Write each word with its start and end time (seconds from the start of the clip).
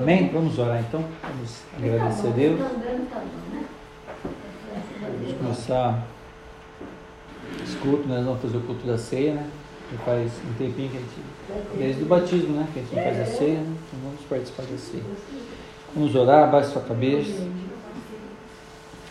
Amém? 0.00 0.30
Vamos 0.32 0.58
orar 0.58 0.80
então. 0.80 1.04
Vamos 1.22 1.62
agradecer 1.76 2.28
a 2.28 2.30
Deus. 2.30 2.60
Vamos 5.00 5.32
começar 5.38 6.06
culto, 7.80 8.08
nós 8.08 8.24
vamos 8.24 8.40
fazer 8.40 8.56
o 8.56 8.60
culto 8.60 8.86
da 8.86 8.96
ceia, 8.96 9.34
né? 9.34 9.46
E 9.92 9.96
faz 9.98 10.30
um 10.48 10.54
tempinho 10.54 10.90
que 10.90 10.96
a 10.96 11.00
gente. 11.00 11.78
Desde 11.78 12.02
o 12.02 12.06
batismo, 12.06 12.54
né? 12.54 12.68
Que 12.72 12.78
a 12.78 12.82
gente 12.82 12.94
não 12.94 13.02
faz 13.02 13.20
a 13.20 13.26
ceia, 13.26 13.58
né? 13.58 13.76
Então 13.86 14.00
vamos 14.04 14.20
participar 14.28 14.62
da 14.62 14.78
ceia. 14.78 15.02
Vamos 15.94 16.14
orar, 16.14 16.50
baixe 16.50 16.72
sua 16.72 16.82
cabeça. 16.82 17.46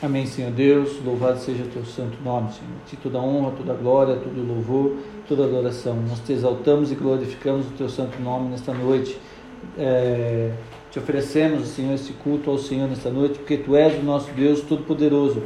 Amém, 0.02 0.26
Senhor 0.26 0.52
Deus. 0.52 1.04
Louvado 1.04 1.40
seja 1.40 1.64
o 1.64 1.68
teu 1.68 1.84
santo 1.84 2.18
nome, 2.24 2.54
Senhor. 2.54 2.72
Te 2.88 2.96
toda 2.96 3.20
honra, 3.20 3.52
toda 3.52 3.74
glória, 3.74 4.16
todo 4.16 4.48
louvor, 4.48 4.98
toda 5.28 5.44
adoração. 5.44 5.96
Nós 6.08 6.20
te 6.22 6.32
exaltamos 6.32 6.92
e 6.92 6.96
glorificamos 6.96 7.68
o 7.68 7.72
teu 7.72 7.90
santo 7.90 8.22
nome 8.22 8.50
nesta 8.50 8.74
noite. 8.74 9.20
É, 9.78 10.54
te 10.92 11.00
oferecemos, 11.00 11.68
Senhor, 11.68 11.94
esse 11.94 12.14
culto 12.14 12.50
ao 12.50 12.58
Senhor 12.58 12.88
nesta 12.88 13.10
noite, 13.10 13.40
porque 13.40 13.58
Tu 13.58 13.76
és 13.76 14.00
o 14.00 14.04
nosso 14.04 14.32
Deus 14.32 14.62
Todo-Poderoso, 14.62 15.44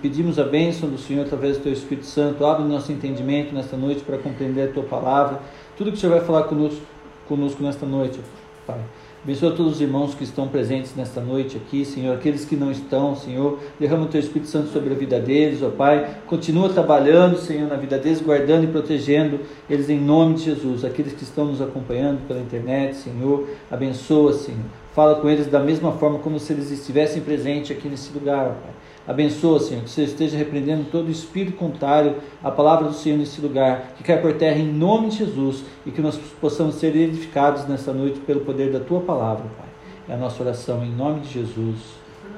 Pedimos 0.00 0.38
a 0.38 0.44
bênção 0.44 0.88
do 0.88 0.96
Senhor 0.96 1.26
através 1.26 1.58
do 1.58 1.64
Teu 1.64 1.72
Espírito 1.74 2.06
Santo. 2.06 2.46
Abre 2.46 2.64
o 2.64 2.66
nosso 2.66 2.90
entendimento 2.90 3.54
nesta 3.54 3.76
noite 3.76 4.00
para 4.02 4.16
compreender 4.16 4.70
a 4.70 4.72
Tua 4.72 4.84
palavra. 4.84 5.38
Tudo 5.76 5.90
que 5.90 5.98
o 5.98 6.00
Senhor 6.00 6.16
vai 6.16 6.24
falar 6.24 6.44
conosco, 6.44 6.80
conosco 7.28 7.62
nesta 7.62 7.84
noite, 7.84 8.18
Pai. 8.66 8.80
Abençoa 9.22 9.50
todos 9.50 9.74
os 9.74 9.80
irmãos 9.82 10.14
que 10.14 10.24
estão 10.24 10.48
presentes 10.48 10.96
nesta 10.96 11.20
noite 11.20 11.58
aqui, 11.58 11.84
Senhor. 11.84 12.14
Aqueles 12.14 12.46
que 12.46 12.56
não 12.56 12.70
estão, 12.70 13.14
Senhor. 13.14 13.58
Derrama 13.78 14.04
o 14.04 14.08
Teu 14.08 14.18
Espírito 14.18 14.48
Santo 14.48 14.70
sobre 14.70 14.94
a 14.94 14.96
vida 14.96 15.20
deles, 15.20 15.62
ó 15.62 15.68
Pai. 15.68 16.08
Continua 16.26 16.70
trabalhando, 16.70 17.36
Senhor, 17.36 17.68
na 17.68 17.76
vida 17.76 17.98
deles, 17.98 18.22
guardando 18.22 18.64
e 18.64 18.68
protegendo 18.68 19.40
eles 19.68 19.90
em 19.90 20.00
nome 20.00 20.36
de 20.36 20.44
Jesus. 20.44 20.86
Aqueles 20.86 21.12
que 21.12 21.22
estão 21.22 21.44
nos 21.44 21.60
acompanhando 21.60 22.26
pela 22.26 22.40
internet, 22.40 22.96
Senhor. 22.96 23.46
Abençoa, 23.70 24.32
Senhor. 24.32 24.64
Fala 24.94 25.16
com 25.16 25.28
eles 25.28 25.46
da 25.48 25.60
mesma 25.60 25.92
forma 25.92 26.18
como 26.20 26.40
se 26.40 26.54
eles 26.54 26.70
estivessem 26.70 27.20
presentes 27.20 27.76
aqui 27.76 27.88
nesse 27.88 28.10
lugar, 28.14 28.46
ó 28.46 28.52
Pai. 28.52 28.72
Abençoa, 29.06 29.58
Senhor, 29.58 29.82
que 29.82 29.90
você 29.90 30.04
esteja 30.04 30.36
repreendendo 30.36 30.84
todo 30.84 31.10
espírito 31.10 31.56
contrário 31.56 32.16
à 32.42 32.50
palavra 32.50 32.88
do 32.88 32.94
Senhor 32.94 33.18
nesse 33.18 33.40
lugar, 33.40 33.94
que 33.96 34.04
cai 34.04 34.20
por 34.20 34.34
terra 34.34 34.58
em 34.58 34.72
nome 34.72 35.08
de 35.08 35.18
Jesus 35.18 35.64
e 35.84 35.90
que 35.90 36.00
nós 36.00 36.16
possamos 36.40 36.76
ser 36.76 36.94
edificados 36.94 37.66
nessa 37.66 37.92
noite 37.92 38.20
pelo 38.20 38.40
poder 38.40 38.70
da 38.70 38.80
tua 38.80 39.00
palavra, 39.00 39.44
Pai. 39.56 39.68
É 40.08 40.14
a 40.14 40.16
nossa 40.16 40.42
oração 40.42 40.84
em 40.84 40.90
nome 40.90 41.20
de 41.20 41.32
Jesus. 41.32 41.78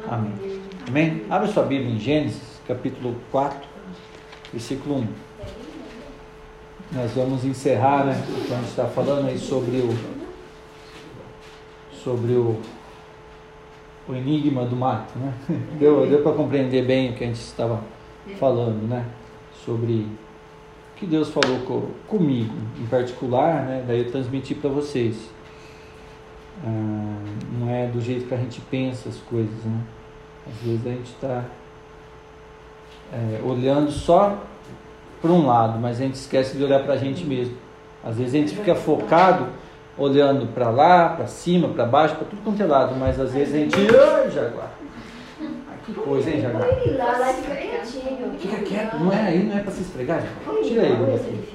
Amém. 0.09 0.33
Amém? 0.89 1.23
Abra 1.29 1.49
sua 1.49 1.65
Bíblia 1.65 1.91
em 1.91 1.99
Gênesis, 1.99 2.61
capítulo 2.67 3.17
4, 3.31 3.59
versículo 4.53 4.97
1. 4.97 5.07
Nós 6.93 7.13
vamos 7.13 7.45
encerrar, 7.45 8.05
né? 8.05 8.23
Então 8.29 8.57
a 8.57 8.61
gente 8.61 8.71
está 8.71 8.85
falando 8.87 9.29
aí 9.29 9.39
sobre 9.39 9.79
o 9.79 10.23
sobre 12.03 12.33
o 12.33 12.61
o 14.08 14.14
enigma 14.14 14.64
do 14.64 14.77
mato, 14.77 15.19
né? 15.19 15.33
Deu, 15.78 16.06
deu 16.06 16.22
para 16.22 16.33
compreender 16.33 16.84
bem 16.84 17.11
o 17.11 17.12
que 17.14 17.25
a 17.25 17.27
gente 17.27 17.41
estava 17.41 17.81
falando, 18.39 18.89
né? 18.89 19.05
Sobre 19.64 19.92
o 19.92 20.97
que 20.97 21.06
Deus 21.06 21.31
falou 21.31 21.61
com, 21.61 21.89
comigo, 22.08 22.55
em 22.80 22.86
particular, 22.86 23.64
né? 23.64 23.84
Daí 23.86 24.00
eu 24.00 24.11
transmiti 24.11 24.55
para 24.55 24.70
vocês. 24.70 25.30
Ah, 26.64 27.25
não 27.58 27.70
é 27.70 27.86
do 27.86 28.00
jeito 28.00 28.27
que 28.27 28.34
a 28.34 28.39
gente 28.39 28.61
pensa 28.62 29.08
as 29.08 29.19
coisas, 29.19 29.64
né? 29.64 29.80
Às 30.48 30.67
vezes 30.67 30.86
a 30.86 30.91
gente 30.91 31.11
está 31.11 31.45
é, 33.12 33.41
olhando 33.45 33.91
só 33.91 34.42
para 35.20 35.30
um 35.30 35.47
lado, 35.47 35.78
mas 35.78 36.00
a 36.00 36.05
gente 36.05 36.14
esquece 36.14 36.56
de 36.56 36.64
olhar 36.64 36.83
para 36.83 36.95
a 36.95 36.97
gente 36.97 37.25
mesmo. 37.25 37.56
Às 38.03 38.17
vezes 38.17 38.34
a 38.34 38.39
gente 38.39 38.55
fica 38.55 38.75
focado 38.75 39.47
olhando 39.97 40.47
para 40.55 40.71
lá, 40.71 41.11
para 41.11 41.27
cima, 41.27 41.69
para 41.69 41.85
baixo, 41.85 42.17
para 42.17 42.27
tudo 42.27 42.43
quanto 42.43 42.62
é 42.62 42.67
lado, 42.67 42.95
mas 42.97 43.21
às 43.21 43.33
vezes 43.33 43.55
a 43.55 43.59
gente. 43.59 43.77
Ai, 43.77 44.31
Jaguar! 44.31 44.71
Ah, 45.41 45.75
que 45.85 45.93
coisa, 45.93 46.31
hein, 46.31 46.41
Jaguar? 46.41 46.65
Fica 48.39 48.57
quieto, 48.63 48.98
não 48.98 49.13
é 49.13 49.20
aí, 49.20 49.43
não 49.45 49.57
é 49.57 49.61
para 49.61 49.73
se 49.73 49.83
esfregar. 49.83 50.23
Tira 50.63 50.83
ele 50.85 51.13
daqui. 51.13 51.53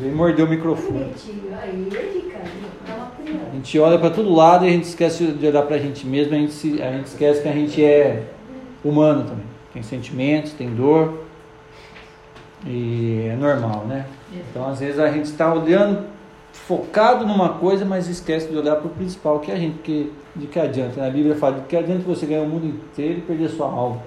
Ele 0.00 0.14
mordeu 0.14 0.44
o 0.44 0.48
microfone. 0.48 1.12
A 3.50 3.54
gente 3.54 3.78
olha 3.78 3.98
para 3.98 4.10
todo 4.10 4.34
lado 4.34 4.66
e 4.66 4.68
a 4.68 4.72
gente 4.72 4.84
esquece 4.84 5.26
de 5.26 5.46
olhar 5.46 5.62
para 5.62 5.76
a 5.76 5.78
gente 5.78 6.06
mesmo, 6.06 6.34
a 6.34 6.38
gente, 6.38 6.52
se, 6.52 6.82
a 6.82 6.92
gente 6.92 7.06
esquece 7.06 7.40
que 7.42 7.48
a 7.48 7.52
gente 7.52 7.82
é 7.82 8.24
humano 8.84 9.24
também. 9.24 9.46
Tem 9.72 9.82
sentimentos, 9.82 10.52
tem 10.52 10.74
dor. 10.74 11.24
E 12.66 13.28
é 13.30 13.34
normal, 13.34 13.86
né? 13.86 14.06
Então 14.32 14.68
às 14.68 14.80
vezes 14.80 14.98
a 14.98 15.10
gente 15.10 15.24
está 15.24 15.52
olhando 15.52 16.04
focado 16.52 17.26
numa 17.26 17.50
coisa, 17.50 17.84
mas 17.84 18.08
esquece 18.08 18.48
de 18.48 18.56
olhar 18.56 18.76
para 18.76 18.86
o 18.86 18.90
principal, 18.90 19.40
que 19.40 19.50
é 19.50 19.54
a 19.54 19.58
gente. 19.58 19.74
Porque 19.74 20.10
de 20.34 20.46
que 20.46 20.58
adianta? 20.58 21.00
Né? 21.00 21.08
A 21.08 21.10
Bíblia 21.10 21.34
fala 21.34 21.60
de 21.60 21.66
que 21.66 21.76
adianta 21.76 22.02
você 22.06 22.26
ganhar 22.26 22.42
o 22.42 22.48
mundo 22.48 22.66
inteiro 22.66 23.18
e 23.18 23.22
perder 23.22 23.46
a 23.46 23.50
sua 23.50 23.66
alma. 23.66 24.00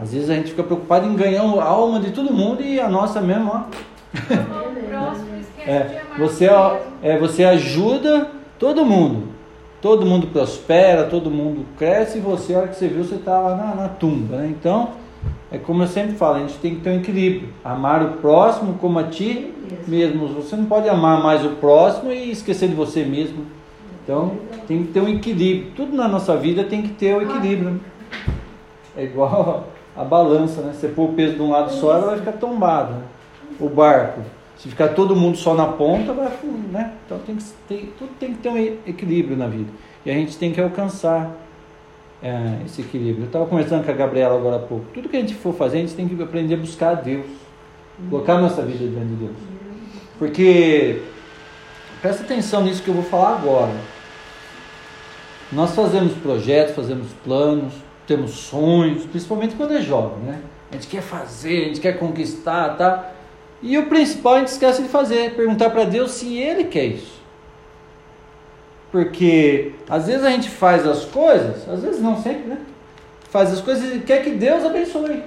Às 0.00 0.12
vezes 0.12 0.30
a 0.30 0.34
gente 0.34 0.50
fica 0.50 0.62
preocupado 0.62 1.06
em 1.06 1.16
ganhar 1.16 1.42
a 1.42 1.64
alma 1.64 1.98
de 2.00 2.12
todo 2.12 2.32
mundo 2.32 2.62
e 2.62 2.78
a 2.78 2.88
nossa 2.88 3.20
mesmo, 3.20 3.50
ó. 3.52 3.62
é, 5.66 6.02
você, 6.18 6.48
é, 7.02 7.18
você 7.18 7.44
ajuda 7.44 8.28
todo 8.58 8.84
mundo. 8.84 9.32
Todo 9.80 10.06
mundo 10.06 10.28
prospera, 10.28 11.04
todo 11.04 11.28
mundo 11.30 11.66
cresce 11.76 12.18
e 12.18 12.20
você, 12.20 12.54
a 12.54 12.58
hora 12.58 12.68
que 12.68 12.76
você 12.76 12.86
viu, 12.86 13.02
você 13.02 13.16
está 13.16 13.36
lá 13.38 13.56
na, 13.56 13.74
na 13.74 13.88
tumba. 13.88 14.36
Né? 14.36 14.54
Então, 14.56 14.90
é 15.52 15.58
como 15.58 15.82
eu 15.82 15.86
sempre 15.86 16.14
falo, 16.14 16.36
a 16.36 16.38
gente 16.40 16.54
tem 16.54 16.76
que 16.76 16.80
ter 16.80 16.90
um 16.90 16.96
equilíbrio. 16.96 17.50
Amar 17.62 18.02
o 18.02 18.12
próximo 18.12 18.78
como 18.80 18.98
a 18.98 19.04
ti 19.04 19.52
mesmo. 19.86 20.26
Você 20.28 20.56
não 20.56 20.64
pode 20.64 20.88
amar 20.88 21.22
mais 21.22 21.44
o 21.44 21.50
próximo 21.50 22.10
e 22.10 22.30
esquecer 22.30 22.70
de 22.70 22.74
você 22.74 23.04
mesmo. 23.04 23.44
Então, 24.02 24.32
tem 24.66 24.82
que 24.82 24.92
ter 24.94 25.00
um 25.00 25.08
equilíbrio. 25.08 25.72
Tudo 25.76 25.94
na 25.94 26.08
nossa 26.08 26.34
vida 26.38 26.64
tem 26.64 26.80
que 26.80 26.88
ter 26.88 27.14
o 27.14 27.18
um 27.18 27.22
equilíbrio. 27.22 27.70
Né? 27.70 27.80
É 28.96 29.04
igual 29.04 29.68
a 29.94 30.02
balança, 30.02 30.62
né? 30.62 30.72
Você 30.72 30.88
pôr 30.88 31.10
o 31.10 31.12
peso 31.12 31.34
de 31.34 31.42
um 31.42 31.50
lado 31.50 31.70
só, 31.70 31.96
ela 31.96 32.06
vai 32.06 32.18
ficar 32.18 32.32
tombada. 32.32 32.94
Né? 32.94 33.02
O 33.60 33.68
barco, 33.68 34.22
se 34.56 34.70
ficar 34.70 34.88
todo 34.88 35.14
mundo 35.14 35.36
só 35.36 35.54
na 35.54 35.66
ponta, 35.66 36.14
vai, 36.14 36.32
né? 36.70 36.92
Então 37.04 37.18
tem 37.18 37.36
que 37.36 37.44
ter, 37.68 37.94
tudo 37.98 38.10
tem 38.18 38.32
que 38.32 38.38
ter 38.38 38.48
um 38.48 38.56
equilíbrio 38.86 39.36
na 39.36 39.46
vida. 39.46 39.70
E 40.06 40.10
a 40.10 40.14
gente 40.14 40.36
tem 40.38 40.50
que 40.50 40.60
alcançar 40.60 41.30
é, 42.22 42.64
esse 42.64 42.80
equilíbrio. 42.80 43.24
Eu 43.24 43.26
estava 43.26 43.46
conversando 43.46 43.84
com 43.84 43.90
a 43.90 43.94
Gabriela 43.94 44.36
agora 44.36 44.56
há 44.56 44.60
pouco. 44.60 44.86
Tudo 44.94 45.08
que 45.08 45.16
a 45.16 45.20
gente 45.20 45.34
for 45.34 45.54
fazer, 45.54 45.78
a 45.78 45.80
gente 45.80 45.94
tem 45.94 46.08
que 46.08 46.22
aprender 46.22 46.54
a 46.54 46.58
buscar 46.58 46.90
a 46.90 46.94
Deus. 46.94 47.26
Colocar 48.08 48.34
a 48.34 48.40
nossa 48.40 48.62
vida 48.62 48.78
diante 48.78 49.06
de 49.06 49.14
Deus. 49.16 49.36
Porque, 50.18 51.02
presta 52.00 52.22
atenção 52.22 52.62
nisso 52.62 52.82
que 52.82 52.88
eu 52.88 52.94
vou 52.94 53.04
falar 53.04 53.36
agora. 53.36 53.74
Nós 55.52 55.74
fazemos 55.74 56.14
projetos, 56.14 56.74
fazemos 56.74 57.08
planos, 57.24 57.74
temos 58.06 58.30
sonhos, 58.30 59.04
principalmente 59.04 59.54
quando 59.54 59.74
é 59.74 59.82
jovem, 59.82 60.18
né? 60.24 60.40
A 60.70 60.74
gente 60.74 60.86
quer 60.88 61.02
fazer, 61.02 61.64
a 61.64 61.68
gente 61.68 61.80
quer 61.80 61.98
conquistar, 61.98 62.76
tá? 62.76 63.12
E 63.60 63.76
o 63.76 63.86
principal 63.86 64.34
a 64.34 64.38
gente 64.38 64.48
esquece 64.48 64.82
de 64.82 64.88
fazer, 64.88 65.34
perguntar 65.34 65.70
para 65.70 65.84
Deus 65.84 66.12
se 66.12 66.36
Ele 66.36 66.64
quer 66.64 66.86
isso. 66.86 67.21
Porque 68.92 69.72
às 69.88 70.06
vezes 70.06 70.22
a 70.22 70.30
gente 70.30 70.50
faz 70.50 70.86
as 70.86 71.06
coisas, 71.06 71.66
às 71.66 71.82
vezes 71.82 72.00
não 72.00 72.22
sempre, 72.22 72.44
né? 72.44 72.58
Faz 73.30 73.50
as 73.50 73.62
coisas 73.62 73.96
e 73.96 74.00
quer 74.00 74.22
que 74.22 74.30
Deus 74.30 74.64
abençoe. 74.66 75.22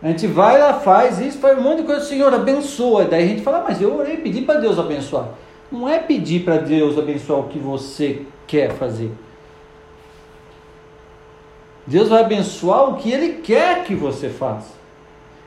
A 0.00 0.08
gente 0.08 0.28
vai 0.28 0.56
lá, 0.56 0.74
faz 0.74 1.18
isso, 1.18 1.38
faz 1.38 1.58
um 1.58 1.62
monte 1.62 1.78
de 1.78 1.82
coisa, 1.82 2.04
Senhor, 2.04 2.32
abençoa. 2.32 3.06
Daí 3.06 3.24
a 3.24 3.26
gente 3.26 3.42
fala, 3.42 3.64
mas 3.66 3.82
eu 3.82 3.96
orei, 3.96 4.18
pedi 4.18 4.42
para 4.42 4.60
Deus 4.60 4.78
abençoar. 4.78 5.30
Não 5.70 5.88
é 5.88 5.98
pedir 5.98 6.44
para 6.44 6.58
Deus 6.58 6.96
abençoar 6.96 7.40
o 7.40 7.48
que 7.48 7.58
você 7.58 8.22
quer 8.46 8.72
fazer. 8.74 9.10
Deus 11.84 12.08
vai 12.08 12.22
abençoar 12.22 12.90
o 12.90 12.94
que 12.96 13.10
Ele 13.10 13.40
quer 13.42 13.82
que 13.82 13.96
você 13.96 14.28
faça. 14.28 14.74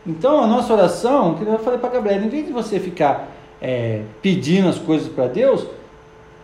Então 0.06 0.44
a 0.44 0.48
nossa 0.48 0.74
oração, 0.74 1.36
que 1.36 1.46
eu 1.46 1.60
falei 1.60 1.80
para 1.80 1.90
Gabriela, 1.90 2.26
em 2.26 2.30
vez 2.30 2.46
de 2.46 2.52
você 2.52 2.80
ficar 2.80 3.30
é, 3.62 4.02
pedindo 4.22 4.68
as 4.68 4.78
coisas 4.78 5.08
para 5.08 5.28
Deus, 5.28 5.66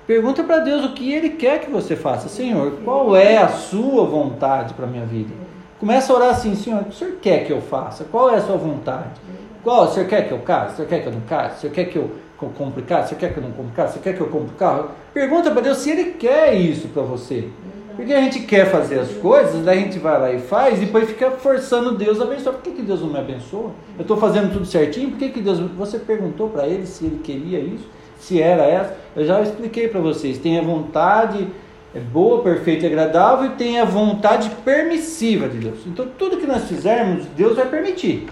Pergunta 0.07 0.43
para 0.43 0.59
Deus 0.59 0.85
o 0.85 0.93
que 0.93 1.11
Ele 1.11 1.31
quer 1.31 1.61
que 1.61 1.71
você 1.71 1.95
faça. 1.95 2.29
Senhor, 2.29 2.73
qual 2.83 3.15
é 3.15 3.37
a 3.37 3.47
sua 3.47 4.05
vontade 4.05 4.75
para 4.75 4.85
a 4.85 4.89
minha 4.89 5.05
vida? 5.05 5.33
Começa 5.79 6.13
a 6.13 6.15
orar 6.15 6.29
assim, 6.29 6.55
Senhor, 6.55 6.81
o 6.81 6.83
que 6.85 6.91
o 6.91 6.93
Senhor 6.93 7.15
quer 7.21 7.43
que 7.43 7.51
eu 7.51 7.59
faça? 7.59 8.03
Qual 8.03 8.29
é 8.29 8.35
a 8.35 8.41
sua 8.41 8.55
vontade? 8.55 9.19
Qual? 9.63 9.85
O 9.85 9.87
Senhor 9.87 10.07
quer 10.07 10.27
que 10.27 10.31
eu 10.31 10.39
case? 10.39 10.73
O 10.73 10.75
Senhor 10.75 10.87
quer 10.87 11.01
que 11.01 11.07
eu 11.07 11.11
não 11.11 11.21
case? 11.21 11.57
O 11.57 11.59
Senhor 11.61 11.73
quer 11.73 11.85
que 11.85 11.97
eu 11.97 12.11
compre 12.55 12.83
casa? 12.83 13.05
O 13.05 13.09
Senhor 13.09 13.19
quer 13.19 13.33
que 13.33 13.39
eu 13.39 13.43
não 13.43 13.51
compre 13.51 13.71
casa? 13.73 13.89
O 13.89 13.93
Senhor 13.93 14.03
quer 14.03 14.13
que 14.13 14.21
eu 14.21 14.27
compre 14.27 14.55
carro? 14.55 14.89
Pergunta 15.11 15.49
para 15.49 15.61
Deus 15.61 15.77
se 15.79 15.89
Ele 15.89 16.11
quer 16.11 16.53
isso 16.53 16.87
para 16.89 17.01
você. 17.01 17.49
Porque 17.95 18.13
a 18.13 18.21
gente 18.21 18.41
quer 18.41 18.69
fazer 18.69 18.99
as 18.99 19.11
coisas, 19.13 19.63
daí 19.63 19.79
a 19.79 19.81
gente 19.81 19.97
vai 19.97 20.19
lá 20.19 20.31
e 20.31 20.39
faz, 20.39 20.77
e 20.77 20.85
depois 20.85 21.07
fica 21.07 21.31
forçando 21.31 21.97
Deus 21.97 22.19
a 22.19 22.25
abençoar. 22.25 22.55
Por 22.55 22.61
que, 22.61 22.71
que 22.71 22.81
Deus 22.81 23.01
não 23.01 23.09
me 23.09 23.17
abençoa? 23.17 23.71
Eu 23.97 24.01
estou 24.01 24.17
fazendo 24.17 24.51
tudo 24.51 24.65
certinho, 24.65 25.11
por 25.11 25.17
que, 25.17 25.29
que 25.29 25.41
Deus. 25.41 25.59
Você 25.59 25.97
perguntou 25.97 26.49
para 26.49 26.67
ele 26.67 26.85
se 26.85 27.05
ele 27.05 27.21
queria 27.23 27.59
isso? 27.59 27.87
Se 28.25 28.41
era 28.41 28.63
essa. 28.63 28.97
Eu 29.15 29.25
já 29.25 29.41
expliquei 29.41 29.87
para 29.87 29.99
vocês. 29.99 30.37
Tem 30.37 30.59
a 30.59 30.61
vontade 30.61 31.47
é 31.95 31.99
boa, 31.99 32.43
perfeita 32.43 32.83
e 32.83 32.87
agradável 32.87 33.45
e 33.45 33.49
tem 33.51 33.79
a 33.79 33.85
vontade 33.85 34.49
permissiva 34.65 35.47
de 35.47 35.59
Deus. 35.59 35.79
Então 35.87 36.05
tudo 36.17 36.35
que 36.35 36.45
nós 36.45 36.65
fizermos, 36.65 37.25
Deus 37.37 37.55
vai 37.55 37.69
permitir. 37.69 38.27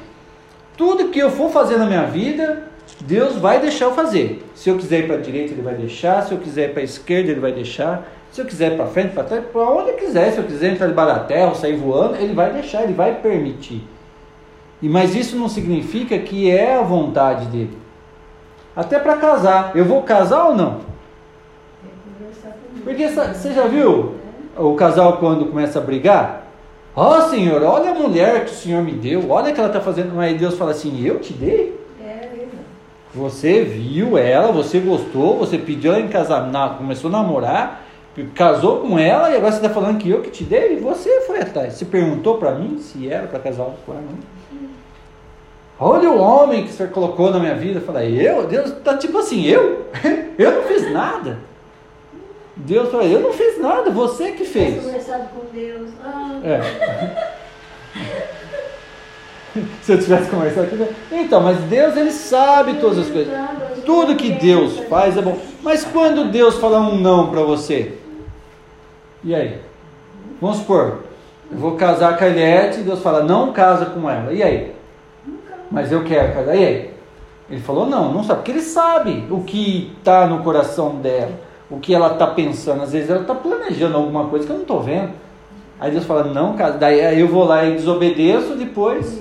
Tudo 0.75 1.07
que 1.07 1.19
eu 1.19 1.31
for 1.31 1.49
fazer 1.49 1.77
na 1.77 1.85
minha 1.85 2.03
vida, 2.03 2.63
Deus 2.99 3.37
vai 3.37 3.61
deixar 3.61 3.85
eu 3.85 3.93
fazer. 3.93 4.43
Se 4.53 4.69
eu 4.69 4.75
quiser 4.75 4.99
ir 4.99 5.07
para 5.07 5.15
a 5.15 5.19
direita, 5.19 5.53
Ele 5.53 5.61
vai 5.61 5.75
deixar. 5.75 6.23
Se 6.23 6.33
eu 6.33 6.39
quiser 6.39 6.71
ir 6.71 6.73
para 6.73 6.81
a 6.81 6.83
esquerda, 6.83 7.31
Ele 7.31 7.39
vai 7.39 7.53
deixar. 7.53 8.05
Se 8.33 8.41
eu 8.41 8.45
quiser 8.45 8.73
ir 8.73 8.75
para 8.75 8.87
frente, 8.87 9.13
para 9.13 9.23
trás, 9.23 9.45
para 9.45 9.61
onde 9.61 9.91
eu 9.91 9.95
quiser. 9.95 10.33
Se 10.33 10.39
eu 10.39 10.43
quiser 10.43 10.73
entrar 10.73 10.87
debaixo 10.87 11.13
da 11.13 11.19
terra 11.21 11.55
sair 11.55 11.77
voando, 11.77 12.17
Ele 12.17 12.33
vai 12.33 12.51
deixar, 12.51 12.83
Ele 12.83 12.93
vai 12.93 13.15
permitir. 13.15 13.87
E 14.81 14.89
Mas 14.89 15.15
isso 15.15 15.37
não 15.37 15.47
significa 15.47 16.17
que 16.19 16.51
é 16.51 16.75
a 16.75 16.81
vontade 16.81 17.45
dele. 17.45 17.77
Até 18.75 18.99
para 18.99 19.17
casar. 19.17 19.71
Eu 19.75 19.85
vou 19.85 20.01
casar 20.01 20.45
ou 20.47 20.55
não? 20.55 20.79
Porque 22.83 23.07
você 23.07 23.53
já 23.53 23.67
viu 23.67 24.15
o 24.57 24.75
casal 24.75 25.17
quando 25.17 25.45
começa 25.45 25.79
a 25.79 25.81
brigar? 25.81 26.43
Ó 26.95 27.17
oh, 27.17 27.21
Senhor, 27.23 27.63
olha 27.63 27.91
a 27.91 27.93
mulher 27.95 28.45
que 28.45 28.51
o 28.51 28.55
Senhor 28.55 28.83
me 28.83 28.91
deu, 28.91 29.31
olha 29.31 29.51
o 29.51 29.53
que 29.53 29.59
ela 29.59 29.69
está 29.69 29.81
fazendo. 29.81 30.19
Aí 30.19 30.37
Deus 30.37 30.57
fala 30.57 30.71
assim: 30.71 31.03
Eu 31.03 31.19
te 31.19 31.33
dei? 31.33 31.79
Você 33.15 33.63
viu 33.63 34.17
ela, 34.17 34.51
você 34.51 34.79
gostou, 34.79 35.37
você 35.37 35.57
pediu 35.57 35.93
ela 35.93 36.01
em 36.01 36.07
casamento, 36.07 36.77
começou 36.77 37.09
a 37.09 37.13
namorar, 37.13 37.85
casou 38.33 38.79
com 38.79 38.97
ela 38.97 39.29
e 39.29 39.37
agora 39.37 39.51
você 39.51 39.57
está 39.57 39.69
falando 39.69 39.99
que 39.99 40.09
eu 40.09 40.21
que 40.21 40.31
te 40.31 40.43
dei? 40.43 40.77
Você 40.77 41.21
foi 41.21 41.39
atrás. 41.39 41.73
Você 41.73 41.85
perguntou 41.85 42.37
para 42.37 42.51
mim 42.53 42.79
se 42.79 43.07
era 43.07 43.27
para 43.27 43.39
casar 43.39 43.67
com 43.85 43.93
ela? 43.93 44.01
Olha 45.85 46.09
o 46.09 46.17
homem 46.17 46.63
que 46.63 46.71
você 46.71 46.87
colocou 46.87 47.29
na 47.29 47.39
minha 47.39 47.55
vida. 47.55 47.81
Fala, 47.81 48.05
eu? 48.05 48.47
Deus 48.47 48.69
está 48.69 48.97
tipo 48.97 49.17
assim, 49.17 49.43
eu? 49.43 49.85
eu 50.39 50.51
não 50.53 50.63
fiz 50.63 50.89
nada. 50.93 51.39
Deus 52.55 52.89
falou, 52.89 53.05
eu 53.05 53.19
não 53.19 53.33
fiz 53.33 53.59
nada, 53.59 53.91
você 53.91 54.31
que 54.31 54.45
fez. 54.45 54.81
conversado 54.81 55.27
com 55.35 55.45
Deus. 55.53 55.89
Ah. 56.01 56.39
É. 56.41 56.61
Se 59.83 59.91
eu 59.91 59.99
tivesse 59.99 60.29
conversado 60.29 60.67
com 60.67 60.77
Deus. 60.77 60.89
Então, 61.11 61.41
mas 61.41 61.57
Deus 61.63 61.97
ele 61.97 62.11
sabe 62.11 62.75
todas 62.75 62.99
as 62.99 63.09
coisas. 63.09 63.33
Tudo 63.85 64.15
que 64.15 64.31
Deus 64.31 64.79
faz 64.87 65.17
é 65.17 65.21
bom. 65.21 65.37
Mas 65.61 65.83
quando 65.83 66.31
Deus 66.31 66.59
fala 66.59 66.79
um 66.79 66.95
não 66.97 67.29
para 67.29 67.41
você? 67.41 67.91
E 69.21 69.35
aí? 69.35 69.59
Vamos 70.39 70.59
supor, 70.59 70.99
eu 71.51 71.57
vou 71.57 71.75
casar 71.75 72.17
com 72.17 72.23
a 72.23 72.29
Eliette 72.29 72.79
e 72.79 72.83
Deus 72.83 73.01
fala, 73.01 73.21
não 73.21 73.51
casa 73.51 73.87
com 73.87 74.09
ela. 74.09 74.31
E 74.31 74.41
aí? 74.41 74.72
Mas 75.73 75.91
eu 75.91 76.05
quero 76.05 76.33
casar. 76.33 76.55
E 76.55 76.65
aí? 76.65 76.93
Ele 77.49 77.59
falou 77.59 77.85
não, 77.85 78.13
não 78.13 78.23
sabe, 78.23 78.39
porque 78.39 78.51
ele 78.51 78.61
sabe 78.61 79.27
o 79.29 79.41
que 79.41 79.91
está 79.99 80.25
no 80.25 80.41
coração 80.41 80.95
dela 80.95 81.31
o 81.73 81.79
que 81.79 81.93
ela 81.93 82.13
está 82.13 82.27
pensando. 82.27 82.83
Às 82.83 82.91
vezes 82.91 83.09
ela 83.09 83.21
está 83.21 83.33
planejando 83.33 83.97
alguma 83.97 84.27
coisa 84.27 84.45
que 84.45 84.51
eu 84.51 84.55
não 84.55 84.61
estou 84.61 84.81
vendo. 84.81 85.11
Aí 85.79 85.91
Deus 85.91 86.05
fala, 86.05 86.25
não, 86.25 86.55
cara, 86.55 86.73
daí 86.73 87.19
eu 87.19 87.27
vou 87.27 87.43
lá 87.43 87.65
e 87.65 87.75
desobedeço 87.75 88.55
depois. 88.55 89.19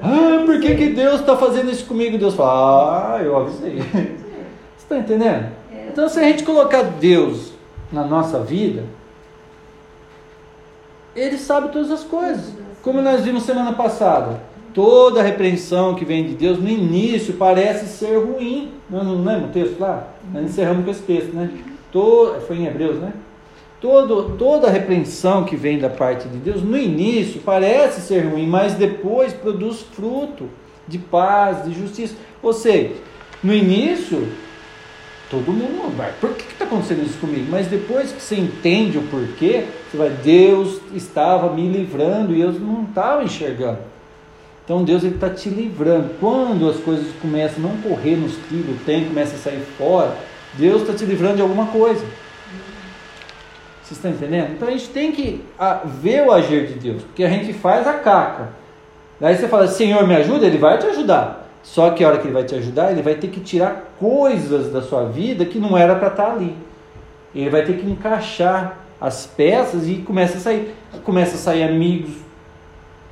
Ah, 0.00 0.42
por 0.46 0.60
que, 0.60 0.74
que 0.76 0.88
Deus 0.90 1.20
está 1.20 1.36
fazendo 1.36 1.70
isso 1.70 1.84
comigo? 1.86 2.16
Deus 2.16 2.34
fala, 2.34 3.16
ah, 3.16 3.22
eu 3.22 3.36
avisei. 3.36 3.80
Você 3.82 4.84
está 4.84 4.98
entendendo? 4.98 5.48
Então 5.88 6.08
se 6.08 6.20
a 6.20 6.22
gente 6.22 6.44
colocar 6.44 6.82
Deus 6.82 7.52
na 7.92 8.04
nossa 8.04 8.38
vida, 8.38 8.84
Ele 11.14 11.36
sabe 11.36 11.70
todas 11.70 11.90
as 11.90 12.04
coisas. 12.04 12.54
Como 12.82 13.02
nós 13.02 13.22
vimos 13.22 13.42
semana 13.42 13.72
passada. 13.72 14.40
Toda 14.72 15.22
repreensão 15.22 15.94
que 15.94 16.04
vem 16.04 16.26
de 16.26 16.34
Deus 16.34 16.58
no 16.58 16.68
início 16.68 17.34
parece 17.34 17.86
ser 17.86 18.16
ruim. 18.16 18.72
Não, 18.88 19.02
não 19.02 19.24
lembra 19.24 19.48
o 19.48 19.52
texto 19.52 19.80
lá? 19.80 20.08
Nós 20.32 20.44
encerramos 20.44 20.84
com 20.84 20.90
esse 20.90 21.02
texto, 21.02 21.34
né? 21.34 21.50
Todo, 21.90 22.40
foi 22.42 22.56
em 22.56 22.66
Hebreus, 22.66 22.96
né? 22.96 23.12
Todo, 23.80 24.36
toda 24.36 24.70
repreensão 24.70 25.44
que 25.44 25.56
vem 25.56 25.78
da 25.78 25.88
parte 25.88 26.28
de 26.28 26.36
Deus, 26.36 26.62
no 26.62 26.76
início 26.76 27.40
parece 27.40 28.02
ser 28.02 28.26
ruim, 28.26 28.46
mas 28.46 28.74
depois 28.74 29.32
produz 29.32 29.80
fruto 29.80 30.48
de 30.86 30.98
paz, 30.98 31.64
de 31.64 31.72
justiça. 31.72 32.14
Ou 32.42 32.52
seja, 32.52 32.90
no 33.42 33.54
início, 33.54 34.28
todo 35.30 35.50
mundo 35.50 35.96
vai, 35.96 36.12
por 36.20 36.34
que 36.34 36.52
está 36.52 36.66
acontecendo 36.66 37.06
isso 37.06 37.18
comigo? 37.18 37.46
Mas 37.50 37.68
depois 37.68 38.12
que 38.12 38.20
você 38.20 38.36
entende 38.36 38.98
o 38.98 39.02
porquê, 39.02 39.64
você 39.90 39.96
vai, 39.96 40.10
Deus 40.10 40.78
estava 40.94 41.52
me 41.54 41.66
livrando 41.66 42.34
e 42.34 42.40
eu 42.40 42.52
não 42.52 42.84
estava 42.84 43.24
enxergando. 43.24 43.89
Então 44.70 44.84
Deus 44.84 45.02
está 45.02 45.28
te 45.28 45.48
livrando. 45.48 46.10
Quando 46.20 46.70
as 46.70 46.76
coisas 46.76 47.08
começam 47.20 47.56
a 47.58 47.66
não 47.66 47.76
correr 47.78 48.14
nos 48.14 48.36
trilhos, 48.36 48.80
o 48.80 48.84
tempo 48.84 49.08
começa 49.08 49.34
a 49.34 49.38
sair 49.38 49.64
fora, 49.76 50.16
Deus 50.54 50.82
está 50.82 50.94
te 50.94 51.04
livrando 51.04 51.34
de 51.34 51.42
alguma 51.42 51.66
coisa. 51.66 52.04
Vocês 53.82 53.98
estão 53.98 54.12
entendendo? 54.12 54.52
Então 54.52 54.68
a 54.68 54.70
gente 54.70 54.88
tem 54.90 55.10
que 55.10 55.44
ver 56.00 56.24
o 56.24 56.30
agir 56.30 56.68
de 56.68 56.74
Deus, 56.74 57.02
porque 57.02 57.24
a 57.24 57.28
gente 57.28 57.52
faz 57.52 57.84
a 57.84 57.94
caca. 57.94 58.50
Daí 59.18 59.36
você 59.36 59.48
fala, 59.48 59.66
Senhor, 59.66 60.06
me 60.06 60.14
ajuda, 60.14 60.46
Ele 60.46 60.58
vai 60.58 60.78
te 60.78 60.86
ajudar. 60.86 61.48
Só 61.64 61.90
que 61.90 62.04
a 62.04 62.08
hora 62.08 62.18
que 62.18 62.28
Ele 62.28 62.34
vai 62.34 62.44
te 62.44 62.54
ajudar, 62.54 62.92
Ele 62.92 63.02
vai 63.02 63.16
ter 63.16 63.26
que 63.26 63.40
tirar 63.40 63.96
coisas 63.98 64.72
da 64.72 64.80
sua 64.80 65.06
vida 65.06 65.44
que 65.44 65.58
não 65.58 65.76
era 65.76 65.96
para 65.96 66.10
estar 66.10 66.26
tá 66.26 66.32
ali. 66.32 66.54
Ele 67.34 67.50
vai 67.50 67.64
ter 67.64 67.76
que 67.76 67.90
encaixar 67.90 68.78
as 69.00 69.26
peças 69.26 69.88
e 69.88 69.96
começa 69.96 70.38
a 70.38 70.40
sair. 70.40 70.72
Começa 71.02 71.34
a 71.34 71.38
sair 71.38 71.64
amigos 71.64 72.29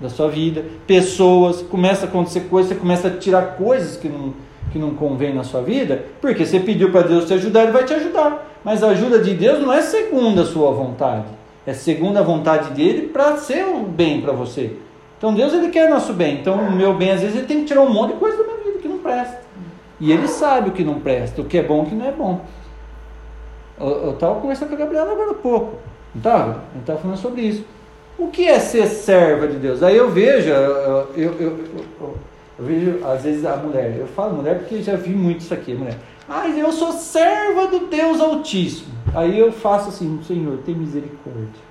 da 0.00 0.08
sua 0.08 0.28
vida, 0.28 0.64
pessoas, 0.86 1.62
começa 1.62 2.06
a 2.06 2.08
acontecer 2.08 2.40
coisas, 2.42 2.72
você 2.72 2.78
começa 2.78 3.08
a 3.08 3.10
tirar 3.10 3.56
coisas 3.56 3.96
que 3.96 4.08
não 4.08 4.32
que 4.70 4.78
não 4.78 4.90
convém 4.94 5.34
na 5.34 5.44
sua 5.44 5.62
vida, 5.62 6.04
porque 6.20 6.44
você 6.44 6.60
pediu 6.60 6.90
para 6.90 7.02
Deus 7.02 7.24
te 7.24 7.34
ajudar, 7.34 7.62
Ele 7.62 7.72
vai 7.72 7.84
te 7.84 7.94
ajudar. 7.94 8.46
Mas 8.64 8.82
a 8.82 8.88
ajuda 8.88 9.18
de 9.18 9.34
Deus 9.34 9.60
não 9.60 9.72
é 9.72 9.80
segundo 9.80 10.40
a 10.42 10.44
sua 10.44 10.70
vontade, 10.72 11.24
é 11.66 11.72
segundo 11.72 12.18
a 12.18 12.22
vontade 12.22 12.70
dele 12.70 13.08
para 13.08 13.36
ser 13.36 13.64
o 13.64 13.80
bem 13.80 14.20
para 14.20 14.32
você. 14.32 14.76
Então 15.16 15.34
Deus 15.34 15.52
ele 15.52 15.68
quer 15.68 15.88
nosso 15.88 16.12
bem. 16.12 16.40
Então 16.40 16.54
o 16.54 16.72
meu 16.72 16.94
bem 16.94 17.10
às 17.10 17.20
vezes 17.20 17.36
ele 17.36 17.46
tem 17.46 17.60
que 17.60 17.66
tirar 17.66 17.80
um 17.80 17.92
monte 17.92 18.12
de 18.12 18.18
coisa 18.18 18.36
da 18.36 18.44
minha 18.44 18.64
vida 18.64 18.78
que 18.78 18.88
não 18.88 18.98
presta. 18.98 19.40
E 20.00 20.12
ele 20.12 20.28
sabe 20.28 20.68
o 20.70 20.72
que 20.72 20.84
não 20.84 21.00
presta, 21.00 21.40
o 21.42 21.44
que 21.44 21.58
é 21.58 21.62
bom 21.62 21.80
e 21.80 21.82
o 21.82 21.86
que 21.86 21.94
não 21.94 22.06
é 22.06 22.12
bom. 22.12 22.40
Eu 23.80 24.12
estava 24.12 24.40
conversando 24.40 24.68
com 24.68 24.74
a 24.74 24.78
Gabriela 24.78 25.12
agora 25.12 25.30
há 25.30 25.34
pouco. 25.34 25.78
Não 26.14 26.18
estava? 26.18 26.62
Eu 26.74 26.80
estava 26.80 26.98
falando 26.98 27.16
sobre 27.16 27.42
isso. 27.42 27.64
O 28.18 28.26
que 28.28 28.48
é 28.48 28.58
ser 28.58 28.88
serva 28.88 29.46
de 29.46 29.56
Deus? 29.56 29.80
Aí 29.80 29.96
eu 29.96 30.10
vejo, 30.10 30.48
eu, 30.48 31.08
eu, 31.16 31.34
eu, 31.38 31.58
eu 32.00 32.18
vejo, 32.58 32.98
às 33.06 33.22
vezes, 33.22 33.44
a 33.44 33.56
mulher, 33.56 33.96
eu 33.96 34.08
falo 34.08 34.34
mulher 34.34 34.58
porque 34.58 34.82
já 34.82 34.96
vi 34.96 35.10
muito 35.10 35.42
isso 35.42 35.54
aqui, 35.54 35.72
mulher. 35.72 35.96
Mas 36.26 36.58
eu 36.58 36.72
sou 36.72 36.92
serva 36.92 37.68
do 37.68 37.86
Deus 37.86 38.20
Altíssimo. 38.20 38.92
Aí 39.14 39.38
eu 39.38 39.52
faço 39.52 39.90
assim, 39.90 40.20
Senhor, 40.26 40.58
tem 40.66 40.74
misericórdia. 40.74 41.68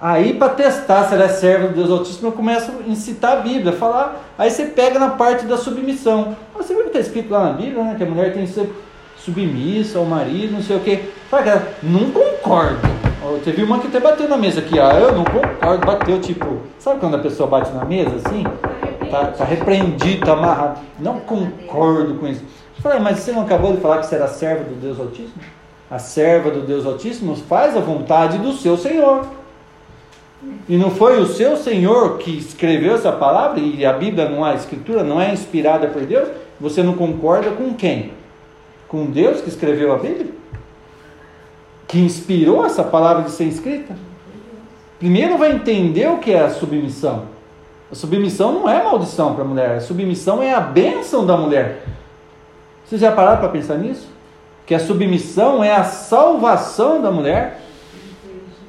Aí, 0.00 0.34
para 0.34 0.50
testar 0.50 1.08
se 1.08 1.14
ela 1.14 1.24
é 1.24 1.28
serva 1.28 1.68
do 1.68 1.74
Deus 1.74 1.90
Altíssimo, 1.90 2.28
eu 2.28 2.32
começo 2.32 2.70
a 2.70 2.88
incitar 2.88 3.38
a 3.38 3.40
Bíblia, 3.40 3.72
falar. 3.72 4.24
Aí 4.38 4.50
você 4.50 4.66
pega 4.66 4.98
na 5.00 5.10
parte 5.10 5.46
da 5.46 5.56
submissão. 5.56 6.36
Você 6.56 6.74
viu 6.74 6.84
que 6.84 6.88
está 6.90 7.00
escrito 7.00 7.30
lá 7.30 7.46
na 7.46 7.52
Bíblia, 7.52 7.82
né? 7.82 7.94
Que 7.96 8.04
a 8.04 8.06
mulher 8.06 8.32
tem 8.32 8.46
que 8.46 8.52
ser 8.52 8.72
submissa 9.18 9.98
ao 9.98 10.04
marido, 10.04 10.52
não 10.52 10.62
sei 10.62 10.76
o 10.76 10.80
quê. 10.80 11.08
Fala, 11.28 11.68
não 11.82 12.10
concordo. 12.10 13.03
Teve 13.42 13.62
uma 13.62 13.78
que 13.78 13.86
até 13.86 14.00
bateu 14.00 14.28
na 14.28 14.36
mesa 14.36 14.60
aqui, 14.60 14.78
ah, 14.78 14.98
eu 15.00 15.12
não 15.12 15.24
concordo, 15.24 15.86
bateu 15.86 16.20
tipo. 16.20 16.58
Sabe 16.78 17.00
quando 17.00 17.16
a 17.16 17.18
pessoa 17.18 17.48
bate 17.48 17.72
na 17.72 17.84
mesa 17.84 18.16
assim? 18.16 18.44
Está 19.02 19.26
tá 19.26 19.44
repreendido, 19.44 20.20
está 20.20 20.32
amarrado. 20.34 20.80
Não 20.98 21.20
concordo 21.20 22.14
com 22.14 22.26
isso. 22.26 22.42
Eu 22.76 22.82
falei, 22.82 22.98
mas 22.98 23.20
você 23.20 23.32
não 23.32 23.42
acabou 23.42 23.72
de 23.72 23.80
falar 23.80 23.98
que 23.98 24.06
você 24.06 24.16
era 24.16 24.28
serva 24.28 24.64
do 24.64 24.74
Deus 24.74 25.00
Altíssimo? 25.00 25.42
A 25.90 25.98
serva 25.98 26.50
do 26.50 26.60
Deus 26.60 26.84
Altíssimo 26.84 27.34
faz 27.36 27.76
a 27.76 27.80
vontade 27.80 28.38
do 28.38 28.52
seu 28.52 28.76
Senhor. 28.76 29.26
E 30.68 30.76
não 30.76 30.90
foi 30.90 31.18
o 31.18 31.26
seu 31.26 31.56
Senhor 31.56 32.18
que 32.18 32.36
escreveu 32.36 32.94
essa 32.94 33.12
palavra, 33.12 33.60
e 33.60 33.86
a 33.86 33.92
Bíblia 33.92 34.28
não 34.28 34.46
é 34.46 34.52
a 34.52 34.54
escritura, 34.54 35.02
não 35.02 35.20
é 35.20 35.32
inspirada 35.32 35.86
por 35.86 36.02
Deus? 36.02 36.28
Você 36.60 36.82
não 36.82 36.94
concorda 36.94 37.50
com 37.50 37.72
quem? 37.74 38.12
Com 38.86 39.06
Deus 39.06 39.40
que 39.40 39.48
escreveu 39.48 39.92
a 39.94 39.98
Bíblia? 39.98 40.32
Que 41.94 42.00
inspirou 42.00 42.66
essa 42.66 42.82
palavra 42.82 43.22
de 43.22 43.30
ser 43.30 43.44
escrita? 43.44 43.94
Primeiro 44.98 45.38
vai 45.38 45.52
entender 45.52 46.08
o 46.08 46.18
que 46.18 46.32
é 46.32 46.40
a 46.40 46.50
submissão. 46.50 47.26
A 47.88 47.94
submissão 47.94 48.50
não 48.50 48.68
é 48.68 48.82
maldição 48.82 49.32
para 49.32 49.44
a 49.44 49.46
mulher, 49.46 49.76
a 49.76 49.80
submissão 49.80 50.42
é 50.42 50.52
a 50.52 50.58
bênção 50.58 51.24
da 51.24 51.36
mulher. 51.36 51.84
Vocês 52.84 53.00
já 53.00 53.12
pararam 53.12 53.38
para 53.38 53.48
pensar 53.48 53.76
nisso? 53.76 54.08
Que 54.66 54.74
a 54.74 54.80
submissão 54.80 55.62
é 55.62 55.72
a 55.72 55.84
salvação 55.84 57.00
da 57.00 57.12
mulher 57.12 57.60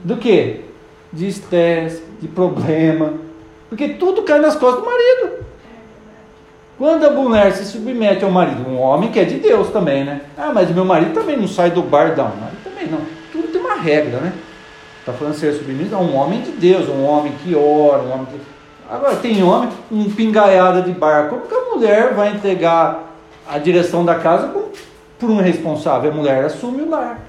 do 0.04 0.18
que? 0.18 0.62
De 1.12 1.28
estresse, 1.28 2.04
de 2.22 2.28
problema. 2.28 3.16
Porque 3.70 3.90
tudo 3.90 4.22
cai 4.22 4.38
nas 4.38 4.56
costas 4.56 4.84
do 4.84 4.86
marido. 4.86 5.46
Quando 6.78 7.06
a 7.06 7.10
mulher 7.10 7.54
se 7.54 7.66
submete 7.66 8.24
ao 8.24 8.30
marido, 8.30 8.70
um 8.70 8.80
homem 8.80 9.10
que 9.10 9.20
é 9.20 9.24
de 9.24 9.40
Deus 9.40 9.70
também, 9.70 10.04
né? 10.04 10.22
Ah, 10.38 10.52
mas 10.54 10.70
meu 10.70 10.86
marido 10.86 11.16
também 11.16 11.38
não 11.38 11.48
sai 11.48 11.72
do 11.72 11.82
bar, 11.82 12.16
não. 12.16 12.26
Marido 12.26 12.64
também 12.64 12.88
não. 12.88 13.00
Tudo 13.32 13.48
tem 13.50 13.62
uma 13.62 13.75
regra, 13.86 14.20
né? 14.20 14.34
Está 15.00 15.14
falando 15.14 15.36
ser 15.36 15.54
submisso 15.54 15.96
a 15.96 16.00
um 16.00 16.16
homem 16.16 16.42
de 16.42 16.52
Deus, 16.52 16.90
um 16.90 17.06
homem 17.06 17.34
que 17.44 17.56
ora, 17.56 18.02
um 18.02 18.12
homem 18.12 18.26
que 18.26 18.40
Agora, 18.90 19.16
tem 19.16 19.42
homem, 19.42 19.70
um 19.92 20.10
pingaiada 20.12 20.82
de 20.82 20.92
barco. 20.92 21.38
Como 21.38 21.48
que 21.48 21.56
a 21.56 21.76
mulher 21.76 22.14
vai 22.14 22.34
entregar 22.34 23.16
a 23.48 23.58
direção 23.58 24.06
da 24.06 24.16
casa 24.16 24.54
por 25.18 25.30
um 25.30 25.38
responsável? 25.38 26.12
A 26.12 26.14
mulher 26.14 26.46
assume 26.46 26.84
o 26.84 26.90
lar. 26.90 27.20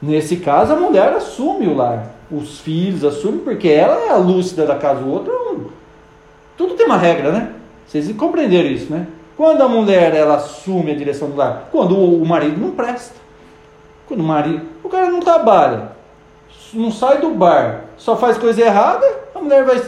Nesse 0.00 0.36
caso, 0.36 0.72
a 0.72 0.76
mulher 0.76 1.12
assume 1.14 1.66
o 1.66 1.74
lar. 1.74 2.14
Os 2.30 2.60
filhos 2.60 3.04
assumem, 3.04 3.40
porque 3.40 3.68
ela 3.68 3.96
é 4.06 4.10
a 4.10 4.16
lúcida 4.16 4.64
da 4.66 4.76
casa, 4.76 5.00
o 5.00 5.10
outro 5.10 5.32
é 5.32 5.52
um. 5.52 5.66
Tudo 6.56 6.74
tem 6.74 6.86
uma 6.86 6.96
regra, 6.96 7.32
né? 7.32 7.52
Vocês 7.86 8.10
compreenderam 8.12 8.68
isso, 8.68 8.92
né? 8.92 9.06
Quando 9.36 9.62
a 9.62 9.68
mulher 9.68 10.14
ela 10.14 10.36
assume 10.36 10.92
a 10.92 10.96
direção 10.96 11.28
do 11.28 11.36
lar? 11.36 11.68
Quando 11.72 11.96
o 11.96 12.24
marido 12.24 12.60
não 12.60 12.70
presta. 12.70 13.25
Quando 14.06 14.20
o 14.20 14.24
marido, 14.24 14.66
o 14.84 14.88
cara 14.88 15.10
não 15.10 15.20
trabalha, 15.20 15.92
não 16.72 16.90
sai 16.90 17.18
do 17.20 17.30
bar, 17.30 17.84
só 17.96 18.16
faz 18.16 18.38
coisa 18.38 18.60
errada, 18.60 19.06
a 19.34 19.40
mulher 19.40 19.64
vai. 19.64 19.78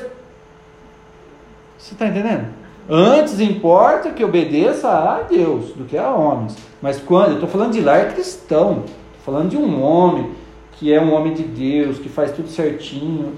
Você 1.79 1.95
está 1.95 2.07
entendendo? 2.07 2.47
Antes 2.91 3.39
importa 3.39 4.11
que 4.11 4.25
obedeça 4.25 4.89
a 4.89 5.23
Deus 5.23 5.73
do 5.73 5.85
que 5.85 5.97
a 5.97 6.11
homens. 6.11 6.57
Mas 6.81 6.99
quando, 6.99 7.29
eu 7.29 7.35
estou 7.35 7.49
falando 7.49 7.73
de 7.73 7.81
lar 7.81 8.13
cristão, 8.13 8.85
estou 8.87 9.35
falando 9.35 9.51
de 9.51 9.57
um 9.57 9.83
homem 9.83 10.33
que 10.73 10.93
é 10.93 11.01
um 11.01 11.13
homem 11.13 11.35
de 11.35 11.43
Deus, 11.43 11.99
que 11.99 12.09
faz 12.09 12.33
tudo 12.33 12.49
certinho. 12.49 13.35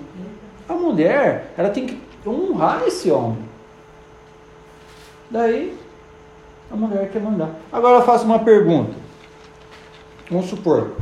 A 0.68 0.74
mulher, 0.74 1.52
ela 1.56 1.70
tem 1.70 1.86
que 1.86 1.98
honrar 2.24 2.82
esse 2.86 3.10
homem. 3.10 3.38
Daí, 5.30 5.74
a 6.70 6.76
mulher 6.76 7.10
quer 7.10 7.20
mandar. 7.20 7.50
Agora 7.72 7.98
eu 7.98 8.02
faço 8.02 8.24
uma 8.24 8.38
pergunta. 8.38 8.99
Vamos 10.30 10.46
supor. 10.46 10.92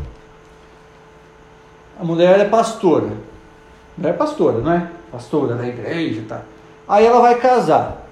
A 2.00 2.04
mulher 2.04 2.40
é 2.40 2.44
pastora. 2.44 3.08
Não 3.96 4.08
é 4.08 4.12
pastora, 4.12 4.58
não 4.58 4.72
é? 4.72 4.88
Pastora 5.12 5.54
da 5.54 5.66
igreja, 5.66 6.22
tá? 6.28 6.42
Aí 6.88 7.04
ela 7.04 7.20
vai 7.20 7.34
casar. 7.34 8.06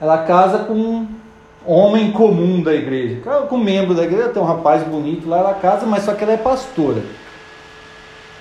Ela 0.00 0.24
casa 0.24 0.60
com 0.60 0.74
um 0.74 1.08
homem 1.66 2.12
comum 2.12 2.62
da 2.62 2.72
igreja. 2.72 3.20
Com 3.48 3.56
um 3.56 3.64
membro 3.64 3.94
da 3.94 4.04
igreja, 4.04 4.30
tem 4.30 4.42
um 4.42 4.46
rapaz 4.46 4.82
bonito 4.82 5.28
lá, 5.28 5.38
ela 5.38 5.54
casa, 5.54 5.84
mas 5.84 6.04
só 6.04 6.14
que 6.14 6.24
ela 6.24 6.32
é 6.32 6.38
pastora. 6.38 7.02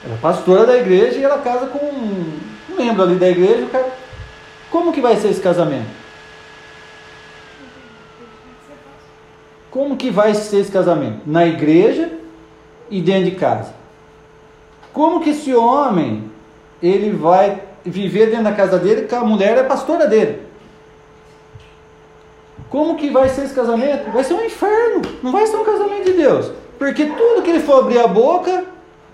Ela 0.06 0.14
é 0.14 0.18
pastora 0.18 0.66
da 0.66 0.78
igreja 0.78 1.20
e 1.20 1.24
ela 1.24 1.40
casa 1.40 1.68
com 1.68 1.86
um 1.86 2.40
membro 2.78 3.04
ali 3.04 3.16
da 3.16 3.28
igreja. 3.28 3.68
Como 4.72 4.94
que 4.94 5.02
vai 5.02 5.18
ser 5.18 5.30
esse 5.30 5.42
casamento? 5.42 5.99
Como 9.72 9.98
que 9.98 10.10
vai 10.10 10.34
ser 10.34 10.62
esse 10.62 10.72
casamento? 10.72 11.22
Na 11.26 11.46
igreja 11.46 12.12
e 12.90 13.02
dentro 13.02 13.30
de 13.30 13.36
casa. 13.36 13.74
Como 14.92 15.22
que 15.22 15.30
esse 15.30 15.54
homem 15.54 16.24
ele 16.82 17.12
vai 17.12 17.62
viver 17.86 18.28
dentro 18.28 18.46
da 18.46 18.52
casa 18.54 18.80
dele 18.80 19.04
que 19.04 19.14
a 19.14 19.22
mulher 19.22 19.58
é 19.58 19.64
pastora 19.64 20.08
dele? 20.08 20.42
Como 22.70 22.96
que 22.96 23.10
vai 23.10 23.30
ser 23.30 23.46
esse 23.46 23.54
casamento? 23.54 24.12
Vai 24.12 24.24
ser 24.24 24.34
um 24.34 24.44
inferno. 24.44 25.02
Não 25.22 25.32
vai 25.32 25.46
ser 25.46 25.58
um 25.58 25.64
casamento 25.64 26.06
de 26.06 26.14
Deus. 26.14 26.52
Porque 26.78 27.06
tudo 27.06 27.42
que 27.42 27.50
ele 27.50 27.60
for 27.60 27.80
abrir 27.80 28.00
a 28.00 28.08
boca, 28.08 28.66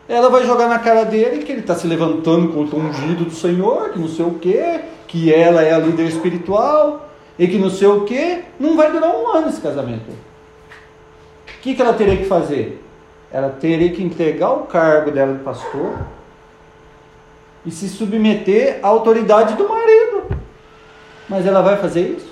ela 0.08 0.30
vai 0.30 0.46
jogar 0.46 0.68
na 0.68 0.80
cara 0.80 1.04
dele 1.04 1.44
que 1.44 1.52
ele 1.52 1.62
está 1.62 1.76
se 1.76 1.88
levantando 1.88 2.54
contra 2.54 2.78
o 2.78 2.80
ungido 2.80 3.26
do 3.26 3.32
Senhor, 3.32 3.90
que 3.90 4.00
não 4.00 4.08
sei 4.08 4.26
o 4.26 4.36
que, 4.36 4.82
que 5.08 5.34
ela 5.34 5.62
é 5.62 5.74
a 5.74 5.80
líder 5.80 6.08
espiritual, 6.08 7.10
e 7.40 7.48
que 7.48 7.58
não 7.58 7.70
sei 7.70 7.88
o 7.88 8.02
que. 8.02 8.44
Não 8.60 8.76
vai 8.78 8.92
durar 8.92 9.16
um 9.16 9.28
ano 9.36 9.50
esse 9.50 9.60
casamento 9.60 10.25
que, 11.66 11.74
que 11.74 11.82
ela 11.82 11.94
teria 11.94 12.18
que 12.18 12.26
fazer? 12.26 12.80
Ela 13.32 13.50
teria 13.50 13.90
que 13.90 14.04
entregar 14.04 14.52
o 14.52 14.68
cargo 14.68 15.10
dela 15.10 15.34
de 15.34 15.40
pastor 15.40 15.98
e 17.66 17.72
se 17.72 17.90
submeter 17.90 18.80
à 18.84 18.88
autoridade 18.88 19.56
do 19.56 19.68
marido. 19.68 20.38
Mas 21.28 21.44
ela 21.48 21.64
vai 21.64 21.78
fazer 21.78 22.18
isso? 22.18 22.32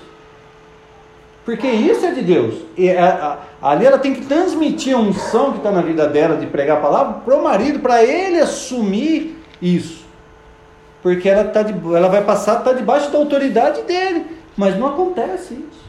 Porque 1.44 1.66
isso 1.66 2.06
é 2.06 2.12
de 2.12 2.22
Deus. 2.22 2.54
E 2.78 2.88
a, 2.90 3.40
a, 3.60 3.72
ali 3.72 3.84
ela 3.84 3.98
tem 3.98 4.14
que 4.14 4.24
transmitir 4.24 4.94
a 4.94 5.00
unção 5.00 5.50
que 5.50 5.58
está 5.58 5.72
na 5.72 5.82
vida 5.82 6.06
dela 6.06 6.36
de 6.36 6.46
pregar 6.46 6.78
a 6.78 6.80
palavra 6.80 7.14
para 7.14 7.36
o 7.36 7.42
marido, 7.42 7.80
para 7.80 8.04
ele 8.04 8.38
assumir 8.38 9.36
isso. 9.60 10.04
Porque 11.02 11.28
ela, 11.28 11.42
tá 11.42 11.64
de, 11.64 11.72
ela 11.92 12.08
vai 12.08 12.22
passar, 12.22 12.60
está 12.60 12.72
debaixo 12.72 13.10
da 13.10 13.18
autoridade 13.18 13.82
dele. 13.82 14.26
Mas 14.56 14.78
não 14.78 14.86
acontece 14.86 15.54
isso. 15.54 15.83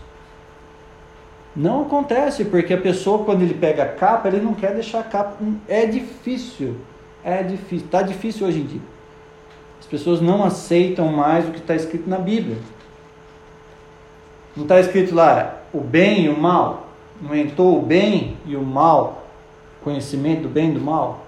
Não 1.55 1.83
acontece, 1.83 2.43
porque 2.43 2.73
a 2.73 2.77
pessoa, 2.77 3.23
quando 3.23 3.41
ele 3.41 3.53
pega 3.53 3.83
a 3.83 3.87
capa, 3.87 4.27
ele 4.27 4.41
não 4.41 4.53
quer 4.53 4.73
deixar 4.73 4.99
a 4.99 5.03
capa. 5.03 5.37
É 5.67 5.85
difícil. 5.85 6.75
É 7.23 7.41
difícil. 7.41 7.85
Está 7.85 8.01
difícil 8.01 8.45
hoje 8.45 8.59
em 8.59 8.65
dia. 8.65 8.81
As 9.79 9.85
pessoas 9.85 10.19
não 10.19 10.43
aceitam 10.43 11.07
mais 11.07 11.47
o 11.47 11.51
que 11.51 11.59
está 11.59 11.75
escrito 11.75 12.09
na 12.09 12.17
Bíblia. 12.17 12.57
Não 14.55 14.63
está 14.63 14.79
escrito 14.79 15.15
lá 15.15 15.61
o 15.73 15.79
bem 15.79 16.25
e 16.25 16.29
o 16.29 16.37
mal. 16.37 16.89
Não 17.21 17.33
entrou 17.33 17.77
o 17.77 17.81
bem 17.81 18.35
e 18.45 18.57
o 18.57 18.63
mal, 18.63 19.25
conhecimento 19.81 20.43
do 20.43 20.49
bem 20.49 20.71
e 20.71 20.73
do 20.73 20.81
mal. 20.81 21.25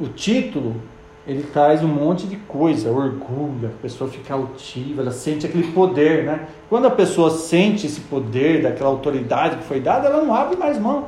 O 0.00 0.08
título 0.08 0.80
ele 1.26 1.42
traz 1.42 1.82
um 1.82 1.88
monte 1.88 2.26
de 2.26 2.36
coisa, 2.36 2.90
orgulho, 2.90 3.68
a 3.68 3.82
pessoa 3.82 4.10
fica 4.10 4.34
altiva, 4.34 5.00
ela 5.00 5.10
sente 5.10 5.46
aquele 5.46 5.72
poder, 5.72 6.24
né? 6.24 6.40
Quando 6.68 6.86
a 6.86 6.90
pessoa 6.90 7.30
sente 7.30 7.86
esse 7.86 8.00
poder, 8.00 8.62
daquela 8.62 8.90
autoridade 8.90 9.56
que 9.56 9.64
foi 9.64 9.80
dada, 9.80 10.08
ela 10.08 10.22
não 10.22 10.34
abre 10.34 10.56
mais 10.56 10.78
mão. 10.78 11.06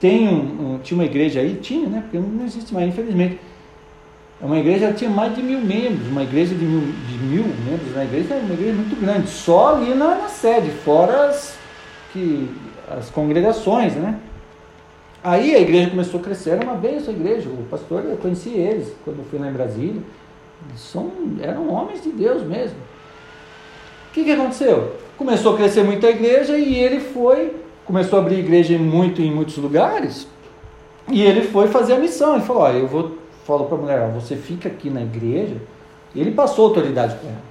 Tem 0.00 0.26
um, 0.26 0.74
um 0.74 0.78
tinha 0.78 0.96
uma 0.96 1.04
igreja 1.04 1.40
aí, 1.40 1.56
tinha, 1.56 1.86
né? 1.86 2.00
Porque 2.02 2.18
não 2.18 2.46
existe 2.46 2.72
mais, 2.72 2.88
infelizmente. 2.88 3.38
É 4.40 4.46
uma 4.46 4.58
igreja 4.58 4.92
tinha 4.92 5.10
mais 5.10 5.34
de 5.34 5.42
mil 5.42 5.60
membros, 5.60 6.06
uma 6.08 6.22
igreja 6.22 6.54
de 6.54 6.64
mil, 6.64 6.80
de 6.80 7.18
mil 7.24 7.44
membros, 7.68 7.92
uma 7.92 8.04
igreja 8.04 8.34
é 8.34 8.38
uma 8.38 8.54
igreja 8.54 8.72
muito 8.72 9.00
grande, 9.00 9.28
só 9.28 9.74
ali 9.74 9.92
na, 9.94 10.14
na 10.14 10.28
sede, 10.28 10.70
fora 10.70 11.26
as, 11.26 11.58
que, 12.12 12.48
as 12.88 13.10
congregações, 13.10 13.94
né? 13.96 14.16
Aí 15.28 15.54
a 15.54 15.60
igreja 15.60 15.90
começou 15.90 16.20
a 16.20 16.22
crescer, 16.22 16.50
era 16.52 16.64
uma 16.64 16.74
benção 16.74 17.12
a 17.12 17.16
igreja. 17.16 17.50
O 17.50 17.64
pastor, 17.64 18.02
eu 18.06 18.16
conheci 18.16 18.48
eles 18.48 18.94
quando 19.04 19.22
fui 19.28 19.38
lá 19.38 19.50
em 19.50 19.52
Brasília. 19.52 20.00
São, 20.74 21.12
eram 21.42 21.68
homens 21.68 22.02
de 22.02 22.08
Deus 22.08 22.42
mesmo. 22.44 22.78
O 24.08 24.14
que, 24.14 24.24
que 24.24 24.32
aconteceu? 24.32 24.96
Começou 25.18 25.52
a 25.52 25.56
crescer 25.58 25.84
muito 25.84 26.06
a 26.06 26.10
igreja 26.10 26.56
e 26.56 26.74
ele 26.76 26.98
foi, 26.98 27.54
começou 27.84 28.18
a 28.18 28.22
abrir 28.22 28.38
igreja 28.38 28.72
em, 28.72 28.78
muito, 28.78 29.20
em 29.20 29.30
muitos 29.30 29.58
lugares. 29.58 30.26
E 31.10 31.20
ele 31.20 31.42
foi 31.42 31.68
fazer 31.68 31.92
a 31.92 31.98
missão. 31.98 32.36
Ele 32.36 32.44
falou: 32.44 32.62
Olha, 32.62 32.78
eu 32.78 32.88
vou. 32.88 33.18
Falou 33.44 33.66
para 33.66 33.76
a 33.76 33.80
mulher: 33.82 34.10
Você 34.14 34.34
fica 34.34 34.70
aqui 34.70 34.88
na 34.88 35.02
igreja. 35.02 35.56
Ele 36.16 36.30
passou 36.30 36.64
autoridade 36.64 37.16
para 37.16 37.28
ela. 37.28 37.42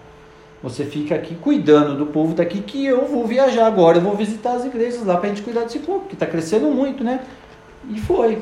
Você 0.64 0.84
fica 0.84 1.14
aqui 1.14 1.36
cuidando 1.36 1.96
do 1.96 2.08
povo 2.08 2.34
daqui 2.34 2.60
que 2.60 2.84
eu 2.84 3.06
vou 3.06 3.28
viajar 3.28 3.68
agora. 3.68 4.00
Eu 4.00 4.02
vou 4.02 4.16
visitar 4.16 4.54
as 4.54 4.66
igrejas 4.66 5.06
lá 5.06 5.18
para 5.18 5.28
a 5.28 5.30
gente 5.30 5.44
cuidar 5.44 5.62
desse 5.62 5.78
povo, 5.78 6.06
que 6.08 6.16
está 6.16 6.26
crescendo 6.26 6.66
muito, 6.70 7.04
né? 7.04 7.22
E 7.90 8.00
foi. 8.00 8.42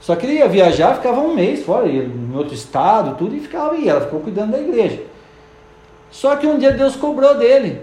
Só 0.00 0.16
que 0.16 0.26
ele 0.26 0.38
ia 0.38 0.48
viajar, 0.48 0.94
ficava 0.94 1.20
um 1.20 1.34
mês 1.34 1.62
fora, 1.64 1.86
em 1.86 2.34
outro 2.34 2.54
estado, 2.54 3.16
tudo, 3.16 3.36
e 3.36 3.40
ficava 3.40 3.74
aí. 3.74 3.88
Ela 3.88 4.00
ficou 4.00 4.20
cuidando 4.20 4.52
da 4.52 4.58
igreja. 4.58 5.02
Só 6.10 6.36
que 6.36 6.46
um 6.46 6.58
dia 6.58 6.72
Deus 6.72 6.96
cobrou 6.96 7.36
dele. 7.36 7.82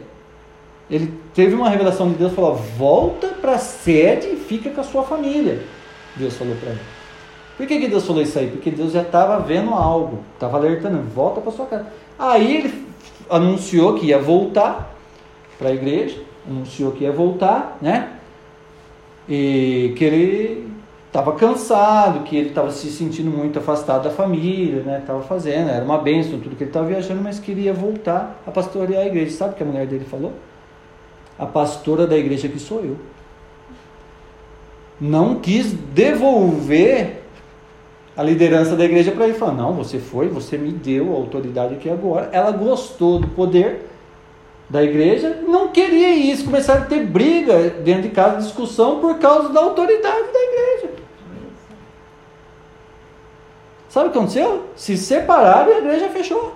Ele 0.89 1.13
teve 1.33 1.53
uma 1.53 1.69
revelação 1.69 2.09
de 2.09 2.15
Deus, 2.15 2.33
falou: 2.33 2.55
volta 2.55 3.27
para 3.27 3.53
a 3.53 3.59
sede 3.59 4.27
e 4.27 4.35
fica 4.35 4.69
com 4.69 4.81
a 4.81 4.83
sua 4.83 5.03
família. 5.03 5.61
Deus 6.15 6.35
falou 6.35 6.55
para 6.55 6.71
ele. 6.71 6.79
Por 7.55 7.65
que, 7.65 7.79
que 7.79 7.87
Deus 7.87 8.05
falou 8.05 8.21
isso 8.21 8.37
aí? 8.37 8.47
Porque 8.47 8.69
Deus 8.71 8.93
já 8.93 9.01
estava 9.01 9.39
vendo 9.39 9.73
algo, 9.73 10.19
estava 10.33 10.57
alertando, 10.57 11.01
volta 11.13 11.41
para 11.41 11.51
sua 11.51 11.65
casa. 11.65 11.87
Aí 12.17 12.57
ele 12.57 12.87
anunciou 13.29 13.95
que 13.95 14.07
ia 14.07 14.19
voltar 14.19 14.95
para 15.57 15.69
a 15.69 15.73
igreja, 15.73 16.21
anunciou 16.47 16.91
que 16.91 17.03
ia 17.03 17.11
voltar, 17.11 17.77
né? 17.81 18.13
E 19.27 19.93
que 19.97 20.03
ele 20.05 20.71
estava 21.17 21.31
cansado, 21.31 22.23
que 22.23 22.37
ele 22.37 22.49
estava 22.49 22.69
se 22.69 22.91
sentindo 22.91 23.31
muito 23.31 23.57
afastado 23.57 24.03
da 24.03 24.11
família, 24.11 24.83
né? 24.83 24.99
Estava 24.99 25.23
fazendo, 25.23 25.71
era 25.71 25.83
uma 25.83 25.97
bênção 25.97 26.39
tudo 26.39 26.55
que 26.55 26.63
ele 26.63 26.69
estava 26.69 26.85
viajando, 26.85 27.21
mas 27.23 27.39
queria 27.39 27.73
voltar 27.73 28.39
a 28.45 28.51
pastorear 28.51 29.01
a 29.01 29.07
igreja. 29.07 29.35
Sabe 29.35 29.53
o 29.53 29.57
que 29.57 29.63
a 29.63 29.65
mulher 29.65 29.87
dele 29.87 30.05
falou? 30.05 30.33
A 31.39 31.47
pastora 31.47 32.05
da 32.05 32.15
igreja 32.15 32.47
que 32.47 32.59
sou 32.59 32.81
eu. 32.81 32.97
Não 35.01 35.39
quis 35.39 35.71
devolver 35.73 37.23
a 38.15 38.21
liderança 38.21 38.75
da 38.75 38.85
igreja 38.85 39.11
para 39.11 39.27
ele. 39.27 39.37
Falou: 39.37 39.55
Não, 39.55 39.73
você 39.73 39.97
foi, 39.97 40.27
você 40.27 40.55
me 40.55 40.71
deu 40.71 41.13
a 41.13 41.15
autoridade 41.15 41.73
aqui 41.73 41.89
agora. 41.89 42.29
Ela 42.31 42.51
gostou 42.51 43.19
do 43.19 43.27
poder 43.29 43.87
da 44.69 44.83
igreja, 44.83 45.39
não 45.47 45.69
queria 45.69 46.13
isso, 46.13 46.43
começaram 46.43 46.83
a 46.83 46.85
ter 46.85 47.05
briga 47.05 47.69
dentro 47.69 48.03
de 48.03 48.09
casa, 48.09 48.37
discussão 48.37 48.99
por 48.99 49.17
causa 49.17 49.49
da 49.49 49.61
autoridade 49.61 50.27
da 50.33 50.39
igreja. 50.39 50.76
Sabe 53.97 54.09
o 54.09 54.11
que 54.11 54.17
aconteceu? 54.19 54.65
Se 54.75 54.95
separaram 54.95 55.71
e 55.71 55.73
a 55.73 55.77
igreja 55.79 56.07
fechou. 56.09 56.53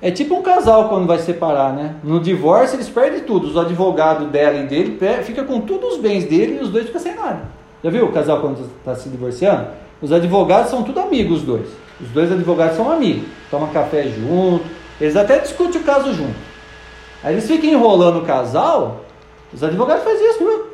É 0.00 0.08
tipo 0.08 0.36
um 0.36 0.42
casal 0.42 0.88
quando 0.88 1.08
vai 1.08 1.18
separar, 1.18 1.72
né? 1.72 1.96
No 2.04 2.20
divórcio 2.20 2.76
eles 2.76 2.88
perdem 2.88 3.24
tudo. 3.24 3.48
Os 3.48 3.56
advogados 3.56 4.28
dela 4.28 4.56
e 4.56 4.68
dele 4.68 4.96
fica 5.24 5.42
com 5.42 5.60
todos 5.62 5.94
os 5.94 6.00
bens 6.00 6.26
dele 6.26 6.58
e 6.60 6.62
os 6.62 6.70
dois 6.70 6.86
ficam 6.86 7.00
sem 7.00 7.16
nada. 7.16 7.40
Já 7.82 7.90
viu 7.90 8.04
o 8.04 8.12
casal 8.12 8.40
quando 8.40 8.60
está 8.60 8.94
se 8.94 9.08
divorciando? 9.08 9.66
Os 10.00 10.12
advogados 10.12 10.70
são 10.70 10.84
tudo 10.84 11.00
amigos, 11.00 11.38
os 11.38 11.44
dois. 11.44 11.66
Os 12.00 12.08
dois 12.10 12.30
advogados 12.30 12.76
são 12.76 12.88
amigos. 12.88 13.28
Tomam 13.50 13.68
café 13.70 14.04
junto, 14.04 14.64
eles 15.00 15.16
até 15.16 15.40
discutem 15.40 15.80
o 15.80 15.84
caso 15.84 16.14
junto. 16.14 16.38
Aí 17.24 17.34
eles 17.34 17.48
ficam 17.48 17.68
enrolando 17.68 18.20
o 18.20 18.24
casal. 18.24 19.00
Os 19.52 19.64
advogados 19.64 20.04
fazem 20.04 20.24
isso, 20.24 20.38
viu? 20.38 20.66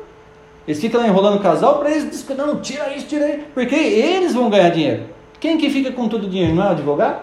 Eles 0.67 0.81
ficam 0.81 0.99
lá 0.99 1.07
enrolando 1.07 1.37
o 1.37 1.41
casal 1.41 1.79
para 1.79 1.91
eles 1.91 2.09
discutir, 2.09 2.37
não, 2.37 2.59
tira 2.59 2.93
isso, 2.95 3.07
tira 3.07 3.29
isso. 3.29 3.45
Porque 3.53 3.75
eles 3.75 4.33
vão 4.33 4.49
ganhar 4.49 4.69
dinheiro. 4.69 5.03
Quem 5.39 5.57
que 5.57 5.69
fica 5.69 5.91
com 5.91 6.07
todo 6.07 6.25
o 6.25 6.29
dinheiro? 6.29 6.55
Não 6.55 6.63
é 6.63 6.67
o 6.67 6.71
advogado? 6.71 7.21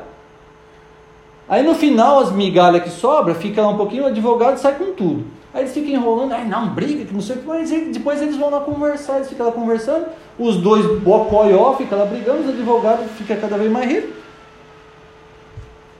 Aí 1.48 1.62
no 1.62 1.74
final, 1.74 2.20
as 2.20 2.30
migalhas 2.30 2.82
que 2.82 2.90
sobra, 2.90 3.34
fica 3.34 3.60
lá 3.60 3.68
um 3.68 3.76
pouquinho, 3.76 4.04
o 4.04 4.06
advogado 4.06 4.58
sai 4.58 4.74
com 4.74 4.92
tudo. 4.92 5.24
Aí 5.52 5.62
eles 5.62 5.74
ficam 5.74 5.90
enrolando, 5.90 6.32
aí 6.32 6.48
não, 6.48 6.68
briga, 6.68 7.04
que 7.04 7.12
não 7.12 7.20
sei 7.20 7.36
o 7.36 7.38
que, 7.40 7.46
mas 7.46 7.70
depois 7.70 8.22
eles 8.22 8.36
vão 8.36 8.48
lá 8.48 8.60
conversar, 8.60 9.16
eles 9.16 9.28
ficam 9.28 9.46
lá 9.46 9.52
conversando, 9.52 10.06
os 10.38 10.56
dois 10.56 10.86
bocóió 11.00 11.74
ficam 11.74 11.98
lá 11.98 12.06
brigando, 12.06 12.42
os 12.42 12.48
advogados 12.48 13.10
ficam 13.18 13.36
cada 13.36 13.58
vez 13.58 13.70
mais 13.70 13.90
ricos. 13.90 14.10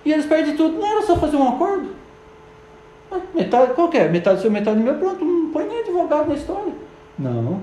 E 0.05 0.13
eles 0.13 0.27
perdem 0.27 0.57
tudo. 0.57 0.79
Não 0.79 0.87
era 0.87 1.03
só 1.03 1.17
fazer 1.17 1.37
um 1.37 1.49
acordo? 1.49 1.89
Metade, 3.35 3.75
qual 3.75 3.91
é? 3.93 4.09
Metade 4.09 4.41
seu, 4.41 4.51
metade 4.51 4.81
meu, 4.81 4.95
pronto, 4.95 5.23
não 5.25 5.51
põe 5.51 5.67
nem 5.67 5.81
advogado 5.81 6.29
na 6.29 6.35
história. 6.35 6.73
Não. 7.23 7.61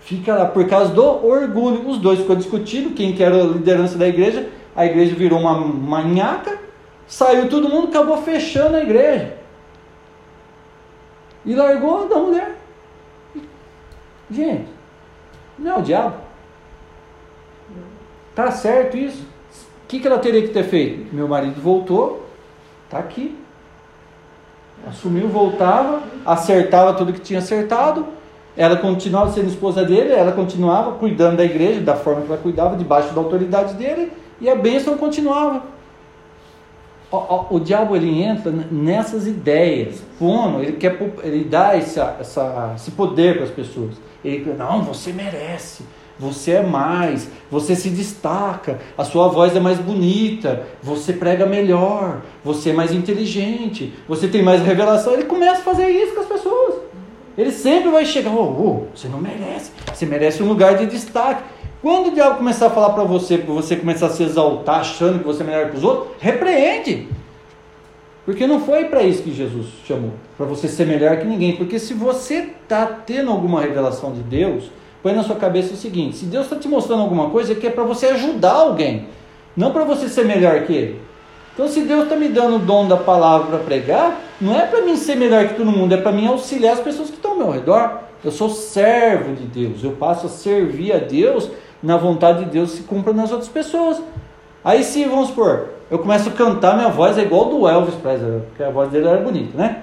Fica 0.00 0.34
lá 0.34 0.46
por 0.46 0.66
causa 0.68 0.92
do 0.92 1.04
orgulho. 1.04 1.88
Os 1.88 1.98
dois 1.98 2.20
ficou 2.20 2.36
discutindo 2.36 2.94
quem 2.94 3.14
que 3.14 3.22
era 3.22 3.42
a 3.42 3.46
liderança 3.46 3.98
da 3.98 4.06
igreja. 4.06 4.48
A 4.74 4.86
igreja 4.86 5.14
virou 5.14 5.40
uma 5.40 5.58
manhaca, 5.58 6.58
saiu 7.06 7.48
todo 7.48 7.68
mundo, 7.68 7.88
acabou 7.88 8.16
fechando 8.22 8.76
a 8.76 8.82
igreja. 8.82 9.36
E 11.44 11.54
largou 11.54 12.08
da 12.08 12.16
mulher. 12.16 12.56
Gente, 14.30 14.68
não 15.58 15.72
é 15.72 15.78
o 15.78 15.82
diabo. 15.82 16.16
Tá 18.34 18.50
certo 18.52 18.96
isso? 18.96 19.22
O 19.84 19.88
que, 19.88 19.98
que 19.98 20.06
ela 20.06 20.18
teria 20.18 20.42
que 20.42 20.54
ter 20.54 20.62
feito? 20.64 21.12
Meu 21.14 21.26
marido 21.26 21.60
voltou, 21.60 22.26
tá 22.88 22.98
aqui. 22.98 23.36
Assumiu, 24.86 25.28
voltava, 25.28 26.02
acertava 26.24 26.94
tudo 26.94 27.12
que 27.12 27.20
tinha 27.20 27.40
acertado. 27.40 28.19
Ela 28.56 28.76
continuava 28.76 29.32
sendo 29.32 29.48
esposa 29.48 29.84
dele, 29.84 30.12
ela 30.12 30.32
continuava 30.32 30.92
cuidando 30.92 31.36
da 31.36 31.44
igreja 31.44 31.80
da 31.80 31.94
forma 31.94 32.22
que 32.22 32.28
ela 32.28 32.40
cuidava, 32.40 32.76
debaixo 32.76 33.14
da 33.14 33.20
autoridade 33.20 33.74
dele, 33.74 34.12
e 34.40 34.48
a 34.48 34.56
bênção 34.56 34.96
continuava. 34.96 35.62
O, 37.10 37.16
o, 37.16 37.46
o 37.56 37.60
diabo 37.60 37.96
ele 37.96 38.22
entra 38.22 38.52
nessas 38.70 39.26
ideias, 39.26 40.02
pondo, 40.18 40.62
ele 40.62 40.72
quer 40.72 40.96
ele 41.24 41.44
dá 41.44 41.76
essa, 41.76 42.16
essa, 42.20 42.72
esse 42.76 42.92
poder 42.92 43.36
para 43.36 43.44
as 43.44 43.50
pessoas. 43.50 43.94
Ele 44.24 44.52
não, 44.56 44.82
você 44.82 45.12
merece, 45.12 45.82
você 46.18 46.52
é 46.52 46.62
mais, 46.62 47.28
você 47.50 47.74
se 47.74 47.88
destaca, 47.88 48.78
a 48.96 49.04
sua 49.04 49.28
voz 49.28 49.56
é 49.56 49.60
mais 49.60 49.78
bonita, 49.78 50.66
você 50.82 51.12
prega 51.12 51.46
melhor, 51.46 52.20
você 52.44 52.70
é 52.70 52.72
mais 52.74 52.92
inteligente, 52.92 53.92
você 54.06 54.28
tem 54.28 54.42
mais 54.42 54.60
revelação. 54.60 55.14
Ele 55.14 55.24
começa 55.24 55.62
a 55.62 55.64
fazer 55.64 55.88
isso 55.88 56.14
com 56.14 56.20
as 56.20 56.26
pessoas. 56.26 56.74
Ele 57.36 57.50
sempre 57.50 57.90
vai 57.90 58.04
chegar, 58.04 58.30
oh, 58.30 58.42
oh 58.42 58.86
você 58.94 59.08
não 59.08 59.18
merece, 59.18 59.70
você 59.92 60.04
merece 60.06 60.42
um 60.42 60.48
lugar 60.48 60.76
de 60.76 60.86
destaque. 60.86 61.42
Quando 61.80 62.08
o 62.08 62.10
diabo 62.10 62.36
começar 62.36 62.66
a 62.66 62.70
falar 62.70 62.90
para 62.90 63.04
você, 63.04 63.38
para 63.38 63.54
você 63.54 63.74
começar 63.76 64.06
a 64.06 64.10
se 64.10 64.22
exaltar, 64.22 64.80
achando 64.80 65.20
que 65.20 65.24
você 65.24 65.42
é 65.42 65.46
melhor 65.46 65.70
que 65.70 65.76
os 65.76 65.84
outros, 65.84 66.08
repreende. 66.20 67.08
Porque 68.24 68.46
não 68.46 68.60
foi 68.60 68.84
para 68.84 69.02
isso 69.02 69.22
que 69.22 69.32
Jesus 69.32 69.66
chamou, 69.86 70.12
para 70.36 70.44
você 70.44 70.68
ser 70.68 70.86
melhor 70.86 71.16
que 71.16 71.24
ninguém. 71.24 71.56
Porque 71.56 71.78
se 71.78 71.94
você 71.94 72.50
está 72.62 72.86
tendo 72.86 73.30
alguma 73.30 73.62
revelação 73.62 74.12
de 74.12 74.20
Deus, 74.20 74.70
põe 75.02 75.14
na 75.14 75.22
sua 75.22 75.36
cabeça 75.36 75.72
o 75.72 75.76
seguinte: 75.76 76.16
se 76.16 76.26
Deus 76.26 76.44
está 76.44 76.56
te 76.56 76.68
mostrando 76.68 77.02
alguma 77.02 77.30
coisa, 77.30 77.52
é 77.52 77.56
que 77.56 77.66
é 77.66 77.70
para 77.70 77.84
você 77.84 78.06
ajudar 78.06 78.52
alguém, 78.52 79.06
não 79.56 79.72
para 79.72 79.84
você 79.84 80.08
ser 80.08 80.26
melhor 80.26 80.64
que 80.64 80.72
ele. 80.72 81.00
Então, 81.60 81.70
se 81.70 81.82
Deus 81.82 82.04
está 82.04 82.16
me 82.16 82.26
dando 82.28 82.56
o 82.56 82.58
dom 82.58 82.88
da 82.88 82.96
palavra 82.96 83.48
para 83.48 83.58
pregar, 83.58 84.18
não 84.40 84.58
é 84.58 84.64
para 84.64 84.80
mim 84.80 84.96
ser 84.96 85.14
melhor 85.14 85.46
que 85.46 85.56
todo 85.56 85.70
mundo, 85.70 85.92
é 85.92 85.98
para 85.98 86.10
mim 86.10 86.26
auxiliar 86.26 86.72
as 86.72 86.80
pessoas 86.80 87.10
que 87.10 87.16
estão 87.16 87.32
ao 87.32 87.36
meu 87.36 87.50
redor. 87.50 87.98
Eu 88.24 88.30
sou 88.30 88.48
servo 88.48 89.34
de 89.34 89.44
Deus, 89.44 89.84
eu 89.84 89.90
passo 89.90 90.24
a 90.24 90.30
servir 90.30 90.90
a 90.90 90.96
Deus 90.96 91.50
na 91.82 91.98
vontade 91.98 92.46
de 92.46 92.50
Deus 92.50 92.70
se 92.70 92.84
cumpra 92.84 93.12
nas 93.12 93.30
outras 93.30 93.50
pessoas. 93.50 94.02
Aí 94.64 94.82
se, 94.82 95.04
vamos 95.04 95.28
supor, 95.28 95.66
eu 95.90 95.98
começo 95.98 96.30
a 96.30 96.32
cantar, 96.32 96.76
minha 96.76 96.88
voz 96.88 97.18
é 97.18 97.24
igual 97.24 97.50
do 97.50 97.68
Elvis 97.68 97.94
Presley, 97.96 98.40
porque 98.48 98.62
a 98.62 98.70
voz 98.70 98.90
dele 98.90 99.08
era 99.08 99.20
bonita, 99.20 99.58
né? 99.58 99.82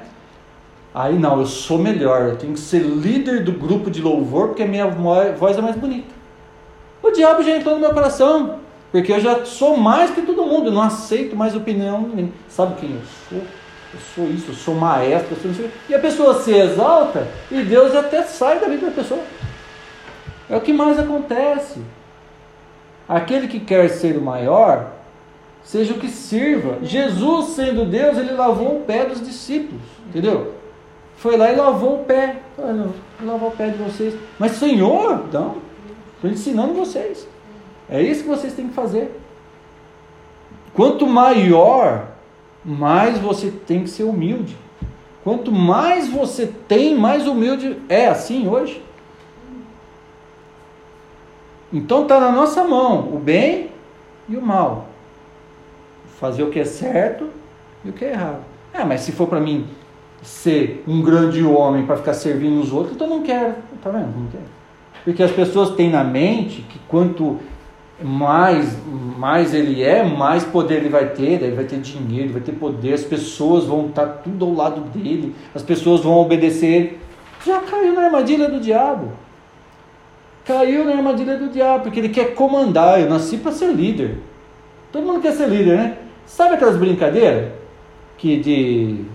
Aí 0.95 1.19
não, 1.19 1.39
eu 1.39 1.45
sou 1.45 1.77
melhor, 1.77 2.29
eu 2.29 2.37
tenho 2.37 2.53
que 2.53 2.59
ser 2.59 2.79
líder 2.79 3.43
do 3.43 3.51
grupo 3.51 3.91
de 3.91 4.01
louvor, 4.01 4.47
porque 4.47 4.63
a 4.63 4.67
minha 4.67 4.87
voz 4.87 5.55
é 5.55 5.61
mais 5.61 5.75
bonita. 5.75 6.11
O 7.03 7.11
diabo 7.11 7.43
já 7.43 7.55
entrou 7.55 7.75
no 7.75 7.81
meu 7.81 7.93
coração, 7.93 8.65
porque 8.91 9.11
eu 9.11 9.19
já 9.19 9.45
sou 9.45 9.77
mais 9.77 10.11
que 10.11 10.21
todo 10.21 10.45
mundo, 10.45 10.67
eu 10.67 10.73
não 10.73 10.81
aceito 10.81 11.35
mais 11.35 11.55
opinião. 11.55 12.09
Sabe 12.47 12.79
quem 12.79 12.91
eu 12.91 13.01
sou? 13.29 13.41
Eu 13.93 13.99
sou 14.15 14.29
isso, 14.29 14.51
eu 14.51 14.55
sou 14.55 14.75
maestro, 14.75 15.35
eu 15.35 15.41
sou 15.41 15.51
isso. 15.51 15.69
E 15.89 15.95
a 15.95 15.99
pessoa 15.99 16.41
se 16.41 16.53
exalta 16.53 17.27
e 17.49 17.61
Deus 17.63 17.95
até 17.95 18.23
sai 18.23 18.59
da 18.59 18.67
vida 18.67 18.87
da 18.87 18.91
pessoa. 18.91 19.21
É 20.49 20.55
o 20.55 20.61
que 20.61 20.73
mais 20.73 20.97
acontece. 20.99 21.81
Aquele 23.07 23.47
que 23.47 23.59
quer 23.59 23.89
ser 23.89 24.17
o 24.17 24.21
maior, 24.21 24.91
seja 25.63 25.93
o 25.93 25.97
que 25.97 26.09
sirva. 26.09 26.79
Jesus, 26.81 27.55
sendo 27.55 27.85
Deus, 27.85 28.17
ele 28.17 28.31
lavou 28.31 28.77
o 28.77 28.81
pé 28.81 29.05
dos 29.05 29.21
discípulos, 29.21 29.81
entendeu? 30.07 30.53
Foi 31.17 31.35
lá 31.35 31.51
e 31.51 31.55
lavou 31.55 32.01
o 32.01 32.03
pé. 32.05 32.37
Lavou 33.21 33.49
o 33.49 33.55
pé 33.55 33.69
de 33.69 33.77
vocês. 33.77 34.13
Mas, 34.37 34.53
Senhor, 34.53 35.25
não, 35.31 35.57
estou 36.15 36.29
ensinando 36.29 36.73
vocês. 36.73 37.27
É 37.89 38.01
isso 38.01 38.23
que 38.23 38.29
vocês 38.29 38.53
têm 38.53 38.67
que 38.67 38.73
fazer. 38.73 39.11
Quanto 40.73 41.07
maior, 41.07 42.07
mais 42.63 43.17
você 43.17 43.49
tem 43.49 43.83
que 43.83 43.89
ser 43.89 44.03
humilde. 44.03 44.57
Quanto 45.23 45.51
mais 45.51 46.07
você 46.07 46.47
tem, 46.67 46.95
mais 46.95 47.27
humilde 47.27 47.77
é 47.89 48.07
assim 48.07 48.47
hoje. 48.47 48.83
Então 51.71 52.03
está 52.03 52.19
na 52.19 52.31
nossa 52.31 52.63
mão 52.63 53.13
o 53.13 53.19
bem 53.19 53.71
e 54.29 54.37
o 54.37 54.41
mal. 54.41 54.87
Fazer 56.19 56.43
o 56.43 56.49
que 56.49 56.59
é 56.59 56.65
certo 56.65 57.29
e 57.83 57.89
o 57.89 57.93
que 57.93 58.05
é 58.05 58.11
errado. 58.11 58.39
Ah, 58.73 58.85
mas 58.85 59.01
se 59.01 59.11
for 59.11 59.27
para 59.27 59.39
mim 59.39 59.67
ser 60.21 60.83
um 60.87 61.01
grande 61.01 61.43
homem 61.43 61.85
para 61.85 61.97
ficar 61.97 62.13
servindo 62.13 62.61
os 62.61 62.71
outros, 62.71 62.95
então 62.95 63.07
não 63.07 63.21
quero. 63.21 63.55
Tá 63.81 63.89
vendo? 63.89 64.17
Não 64.17 64.27
quero. 64.27 64.43
Porque 65.03 65.23
as 65.23 65.31
pessoas 65.31 65.71
têm 65.71 65.89
na 65.89 66.03
mente 66.03 66.61
que 66.61 66.79
quanto 66.87 67.39
mais, 68.01 68.77
mais 69.17 69.53
ele 69.53 69.83
é, 69.83 70.03
mais 70.03 70.43
poder 70.43 70.77
ele 70.77 70.89
vai 70.89 71.09
ter, 71.09 71.43
ele 71.43 71.55
vai 71.55 71.65
ter 71.65 71.79
dinheiro, 71.79 72.25
ele 72.25 72.33
vai 72.33 72.41
ter 72.41 72.53
poder, 72.53 72.93
as 72.93 73.03
pessoas 73.03 73.65
vão 73.65 73.87
estar 73.87 74.05
tudo 74.05 74.45
ao 74.45 74.53
lado 74.53 74.81
dele, 74.81 75.35
as 75.53 75.63
pessoas 75.63 76.01
vão 76.01 76.17
obedecer 76.17 76.67
ele. 76.67 76.99
Já 77.45 77.59
caiu 77.59 77.93
na 77.93 78.05
armadilha 78.05 78.49
do 78.49 78.59
diabo 78.59 79.11
caiu 80.47 80.85
na 80.85 80.93
armadilha 80.93 81.37
do 81.37 81.49
diabo, 81.49 81.83
porque 81.83 81.99
ele 81.99 82.09
quer 82.09 82.33
comandar. 82.33 83.01
Eu 83.01 83.09
nasci 83.09 83.37
para 83.37 83.51
ser 83.51 83.67
líder. 83.67 84.17
Todo 84.91 85.05
mundo 85.05 85.21
quer 85.21 85.33
ser 85.33 85.49
líder, 85.49 85.77
né? 85.77 85.97
Sabe 86.25 86.55
aquelas 86.55 86.77
brincadeiras 86.77 87.51
que 88.17 88.37
de 88.37 89.05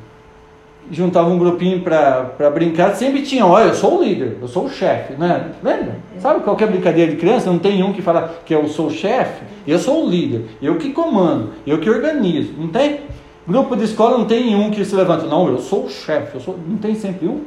juntava 0.90 1.28
um 1.28 1.38
grupinho 1.38 1.80
para 1.80 2.50
brincar, 2.50 2.94
sempre 2.94 3.22
tinha, 3.22 3.46
olha, 3.46 3.68
eu 3.68 3.74
sou 3.74 3.98
o 3.98 4.04
líder, 4.04 4.38
eu 4.40 4.48
sou 4.48 4.66
o 4.66 4.70
chefe, 4.70 5.14
né? 5.14 5.52
Lembra? 5.62 5.96
Sabe 6.18 6.40
qualquer 6.40 6.68
brincadeira 6.68 7.10
de 7.10 7.16
criança? 7.16 7.50
Não 7.50 7.58
tem 7.58 7.82
um 7.82 7.92
que 7.92 8.02
fala 8.02 8.42
que 8.44 8.54
eu 8.54 8.68
sou 8.68 8.86
o 8.86 8.90
chefe, 8.90 9.42
eu 9.66 9.78
sou 9.78 10.04
o 10.04 10.10
líder, 10.10 10.44
eu 10.60 10.76
que 10.76 10.92
comando, 10.92 11.50
eu 11.66 11.78
que 11.78 11.88
organizo, 11.88 12.52
não 12.58 12.68
tem? 12.68 13.00
Grupo 13.46 13.76
de 13.76 13.84
escola 13.84 14.18
não 14.18 14.24
tem 14.24 14.54
um 14.54 14.70
que 14.70 14.84
se 14.84 14.94
levanta, 14.94 15.26
não, 15.26 15.48
eu 15.48 15.58
sou 15.58 15.86
o 15.86 15.90
chefe, 15.90 16.34
eu 16.34 16.40
sou, 16.40 16.58
não 16.66 16.76
tem 16.76 16.94
sempre 16.94 17.26
um? 17.26 17.42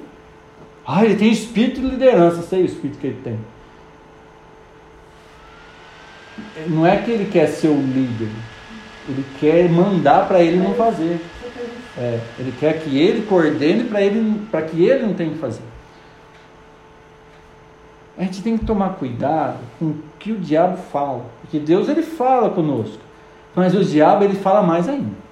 Ah, 0.86 1.04
ele 1.04 1.16
tem 1.16 1.32
espírito 1.32 1.82
de 1.82 1.88
liderança, 1.88 2.42
sei 2.42 2.64
o 2.64 2.66
espírito 2.66 3.00
que 3.00 3.08
ele 3.08 3.20
tem. 3.24 3.40
não 6.68 6.86
é 6.86 6.98
que 6.98 7.12
ele 7.12 7.26
quer 7.26 7.48
ser 7.48 7.68
o 7.68 7.76
líder, 7.76 8.30
ele 9.08 9.26
quer 9.40 9.70
mandar 9.70 10.28
para 10.28 10.42
ele 10.42 10.58
não 10.58 10.74
fazer. 10.74 11.20
É, 11.98 12.20
ele 12.38 12.54
quer 12.60 12.82
que 12.82 12.98
ele 12.98 13.26
coordene 13.26 13.86
para 13.86 14.02
ele, 14.02 14.42
para 14.52 14.62
que 14.64 14.84
ele 14.84 15.06
não 15.06 15.14
tenha 15.14 15.32
que 15.32 15.38
fazer. 15.38 15.64
A 18.18 18.24
gente 18.24 18.42
tem 18.42 18.58
que 18.58 18.66
tomar 18.66 18.96
cuidado 18.96 19.58
com 19.78 19.86
o 19.86 19.98
que 20.20 20.32
o 20.32 20.40
diabo 20.40 20.78
fala, 20.78 21.26
porque 21.42 21.60
Deus 21.60 21.90
ele 21.90 22.02
fala 22.02 22.50
conosco, 22.50 23.00
mas 23.54 23.76
o 23.76 23.84
diabo 23.84 24.24
ele 24.24 24.36
fala 24.36 24.62
mais 24.62 24.88
ainda. 24.88 25.26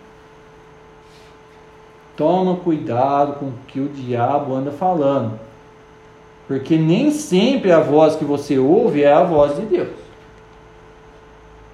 Toma 2.16 2.58
cuidado 2.58 3.40
com 3.40 3.48
o 3.48 3.54
que 3.68 3.80
o 3.80 3.88
diabo 3.88 4.54
anda 4.54 4.72
falando, 4.72 5.40
porque 6.48 6.78
nem 6.78 7.12
sempre 7.12 7.72
a 7.72 7.80
voz 7.80 8.16
que 8.16 8.26
você 8.26 8.60
ouve 8.60 9.04
é 9.04 9.12
a 9.12 9.24
voz 9.24 9.56
de 9.56 9.66
Deus. 9.66 10.03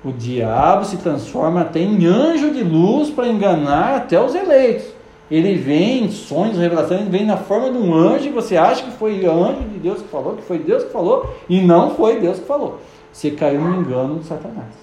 O 0.04 0.12
diabo 0.12 0.86
se 0.86 0.98
transforma 0.98 1.62
até 1.62 1.80
em 1.80 2.06
anjo 2.06 2.52
de 2.52 2.64
luz 2.64 3.10
para 3.10 3.28
enganar 3.28 3.98
até 3.98 4.22
os 4.22 4.34
eleitos. 4.34 4.88
Ele 5.30 5.56
vem 5.56 6.06
em 6.06 6.12
sonhos, 6.12 6.58
revelações, 6.58 7.02
ele 7.02 7.10
vem 7.10 7.26
na 7.26 7.38
forma 7.38 7.70
de 7.70 7.78
um 7.78 7.94
anjo 7.94 8.28
e 8.28 8.32
você 8.32 8.58
acha 8.58 8.84
que 8.84 8.92
foi 8.92 9.26
anjo 9.26 9.62
de 9.62 9.78
Deus 9.78 10.02
que 10.02 10.08
falou, 10.08 10.36
que 10.36 10.42
foi 10.42 10.58
Deus 10.58 10.84
que 10.86 10.92
falou, 10.92 11.30
e 11.48 11.62
não 11.62 11.92
foi 11.92 12.20
Deus 12.20 12.40
que 12.40 12.46
falou. 12.46 12.80
Você 13.12 13.32
caiu 13.32 13.62
no 13.62 13.82
engano 13.82 14.20
de 14.20 14.26
Satanás. 14.26 14.74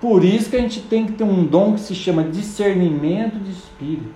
Por 0.00 0.24
isso 0.24 0.48
que 0.48 0.56
a 0.56 0.60
gente 0.60 0.80
tem 0.82 1.04
que 1.04 1.12
ter 1.12 1.24
um 1.24 1.44
dom 1.44 1.74
que 1.74 1.80
se 1.80 1.94
chama 1.94 2.22
discernimento 2.22 3.38
de 3.38 3.50
espírito. 3.50 4.14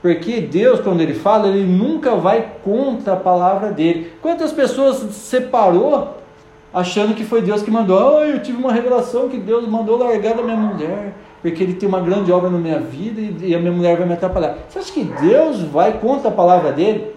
Porque 0.00 0.40
Deus, 0.40 0.80
quando 0.80 1.00
Ele 1.00 1.14
fala, 1.14 1.48
Ele 1.48 1.64
nunca 1.64 2.16
vai 2.16 2.54
contra 2.62 3.14
a 3.14 3.16
palavra 3.16 3.70
dele. 3.70 4.12
Quantas 4.20 4.52
pessoas 4.52 4.96
separou 5.14 6.21
achando 6.72 7.14
que 7.14 7.24
foi 7.24 7.42
Deus 7.42 7.62
que 7.62 7.70
mandou. 7.70 8.16
Oh, 8.16 8.24
eu 8.24 8.42
tive 8.42 8.58
uma 8.58 8.72
revelação 8.72 9.28
que 9.28 9.36
Deus 9.36 9.66
mandou 9.68 9.98
largar 9.98 10.34
da 10.34 10.42
minha 10.42 10.56
mulher. 10.56 11.14
porque 11.42 11.62
ele 11.62 11.74
tem 11.74 11.88
uma 11.88 12.00
grande 12.00 12.30
obra 12.30 12.48
na 12.48 12.58
minha 12.58 12.78
vida 12.78 13.20
e 13.44 13.54
a 13.54 13.58
minha 13.58 13.72
mulher 13.72 13.96
vai 13.96 14.06
me 14.06 14.14
atrapalhar. 14.14 14.58
Você 14.68 14.78
acha 14.78 14.92
que 14.92 15.04
Deus 15.04 15.60
vai 15.62 15.98
contra 15.98 16.28
a 16.28 16.32
palavra 16.32 16.72
dele? 16.72 17.12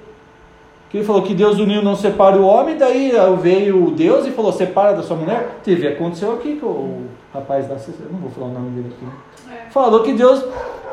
Que 0.89 0.97
ele 0.97 1.05
falou 1.05 1.21
que 1.21 1.33
Deus 1.33 1.59
uniu 1.59 1.81
não 1.81 1.95
separa 1.95 2.37
o 2.37 2.45
homem, 2.45 2.77
daí 2.77 3.11
veio 3.41 3.91
Deus 3.91 4.25
e 4.25 4.31
falou: 4.31 4.51
separa 4.51 4.93
da 4.93 5.03
sua 5.03 5.15
mulher. 5.15 5.59
Teve, 5.63 5.87
aconteceu 5.87 6.33
aqui 6.33 6.55
que 6.55 6.65
o 6.65 7.03
rapaz 7.33 7.67
da 7.67 7.75
não 8.11 8.19
vou 8.19 8.31
falar 8.31 8.47
o 8.47 8.53
nome 8.53 8.69
dele 8.71 8.93
aqui. 8.95 9.53
É. 9.53 9.69
Falou 9.69 10.03
que 10.03 10.13
Deus 10.13 10.43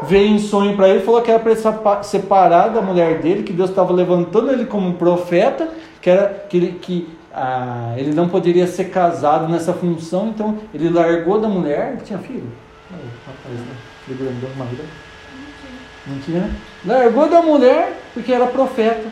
veio 0.03 0.29
em 0.29 0.39
sonho 0.39 0.77
para 0.77 0.89
ele, 0.89 1.01
falou 1.01 1.23
que 1.23 1.31
era 1.31 1.41
para 1.41 2.03
separar 2.03 2.69
da 2.69 2.83
mulher 2.83 3.21
dele, 3.21 3.43
que 3.43 3.53
Deus 3.53 3.71
estava 3.71 3.93
levantando 3.93 4.51
ele 4.51 4.67
como 4.67 4.95
profeta, 4.95 5.69
que 6.01 6.11
era 6.11 6.47
que 6.49 6.57
ele, 6.57 6.73
que 6.81 7.09
ah, 7.35 7.95
ele 7.97 8.13
não 8.13 8.29
poderia 8.29 8.67
ser 8.67 8.91
casado 8.91 9.49
nessa 9.49 9.73
função, 9.73 10.29
então 10.29 10.59
ele 10.75 10.91
largou 10.91 11.41
da 11.41 11.49
mulher, 11.49 11.97
tinha 12.05 12.19
filho. 12.19 12.51
Rapaz, 12.91 13.59
né? 13.59 13.77
Não 16.07 16.19
tinha, 16.19 16.41
né? 16.41 16.57
Largou 16.85 17.29
da 17.29 17.41
mulher 17.41 17.99
porque 18.13 18.33
era 18.33 18.47
profeta. 18.47 19.09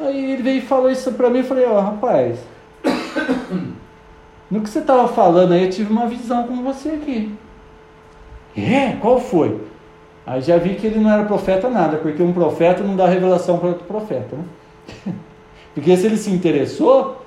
Aí 0.00 0.32
ele 0.32 0.42
veio 0.42 0.58
e 0.58 0.62
falou 0.62 0.90
isso 0.90 1.12
para 1.12 1.30
mim, 1.30 1.38
eu 1.38 1.44
falei, 1.44 1.64
ó, 1.66 1.78
oh, 1.78 1.80
rapaz, 1.80 2.38
no 4.50 4.60
que 4.60 4.68
você 4.68 4.80
estava 4.80 5.06
falando 5.06 5.52
aí, 5.52 5.64
eu 5.64 5.70
tive 5.70 5.92
uma 5.92 6.06
visão 6.06 6.46
com 6.48 6.64
você 6.64 6.88
aqui. 6.88 7.32
É? 8.56 8.96
Qual 9.00 9.20
foi? 9.20 9.60
Aí 10.26 10.40
já 10.40 10.56
vi 10.56 10.74
que 10.74 10.86
ele 10.86 10.98
não 10.98 11.10
era 11.10 11.24
profeta 11.24 11.68
nada, 11.68 11.98
porque 11.98 12.22
um 12.22 12.32
profeta 12.32 12.82
não 12.82 12.96
dá 12.96 13.06
revelação 13.06 13.58
para 13.58 13.68
outro 13.68 13.84
profeta, 13.84 14.36
né? 14.36 15.14
Porque 15.74 15.96
se 15.96 16.04
ele 16.04 16.18
se 16.18 16.30
interessou, 16.30 17.21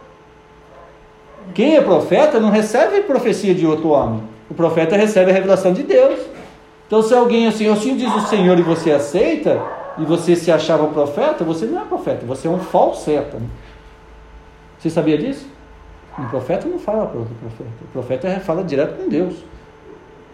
quem 1.54 1.76
é 1.76 1.82
profeta 1.82 2.40
não 2.40 2.50
recebe 2.50 3.02
profecia 3.02 3.54
de 3.54 3.66
outro 3.66 3.90
homem. 3.90 4.24
O 4.50 4.54
profeta 4.54 4.96
recebe 4.96 5.32
a 5.32 5.34
revelação 5.34 5.74
de 5.74 5.84
Deus. 5.84 6.20
Então, 6.88 7.02
se 7.02 7.14
alguém 7.14 7.48
assim, 7.48 7.68
assim 7.68 7.96
diz 7.96 8.14
o 8.14 8.22
Senhor 8.22 8.58
e 8.60 8.62
você 8.62 8.92
aceita, 8.92 9.62
e 9.98 10.04
você 10.04 10.36
se 10.36 10.52
achava 10.52 10.88
profeta, 10.88 11.44
você 11.44 11.66
não 11.66 11.82
é 11.82 11.86
profeta, 11.86 12.26
você 12.26 12.48
é 12.48 12.52
um 12.52 12.60
falseta. 12.60 13.38
Você 14.78 14.90
sabia 14.90 15.18
disso? 15.18 15.48
Um 16.20 16.26
profeta 16.26 16.68
não 16.68 16.80
fala 16.80 17.06
para 17.08 17.20
outro 17.20 17.36
profeta. 17.36 17.72
O 17.82 17.88
profeta 17.88 18.40
fala 18.40 18.64
direto 18.64 18.98
com 18.98 19.10
Deus. 19.10 19.34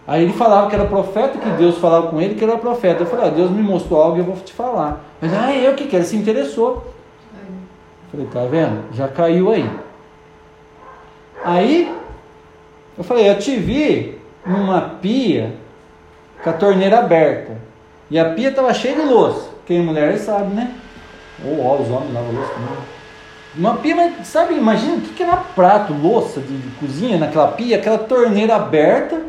Aí 0.06 0.24
ele 0.24 0.32
falava 0.32 0.68
que 0.68 0.74
era 0.74 0.84
profeta, 0.84 1.38
que 1.38 1.50
Deus 1.50 1.78
falava 1.78 2.08
com 2.08 2.20
ele 2.20 2.34
que 2.34 2.44
era 2.44 2.58
profeta. 2.58 3.02
Eu 3.02 3.06
falei, 3.06 3.26
ah, 3.26 3.30
Deus 3.30 3.50
me 3.50 3.62
mostrou 3.62 4.02
algo 4.02 4.16
e 4.16 4.20
eu 4.20 4.24
vou 4.24 4.36
te 4.36 4.52
falar. 4.52 5.04
Mas, 5.20 5.32
ah, 5.32 5.54
eu 5.54 5.74
que 5.74 5.86
quero, 5.86 6.04
se 6.04 6.16
interessou. 6.16 6.92
Eu 7.34 8.10
falei, 8.10 8.26
tá 8.26 8.44
vendo? 8.44 8.82
Já 8.92 9.08
caiu 9.08 9.50
aí. 9.50 9.68
Aí, 11.44 11.92
eu 12.96 13.04
falei, 13.04 13.28
eu 13.28 13.38
te 13.38 13.56
vi 13.56 14.18
numa 14.46 14.80
pia 14.80 15.52
com 16.42 16.50
a 16.50 16.52
torneira 16.52 16.98
aberta. 16.98 17.56
E 18.10 18.18
a 18.18 18.30
pia 18.30 18.50
estava 18.50 18.72
cheia 18.74 18.96
de 18.96 19.02
louça. 19.02 19.50
Quem 19.66 19.78
é 19.78 19.82
mulher 19.82 20.16
sabe, 20.18 20.54
né? 20.54 20.72
Ou 21.44 21.80
os 21.80 21.90
homens 21.90 22.12
lavam 22.12 22.32
louça 22.32 22.52
também. 22.52 22.74
Uma 23.56 23.76
pia, 23.76 23.94
mas 23.94 24.26
sabe, 24.26 24.54
imagina 24.54 24.96
o 24.96 25.00
que, 25.00 25.14
que 25.14 25.22
era 25.22 25.36
prato, 25.36 25.92
louça 25.92 26.40
de, 26.40 26.56
de 26.56 26.70
cozinha 26.76 27.18
naquela 27.18 27.48
pia, 27.48 27.76
aquela 27.76 27.98
torneira 27.98 28.56
aberta. 28.56 29.20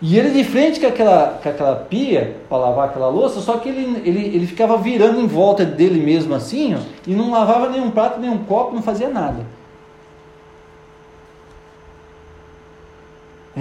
E 0.00 0.16
ele 0.16 0.30
de 0.30 0.44
frente 0.44 0.78
com 0.78 0.86
aquela, 0.86 1.38
com 1.42 1.48
aquela 1.48 1.74
pia 1.74 2.36
para 2.48 2.56
lavar 2.56 2.88
aquela 2.88 3.08
louça, 3.08 3.40
só 3.40 3.58
que 3.58 3.68
ele, 3.68 4.00
ele, 4.04 4.36
ele 4.36 4.46
ficava 4.46 4.78
virando 4.78 5.20
em 5.20 5.26
volta 5.26 5.64
dele 5.64 6.00
mesmo 6.00 6.34
assim, 6.34 6.76
ó, 6.76 6.78
e 7.04 7.14
não 7.14 7.32
lavava 7.32 7.68
nenhum 7.68 7.90
prato, 7.90 8.20
nenhum 8.20 8.38
copo, 8.38 8.74
não 8.74 8.82
fazia 8.82 9.08
nada. 9.08 9.44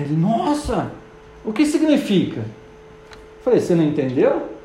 Ele, 0.02 0.16
nossa, 0.16 0.92
o 1.44 1.52
que 1.52 1.66
significa? 1.66 2.40
Eu 2.40 3.44
falei, 3.44 3.60
você 3.60 3.76
não 3.76 3.84
entendeu? 3.84 4.58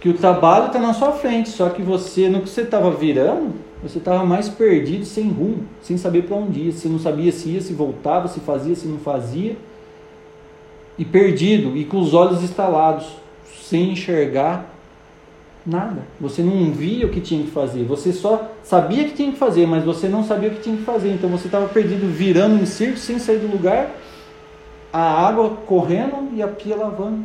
que 0.00 0.08
o 0.08 0.14
trabalho 0.14 0.68
está 0.68 0.78
na 0.78 0.94
sua 0.94 1.12
frente, 1.12 1.50
só 1.50 1.68
que 1.68 1.82
você, 1.82 2.28
no 2.28 2.40
que 2.40 2.48
você 2.48 2.62
estava 2.62 2.90
virando, 2.90 3.52
você 3.82 3.98
estava 3.98 4.24
mais 4.24 4.48
perdido, 4.48 5.04
sem 5.04 5.28
rumo, 5.28 5.66
sem 5.82 5.98
saber 5.98 6.22
para 6.22 6.36
onde 6.36 6.60
ia. 6.60 6.72
Você 6.72 6.88
não 6.88 6.98
sabia 6.98 7.30
se 7.30 7.50
ia, 7.50 7.60
se 7.60 7.74
voltava, 7.74 8.26
se 8.26 8.40
fazia, 8.40 8.74
se 8.74 8.88
não 8.88 8.98
fazia. 8.98 9.56
E 10.96 11.04
perdido, 11.04 11.76
e 11.76 11.84
com 11.84 12.00
os 12.00 12.14
olhos 12.14 12.42
estalados, 12.42 13.08
sem 13.62 13.92
enxergar 13.92 14.74
nada. 15.66 16.02
Você 16.20 16.42
não 16.42 16.70
via 16.72 17.06
o 17.06 17.10
que 17.10 17.20
tinha 17.20 17.44
que 17.44 17.50
fazer. 17.50 17.84
Você 17.84 18.12
só 18.12 18.50
sabia 18.62 19.04
que 19.04 19.14
tinha 19.14 19.32
que 19.32 19.38
fazer, 19.38 19.66
mas 19.66 19.84
você 19.84 20.08
não 20.08 20.24
sabia 20.24 20.48
o 20.48 20.52
que 20.52 20.62
tinha 20.62 20.76
que 20.76 20.84
fazer. 20.84 21.10
Então 21.12 21.28
você 21.30 21.46
estava 21.46 21.68
perdido, 21.68 22.06
virando 22.06 22.62
em 22.62 22.66
círculo, 22.66 22.98
sem 22.98 23.18
sair 23.18 23.38
do 23.38 23.50
lugar, 23.50 23.90
a 24.92 25.00
água 25.00 25.50
correndo 25.66 26.30
e 26.34 26.42
a 26.42 26.48
pia 26.48 26.76
lavando. 26.76 27.24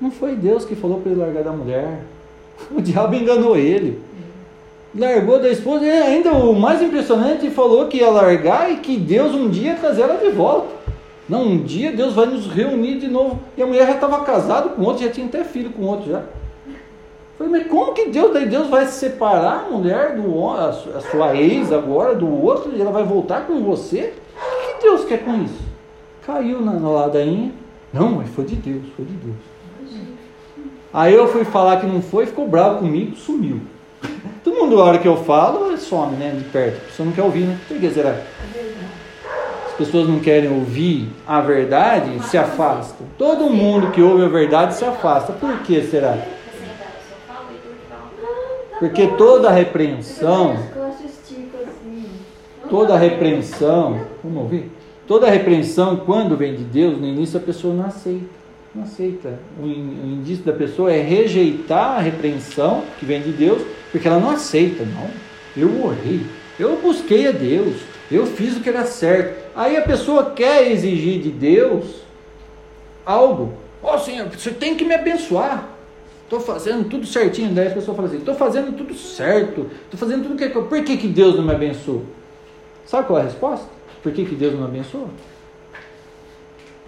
Não 0.00 0.10
foi 0.10 0.36
Deus 0.36 0.64
que 0.64 0.76
falou 0.76 1.00
para 1.00 1.10
ele 1.10 1.20
largar 1.20 1.42
da 1.42 1.52
mulher. 1.52 2.00
O 2.74 2.80
diabo 2.80 3.14
enganou 3.14 3.56
ele. 3.56 4.00
Largou 4.92 5.38
da 5.40 5.48
esposa 5.48 5.84
e 5.84 5.90
ainda 5.90 6.32
o 6.32 6.58
mais 6.58 6.82
impressionante 6.82 7.48
falou 7.50 7.86
que 7.86 7.98
ia 7.98 8.10
largar 8.10 8.72
e 8.72 8.78
que 8.78 8.96
Deus 8.96 9.32
um 9.32 9.48
dia 9.48 9.72
ia 9.72 9.78
trazer 9.78 10.02
ela 10.02 10.16
de 10.16 10.30
volta. 10.30 10.77
Não, 11.28 11.42
um 11.42 11.62
dia 11.62 11.92
Deus 11.92 12.14
vai 12.14 12.26
nos 12.26 12.46
reunir 12.46 12.98
de 12.98 13.08
novo. 13.08 13.40
E 13.56 13.62
a 13.62 13.66
mulher 13.66 13.86
já 13.86 13.94
estava 13.94 14.24
casada 14.24 14.70
com 14.70 14.82
outro, 14.82 15.04
já 15.04 15.10
tinha 15.10 15.26
até 15.26 15.44
filho 15.44 15.70
com 15.70 15.82
outro 15.82 16.10
já. 16.10 16.22
Falei, 17.36 17.52
mas 17.52 17.66
como 17.68 17.92
que 17.92 18.06
Deus, 18.06 18.32
daí 18.32 18.46
Deus 18.46 18.68
vai 18.68 18.86
separar 18.86 19.66
a 19.66 19.70
mulher 19.70 20.16
do 20.16 20.48
a 20.50 20.72
sua 20.72 21.36
ex 21.36 21.72
agora 21.72 22.14
do 22.14 22.28
outro 22.28 22.72
e 22.74 22.80
ela 22.80 22.90
vai 22.90 23.04
voltar 23.04 23.46
com 23.46 23.62
você? 23.62 24.14
O 24.36 24.76
que 24.76 24.82
Deus 24.82 25.04
quer 25.04 25.24
com 25.24 25.42
isso? 25.42 25.62
Caiu 26.26 26.60
na, 26.60 26.72
na 26.72 26.88
ladainha. 26.88 27.52
Não, 27.92 28.10
mas 28.10 28.28
foi 28.30 28.44
de 28.44 28.56
Deus, 28.56 28.82
foi 28.96 29.04
de 29.04 29.12
Deus. 29.12 29.36
Aí 30.92 31.14
eu 31.14 31.28
fui 31.28 31.44
falar 31.44 31.80
que 31.80 31.86
não 31.86 32.02
foi, 32.02 32.26
ficou 32.26 32.48
bravo 32.48 32.78
comigo, 32.78 33.14
sumiu. 33.14 33.60
Todo 34.42 34.56
mundo, 34.56 34.80
a 34.80 34.84
hora 34.84 34.98
que 34.98 35.06
eu 35.06 35.16
falo, 35.16 35.76
some, 35.76 36.16
né? 36.16 36.34
De 36.36 36.44
perto. 36.44 36.76
A 36.76 36.86
pessoa 36.86 37.06
não 37.06 37.12
quer 37.12 37.22
ouvir, 37.22 37.44
né? 37.44 37.58
Por 37.68 37.78
que 37.78 37.90
será? 37.90 38.10
As 38.10 38.18
pessoas 39.78 40.08
não 40.08 40.18
querem 40.20 40.50
ouvir 40.50 41.08
a 41.26 41.40
verdade, 41.40 42.22
se 42.26 42.36
afastam. 42.36 43.06
Todo 43.16 43.48
mundo 43.48 43.90
que 43.92 44.02
ouve 44.02 44.24
a 44.24 44.28
verdade 44.28 44.74
se 44.74 44.84
afasta. 44.84 45.32
Por 45.32 45.60
que 45.60 45.80
será? 45.82 46.18
Porque 48.78 49.06
toda 49.16 49.50
repreensão, 49.50 50.56
toda 52.68 52.96
repreensão, 52.96 54.00
vamos 54.22 54.42
ouvir? 54.42 54.70
Toda 55.06 55.30
repreensão, 55.30 55.96
quando 55.96 56.36
vem 56.36 56.54
de 56.54 56.64
Deus, 56.64 57.00
no 57.00 57.06
início 57.06 57.38
a 57.38 57.42
pessoa 57.42 57.72
não 57.72 57.86
aceita 57.86 58.38
não 58.74 58.84
aceita. 58.84 59.38
O, 59.60 59.66
indício 59.66 60.44
da 60.44 60.52
pessoa 60.52 60.92
é 60.92 61.00
rejeitar 61.02 61.98
a 61.98 62.00
repreensão 62.00 62.84
que 62.98 63.04
vem 63.04 63.20
de 63.20 63.32
Deus, 63.32 63.62
porque 63.90 64.06
ela 64.06 64.20
não 64.20 64.30
aceita. 64.30 64.84
Não, 64.84 65.08
eu 65.56 65.84
orei, 65.84 66.20
eu 66.58 66.78
busquei 66.80 67.26
a 67.26 67.32
Deus, 67.32 67.76
eu 68.10 68.26
fiz 68.26 68.56
o 68.56 68.60
que 68.60 68.68
era 68.68 68.84
certo. 68.84 69.47
Aí 69.58 69.76
a 69.76 69.82
pessoa 69.82 70.30
quer 70.30 70.70
exigir 70.70 71.20
de 71.20 71.30
Deus 71.30 71.84
algo. 73.04 73.54
Ó 73.82 73.96
oh, 73.96 73.98
Senhor, 73.98 74.28
você 74.28 74.52
tem 74.52 74.76
que 74.76 74.84
me 74.84 74.94
abençoar. 74.94 75.68
Estou 76.22 76.38
fazendo 76.38 76.88
tudo 76.88 77.04
certinho. 77.04 77.52
Daí 77.52 77.66
a 77.66 77.72
pessoa 77.72 77.96
fala 77.96 78.06
assim: 78.06 78.18
estou 78.18 78.36
fazendo 78.36 78.76
tudo 78.76 78.94
certo. 78.94 79.68
Estou 79.84 79.98
fazendo 79.98 80.22
tudo 80.22 80.36
que. 80.36 80.48
Por 80.48 80.84
que, 80.84 80.96
que 80.96 81.08
Deus 81.08 81.34
não 81.34 81.42
me 81.42 81.52
abençoou? 81.52 82.04
Sabe 82.86 83.08
qual 83.08 83.18
é 83.18 83.22
a 83.22 83.24
resposta? 83.24 83.66
Por 84.02 84.12
que, 84.12 84.24
que 84.24 84.36
Deus 84.36 84.52
não 84.52 84.60
me 84.60 84.66
abençoou? 84.68 85.10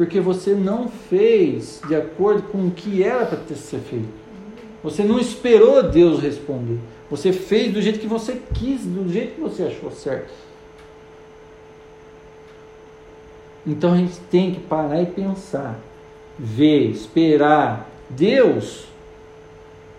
porque 0.01 0.19
você 0.19 0.55
não 0.55 0.89
fez 0.89 1.79
de 1.87 1.95
acordo 1.95 2.45
com 2.45 2.69
o 2.69 2.71
que 2.71 3.03
era 3.03 3.27
para 3.27 3.37
ter 3.37 3.55
ser 3.55 3.81
feito. 3.81 4.09
Você 4.83 5.05
não 5.05 5.21
esperou 5.21 5.83
Deus 5.83 6.23
responder. 6.23 6.79
Você 7.11 7.35
fez 7.35 7.71
do 7.71 7.83
jeito 7.83 7.99
que 7.99 8.07
você 8.07 8.41
quis, 8.55 8.81
do 8.81 9.07
jeito 9.13 9.35
que 9.35 9.41
você 9.43 9.65
achou 9.65 9.91
certo. 9.91 10.33
Então 13.67 13.93
a 13.93 13.97
gente 13.97 14.19
tem 14.31 14.53
que 14.53 14.61
parar 14.61 15.03
e 15.03 15.07
pensar, 15.07 15.79
ver, 16.39 16.91
esperar 16.91 17.89
Deus 18.09 18.85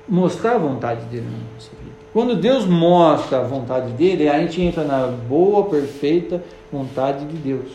mostrar 0.08 0.56
a 0.56 0.58
vontade 0.58 1.06
dele 1.06 1.26
na 1.26 1.54
nossa 1.54 1.70
vida. 1.82 1.96
Quando 2.12 2.36
Deus 2.36 2.66
mostra 2.66 3.40
a 3.40 3.44
vontade 3.44 3.94
dele, 3.94 4.28
a 4.28 4.40
gente 4.40 4.62
entra 4.62 4.84
na 4.84 5.08
boa, 5.08 5.70
perfeita 5.70 6.44
vontade 6.72 7.26
de 7.26 7.38
Deus. 7.38 7.72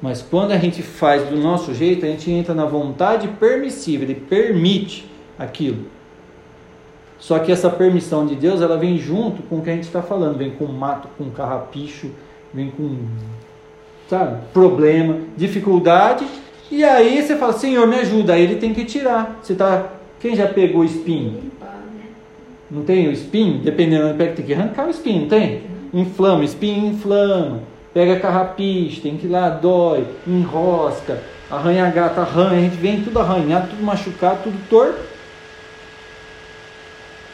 Mas 0.00 0.22
quando 0.22 0.52
a 0.52 0.58
gente 0.58 0.82
faz 0.82 1.28
do 1.28 1.36
nosso 1.36 1.74
jeito, 1.74 2.06
a 2.06 2.08
gente 2.08 2.30
entra 2.30 2.54
na 2.54 2.64
vontade 2.64 3.28
permissiva, 3.28 4.04
ele 4.04 4.14
permite 4.14 5.10
aquilo. 5.38 5.86
Só 7.18 7.38
que 7.38 7.52
essa 7.52 7.68
permissão 7.68 8.24
de 8.24 8.34
Deus, 8.34 8.62
ela 8.62 8.78
vem 8.78 8.96
junto 8.96 9.42
com 9.42 9.58
o 9.58 9.62
que 9.62 9.68
a 9.68 9.74
gente 9.74 9.84
está 9.84 10.00
falando, 10.00 10.38
vem 10.38 10.52
com 10.52 10.66
mato, 10.66 11.08
com 11.18 11.30
carrapicho, 11.30 12.10
vem 12.54 12.70
com 12.70 12.96
sabe, 14.10 14.38
problema, 14.52 15.18
dificuldade, 15.36 16.26
e 16.68 16.82
aí 16.82 17.22
você 17.22 17.36
fala, 17.36 17.52
Senhor, 17.52 17.86
me 17.86 17.94
ajuda, 17.94 18.34
aí 18.34 18.42
ele 18.42 18.56
tem 18.56 18.74
que 18.74 18.84
tirar. 18.84 19.38
Você 19.40 19.54
tá, 19.54 19.86
quem 20.18 20.34
já 20.34 20.48
pegou 20.48 20.84
espinho? 20.84 21.40
Não 22.68 22.82
tem 22.82 23.06
o 23.06 23.12
espinho? 23.12 23.58
Dependendo 23.58 24.08
do 24.08 24.14
pé, 24.14 24.26
tem 24.26 24.44
que 24.44 24.52
arrancar 24.52 24.88
o 24.88 24.90
espinho, 24.90 25.22
não 25.22 25.28
tem? 25.28 25.62
Inflama, 25.94 26.44
espinho 26.44 26.86
inflama. 26.86 27.60
Pega 27.94 28.18
carrapicho, 28.18 29.00
tem 29.00 29.16
que 29.16 29.26
ir 29.26 29.30
lá, 29.30 29.48
dói, 29.48 30.04
enrosca, 30.26 31.22
arranha 31.48 31.88
gata, 31.90 32.20
arranha, 32.20 32.58
a 32.58 32.62
gente 32.62 32.76
vem 32.76 33.02
tudo 33.02 33.18
arranhado, 33.18 33.68
tudo 33.68 33.82
machucado, 33.82 34.40
tudo 34.42 34.58
torto. 34.68 35.00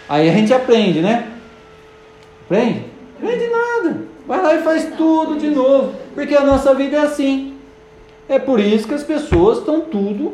Aí 0.09 0.29
a 0.29 0.33
gente 0.33 0.53
aprende, 0.53 1.01
né? 1.01 1.27
Aprende? 2.45 2.85
Aprende 3.19 3.49
nada. 3.49 4.03
Vai 4.27 4.43
lá 4.43 4.55
e 4.55 4.63
faz 4.63 4.93
tudo 4.97 5.39
de 5.39 5.51
novo. 5.51 6.06
Porque 6.17 6.35
a 6.35 6.43
nossa 6.43 6.75
vida 6.75 6.97
é 6.97 7.01
assim. 7.01 7.55
É 8.27 8.39
por 8.39 8.59
isso 8.59 8.89
que 8.89 8.95
as 8.95 9.05
pessoas 9.05 9.59
estão 9.59 9.83
tudo 9.83 10.33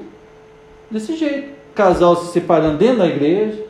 desse 0.89 1.17
jeito. 1.17 1.49
Casal 1.75 2.15
se 2.17 2.33
separando 2.33 2.79
dentro 2.79 2.99
da 2.99 3.09
igreja. 3.09 3.65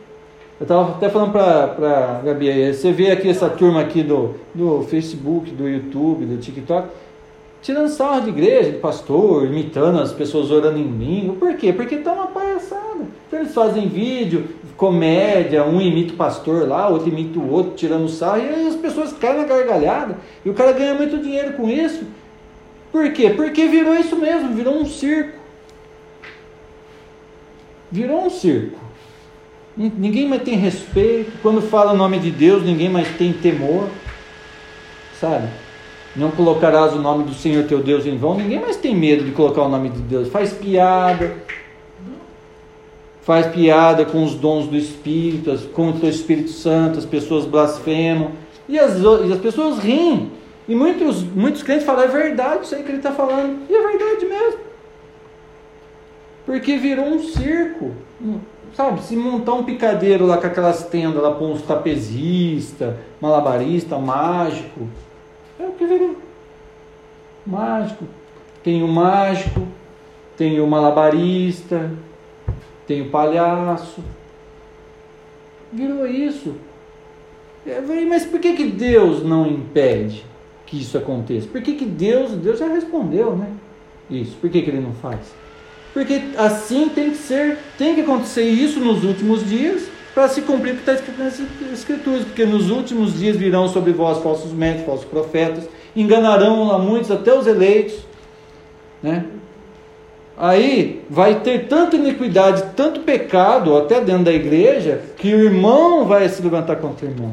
Eu 0.60 0.64
estava 0.64 0.92
até 0.92 1.08
falando 1.08 1.32
para 1.32 2.20
a 2.20 2.22
Gabi, 2.22 2.72
você 2.72 2.92
vê 2.92 3.10
aqui 3.10 3.28
essa 3.28 3.48
turma 3.48 3.80
aqui 3.80 4.02
do, 4.02 4.34
do 4.54 4.82
Facebook, 4.82 5.50
do 5.50 5.66
YouTube, 5.66 6.26
do 6.26 6.36
TikTok, 6.36 6.88
tirando 7.62 7.88
sarro 7.88 8.20
de 8.20 8.28
igreja, 8.28 8.70
de 8.70 8.78
pastor, 8.78 9.46
imitando 9.46 9.98
as 9.98 10.12
pessoas 10.12 10.50
orando 10.50 10.78
em 10.78 10.86
língua. 10.86 11.34
Por 11.36 11.56
quê? 11.56 11.72
Porque 11.72 11.96
está 11.96 12.12
uma 12.12 12.26
palhaçada. 12.28 13.06
Então 13.26 13.40
eles 13.40 13.54
fazem 13.54 13.88
vídeo, 13.88 14.50
comédia, 14.76 15.64
um 15.64 15.80
imita 15.80 16.14
o 16.14 16.16
pastor 16.16 16.66
lá, 16.66 16.88
outro 16.88 17.08
imita 17.08 17.38
o 17.38 17.50
outro, 17.50 17.74
tirando 17.74 18.08
sarro, 18.08 18.38
e 18.38 18.48
aí 18.48 18.68
as 18.68 18.76
pessoas 18.76 19.12
caem 19.12 19.38
na 19.38 19.44
gargalhada, 19.44 20.18
e 20.44 20.50
o 20.50 20.54
cara 20.54 20.72
ganha 20.72 20.94
muito 20.94 21.18
dinheiro 21.18 21.52
com 21.54 21.68
isso. 21.68 22.04
Por 22.90 23.10
quê? 23.12 23.30
Porque 23.30 23.66
virou 23.66 23.94
isso 23.94 24.16
mesmo, 24.16 24.52
virou 24.54 24.74
um 24.74 24.84
circo. 24.84 25.38
Virou 27.90 28.26
um 28.26 28.30
circo. 28.30 28.78
Ninguém 29.76 30.28
mais 30.28 30.42
tem 30.42 30.54
respeito. 30.54 31.32
Quando 31.42 31.62
fala 31.62 31.92
o 31.92 31.96
nome 31.96 32.18
de 32.18 32.30
Deus, 32.30 32.62
ninguém 32.62 32.90
mais 32.90 33.08
tem 33.16 33.32
temor. 33.32 33.88
Sabe? 35.18 35.48
Não 36.14 36.30
colocarás 36.30 36.92
o 36.92 37.00
nome 37.00 37.24
do 37.24 37.32
Senhor 37.32 37.64
teu 37.64 37.82
Deus 37.82 38.04
em 38.04 38.18
vão. 38.18 38.34
Ninguém 38.34 38.60
mais 38.60 38.76
tem 38.76 38.94
medo 38.94 39.24
de 39.24 39.30
colocar 39.30 39.62
o 39.62 39.68
nome 39.68 39.88
de 39.88 40.00
Deus. 40.00 40.28
Faz 40.28 40.52
piada. 40.52 41.36
Faz 43.22 43.46
piada 43.46 44.04
com 44.04 44.24
os 44.24 44.34
dons 44.34 44.66
do 44.66 44.76
Espírito, 44.76 45.56
contra 45.68 46.06
o 46.06 46.08
Espírito 46.08 46.50
Santo. 46.50 46.98
As 46.98 47.04
pessoas 47.04 47.44
blasfemam. 47.44 48.32
E 48.68 48.78
as, 48.78 48.98
e 48.98 49.32
as 49.32 49.38
pessoas 49.38 49.78
riem. 49.78 50.30
E 50.68 50.74
muitos, 50.74 51.22
muitos 51.22 51.62
crentes 51.62 51.84
falam, 51.84 52.04
é 52.04 52.08
verdade 52.08 52.64
isso 52.64 52.74
aí 52.74 52.82
que 52.82 52.90
ele 52.90 52.98
está 52.98 53.12
falando. 53.12 53.60
E 53.68 53.74
é 53.74 53.88
verdade 53.88 54.24
mesmo. 54.26 54.60
Porque 56.44 56.76
virou 56.76 57.06
um 57.06 57.22
circo. 57.22 57.92
Sabe, 58.74 59.02
se 59.02 59.14
montar 59.14 59.54
um 59.54 59.64
picadeiro 59.64 60.26
lá 60.26 60.38
com 60.38 60.46
aquelas 60.46 60.84
tendas 60.86 61.22
lá, 61.22 61.30
pôr 61.32 61.50
uns 61.50 61.62
trapezista, 61.62 62.98
malabarista, 63.20 63.98
mágico. 63.98 64.88
É 65.60 65.64
o 65.64 65.72
que 65.72 65.84
virou. 65.84 66.16
Mágico. 67.46 68.04
Tem 68.64 68.82
o 68.82 68.88
mágico, 68.88 69.66
tem 70.36 70.60
o 70.60 70.66
malabarista, 70.66 71.90
tem 72.92 73.02
o 73.02 73.10
palhaço. 73.10 74.02
Virou 75.72 76.06
isso. 76.06 76.54
Mas 78.08 78.26
por 78.26 78.38
que, 78.40 78.54
que 78.54 78.64
Deus 78.64 79.24
não 79.24 79.46
impede? 79.46 80.24
que 80.72 80.80
isso 80.80 80.96
aconteça? 80.96 81.46
Por 81.48 81.60
que, 81.60 81.74
que 81.74 81.84
Deus, 81.84 82.30
Deus 82.30 82.58
já 82.58 82.66
respondeu, 82.66 83.36
né? 83.36 83.48
Isso. 84.10 84.34
Por 84.40 84.48
que, 84.48 84.62
que 84.62 84.70
ele 84.70 84.80
não 84.80 84.94
faz? 84.94 85.20
Porque 85.92 86.22
assim 86.38 86.88
tem 86.88 87.10
que 87.10 87.18
ser, 87.18 87.58
tem 87.76 87.94
que 87.94 88.00
acontecer 88.00 88.44
isso 88.44 88.80
nos 88.80 89.04
últimos 89.04 89.46
dias 89.46 89.86
para 90.14 90.28
se 90.28 90.40
cumprir 90.40 90.72
o 90.72 90.74
que 90.76 90.80
está 90.80 90.94
escrito 90.94 91.22
nas 91.22 91.38
escrituras, 91.70 92.24
porque 92.24 92.46
nos 92.46 92.70
últimos 92.70 93.18
dias 93.18 93.36
virão 93.36 93.68
sobre 93.68 93.92
vós 93.92 94.22
falsos 94.22 94.50
médicos, 94.50 94.86
falsos 94.86 95.04
profetas, 95.04 95.68
enganarão 95.94 96.72
a 96.72 96.78
muitos, 96.78 97.10
até 97.10 97.34
os 97.38 97.46
eleitos, 97.46 97.96
né? 99.02 99.26
Aí 100.42 101.04
vai 101.08 101.38
ter 101.38 101.68
tanta 101.68 101.94
iniquidade, 101.94 102.64
tanto 102.74 103.02
pecado, 103.02 103.76
até 103.76 104.00
dentro 104.00 104.24
da 104.24 104.32
igreja, 104.32 105.00
que 105.16 105.32
o 105.32 105.38
irmão 105.40 106.04
vai 106.04 106.28
se 106.28 106.42
levantar 106.42 106.74
contra 106.80 107.06
o 107.06 107.10
irmão. 107.10 107.32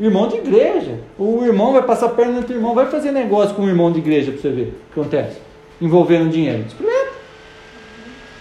Irmão 0.00 0.26
de 0.26 0.38
igreja. 0.38 0.98
O 1.16 1.44
irmão 1.44 1.72
vai 1.72 1.82
passar 1.82 2.08
perna 2.08 2.32
no 2.32 2.38
outro 2.38 2.56
irmão, 2.56 2.74
vai 2.74 2.86
fazer 2.86 3.12
negócio 3.12 3.54
com 3.54 3.62
o 3.62 3.68
irmão 3.68 3.92
de 3.92 4.00
igreja 4.00 4.32
para 4.32 4.40
você 4.40 4.48
ver 4.48 4.62
o 4.62 4.92
que 4.92 5.00
acontece. 5.00 5.38
Envolvendo 5.80 6.30
dinheiro. 6.30 6.64
Experimenta. 6.66 7.12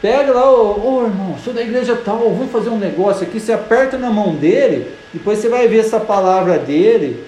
Pega 0.01 0.34
lá, 0.34 0.51
ô, 0.51 0.95
ô 0.95 1.03
irmão, 1.03 1.36
sou 1.43 1.53
da 1.53 1.62
igreja 1.62 1.95
tal, 2.03 2.32
vou 2.32 2.47
fazer 2.47 2.71
um 2.71 2.80
negócio 2.80 3.21
aqui. 3.21 3.39
Você 3.39 3.53
aperta 3.53 3.99
na 3.99 4.10
mão 4.10 4.34
dele, 4.34 4.93
depois 5.13 5.38
você 5.38 5.47
vai 5.47 5.67
ver 5.67 5.82
essa 5.82 5.99
palavra 5.99 6.58
dele, 6.58 7.23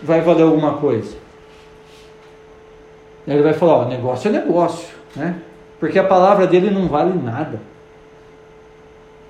vai 0.00 0.20
valer 0.20 0.44
alguma 0.44 0.74
coisa. 0.74 1.16
Ele 3.26 3.42
vai 3.42 3.54
falar: 3.54 3.72
ó, 3.72 3.88
negócio 3.88 4.28
é 4.28 4.32
negócio, 4.32 4.88
né? 5.16 5.34
Porque 5.80 5.98
a 5.98 6.04
palavra 6.04 6.46
dele 6.46 6.70
não 6.70 6.86
vale 6.86 7.18
nada. 7.18 7.58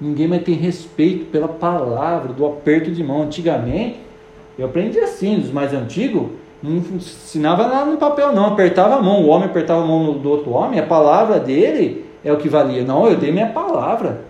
Ninguém 0.00 0.26
mais 0.26 0.42
tem 0.42 0.56
respeito 0.56 1.26
pela 1.26 1.46
palavra, 1.46 2.32
do 2.32 2.44
aperto 2.44 2.90
de 2.90 3.04
mão. 3.04 3.22
Antigamente, 3.22 4.00
eu 4.58 4.66
aprendi 4.66 4.98
assim, 4.98 5.38
dos 5.38 5.52
mais 5.52 5.72
antigos, 5.72 6.28
não 6.60 6.72
ensinava 6.72 7.68
nada 7.68 7.90
no 7.90 7.98
papel, 7.98 8.32
não. 8.32 8.46
Apertava 8.46 8.96
a 8.96 9.02
mão, 9.02 9.22
o 9.22 9.28
homem 9.28 9.48
apertava 9.48 9.82
a 9.82 9.86
mão 9.86 10.14
do 10.14 10.28
outro 10.28 10.50
homem, 10.50 10.80
a 10.80 10.86
palavra 10.86 11.38
dele 11.38 12.04
é 12.24 12.32
o 12.32 12.36
que 12.36 12.48
valia. 12.48 12.84
Não, 12.84 13.06
eu 13.06 13.16
dei 13.16 13.30
minha 13.30 13.48
palavra. 13.48 14.24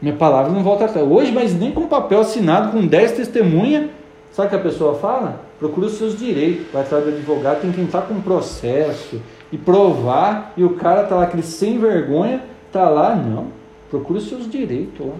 Minha 0.00 0.14
palavra 0.14 0.52
não 0.52 0.62
volta 0.62 0.84
atrás. 0.84 1.06
Hoje, 1.06 1.32
mas 1.32 1.58
nem 1.58 1.72
com 1.72 1.86
papel 1.86 2.20
assinado, 2.20 2.70
com 2.70 2.86
10 2.86 3.12
testemunhas, 3.12 3.90
sabe 4.30 4.46
o 4.46 4.50
que 4.50 4.56
a 4.56 4.60
pessoa 4.60 4.94
fala? 4.94 5.40
Procura 5.58 5.86
os 5.86 5.94
seus 5.94 6.16
direitos. 6.18 6.66
Vai 6.72 6.82
atrás 6.82 7.04
do 7.04 7.10
advogado, 7.10 7.62
tem 7.62 7.72
que 7.72 7.80
entrar 7.80 8.02
com 8.02 8.20
processo 8.20 9.20
e 9.52 9.58
provar, 9.58 10.54
e 10.56 10.64
o 10.64 10.74
cara 10.76 11.04
tá 11.04 11.14
lá, 11.14 11.24
aquele 11.24 11.42
sem 11.42 11.78
vergonha, 11.78 12.42
tá 12.72 12.88
lá, 12.88 13.14
não. 13.14 13.48
Procure 13.90 14.18
os 14.18 14.28
seus 14.28 14.50
direitos 14.50 15.06
lá. 15.06 15.14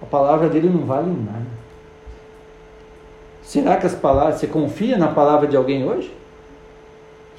A 0.00 0.06
palavra 0.06 0.48
dele 0.48 0.70
não 0.70 0.86
vale 0.86 1.10
nada. 1.10 1.46
Será 3.42 3.76
que 3.76 3.84
as 3.84 3.94
palavras, 3.94 4.36
você 4.36 4.46
confia 4.46 4.96
na 4.96 5.08
palavra 5.08 5.48
de 5.48 5.56
alguém 5.56 5.84
hoje? 5.84 6.14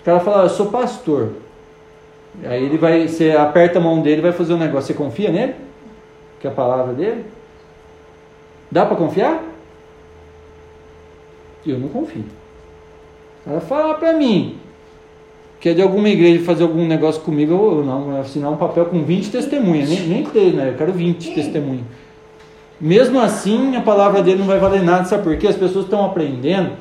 O 0.01 0.03
cara 0.03 0.19
fala, 0.19 0.43
eu 0.43 0.49
sou 0.49 0.67
pastor. 0.67 1.29
Aí 2.43 2.63
ele 2.63 2.77
vai, 2.77 3.07
você 3.07 3.31
aperta 3.31 3.79
a 3.79 3.81
mão 3.81 4.01
dele 4.01 4.21
vai 4.21 4.33
fazer 4.33 4.53
um 4.53 4.57
negócio. 4.57 4.87
Você 4.87 4.93
confia 4.93 5.31
nele? 5.31 5.55
Que 6.39 6.47
é 6.47 6.49
a 6.49 6.53
palavra 6.53 6.93
dele? 6.93 7.25
Dá 8.69 8.85
para 8.85 8.97
confiar? 8.97 9.41
Eu 11.65 11.79
não 11.79 11.87
confio. 11.87 12.25
Cara 13.45 13.61
fala 13.61 13.93
para 13.93 14.13
mim, 14.13 14.59
que 15.59 15.69
é 15.69 15.73
de 15.73 15.81
alguma 15.81 16.09
igreja 16.09 16.43
fazer 16.43 16.63
algum 16.63 16.85
negócio 16.85 17.21
comigo, 17.21 17.53
eu 17.53 17.83
não, 17.83 18.19
assinar 18.19 18.51
um 18.51 18.57
papel 18.57 18.85
com 18.85 19.03
20 19.03 19.31
testemunhas, 19.31 19.89
nem, 19.89 20.01
nem 20.01 20.23
ter, 20.23 20.53
né? 20.53 20.69
Eu 20.69 20.77
quero 20.77 20.93
20 20.93 21.33
testemunhas. 21.33 21.85
Mesmo 22.79 23.19
assim, 23.19 23.75
a 23.75 23.81
palavra 23.81 24.21
dele 24.21 24.39
não 24.39 24.45
vai 24.45 24.59
valer 24.59 24.83
nada, 24.83 25.05
sabe 25.05 25.23
por 25.23 25.37
quê? 25.37 25.47
As 25.47 25.55
pessoas 25.55 25.85
estão 25.85 26.05
aprendendo. 26.05 26.71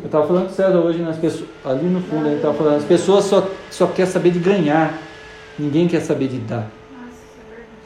Eu 0.00 0.06
estava 0.06 0.26
falando 0.26 0.46
com 0.46 0.52
o 0.52 0.54
César 0.54 0.78
hoje, 0.78 1.00
nas 1.00 1.16
pessoas, 1.16 1.48
ali 1.64 1.86
no 1.86 2.00
fundo, 2.00 2.26
ele 2.26 2.36
estava 2.36 2.54
falando, 2.54 2.76
as 2.76 2.84
pessoas 2.84 3.24
só, 3.24 3.48
só 3.70 3.86
querem 3.86 4.10
saber 4.10 4.30
de 4.30 4.38
ganhar, 4.38 4.98
ninguém 5.58 5.86
quer 5.88 6.00
saber 6.00 6.28
de 6.28 6.38
dar. 6.38 6.70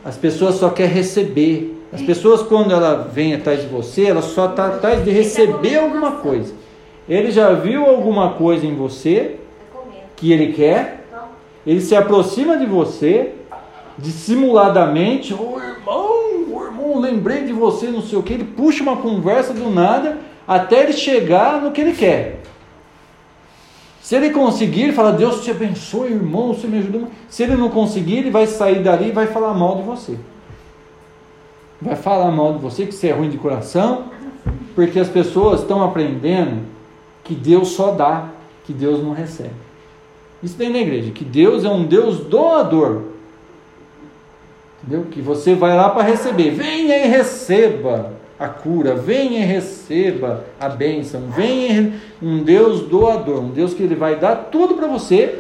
As 0.05 0.17
pessoas 0.17 0.57
só 0.57 0.71
querem 0.71 0.93
receber. 0.93 1.79
As 1.93 2.03
pessoas, 2.03 2.43
quando 2.43 2.73
ela 2.73 3.09
vem 3.13 3.35
atrás 3.35 3.61
de 3.61 3.67
você, 3.69 4.07
ela 4.07 4.23
só 4.23 4.49
está 4.49 4.67
atrás 4.67 5.05
de 5.05 5.11
receber 5.11 5.77
alguma 5.79 6.13
coisa. 6.13 6.55
Ele 7.09 7.31
já 7.31 7.53
viu 7.53 7.85
alguma 7.85 8.31
coisa 8.31 8.65
em 8.67 8.75
você, 8.75 9.37
que 10.23 10.31
ele 10.31 10.53
quer, 10.53 11.05
ele 11.67 11.81
se 11.81 11.97
aproxima 11.97 12.57
de 12.57 12.65
você, 12.65 13.35
dissimuladamente, 13.99 15.35
ô 15.35 15.55
oh, 15.55 15.59
irmão, 15.59 16.11
oh, 16.49 16.65
irmão, 16.65 17.01
lembrei 17.01 17.43
de 17.43 17.53
você, 17.53 17.89
não 17.89 18.01
sei 18.01 18.17
o 18.17 18.23
que, 18.23 18.33
ele 18.33 18.45
puxa 18.45 18.85
uma 18.85 18.99
conversa 18.99 19.53
do 19.53 19.69
nada 19.69 20.19
até 20.47 20.85
ele 20.85 20.93
chegar 20.93 21.61
no 21.61 21.73
que 21.73 21.81
ele 21.81 21.93
quer. 21.93 22.41
Se 24.01 24.15
ele 24.15 24.31
conseguir, 24.31 24.83
ele 24.83 24.93
fala, 24.93 25.11
Deus 25.11 25.43
te 25.43 25.51
abençoe, 25.51 26.13
irmão, 26.13 26.55
você 26.55 26.69
me 26.69 26.79
ajudou. 26.79 27.09
Se 27.29 27.43
ele 27.43 27.57
não 27.57 27.69
conseguir, 27.69 28.19
ele 28.19 28.31
vai 28.31 28.47
sair 28.47 28.81
dali 28.81 29.09
e 29.09 29.13
vai 29.13 29.27
falar 29.27 29.55
mal 29.55 29.75
de 29.75 29.83
você. 29.83 30.17
Vai 31.81 31.97
falar 31.97 32.31
mal 32.31 32.53
de 32.53 32.61
você, 32.61 32.87
que 32.87 32.93
você 32.93 33.09
é 33.09 33.13
ruim 33.13 33.29
de 33.29 33.39
coração, 33.39 34.05
porque 34.77 35.01
as 35.01 35.09
pessoas 35.09 35.63
estão 35.63 35.83
aprendendo 35.83 36.63
que 37.25 37.35
Deus 37.35 37.71
só 37.71 37.91
dá, 37.91 38.29
que 38.65 38.73
Deus 38.73 39.03
não 39.03 39.13
recebe. 39.13 39.72
Isso 40.43 40.57
tem 40.57 40.71
na 40.71 40.79
igreja, 40.79 41.13
que 41.13 41.25
Deus 41.25 41.65
é 41.65 41.69
um 41.69 41.85
Deus 41.85 42.19
doador. 42.21 43.03
Entendeu? 44.83 45.07
Que 45.11 45.21
você 45.21 45.55
vai 45.55 45.77
lá 45.77 45.91
para 45.91 46.03
receber. 46.03 46.51
Venha 46.51 47.05
e 47.05 47.09
receba 47.09 48.13
a 48.43 48.49
cura, 48.49 48.97
venha 48.97 49.41
e 49.41 49.45
receba 49.45 50.45
a 50.59 50.69
bênção, 50.69 51.29
venha 51.29 51.95
um 52.21 52.43
Deus 52.43 52.81
doador, 52.83 53.41
um 53.41 53.51
Deus 53.51 53.73
que 53.73 53.85
ele 53.85 53.95
vai 53.95 54.17
dar 54.17 54.35
tudo 54.35 54.75
para 54.75 54.89
você, 54.89 55.39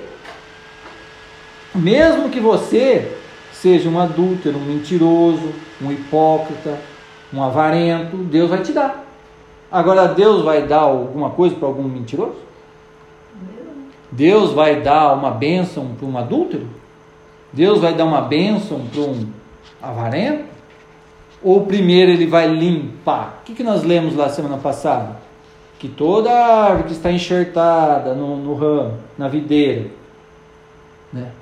mesmo 1.75 2.29
que 2.29 2.38
você 2.38 3.17
seja 3.53 3.88
um 3.88 3.99
adúltero, 3.99 4.57
um 4.57 4.65
mentiroso, 4.65 5.53
um 5.83 5.91
hipócrita, 5.91 6.79
um 7.35 7.43
avarento, 7.43 8.17
Deus 8.19 8.51
vai 8.51 8.62
te 8.62 8.73
dar. 8.73 9.05
Agora 9.71 10.07
Deus 10.07 10.45
vai 10.45 10.67
dar 10.67 10.81
alguma 10.81 11.31
coisa 11.31 11.57
para 11.57 11.67
algum 11.67 11.85
mentiroso? 11.85 12.37
Deus 14.12 14.53
vai 14.53 14.83
dar 14.83 15.14
uma 15.14 15.31
bênção 15.31 15.94
para 15.98 16.07
um 16.07 16.18
adúltero? 16.18 16.68
Deus 17.51 17.81
vai 17.81 17.94
dar 17.94 18.05
uma 18.05 18.20
bênção 18.20 18.81
para 18.92 19.01
um 19.01 19.27
avarento? 19.81 20.44
Ou 21.42 21.64
primeiro 21.64 22.12
ele 22.12 22.27
vai 22.27 22.46
limpar? 22.46 23.40
O 23.40 23.44
que, 23.44 23.55
que 23.55 23.64
nós 23.64 23.83
lemos 23.83 24.14
lá 24.14 24.29
semana 24.29 24.59
passada? 24.59 25.16
Que 25.79 25.88
toda 25.88 26.31
árvore 26.31 26.85
que 26.85 26.92
está 26.92 27.11
enxertada 27.11 28.14
no, 28.14 28.37
no 28.37 28.55
ramo, 28.55 28.98
na 29.18 29.27
videira, 29.29 29.90
né? 31.12 31.33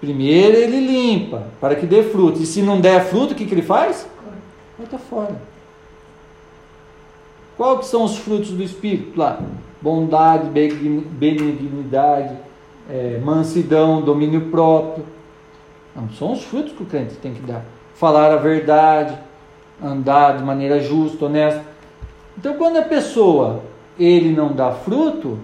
primeiro 0.00 0.56
ele 0.56 0.80
limpa 0.80 1.44
para 1.60 1.74
que 1.74 1.86
dê 1.86 2.02
fruto. 2.02 2.42
E 2.42 2.46
se 2.46 2.60
não 2.60 2.80
der 2.80 3.04
fruto, 3.04 3.32
o 3.32 3.36
que, 3.36 3.46
que 3.46 3.54
ele 3.54 3.62
faz? 3.62 4.06
Bota 4.78 4.98
fora. 4.98 5.40
Quais 7.56 7.86
são 7.86 8.04
os 8.04 8.18
frutos 8.18 8.50
do 8.50 8.62
Espírito 8.62 9.18
lá? 9.18 9.40
Bondade, 9.80 10.48
benignidade, 10.48 12.36
é, 12.88 13.18
mansidão, 13.24 14.02
domínio 14.02 14.50
próprio. 14.50 15.04
Não, 15.94 16.08
são 16.10 16.32
os 16.32 16.44
frutos 16.44 16.72
que 16.72 16.82
o 16.82 16.86
crente 16.86 17.14
tem 17.16 17.32
que 17.32 17.40
dar. 17.40 17.64
Falar 17.94 18.32
a 18.32 18.36
verdade, 18.36 19.16
andar 19.82 20.36
de 20.36 20.44
maneira 20.44 20.80
justa, 20.80 21.26
honesta. 21.26 21.64
Então, 22.36 22.54
quando 22.54 22.76
a 22.76 22.82
pessoa 22.82 23.62
ele 23.98 24.32
não 24.32 24.52
dá 24.52 24.72
fruto, 24.72 25.38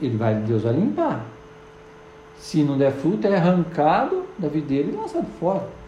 ele 0.00 0.16
vai, 0.16 0.34
Deus 0.34 0.62
vai 0.62 0.72
limpar. 0.72 1.24
Se 2.38 2.62
não 2.62 2.76
der 2.76 2.92
fruto, 2.92 3.26
é 3.26 3.36
arrancado 3.36 4.24
da 4.38 4.48
videira 4.48 4.88
e 4.88 4.92
lançado 4.92 5.26
fora. 5.38 5.81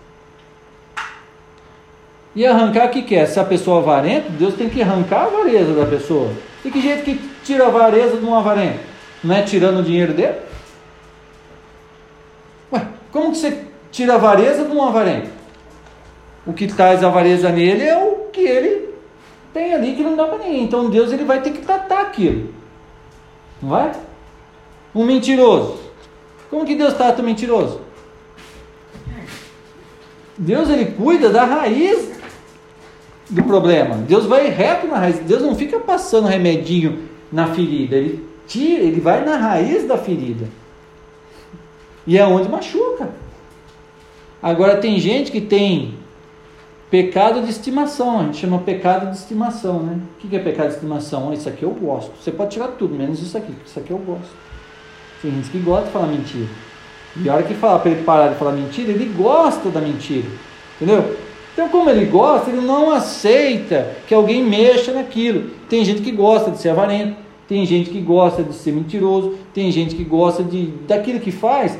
E 2.34 2.44
arrancar 2.44 2.86
o 2.86 2.90
que 2.90 3.02
quer? 3.02 3.22
É? 3.22 3.26
Se 3.26 3.38
a 3.38 3.44
pessoa 3.44 3.78
é 3.78 3.82
avarenta, 3.82 4.30
Deus 4.30 4.54
tem 4.54 4.68
que 4.68 4.82
arrancar 4.82 5.22
a 5.22 5.26
avareza 5.26 5.72
da 5.72 5.86
pessoa. 5.86 6.30
E 6.64 6.70
que 6.70 6.80
jeito 6.80 7.04
que 7.04 7.16
tira 7.44 7.64
a 7.64 7.68
avareza 7.68 8.16
de 8.16 8.24
um 8.24 8.34
avarento? 8.34 8.80
Não 9.22 9.34
é 9.34 9.42
tirando 9.42 9.78
o 9.78 9.82
dinheiro 9.82 10.12
dele? 10.12 10.34
Ué, 12.72 12.86
como 13.12 13.30
que 13.30 13.38
você 13.38 13.64
tira 13.92 14.14
a 14.14 14.16
avareza 14.16 14.64
de 14.64 14.72
um 14.72 14.82
avarento? 14.82 15.30
O 16.46 16.52
que 16.52 16.66
traz 16.66 17.04
a 17.04 17.06
avareza 17.06 17.50
nele 17.50 17.84
é 17.84 17.96
o 17.96 18.28
que 18.32 18.40
ele 18.40 18.88
tem 19.52 19.72
ali 19.72 19.94
que 19.94 20.02
não 20.02 20.16
dá 20.16 20.26
para 20.26 20.38
ninguém. 20.38 20.64
Então 20.64 20.90
Deus 20.90 21.12
ele 21.12 21.24
vai 21.24 21.40
ter 21.40 21.52
que 21.52 21.64
tratar 21.64 22.00
aquilo. 22.00 22.52
Não 23.62 23.70
vai? 23.70 23.92
Um 24.92 25.04
mentiroso. 25.04 25.78
Como 26.50 26.66
que 26.66 26.74
Deus 26.74 26.94
trata 26.94 27.22
o 27.22 27.24
mentiroso? 27.24 27.80
Deus 30.36 30.68
ele 30.68 30.86
cuida 30.86 31.30
da 31.30 31.44
raiz 31.44 32.13
do 33.28 33.42
problema. 33.42 33.96
Deus 33.96 34.26
vai 34.26 34.48
reto 34.48 34.86
na 34.86 34.98
raiz. 34.98 35.18
Deus 35.20 35.42
não 35.42 35.54
fica 35.54 35.78
passando 35.80 36.28
remedinho 36.28 36.98
na 37.32 37.48
ferida. 37.48 37.96
Ele 37.96 38.24
tira, 38.46 38.82
ele 38.82 39.00
vai 39.00 39.24
na 39.24 39.36
raiz 39.36 39.86
da 39.86 39.96
ferida. 39.96 40.46
E 42.06 42.18
é 42.18 42.26
onde 42.26 42.48
machuca. 42.48 43.10
Agora 44.42 44.76
tem 44.76 44.98
gente 44.98 45.32
que 45.32 45.40
tem 45.40 45.94
pecado 46.90 47.42
de 47.42 47.50
estimação, 47.50 48.20
a 48.20 48.22
gente 48.24 48.36
chama 48.36 48.58
pecado 48.58 49.10
de 49.10 49.16
estimação, 49.16 49.82
né? 49.82 49.98
O 50.22 50.28
que 50.28 50.36
é 50.36 50.38
pecado 50.38 50.68
de 50.68 50.74
estimação? 50.74 51.32
Isso 51.32 51.48
aqui 51.48 51.62
eu 51.62 51.70
gosto. 51.70 52.12
Você 52.22 52.30
pode 52.30 52.50
tirar 52.50 52.68
tudo, 52.68 52.94
menos 52.94 53.20
isso 53.20 53.36
aqui, 53.36 53.52
isso 53.66 53.78
aqui 53.78 53.90
eu 53.90 53.98
gosto. 53.98 54.30
Tem 55.22 55.30
gente 55.30 55.48
que 55.48 55.58
gosta 55.58 55.86
de 55.86 55.92
falar 55.92 56.06
mentira. 56.06 56.46
E 57.16 57.28
a 57.28 57.34
hora 57.34 57.42
que 57.42 57.54
fala 57.54 57.78
para 57.78 57.90
ele 57.90 58.02
parar 58.02 58.28
de 58.28 58.38
falar 58.38 58.52
mentira, 58.52 58.92
ele 58.92 59.06
gosta 59.06 59.70
da 59.70 59.80
mentira. 59.80 60.28
Entendeu? 60.76 61.16
Então, 61.54 61.68
como 61.68 61.88
ele 61.88 62.06
gosta, 62.06 62.50
ele 62.50 62.60
não 62.60 62.90
aceita 62.90 63.92
que 64.08 64.14
alguém 64.14 64.42
mexa 64.42 64.92
naquilo. 64.92 65.50
Tem 65.68 65.84
gente 65.84 66.02
que 66.02 66.10
gosta 66.10 66.50
de 66.50 66.58
ser 66.58 66.70
avarento, 66.70 67.16
tem 67.46 67.64
gente 67.64 67.90
que 67.90 68.00
gosta 68.00 68.42
de 68.42 68.52
ser 68.52 68.72
mentiroso, 68.72 69.38
tem 69.54 69.70
gente 69.70 69.94
que 69.94 70.02
gosta 70.02 70.42
de 70.42 70.66
daquilo 70.88 71.20
que 71.20 71.30
faz, 71.30 71.78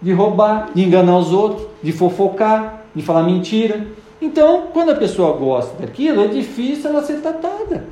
de 0.00 0.12
roubar, 0.12 0.70
de 0.72 0.84
enganar 0.84 1.18
os 1.18 1.32
outros, 1.32 1.66
de 1.82 1.90
fofocar, 1.90 2.84
de 2.94 3.02
falar 3.02 3.24
mentira. 3.24 3.84
Então, 4.22 4.68
quando 4.72 4.90
a 4.92 4.94
pessoa 4.94 5.36
gosta 5.36 5.76
daquilo, 5.82 6.22
é 6.22 6.28
difícil 6.28 6.90
ela 6.90 7.02
ser 7.02 7.20
tratada. 7.20 7.84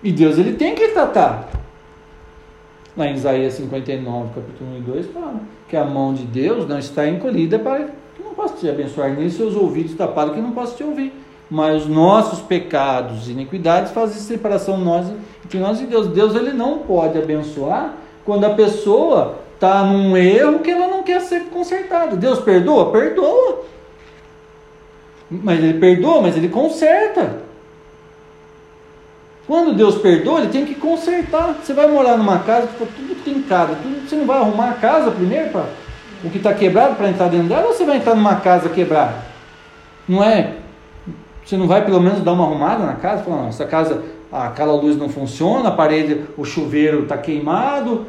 E 0.00 0.12
Deus 0.12 0.38
ele 0.38 0.52
tem 0.52 0.76
que 0.76 0.88
tratar. 0.88 1.50
Lá 2.96 3.06
em 3.06 3.14
Isaías 3.14 3.54
59, 3.54 4.34
capítulo 4.34 4.70
1 4.74 4.76
e 4.76 4.80
2, 4.80 5.06
fala 5.06 5.40
que 5.68 5.76
a 5.76 5.84
mão 5.84 6.14
de 6.14 6.24
Deus 6.24 6.68
não 6.68 6.78
está 6.78 7.08
encolhida 7.08 7.58
para 7.58 7.88
posso 8.40 8.54
te 8.54 8.68
abençoar, 8.68 9.10
nem 9.10 9.28
seus 9.28 9.54
ouvidos 9.54 9.94
tapados 9.94 10.34
que 10.34 10.40
não 10.40 10.52
posso 10.52 10.76
te 10.76 10.82
ouvir. 10.82 11.12
Mas 11.50 11.82
os 11.82 11.88
nossos 11.88 12.40
pecados 12.40 13.28
e 13.28 13.32
iniquidades 13.32 13.92
fazem 13.92 14.20
separação 14.20 14.78
nós, 14.78 15.06
entre 15.44 15.58
nós 15.58 15.80
e 15.80 15.84
Deus. 15.84 16.06
Deus 16.08 16.34
ele 16.34 16.52
não 16.52 16.78
pode 16.78 17.18
abençoar 17.18 17.94
quando 18.24 18.44
a 18.44 18.50
pessoa 18.50 19.36
está 19.54 19.82
num 19.82 20.16
erro 20.16 20.60
que 20.60 20.70
ela 20.70 20.86
não 20.86 21.02
quer 21.02 21.20
ser 21.20 21.46
consertada. 21.46 22.16
Deus 22.16 22.38
perdoa? 22.38 22.92
Perdoa. 22.92 23.64
Mas 25.30 25.62
ele 25.62 25.78
perdoa, 25.78 26.22
mas 26.22 26.36
ele 26.36 26.48
conserta. 26.48 27.40
Quando 29.46 29.74
Deus 29.74 29.96
perdoa, 29.98 30.40
ele 30.40 30.52
tem 30.52 30.64
que 30.64 30.76
consertar. 30.76 31.56
Você 31.60 31.72
vai 31.72 31.88
morar 31.88 32.16
numa 32.16 32.38
casa, 32.38 32.68
tudo 32.78 33.24
tem 33.24 33.42
casa, 33.42 33.74
tudo, 33.82 34.08
você 34.08 34.14
não 34.14 34.24
vai 34.24 34.38
arrumar 34.38 34.70
a 34.70 34.74
casa 34.74 35.10
primeiro 35.10 35.50
para 35.50 35.66
o 36.22 36.30
que 36.30 36.38
está 36.38 36.52
quebrado 36.52 36.96
para 36.96 37.08
entrar 37.08 37.28
dentro 37.28 37.48
dela 37.48 37.68
ou 37.68 37.72
você 37.72 37.84
vai 37.84 37.96
entrar 37.96 38.14
numa 38.14 38.36
casa 38.36 38.68
quebrada? 38.68 39.14
Não 40.08 40.22
é? 40.22 40.54
Você 41.44 41.56
não 41.56 41.66
vai 41.66 41.84
pelo 41.84 42.00
menos 42.00 42.20
dar 42.20 42.32
uma 42.32 42.44
arrumada 42.44 42.84
na 42.84 42.94
casa? 42.94 43.22
Falar, 43.22 43.36
não, 43.38 43.48
essa 43.48 43.64
casa, 43.64 44.02
aquela 44.30 44.74
luz 44.74 44.96
não 44.96 45.08
funciona, 45.08 45.68
a 45.68 45.72
parede, 45.72 46.26
o 46.36 46.44
chuveiro 46.44 47.04
está 47.04 47.16
queimado, 47.16 48.06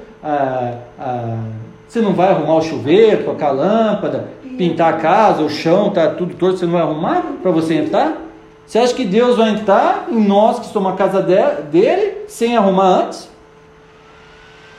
você 1.87 2.01
não 2.01 2.13
vai 2.13 2.29
arrumar 2.29 2.55
o 2.55 2.61
chuveiro, 2.61 3.23
trocar 3.23 3.47
a 3.47 3.51
lâmpada, 3.51 4.29
pintar 4.57 4.93
a 4.93 4.97
casa, 4.97 5.41
o 5.41 5.49
chão 5.49 5.87
está 5.87 6.09
tudo 6.09 6.35
torto, 6.35 6.57
você 6.57 6.65
não 6.65 6.73
vai 6.73 6.81
arrumar 6.81 7.23
para 7.41 7.51
você 7.51 7.75
entrar? 7.75 8.17
Você 8.65 8.77
acha 8.77 8.93
que 8.93 9.05
Deus 9.05 9.37
vai 9.37 9.49
entrar 9.49 10.07
em 10.09 10.23
nós 10.23 10.59
que 10.59 10.67
somos 10.67 10.93
a 10.93 10.95
casa 10.95 11.21
dele 11.21 12.25
sem 12.27 12.55
arrumar 12.55 13.03
antes? 13.03 13.29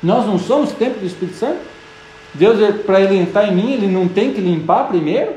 Nós 0.03 0.27
não 0.27 0.39
somos 0.39 0.73
templo 0.73 1.01
do 1.01 1.07
Espírito 1.07 1.37
Santo? 1.37 1.72
Deus, 2.35 2.77
para 2.87 3.01
ele 3.01 3.19
entrar 3.19 3.49
em 3.49 3.55
mim, 3.55 3.73
ele 3.73 3.87
não 3.87 4.09
tem 4.09 4.33
que 4.33 4.41
limpar 4.41 4.89
primeiro? 4.89 5.33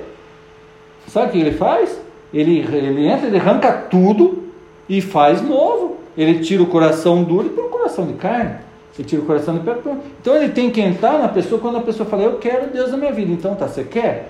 Sabe 1.08 1.28
o 1.28 1.32
que 1.32 1.40
ele 1.40 1.52
faz? 1.52 2.00
Ele, 2.34 2.60
ele 2.60 3.08
entra, 3.08 3.28
ele 3.28 3.38
arranca 3.38 3.72
tudo 3.72 4.44
e 4.88 5.02
faz 5.02 5.42
novo. 5.42 5.98
Ele 6.18 6.40
tira 6.40 6.64
o 6.64 6.68
coração 6.68 7.24
duro 7.24 7.48
e 7.48 7.50
põe 7.50 7.66
o 7.66 7.70
coração 7.70 8.06
de 8.06 8.14
carne. 8.14 8.56
Ele 8.98 9.08
tira 9.08 9.22
o 9.22 9.26
coração 9.26 9.58
de 9.58 9.60
pedra. 9.60 9.98
Então 10.22 10.36
ele 10.36 10.50
tem 10.50 10.72
que 10.72 10.80
entrar 10.80 11.20
na 11.20 11.28
pessoa 11.28 11.60
quando 11.60 11.78
a 11.78 11.82
pessoa 11.82 12.08
fala, 12.08 12.24
eu 12.24 12.38
quero 12.38 12.72
Deus 12.72 12.92
na 12.92 12.98
minha 12.98 13.12
vida. 13.12 13.32
Então 13.32 13.56
tá, 13.56 13.68
você 13.68 13.84
quer? 13.84 14.30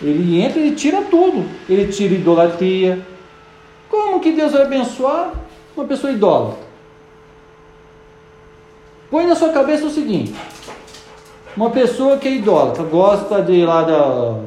Ele 0.00 0.40
entra 0.40 0.60
e 0.60 0.72
tira 0.72 1.02
tudo. 1.02 1.44
Ele 1.68 1.90
tira 1.90 2.14
idolatria. 2.14 3.00
Como 3.88 4.20
que 4.20 4.32
Deus 4.32 4.52
vai 4.52 4.62
abençoar 4.62 5.32
uma 5.76 5.86
pessoa 5.86 6.12
idólatra? 6.12 6.58
Põe 9.10 9.26
na 9.26 9.34
sua 9.34 9.50
cabeça 9.50 9.84
o 9.84 9.90
seguinte: 9.90 10.34
uma 11.56 11.70
pessoa 11.70 12.16
que 12.16 12.28
é 12.28 12.32
idólatra, 12.32 12.82
gosta 12.84 13.42
de 13.42 13.64
lá 13.64 13.82
da, 13.82 14.38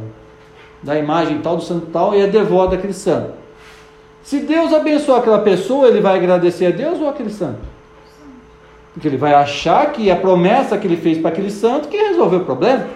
da 0.82 0.98
imagem 0.98 1.40
tal, 1.40 1.58
do 1.58 1.64
santo 1.64 1.88
tal, 1.88 2.16
e 2.16 2.22
é 2.22 2.28
devota 2.28 2.76
daquele 2.76 2.94
santo. 2.94 3.32
Se 4.24 4.40
Deus 4.40 4.74
abençoar 4.74 5.20
aquela 5.20 5.40
pessoa, 5.40 5.88
ele 5.88 6.02
vai 6.02 6.18
agradecer 6.18 6.66
a 6.66 6.72
Deus 6.72 7.00
ou 7.00 7.08
aquele 7.08 7.30
santo? 7.30 7.60
Porque 8.94 9.08
ele 9.08 9.18
vai 9.18 9.34
achar 9.34 9.92
que 9.92 10.10
a 10.10 10.16
promessa 10.16 10.78
que 10.78 10.88
ele 10.88 10.98
fez 10.98 11.18
para 11.18 11.30
aquele 11.30 11.52
santo 11.52 11.88
que 11.88 11.98
resolveu 11.98 12.40
o 12.40 12.46
problema. 12.46 12.88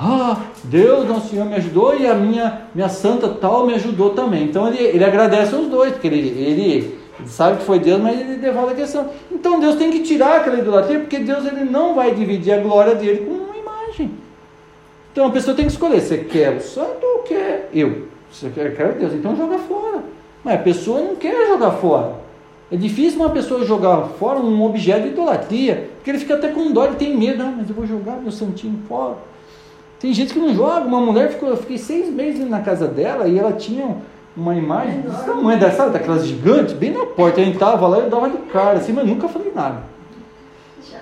Ah, 0.00 0.38
Deus, 0.64 1.06
nosso 1.06 1.28
Senhor 1.28 1.44
me 1.44 1.54
ajudou 1.54 1.96
e 1.96 2.08
a 2.08 2.14
minha, 2.14 2.62
minha 2.74 2.88
santa 2.88 3.28
tal 3.28 3.66
me 3.66 3.74
ajudou 3.74 4.10
também. 4.10 4.44
Então 4.44 4.66
ele, 4.66 4.82
ele 4.82 5.04
agradece 5.04 5.54
aos 5.54 5.68
dois, 5.68 5.92
porque 5.92 6.08
ele 6.08 6.28
ele 6.28 7.01
sabe 7.26 7.58
que 7.58 7.64
foi 7.64 7.78
Deus, 7.78 8.00
mas 8.00 8.20
ele 8.20 8.36
devolve 8.36 8.72
a 8.72 8.76
questão. 8.76 9.10
Então 9.30 9.60
Deus 9.60 9.76
tem 9.76 9.90
que 9.90 10.00
tirar 10.00 10.40
aquela 10.40 10.58
idolatria, 10.58 11.00
porque 11.00 11.18
Deus 11.18 11.46
ele 11.46 11.64
não 11.64 11.94
vai 11.94 12.14
dividir 12.14 12.52
a 12.52 12.60
glória 12.60 12.94
dele 12.94 13.26
com 13.26 13.32
uma 13.32 13.56
imagem. 13.56 14.10
Então 15.12 15.26
a 15.26 15.30
pessoa 15.30 15.56
tem 15.56 15.66
que 15.66 15.72
escolher: 15.72 16.00
você 16.00 16.18
quer 16.18 16.56
o 16.56 16.60
santo 16.60 17.04
ou 17.04 17.18
quer 17.20 17.68
eu? 17.72 18.08
Você 18.30 18.50
quer, 18.50 18.74
quer 18.74 18.92
Deus, 18.92 19.12
então 19.12 19.36
joga 19.36 19.58
fora. 19.58 20.02
Mas 20.42 20.54
a 20.54 20.62
pessoa 20.62 21.00
não 21.00 21.16
quer 21.16 21.46
jogar 21.46 21.72
fora. 21.72 22.22
É 22.70 22.76
difícil 22.76 23.20
uma 23.20 23.28
pessoa 23.28 23.64
jogar 23.66 24.08
fora 24.18 24.38
um 24.38 24.62
objeto 24.64 25.02
de 25.02 25.08
idolatria, 25.08 25.90
porque 25.96 26.10
ele 26.10 26.18
fica 26.18 26.34
até 26.34 26.48
com 26.48 26.72
dó, 26.72 26.86
ele 26.86 26.96
tem 26.96 27.14
medo, 27.16 27.42
ah, 27.42 27.52
mas 27.54 27.68
eu 27.68 27.74
vou 27.74 27.86
jogar 27.86 28.16
meu 28.16 28.32
santinho 28.32 28.78
fora. 28.88 29.16
Tem 30.00 30.12
gente 30.12 30.32
que 30.32 30.38
não 30.38 30.54
joga. 30.54 30.86
Uma 30.86 31.00
mulher 31.00 31.30
ficou, 31.30 31.50
eu 31.50 31.56
fiquei 31.56 31.78
seis 31.78 32.08
meses 32.08 32.48
na 32.48 32.60
casa 32.60 32.88
dela 32.88 33.28
e 33.28 33.38
ela 33.38 33.52
tinha 33.52 33.98
uma 34.36 34.54
imagem 34.54 35.00
desse 35.02 35.24
tamanho, 35.24 35.58
dessa, 35.58 35.88
daquelas 35.88 36.26
gigantes, 36.26 36.74
bem 36.74 36.92
na 36.92 37.06
porta. 37.06 37.40
Eu 37.40 37.46
entrava 37.46 37.86
lá 37.86 37.98
e 37.98 38.02
eu 38.02 38.10
dava 38.10 38.30
de 38.30 38.38
cara, 38.50 38.78
assim, 38.78 38.92
mas 38.92 39.06
nunca 39.06 39.28
falei 39.28 39.52
nada. 39.54 39.82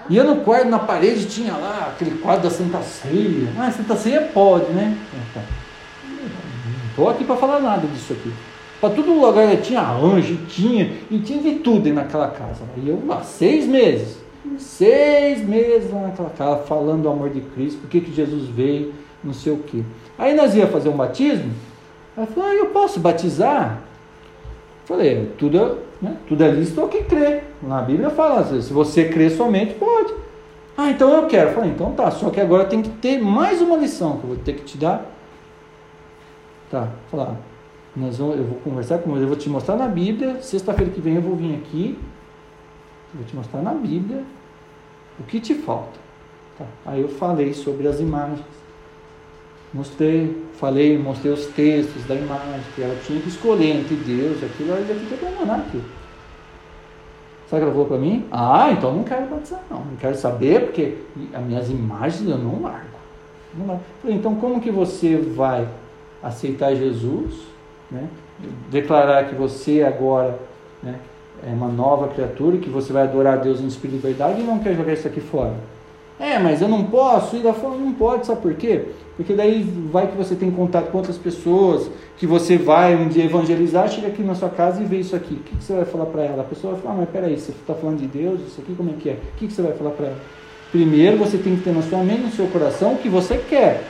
Ia 0.09 0.24
no 0.24 0.37
quarto, 0.37 0.68
na 0.68 0.78
parede, 0.78 1.26
tinha 1.26 1.53
lá 1.53 1.93
aquele 1.93 2.18
quadro 2.18 2.43
da 2.43 2.51
Santa 2.51 2.81
Ceia. 2.83 3.49
Ah, 3.59 3.70
Santa 3.70 3.95
Ceia 3.95 4.22
pode, 4.35 4.70
né? 4.72 4.97
Não 5.35 6.91
estou 6.91 7.09
aqui 7.09 7.24
para 7.24 7.37
falar 7.37 7.61
nada 7.61 7.87
disso 7.87 8.12
aqui. 8.12 8.33
Para 8.81 8.91
todo 8.91 9.12
lugar 9.12 9.57
tinha 9.59 9.89
anjo, 9.89 10.37
tinha, 10.49 10.91
e 11.11 11.18
tinha 11.18 11.41
de 11.41 11.61
tudo 11.61 11.93
naquela 11.93 12.28
casa. 12.28 12.62
E 12.76 12.89
eu 12.89 13.01
lá, 13.07 13.22
seis 13.22 13.66
meses, 13.66 14.18
seis 14.59 15.47
meses 15.47 15.93
lá 15.93 16.01
naquela 16.03 16.31
casa, 16.31 16.62
falando 16.62 17.03
do 17.03 17.09
amor 17.09 17.31
de 17.31 17.43
Cristo, 17.43 17.78
por 17.81 17.91
que 17.91 18.03
Jesus 18.12 18.49
veio, 18.49 18.93
não 19.22 19.35
sei 19.35 19.53
o 19.53 19.59
que. 19.59 19.85
Aí 20.18 20.35
nós 20.35 20.55
ia 20.55 20.66
fazer 20.66 20.89
um 20.89 20.97
batismo, 20.97 21.53
ela 22.20 22.26
falou, 22.26 22.50
ah, 22.50 22.54
eu 22.54 22.66
posso 22.66 23.00
batizar? 23.00 23.80
Falei, 24.84 25.32
tudo, 25.38 25.78
né, 26.02 26.16
tudo 26.28 26.44
é 26.44 26.50
lícito 26.50 26.80
ao 26.80 26.88
que 26.88 27.04
crê. 27.04 27.42
Na 27.62 27.80
Bíblia 27.80 28.10
fala, 28.10 28.44
se 28.60 28.72
você 28.72 29.08
crê 29.08 29.30
somente, 29.30 29.74
pode. 29.74 30.12
Ah, 30.76 30.90
então 30.90 31.10
eu 31.14 31.26
quero. 31.26 31.54
Falei, 31.54 31.70
então 31.70 31.92
tá, 31.92 32.10
só 32.10 32.28
que 32.30 32.40
agora 32.40 32.64
tem 32.64 32.82
que 32.82 32.90
ter 32.90 33.18
mais 33.18 33.60
uma 33.60 33.76
lição 33.76 34.18
que 34.18 34.24
eu 34.24 34.28
vou 34.28 34.36
ter 34.36 34.54
que 34.54 34.64
te 34.64 34.76
dar. 34.76 35.06
Tá, 36.70 36.88
falar, 37.10 37.36
nós 37.96 38.18
vamos, 38.18 38.36
eu 38.36 38.44
vou 38.44 38.58
conversar 38.60 38.98
com 38.98 39.10
você, 39.10 39.24
eu 39.24 39.28
vou 39.28 39.36
te 39.36 39.48
mostrar 39.48 39.76
na 39.76 39.88
Bíblia. 39.88 40.42
Sexta-feira 40.42 40.92
que 40.92 41.00
vem 41.00 41.16
eu 41.16 41.22
vou 41.22 41.36
vir 41.36 41.54
aqui. 41.54 41.98
Vou 43.14 43.24
te 43.24 43.34
mostrar 43.34 43.62
na 43.62 43.72
Bíblia 43.72 44.22
o 45.18 45.22
que 45.24 45.40
te 45.40 45.54
falta. 45.54 45.98
Tá. 46.58 46.64
Aí 46.86 47.00
eu 47.00 47.08
falei 47.08 47.54
sobre 47.54 47.88
as 47.88 47.98
imagens. 47.98 48.59
Mostrei, 49.72 50.36
falei, 50.54 50.98
mostrei 50.98 51.32
os 51.32 51.46
textos 51.46 52.04
da 52.04 52.14
imagem, 52.14 52.60
que 52.74 52.82
ela 52.82 52.96
tinha 53.06 53.20
que 53.20 53.28
escolher 53.28 53.76
entre 53.76 53.94
Deus 53.94 54.42
e 54.42 54.44
aquilo, 54.44 54.72
ela 54.72 54.80
ia 54.80 54.86
ter 54.86 55.16
que 55.16 55.24
abandonar 55.24 55.60
aquilo. 55.60 55.84
Sabe 57.48 57.62
o 57.62 57.64
que 57.64 57.64
ela 57.64 57.72
falou 57.72 57.86
para 57.86 57.98
mim? 57.98 58.26
Ah, 58.30 58.70
então 58.72 58.94
não 58.94 59.04
quero 59.04 59.26
batizar, 59.26 59.62
não. 59.70 59.78
Não 59.78 59.96
quero 59.96 60.16
saber, 60.16 60.66
porque 60.66 60.98
as 61.32 61.42
minhas 61.42 61.70
imagens 61.70 62.28
eu 62.28 62.38
não 62.38 62.62
largo. 62.62 62.98
Não 63.56 63.66
largo. 63.66 63.82
Falei, 64.02 64.16
então 64.16 64.34
como 64.36 64.60
que 64.60 64.70
você 64.70 65.16
vai 65.16 65.68
aceitar 66.22 66.74
Jesus 66.74 67.50
né? 67.90 68.08
declarar 68.70 69.28
que 69.28 69.34
você 69.34 69.82
agora 69.82 70.38
né, 70.82 70.98
é 71.46 71.50
uma 71.50 71.68
nova 71.68 72.08
criatura, 72.08 72.58
que 72.58 72.70
você 72.70 72.92
vai 72.92 73.02
adorar 73.02 73.34
a 73.34 73.36
Deus 73.36 73.60
em 73.60 73.66
espírito 73.66 73.96
de 73.96 74.06
verdade 74.06 74.40
e 74.40 74.44
não 74.44 74.58
quer 74.58 74.74
jogar 74.74 74.92
isso 74.92 75.08
aqui 75.08 75.20
fora. 75.20 75.54
É, 76.20 76.38
mas 76.38 76.60
eu 76.60 76.68
não 76.68 76.84
posso 76.84 77.34
ir 77.34 77.42
lá 77.42 77.54
fora, 77.54 77.78
não 77.78 77.94
pode, 77.94 78.26
sabe 78.26 78.42
por 78.42 78.52
quê? 78.52 78.84
Porque 79.16 79.32
daí 79.32 79.62
vai 79.90 80.06
que 80.06 80.16
você 80.16 80.34
tem 80.34 80.50
contato 80.50 80.90
com 80.90 80.98
outras 80.98 81.16
pessoas, 81.16 81.90
que 82.18 82.26
você 82.26 82.58
vai 82.58 82.94
um 82.94 83.08
dia 83.08 83.24
evangelizar, 83.24 83.88
chega 83.88 84.08
aqui 84.08 84.22
na 84.22 84.34
sua 84.34 84.50
casa 84.50 84.82
e 84.82 84.84
vê 84.84 84.98
isso 84.98 85.16
aqui. 85.16 85.34
O 85.34 85.38
que, 85.38 85.56
que 85.56 85.64
você 85.64 85.72
vai 85.72 85.86
falar 85.86 86.06
para 86.06 86.22
ela? 86.22 86.42
A 86.42 86.44
pessoa 86.44 86.74
vai 86.74 86.82
falar, 86.82 86.94
ah, 86.94 86.98
mas 86.98 87.08
peraí, 87.08 87.38
você 87.38 87.52
está 87.52 87.74
falando 87.74 88.00
de 88.00 88.06
Deus, 88.06 88.40
isso 88.46 88.60
aqui 88.60 88.74
como 88.74 88.90
é 88.90 88.92
que 88.94 89.08
é? 89.08 89.12
O 89.14 89.38
que, 89.38 89.46
que 89.46 89.52
você 89.52 89.62
vai 89.62 89.72
falar 89.72 89.90
para 89.90 90.06
ela? 90.08 90.18
Primeiro 90.70 91.16
você 91.16 91.38
tem 91.38 91.56
que 91.56 91.62
ter 91.62 91.72
na 91.72 91.82
sua 91.82 92.04
mente, 92.04 92.20
no 92.20 92.30
seu 92.30 92.46
coração, 92.48 92.92
o 92.92 92.98
que 92.98 93.08
você 93.08 93.38
quer. 93.38 93.82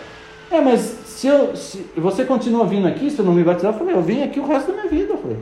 É, 0.52 0.60
mas 0.60 0.80
se, 0.80 1.26
eu, 1.26 1.54
se 1.56 1.84
você 1.96 2.24
continua 2.24 2.64
vindo 2.64 2.86
aqui, 2.86 3.10
se 3.10 3.18
eu 3.18 3.24
não 3.24 3.32
me 3.32 3.42
batizar, 3.42 3.72
eu 3.72 3.78
falei, 3.78 3.94
eu 3.94 4.02
vim 4.02 4.22
aqui 4.22 4.38
o 4.38 4.46
resto 4.46 4.72
da 4.72 4.78
minha 4.78 4.88
vida. 4.88 5.12
Eu 5.12 5.18
falei, 5.18 5.36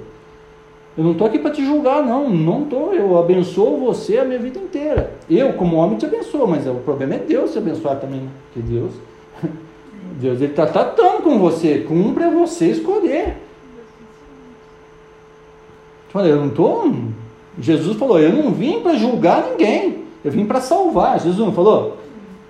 eu 0.98 1.04
não 1.04 1.12
estou 1.12 1.28
aqui 1.28 1.38
para 1.38 1.52
te 1.52 1.64
julgar, 1.64 2.04
não, 2.04 2.28
não 2.28 2.64
estou. 2.64 2.92
Eu 2.92 3.16
abençoo 3.16 3.78
você 3.78 4.18
a 4.18 4.24
minha 4.24 4.40
vida 4.40 4.58
inteira. 4.58 5.12
Eu, 5.30 5.52
como 5.52 5.76
homem, 5.76 5.96
te 5.96 6.04
abençoo, 6.04 6.48
mas 6.48 6.66
o 6.66 6.74
problema 6.74 7.14
é 7.14 7.18
Deus 7.18 7.52
te 7.52 7.58
abençoar 7.58 8.00
também, 8.00 8.22
né? 8.22 8.28
Porque 8.52 8.68
Deus, 8.68 8.90
Deus 10.20 10.40
ele 10.40 10.50
está 10.50 10.66
tratando 10.66 11.22
com 11.22 11.38
você, 11.38 11.84
cumpre 11.86 12.24
a 12.24 12.30
você 12.30 12.66
escolher. 12.72 13.36
Eu 16.12 16.36
não 16.36 16.48
estou. 16.48 16.92
Jesus 17.60 17.96
falou, 17.96 18.18
eu 18.18 18.32
não 18.32 18.50
vim 18.50 18.80
para 18.80 18.94
julgar 18.94 19.46
ninguém, 19.50 20.02
eu 20.24 20.32
vim 20.32 20.46
para 20.46 20.60
salvar. 20.60 21.20
Jesus 21.20 21.38
não 21.38 21.52
falou? 21.52 21.96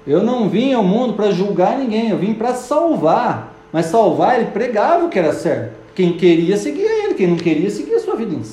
Eu 0.06 0.22
não 0.22 0.48
vim 0.48 0.72
ao 0.72 0.82
mundo 0.82 1.12
para 1.12 1.30
julgar 1.32 1.76
ninguém, 1.76 2.08
eu 2.08 2.16
vim 2.16 2.32
para 2.32 2.54
salvar. 2.54 3.54
Mas 3.70 3.86
salvar, 3.86 4.40
ele 4.40 4.52
pregava 4.52 5.04
o 5.04 5.10
que 5.10 5.18
era 5.18 5.34
certo. 5.34 5.76
Quem 5.98 6.12
queria 6.12 6.56
seguia 6.56 7.06
ele, 7.06 7.14
quem 7.14 7.26
não 7.26 7.36
queria 7.36 7.68
seguia 7.68 7.96
a 7.96 7.98
sua 7.98 8.14
vida 8.14 8.32
em 8.32 8.44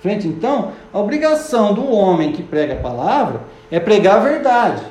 frente. 0.00 0.28
Então, 0.28 0.70
a 0.92 1.00
obrigação 1.00 1.74
do 1.74 1.84
homem 1.84 2.30
que 2.30 2.44
prega 2.44 2.74
a 2.74 2.76
palavra 2.76 3.40
é 3.72 3.80
pregar 3.80 4.18
a 4.18 4.20
verdade. 4.20 4.84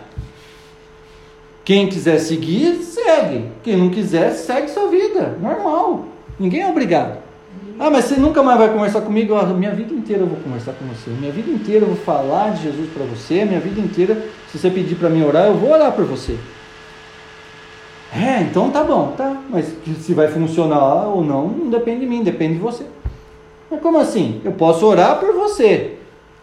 Quem 1.64 1.88
quiser 1.88 2.20
seguir, 2.20 2.84
segue. 2.84 3.46
Quem 3.64 3.78
não 3.78 3.90
quiser, 3.90 4.32
segue 4.32 4.68
sua 4.68 4.90
vida. 4.90 5.38
Normal. 5.42 6.04
Ninguém 6.38 6.64
é 6.64 6.68
obrigado. 6.68 7.20
Ah, 7.80 7.90
mas 7.90 8.04
você 8.04 8.18
nunca 8.18 8.44
mais 8.44 8.60
vai 8.60 8.74
conversar 8.74 9.00
comigo? 9.00 9.34
A 9.36 9.46
minha 9.46 9.72
vida 9.72 9.94
inteira 9.94 10.24
eu 10.24 10.28
vou 10.28 10.40
conversar 10.40 10.74
com 10.74 10.84
você. 10.84 11.10
Minha 11.12 11.32
vida 11.32 11.50
inteira 11.50 11.86
eu 11.86 11.88
vou 11.88 12.04
falar 12.04 12.56
de 12.56 12.64
Jesus 12.64 12.90
para 12.90 13.06
você. 13.06 13.46
Minha 13.46 13.62
vida 13.62 13.80
inteira, 13.80 14.22
se 14.52 14.58
você 14.58 14.70
pedir 14.70 14.96
para 14.96 15.10
mim 15.10 15.24
orar, 15.24 15.46
eu 15.46 15.56
vou 15.56 15.72
orar 15.72 15.94
por 15.94 16.04
você. 16.04 16.36
É, 18.14 18.42
então 18.42 18.72
tá 18.72 18.84
bom, 18.84 19.14
tá. 19.16 19.38
Mas 19.50 19.66
se 20.02 20.14
vai 20.14 20.28
funcionar 20.28 21.08
ou 21.08 21.24
não, 21.24 21.48
não 21.48 21.70
depende 21.70 22.02
de 22.02 22.06
mim, 22.08 22.24
depende 22.24 22.56
de 22.56 22.60
você. 22.60 22.84
Mas 23.70 23.82
como 23.82 24.00
assim? 24.00 24.42
Eu 24.44 24.52
posso 24.52 24.86
orar 24.86 25.20
por 25.20 25.34
você. 25.34 25.96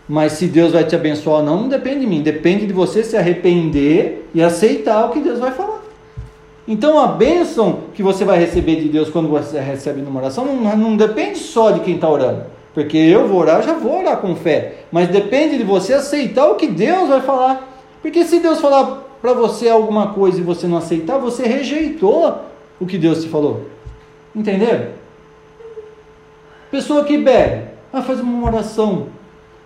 Mas 0.09 0.33
se 0.33 0.47
Deus 0.47 0.73
vai 0.73 0.85
te 0.85 0.95
abençoar 0.95 1.39
ou 1.39 1.43
não, 1.43 1.63
não 1.63 1.69
depende 1.69 2.01
de 2.01 2.07
mim. 2.07 2.23
Depende 2.23 2.67
de 2.67 2.73
você 2.73 3.03
se 3.03 3.17
arrepender 3.17 4.29
e 4.33 4.43
aceitar 4.43 5.07
o 5.07 5.11
que 5.11 5.21
Deus 5.21 5.41
vai 5.41 5.51
falar. 5.51 5.83
Então 6.69 6.99
a 6.99 7.09
bênção 7.09 7.81
que 7.95 8.03
você 8.03 8.25
vai 8.25 8.39
receber 8.39 8.77
de 8.77 8.89
Deus 8.89 9.09
quando 9.09 9.29
você 9.29 9.59
recebe 9.61 10.03
numa 10.03 10.21
oração 10.21 10.45
não, 10.45 10.77
não 10.77 10.97
depende 10.97 11.39
só 11.39 11.71
de 11.71 11.81
quem 11.81 11.97
está 11.97 12.09
orando. 12.09 12.45
Porque 12.75 12.97
eu 12.97 13.27
vou 13.27 13.41
orar, 13.41 13.63
já 13.63 13.73
vou 13.73 14.01
orar 14.01 14.19
com 14.19 14.37
fé. 14.37 14.75
Mas 14.93 15.09
depende 15.09 15.59
de 15.59 15.65
você 15.65 15.95
aceitar 15.95 16.49
o 16.49 16.57
que 16.57 16.67
Deus 16.67 17.09
vai 17.09 17.21
falar. 17.23 17.83
Porque 18.03 18.25
se 18.25 18.39
Deus 18.39 18.61
falar 18.61 19.06
para 19.21 19.33
você 19.33 19.69
alguma 19.69 20.09
coisa 20.13 20.41
e 20.41 20.43
você 20.43 20.67
não 20.67 20.77
aceitar, 20.77 21.19
você 21.19 21.47
rejeitou 21.47 22.43
o 22.81 22.87
que 22.87 22.99
Deus 22.99 23.23
te 23.23 23.29
falou. 23.29 23.69
Entenderam? 24.35 24.91
Pessoa 26.71 27.05
que 27.05 27.17
bebe, 27.17 27.69
ah, 27.93 28.03
faz 28.03 28.21
uma 28.21 28.47
oração 28.47 29.09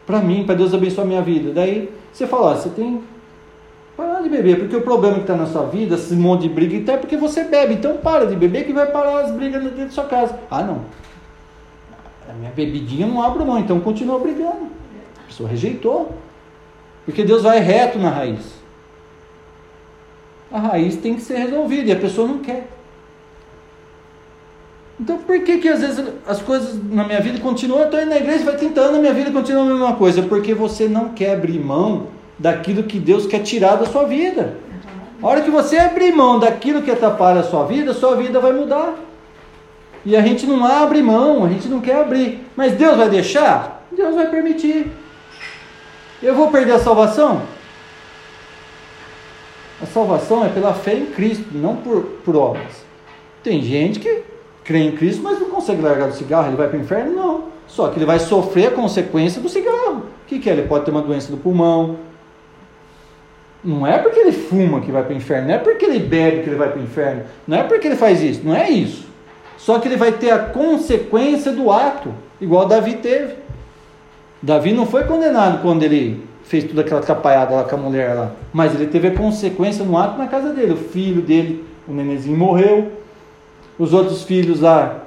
para 0.06 0.20
mim, 0.20 0.44
para 0.44 0.54
Deus 0.54 0.72
abençoar 0.74 1.06
minha 1.06 1.22
vida. 1.22 1.52
Daí 1.52 1.90
você 2.12 2.26
fala, 2.26 2.52
ah, 2.52 2.56
você 2.56 2.68
tem 2.68 3.02
Parar 4.00 4.22
de 4.22 4.30
beber, 4.30 4.58
porque 4.58 4.74
o 4.74 4.80
problema 4.80 5.16
que 5.16 5.20
está 5.20 5.36
na 5.36 5.44
sua 5.44 5.66
vida, 5.66 5.94
esse 5.94 6.14
monte 6.14 6.42
de 6.42 6.48
briga, 6.48 6.74
então 6.74 6.94
é 6.94 6.98
porque 6.98 7.18
você 7.18 7.44
bebe. 7.44 7.74
Então 7.74 7.98
para 7.98 8.24
de 8.24 8.34
beber 8.34 8.64
que 8.64 8.72
vai 8.72 8.86
parar 8.86 9.20
as 9.20 9.30
brigas 9.30 9.62
dentro 9.62 9.84
da 9.84 9.90
sua 9.90 10.04
casa. 10.04 10.40
Ah, 10.50 10.62
não. 10.62 10.80
A 12.26 12.32
minha 12.32 12.50
bebidinha 12.50 13.06
não 13.06 13.20
abre 13.20 13.44
mão, 13.44 13.58
então 13.58 13.78
continua 13.78 14.18
brigando. 14.18 14.68
A 15.22 15.26
pessoa 15.26 15.46
rejeitou. 15.46 16.14
Porque 17.04 17.22
Deus 17.24 17.42
vai 17.42 17.58
reto 17.58 17.98
na 17.98 18.08
raiz. 18.08 18.59
A 20.52 20.58
raiz 20.58 20.96
tem 20.96 21.14
que 21.14 21.22
ser 21.22 21.36
resolvida 21.36 21.88
e 21.88 21.92
a 21.92 21.96
pessoa 21.96 22.26
não 22.26 22.38
quer. 22.38 22.68
Então 24.98 25.16
por 25.18 25.38
que 25.40 25.58
que 25.58 25.68
às 25.68 25.80
vezes 25.80 26.04
as 26.26 26.42
coisas 26.42 26.78
na 26.90 27.04
minha 27.04 27.20
vida 27.20 27.38
continuam? 27.40 27.80
Eu 27.80 27.84
estou 27.86 28.00
indo 28.00 28.10
na 28.10 28.16
igreja, 28.16 28.44
vai 28.44 28.56
tentando, 28.56 28.96
a 28.96 29.00
minha 29.00 29.14
vida 29.14 29.30
continua 29.30 29.62
a 29.62 29.66
mesma 29.66 29.94
coisa. 29.94 30.22
Porque 30.22 30.52
você 30.52 30.88
não 30.88 31.10
quer 31.10 31.34
abrir 31.34 31.58
mão 31.58 32.08
daquilo 32.38 32.82
que 32.82 32.98
Deus 32.98 33.26
quer 33.26 33.40
tirar 33.40 33.76
da 33.76 33.86
sua 33.86 34.04
vida. 34.04 34.58
A 35.22 35.26
hora 35.26 35.42
que 35.42 35.50
você 35.50 35.78
abrir 35.78 36.12
mão 36.12 36.38
daquilo 36.38 36.82
que 36.82 36.90
atrapalha 36.90 37.40
a 37.40 37.44
sua 37.44 37.64
vida, 37.64 37.92
a 37.92 37.94
sua 37.94 38.16
vida 38.16 38.40
vai 38.40 38.52
mudar. 38.52 38.94
E 40.04 40.16
a 40.16 40.22
gente 40.22 40.46
não 40.46 40.64
abre 40.64 41.02
mão, 41.02 41.44
a 41.44 41.48
gente 41.48 41.68
não 41.68 41.80
quer 41.80 41.96
abrir. 41.96 42.46
Mas 42.56 42.72
Deus 42.72 42.96
vai 42.96 43.08
deixar? 43.08 43.86
Deus 43.92 44.14
vai 44.14 44.30
permitir. 44.30 44.90
Eu 46.22 46.34
vou 46.34 46.50
perder 46.50 46.72
a 46.72 46.78
salvação? 46.78 47.42
A 49.82 49.86
salvação 49.86 50.44
é 50.44 50.48
pela 50.48 50.74
fé 50.74 50.94
em 50.94 51.06
Cristo, 51.06 51.46
não 51.52 51.76
por, 51.76 52.02
por 52.24 52.36
obras. 52.36 52.84
Tem 53.42 53.62
gente 53.62 53.98
que 53.98 54.22
crê 54.64 54.80
em 54.80 54.92
Cristo, 54.92 55.22
mas 55.22 55.40
não 55.40 55.48
consegue 55.48 55.80
largar 55.80 56.08
do 56.08 56.14
cigarro, 56.14 56.48
ele 56.48 56.56
vai 56.56 56.68
para 56.68 56.78
o 56.78 56.80
inferno? 56.80 57.16
Não. 57.16 57.44
Só 57.66 57.88
que 57.88 57.98
ele 57.98 58.06
vai 58.06 58.18
sofrer 58.18 58.68
a 58.68 58.70
consequência 58.72 59.40
do 59.40 59.48
cigarro. 59.48 60.04
O 60.24 60.26
que, 60.26 60.38
que 60.38 60.50
é? 60.50 60.52
Ele 60.52 60.62
pode 60.62 60.84
ter 60.84 60.90
uma 60.90 61.02
doença 61.02 61.30
do 61.30 61.38
pulmão, 61.38 61.96
não 63.62 63.86
é 63.86 63.98
porque 63.98 64.18
ele 64.18 64.32
fuma 64.32 64.80
que 64.80 64.90
vai 64.90 65.02
para 65.02 65.12
o 65.12 65.16
inferno, 65.16 65.48
não 65.48 65.54
é 65.54 65.58
porque 65.58 65.84
ele 65.84 65.98
bebe 65.98 66.42
que 66.42 66.48
ele 66.48 66.56
vai 66.56 66.70
para 66.70 66.80
o 66.80 66.82
inferno, 66.82 67.24
não 67.46 67.58
é 67.58 67.62
porque 67.62 67.86
ele 67.86 67.96
faz 67.96 68.22
isso, 68.22 68.40
não 68.42 68.54
é 68.54 68.70
isso. 68.70 69.06
Só 69.58 69.78
que 69.78 69.86
ele 69.86 69.96
vai 69.96 70.12
ter 70.12 70.30
a 70.30 70.38
consequência 70.38 71.52
do 71.52 71.70
ato, 71.70 72.14
igual 72.40 72.66
Davi 72.66 72.94
teve. 72.94 73.34
Davi 74.40 74.72
não 74.72 74.86
foi 74.86 75.04
condenado 75.04 75.60
quando 75.60 75.82
ele 75.82 76.24
fez 76.50 76.64
toda 76.64 76.80
aquela 76.80 76.98
atrapalhada 76.98 77.54
lá 77.54 77.62
com 77.62 77.76
a 77.76 77.78
mulher 77.78 78.12
lá, 78.12 78.32
mas 78.52 78.74
ele 78.74 78.88
teve 78.88 79.06
a 79.06 79.14
consequência 79.14 79.84
no 79.84 79.96
ato 79.96 80.18
na 80.18 80.26
casa 80.26 80.52
dele. 80.52 80.72
O 80.72 80.76
filho 80.76 81.22
dele, 81.22 81.64
o 81.86 81.92
nenenzinho, 81.92 82.36
morreu. 82.36 82.90
Os 83.78 83.94
outros 83.94 84.24
filhos 84.24 84.60
lá, 84.60 85.04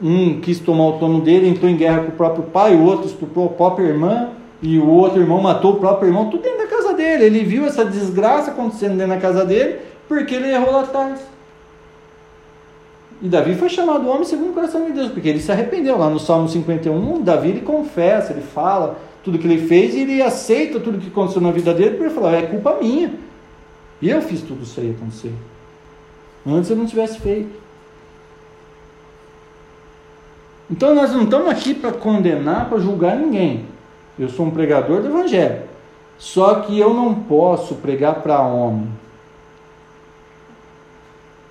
um 0.00 0.38
quis 0.40 0.60
tomar 0.60 0.86
o 0.86 0.92
trono 0.92 1.20
dele, 1.20 1.48
entrou 1.48 1.68
em 1.68 1.76
guerra 1.76 2.02
com 2.02 2.10
o 2.10 2.12
próprio 2.12 2.44
pai, 2.44 2.76
o 2.76 2.84
outro 2.84 3.06
estuprou 3.06 3.46
a 3.46 3.48
própria 3.48 3.86
irmã, 3.86 4.28
e 4.62 4.78
o 4.78 4.88
outro 4.88 5.20
irmão 5.20 5.40
matou 5.40 5.72
o 5.72 5.76
próprio 5.80 6.10
irmão, 6.10 6.30
tudo 6.30 6.44
dentro 6.44 6.58
da 6.58 6.68
casa 6.68 6.94
dele. 6.94 7.24
Ele 7.24 7.42
viu 7.42 7.66
essa 7.66 7.84
desgraça 7.84 8.52
acontecendo 8.52 8.96
dentro 8.96 9.14
da 9.14 9.20
casa 9.20 9.44
dele 9.44 9.80
porque 10.06 10.36
ele 10.36 10.48
errou 10.48 10.70
lá 10.70 10.82
atrás. 10.82 11.20
E 13.20 13.26
Davi 13.26 13.56
foi 13.56 13.68
chamado 13.68 14.08
homem 14.08 14.24
segundo 14.24 14.50
o 14.50 14.54
coração 14.54 14.84
de 14.84 14.92
Deus, 14.92 15.10
porque 15.10 15.28
ele 15.28 15.40
se 15.40 15.50
arrependeu. 15.50 15.98
Lá 15.98 16.08
no 16.08 16.20
Salmo 16.20 16.48
51, 16.48 17.20
Davi 17.20 17.48
ele 17.48 17.62
confessa, 17.62 18.32
ele 18.32 18.42
fala 18.42 19.07
tudo 19.22 19.38
que 19.38 19.46
ele 19.46 19.66
fez 19.66 19.94
e 19.94 20.00
ele 20.00 20.22
aceita 20.22 20.80
tudo 20.80 20.98
que 20.98 21.08
aconteceu 21.08 21.40
na 21.40 21.50
vida 21.50 21.74
dele, 21.74 21.96
ele 21.98 22.10
falou: 22.10 22.32
é 22.32 22.42
culpa 22.42 22.78
minha. 22.80 23.14
E 24.00 24.08
eu 24.08 24.22
fiz 24.22 24.42
tudo 24.42 24.62
isso 24.62 24.78
aí 24.80 24.90
acontecer. 24.90 25.32
Antes 26.46 26.70
eu 26.70 26.76
não 26.76 26.86
tivesse 26.86 27.18
feito. 27.18 27.68
Então 30.70 30.94
nós 30.94 31.12
não 31.12 31.24
estamos 31.24 31.48
aqui 31.48 31.74
para 31.74 31.92
condenar, 31.92 32.68
para 32.68 32.78
julgar 32.78 33.16
ninguém. 33.16 33.64
Eu 34.18 34.28
sou 34.28 34.46
um 34.46 34.50
pregador 34.50 35.00
do 35.00 35.08
Evangelho. 35.08 35.62
Só 36.18 36.56
que 36.56 36.78
eu 36.78 36.92
não 36.92 37.14
posso 37.14 37.76
pregar 37.76 38.16
para 38.16 38.40
homem. 38.40 38.88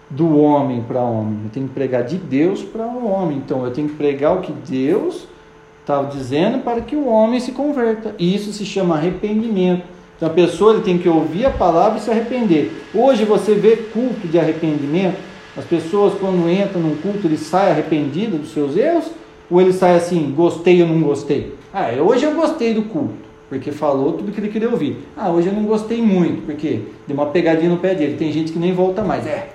Do 0.09 0.38
homem 0.39 0.84
para 0.84 1.01
homem. 1.01 1.39
Eu 1.45 1.49
tenho 1.49 1.68
que 1.68 1.74
pregar 1.74 2.03
de 2.03 2.18
Deus 2.18 2.63
para 2.63 2.86
o 2.86 3.09
homem. 3.09 3.38
Então 3.38 3.65
eu 3.65 3.72
tenho 3.72 3.89
que 3.89 3.95
pregar 3.95 4.38
o 4.38 4.41
que 4.41 4.51
Deus 4.51 5.28
está 5.88 6.03
dizendo 6.03 6.59
para 6.59 6.81
que 6.81 6.97
o 6.97 7.07
homem 7.07 7.39
se 7.39 7.53
converta. 7.53 8.13
E 8.19 8.35
isso 8.35 8.51
se 8.51 8.65
chama 8.65 8.95
arrependimento. 8.95 9.83
Então 10.17 10.27
a 10.27 10.33
pessoa 10.33 10.73
ele 10.73 10.83
tem 10.83 10.97
que 10.97 11.07
ouvir 11.07 11.45
a 11.45 11.49
palavra 11.49 11.97
e 11.97 12.01
se 12.01 12.11
arrepender. 12.11 12.73
Hoje 12.93 13.23
você 13.23 13.53
vê 13.53 13.77
culto 13.77 14.27
de 14.27 14.38
arrependimento. 14.38 15.17
As 15.55 15.63
pessoas 15.63 16.13
quando 16.19 16.49
entram 16.51 16.81
num 16.81 16.97
culto, 16.97 17.25
ele 17.25 17.38
sai 17.38 17.71
arrependido 17.71 18.38
dos 18.38 18.51
seus 18.51 18.75
erros? 18.75 19.05
Ou 19.49 19.61
ele 19.61 19.71
sai 19.71 19.95
assim, 19.95 20.33
gostei 20.35 20.81
ou 20.81 20.89
não 20.89 21.01
gostei? 21.01 21.55
Ah, 21.73 21.88
hoje 22.01 22.25
eu 22.25 22.35
gostei 22.35 22.73
do 22.73 22.83
culto 22.83 23.27
porque 23.49 23.71
falou 23.71 24.11
tudo 24.11 24.33
que 24.33 24.41
ele 24.41 24.49
queria 24.49 24.69
ouvir. 24.69 25.07
Ah, 25.15 25.29
hoje 25.29 25.47
eu 25.47 25.53
não 25.53 25.63
gostei 25.63 26.01
muito, 26.01 26.45
porque 26.45 26.81
deu 27.07 27.15
uma 27.15 27.27
pegadinha 27.27 27.69
no 27.69 27.77
pé 27.77 27.95
dele. 27.95 28.17
Tem 28.17 28.29
gente 28.29 28.51
que 28.51 28.59
nem 28.59 28.73
volta 28.73 29.01
mais. 29.03 29.25
É, 29.25 29.51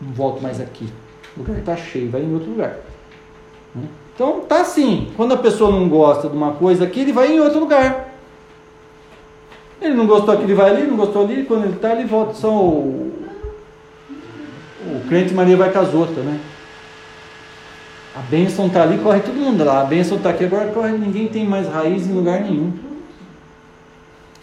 não 0.00 0.12
volto 0.12 0.40
mais 0.40 0.60
aqui. 0.60 0.86
O 1.36 1.40
lugar 1.40 1.58
está 1.58 1.76
cheio, 1.76 2.08
vai 2.10 2.22
em 2.22 2.32
outro 2.32 2.50
lugar. 2.50 2.76
Né? 3.74 3.88
Então 4.14 4.40
tá 4.40 4.60
assim. 4.60 5.08
Quando 5.16 5.34
a 5.34 5.36
pessoa 5.36 5.70
não 5.70 5.88
gosta 5.88 6.28
de 6.28 6.36
uma 6.36 6.52
coisa 6.52 6.84
aqui, 6.84 7.00
ele 7.00 7.12
vai 7.12 7.32
em 7.32 7.40
outro 7.40 7.58
lugar. 7.58 8.14
Ele 9.80 9.94
não 9.94 10.06
gostou 10.06 10.32
aqui, 10.32 10.44
ele 10.44 10.54
vai 10.54 10.70
ali, 10.70 10.86
não 10.86 10.96
gostou 10.96 11.24
ali, 11.24 11.44
quando 11.44 11.64
ele 11.64 11.74
está, 11.74 11.92
ele 11.92 12.04
volta. 12.04 12.34
Só 12.34 12.50
o, 12.50 13.12
o 14.86 15.08
crente 15.08 15.34
Maria 15.34 15.56
vai 15.56 15.70
com 15.70 15.80
as 15.80 15.92
outras, 15.92 16.24
né? 16.24 16.40
A 18.16 18.20
bênção 18.20 18.68
está 18.68 18.82
ali, 18.84 18.98
corre 18.98 19.20
todo 19.20 19.34
mundo 19.34 19.64
lá. 19.64 19.80
A 19.80 19.84
bênção 19.84 20.16
está 20.16 20.30
aqui, 20.30 20.44
agora 20.44 20.70
corre, 20.70 20.92
ninguém 20.92 21.26
tem 21.26 21.44
mais 21.44 21.68
raiz 21.68 22.06
em 22.06 22.12
lugar 22.12 22.40
nenhum. 22.42 22.72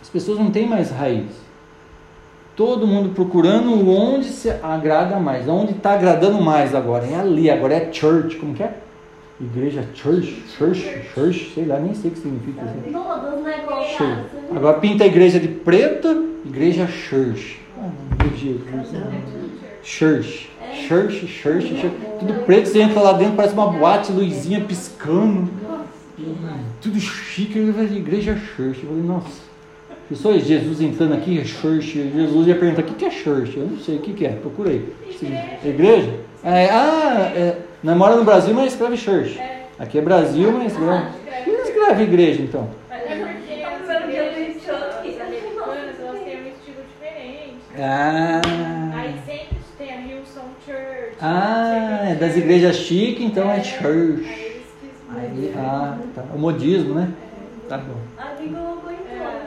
As 0.01 0.09
pessoas 0.09 0.37
não 0.37 0.51
têm 0.51 0.67
mais 0.67 0.91
raiz. 0.91 1.29
Todo 2.53 2.85
mundo 2.85 3.15
procurando 3.15 3.89
onde 3.89 4.25
se 4.25 4.49
agrada 4.61 5.17
mais, 5.17 5.47
onde 5.47 5.71
está 5.71 5.93
agradando 5.93 6.41
mais 6.41 6.75
agora. 6.75 7.05
É 7.05 7.15
ali, 7.15 7.49
agora 7.49 7.75
é 7.75 7.93
church, 7.93 8.35
como 8.35 8.53
que 8.53 8.61
é? 8.61 8.75
Igreja 9.41 9.83
church, 9.95 10.43
church, 10.55 10.87
church, 11.15 11.51
sei 11.55 11.65
lá, 11.65 11.79
nem 11.79 11.95
sei 11.95 12.11
o 12.11 12.13
que 12.13 12.19
significa. 12.19 12.61
Todos, 12.91 13.43
né? 13.43 13.65
Church. 13.97 14.25
Agora 14.55 14.77
pinta 14.77 15.03
a 15.03 15.07
igreja 15.07 15.39
de 15.39 15.47
preto, 15.47 16.35
igreja 16.45 16.85
church. 16.85 17.59
Ah, 17.75 17.89
meu 18.21 18.37
Jesus. 18.37 18.87
Church. 19.83 20.51
Church, 20.87 21.27
church, 21.27 21.67
church, 21.75 21.91
tudo 22.19 22.45
preto, 22.45 22.67
você 22.67 22.81
entra 22.81 23.01
lá 23.01 23.13
dentro, 23.13 23.35
parece 23.35 23.53
uma 23.53 23.67
boate, 23.67 24.11
luzinha 24.11 24.61
piscando, 24.61 25.49
tudo 26.79 26.99
chique, 26.99 27.57
igreja 27.59 28.37
church. 28.55 28.83
Eu 28.83 28.89
falei, 28.89 29.03
nossa, 29.03 29.41
pessoal, 30.07 30.39
Jesus 30.39 30.79
entrando 30.81 31.13
aqui, 31.13 31.43
church, 31.43 32.09
Jesus 32.09 32.47
ia 32.47 32.55
perguntar, 32.55 32.83
o 32.83 32.85
que 32.85 33.03
é 33.03 33.09
church? 33.09 33.57
Eu 33.57 33.67
não 33.67 33.79
sei, 33.79 33.97
o 33.97 33.99
que 33.99 34.25
é? 34.25 34.29
Procurei. 34.29 34.93
Igreja? 35.65 36.13
É, 36.43 36.69
ah, 36.69 37.31
é, 37.35 37.57
não 37.83 37.95
mora 37.95 38.15
no 38.15 38.23
Brasil, 38.23 38.53
mas 38.53 38.73
escreve 38.73 38.97
church. 38.97 39.41
Aqui 39.79 39.97
é 39.97 40.01
Brasil, 40.01 40.51
mas 40.51 40.71
escreve. 40.71 41.05
Por 41.43 41.55
que 41.55 41.61
escreve 41.61 42.03
igreja 42.03 42.41
então? 42.41 42.69
Ah. 47.79 48.41
Ah, 51.23 52.09
é 52.09 52.15
das 52.15 52.35
igrejas 52.35 52.77
chiques, 52.77 53.23
então 53.23 53.49
é 53.49 53.63
church. 53.63 54.61
Aí, 55.15 55.53
ah, 55.55 55.97
tá. 56.15 56.23
O 56.33 56.39
modismo, 56.39 56.95
né? 56.95 57.09
Tá 57.69 57.77
bom. 57.77 57.97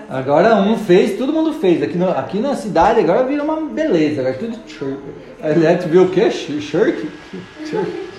Agora 0.08 0.56
um 0.56 0.78
fez, 0.78 1.18
todo 1.18 1.32
mundo 1.32 1.52
fez. 1.54 1.82
Aqui, 1.82 1.98
no, 1.98 2.10
aqui 2.10 2.38
na 2.38 2.54
cidade 2.54 3.00
agora 3.00 3.24
vira 3.24 3.42
uma 3.42 3.60
beleza. 3.60 4.20
Agora 4.20 4.36
tudo 4.36 4.56
church. 4.68 5.00
Aí 5.42 5.58
Leto 5.58 5.88
viu 5.88 6.04
o 6.04 6.10
quê? 6.10 6.30
Shirk? 6.30 7.08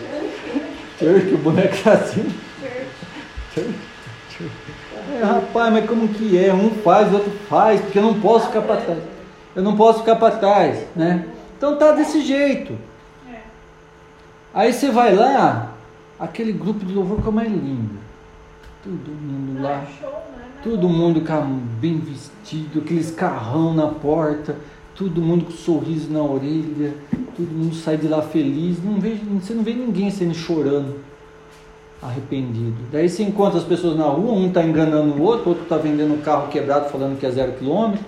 Shirk, 0.98 1.34
o 1.34 1.38
boneco 1.38 1.76
tá 1.84 1.93
assim. 1.93 2.32
É, 5.12 5.24
rapaz, 5.24 5.74
mas 5.74 5.86
como 5.88 6.08
que 6.10 6.38
é? 6.38 6.54
Um 6.54 6.70
faz, 6.70 7.12
o 7.12 7.16
outro 7.16 7.32
faz, 7.50 7.82
porque 7.82 8.00
eu 8.00 8.04
não 8.04 8.20
posso 8.20 8.48
ficar 8.48 8.62
para 8.62 8.82
trás. 8.82 9.04
Eu 9.56 9.64
não 9.64 9.76
posso 9.76 10.00
ficar 10.00 10.16
para 10.16 10.36
trás, 10.36 10.86
né? 10.96 11.26
Então 11.58 11.78
tá 11.78 11.91
desse 11.91 12.22
jeito. 12.22 12.78
Aí 14.54 14.72
você 14.72 14.89
vai 14.89 15.14
lá, 15.14 15.74
aquele 16.20 16.54
grupo 16.54 16.86
de 16.86 16.93
louvor 16.93 17.22
que 17.22 17.28
é 17.28 17.32
mais 17.32 17.52
lindo. 17.52 18.00
Todo 18.84 19.12
mundo 19.12 19.62
lá. 19.62 19.72
É 19.72 20.06
né? 20.06 20.46
Todo 20.64 20.89
mundo 20.89 21.22
bem 21.80 22.00
vestido, 22.00 22.80
aqueles 22.80 23.12
carrão 23.12 23.74
na 23.74 23.88
porta, 23.88 24.56
todo 24.96 25.22
mundo 25.22 25.46
com 25.46 25.52
sorriso 25.52 26.12
na 26.12 26.24
orelha, 26.24 26.93
todo 27.36 27.50
mundo 27.50 27.76
sai 27.76 27.98
de 27.98 28.08
lá 28.08 28.22
feliz. 28.22 28.84
Não 28.84 29.00
vê, 29.00 29.18
você 29.39 29.54
não 29.54 29.64
vê 29.64 29.74
ninguém 29.74 30.10
saindo 30.10 30.34
chorando, 30.34 30.96
arrependido. 32.02 32.78
Daí 32.91 33.10
você 33.10 33.24
encontra 33.24 33.60
as 33.60 33.66
pessoas 33.66 33.98
na 33.98 34.06
rua, 34.06 34.32
um 34.34 34.48
está 34.48 34.64
enganando 34.64 35.16
o 35.16 35.22
outro, 35.22 35.48
o 35.48 35.50
outro 35.50 35.64
está 35.64 35.78
vendendo 35.78 36.14
um 36.14 36.22
carro 36.22 36.48
quebrado 36.48 36.89
falando 36.89 37.20
que 37.20 37.26
é 37.26 37.32
zero 37.32 37.54
quilômetro, 37.54 38.04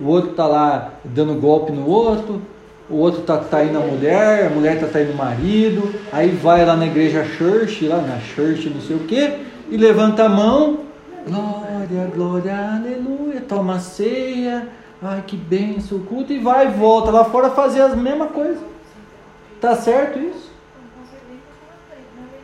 o 0.00 0.06
outro 0.06 0.32
está 0.32 0.46
lá 0.46 0.94
dando 1.04 1.40
golpe 1.40 1.70
no 1.70 1.86
outro, 1.86 2.42
o 2.90 2.96
outro 2.96 3.22
tá 3.22 3.38
traindo 3.38 3.78
a 3.78 3.80
mulher, 3.80 4.46
a 4.46 4.50
mulher 4.50 4.80
tá 4.80 4.86
traindo 4.86 5.12
o 5.12 5.16
marido, 5.16 5.94
aí 6.12 6.30
vai 6.30 6.66
lá 6.66 6.76
na 6.76 6.86
igreja 6.86 7.24
church, 7.24 7.86
lá 7.86 7.98
na 7.98 8.18
church, 8.18 8.68
não 8.68 8.80
sei 8.80 8.96
o 8.96 9.00
que, 9.00 9.32
e 9.70 9.76
levanta 9.76 10.24
a 10.24 10.28
mão, 10.28 10.80
glória, 11.24 12.10
glória, 12.12 12.74
aleluia, 12.74 13.40
toma 13.40 13.78
ceia, 13.78 14.68
ai 15.02 15.22
que 15.26 15.36
benção, 15.36 15.98
o 15.98 16.04
culto, 16.04 16.32
e 16.32 16.38
vai 16.38 16.66
e 16.66 16.70
volta 16.70 17.10
lá 17.10 17.24
fora 17.24 17.50
fazer 17.50 17.80
as 17.80 17.96
mesmas 17.96 18.30
coisas. 18.30 18.58
Tá 19.60 19.76
certo 19.76 20.18
isso? 20.18 20.52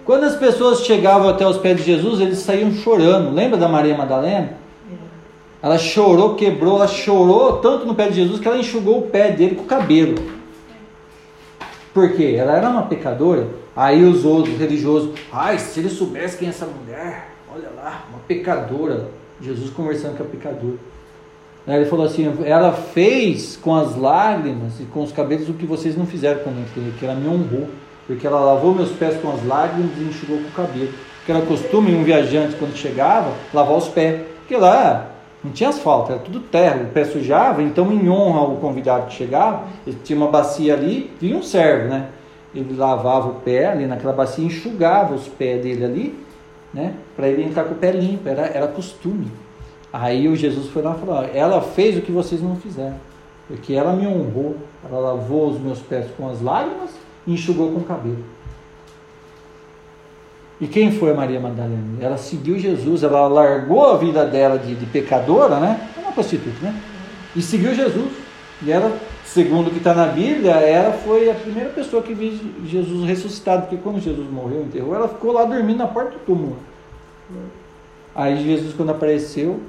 Quando 0.05 0.25
as 0.25 0.37
pessoas 0.37 0.81
chegavam 0.81 1.29
até 1.29 1.47
os 1.47 1.59
pés 1.59 1.77
de 1.77 1.83
Jesus, 1.83 2.21
eles 2.21 2.39
saíam 2.39 2.73
chorando. 2.73 3.35
Lembra 3.35 3.59
da 3.59 3.69
Maria 3.69 3.97
Madalena? 3.97 4.55
Ela 5.61 5.77
chorou, 5.77 6.35
quebrou, 6.35 6.77
ela 6.77 6.87
chorou 6.87 7.59
tanto 7.59 7.85
no 7.85 7.95
pé 7.95 8.09
de 8.09 8.15
Jesus 8.15 8.41
que 8.41 8.49
ela 8.49 8.57
enxugou 8.57 9.01
o 9.01 9.03
pé 9.03 9.33
dele 9.33 9.57
com 9.57 9.65
o 9.65 9.67
cabelo. 9.67 10.15
Porque 11.93 12.37
ela 12.39 12.57
era 12.57 12.71
uma 12.71 12.85
pecadora. 12.85 13.49
Aí 13.77 14.05
os 14.05 14.25
outros 14.25 14.57
religiosos, 14.57 15.11
ai, 15.33 15.59
se 15.59 15.81
ele 15.81 15.91
soubesse 15.91 16.39
quem 16.39 16.49
é 16.49 16.51
essa 16.51 16.67
mulher, 16.67 17.33
olha 17.53 17.69
lá, 17.77 18.05
uma 18.09 18.21
pecadora. 18.21 19.11
Jesus 19.41 19.71
conversando 19.71 20.17
com 20.17 20.23
a 20.23 20.27
pecadora. 20.27 20.79
Ele 21.77 21.85
falou 21.85 22.07
assim: 22.07 22.33
ela 22.45 22.73
fez 22.73 23.57
com 23.57 23.75
as 23.75 23.95
lágrimas 23.95 24.81
e 24.81 24.85
com 24.85 25.03
os 25.03 25.12
cabelos 25.12 25.49
o 25.49 25.53
que 25.55 25.66
vocês 25.66 25.97
não 25.97 26.07
fizeram 26.07 26.41
comigo, 26.41 26.66
que 26.99 27.05
ela 27.05 27.14
me 27.14 27.29
honrou, 27.29 27.69
porque 28.07 28.27
ela 28.27 28.41
lavou 28.41 28.75
meus 28.75 28.91
pés 28.93 29.21
com 29.21 29.31
as 29.31 29.45
lágrimas 29.45 29.91
e 29.99 30.05
enxugou 30.05 30.39
com 30.39 30.49
o 30.49 30.53
cabelo. 30.53 30.93
Que 31.27 31.33
era 31.33 31.43
costume 31.43 31.95
um 31.95 32.03
viajante, 32.05 32.57
quando 32.57 32.75
chegava, 32.75 33.33
lavar 33.53 33.77
os 33.77 33.89
pés. 33.89 34.23
Porque 34.39 34.57
lá 34.57 35.11
não 35.45 35.53
tinha 35.53 35.69
asfalto, 35.69 36.12
era 36.12 36.21
tudo 36.21 36.41
terra, 36.41 36.83
o 36.83 36.87
pé 36.87 37.05
sujava, 37.05 37.62
então 37.62 37.93
em 37.93 38.09
honra 38.09 38.41
ao 38.41 38.57
convidado 38.57 39.07
que 39.07 39.14
chegava, 39.14 39.64
ele 39.87 39.99
tinha 40.03 40.16
uma 40.16 40.29
bacia 40.29 40.73
ali, 40.75 41.11
vinha 41.21 41.37
um 41.37 41.43
servo, 41.43 41.89
né? 41.89 42.09
Ele 42.55 42.75
lavava 42.75 43.29
o 43.29 43.35
pé 43.35 43.66
ali 43.66 43.87
naquela 43.87 44.14
bacia, 44.14 44.45
enxugava 44.45 45.14
os 45.14 45.29
pés 45.29 45.62
dele 45.62 45.85
ali, 45.85 46.25
né? 46.73 46.95
Para 47.14 47.29
ele 47.29 47.45
entrar 47.45 47.64
com 47.64 47.75
o 47.75 47.77
pé 47.77 47.93
limpo, 47.93 48.27
era, 48.27 48.47
era 48.47 48.66
costume. 48.69 49.31
Aí 49.93 50.28
o 50.28 50.36
Jesus 50.36 50.68
foi 50.70 50.82
lá 50.82 50.95
e 50.95 51.05
falou: 51.05 51.24
Ela 51.32 51.61
fez 51.61 51.97
o 51.97 52.03
que 52.03 52.12
vocês 52.12 52.43
não 52.43 52.57
fizeram, 52.57 52.97
porque 53.47 53.72
ela 53.72 53.93
me 53.93 54.07
honrou, 54.07 54.57
ela 54.89 55.01
lavou 55.01 55.51
os 55.51 55.61
meus 55.61 55.78
pés 55.78 56.07
com 56.16 56.28
as 56.28 56.43
lágrimas 56.43 56.91
e 57.26 57.32
enxugou 57.32 57.72
com 57.72 57.80
o 57.80 57.84
cabelo. 57.84 58.24
E 60.61 60.66
quem 60.66 60.91
foi 60.91 61.12
a 61.12 61.14
Maria 61.14 61.39
Madalena? 61.39 61.84
Ela 62.01 62.18
seguiu 62.18 62.59
Jesus, 62.59 63.03
ela 63.03 63.28
largou 63.28 63.93
a 63.93 63.97
vida 63.97 64.26
dela 64.26 64.59
de, 64.59 64.74
de 64.74 64.86
pecadora, 64.86 65.61
né? 65.61 65.89
É 65.97 66.01
uma 66.01 66.12
prostituta, 66.12 66.59
né? 66.61 66.74
E 67.34 67.41
seguiu 67.41 67.74
Jesus. 67.74 68.11
E 68.61 68.72
ela, 68.72 68.93
segundo 69.24 69.68
o 69.68 69.70
que 69.70 69.78
está 69.78 69.95
na 69.95 70.07
Bíblia, 70.07 70.51
ela 70.55 70.93
foi 70.93 71.30
a 71.30 71.34
primeira 71.34 71.70
pessoa 71.70 72.03
que 72.03 72.12
viu 72.12 72.36
Jesus 72.64 73.07
ressuscitado, 73.07 73.62
porque 73.62 73.76
quando 73.76 74.01
Jesus 74.01 74.28
morreu, 74.28 74.62
enterrou, 74.62 74.97
ela 74.97 75.09
ficou 75.09 75.32
lá 75.32 75.45
dormindo 75.45 75.78
na 75.78 75.86
porta 75.86 76.11
do 76.11 76.18
túmulo. 76.18 76.57
Aí 78.16 78.43
Jesus, 78.43 78.74
quando 78.74 78.91
apareceu, 78.91 79.61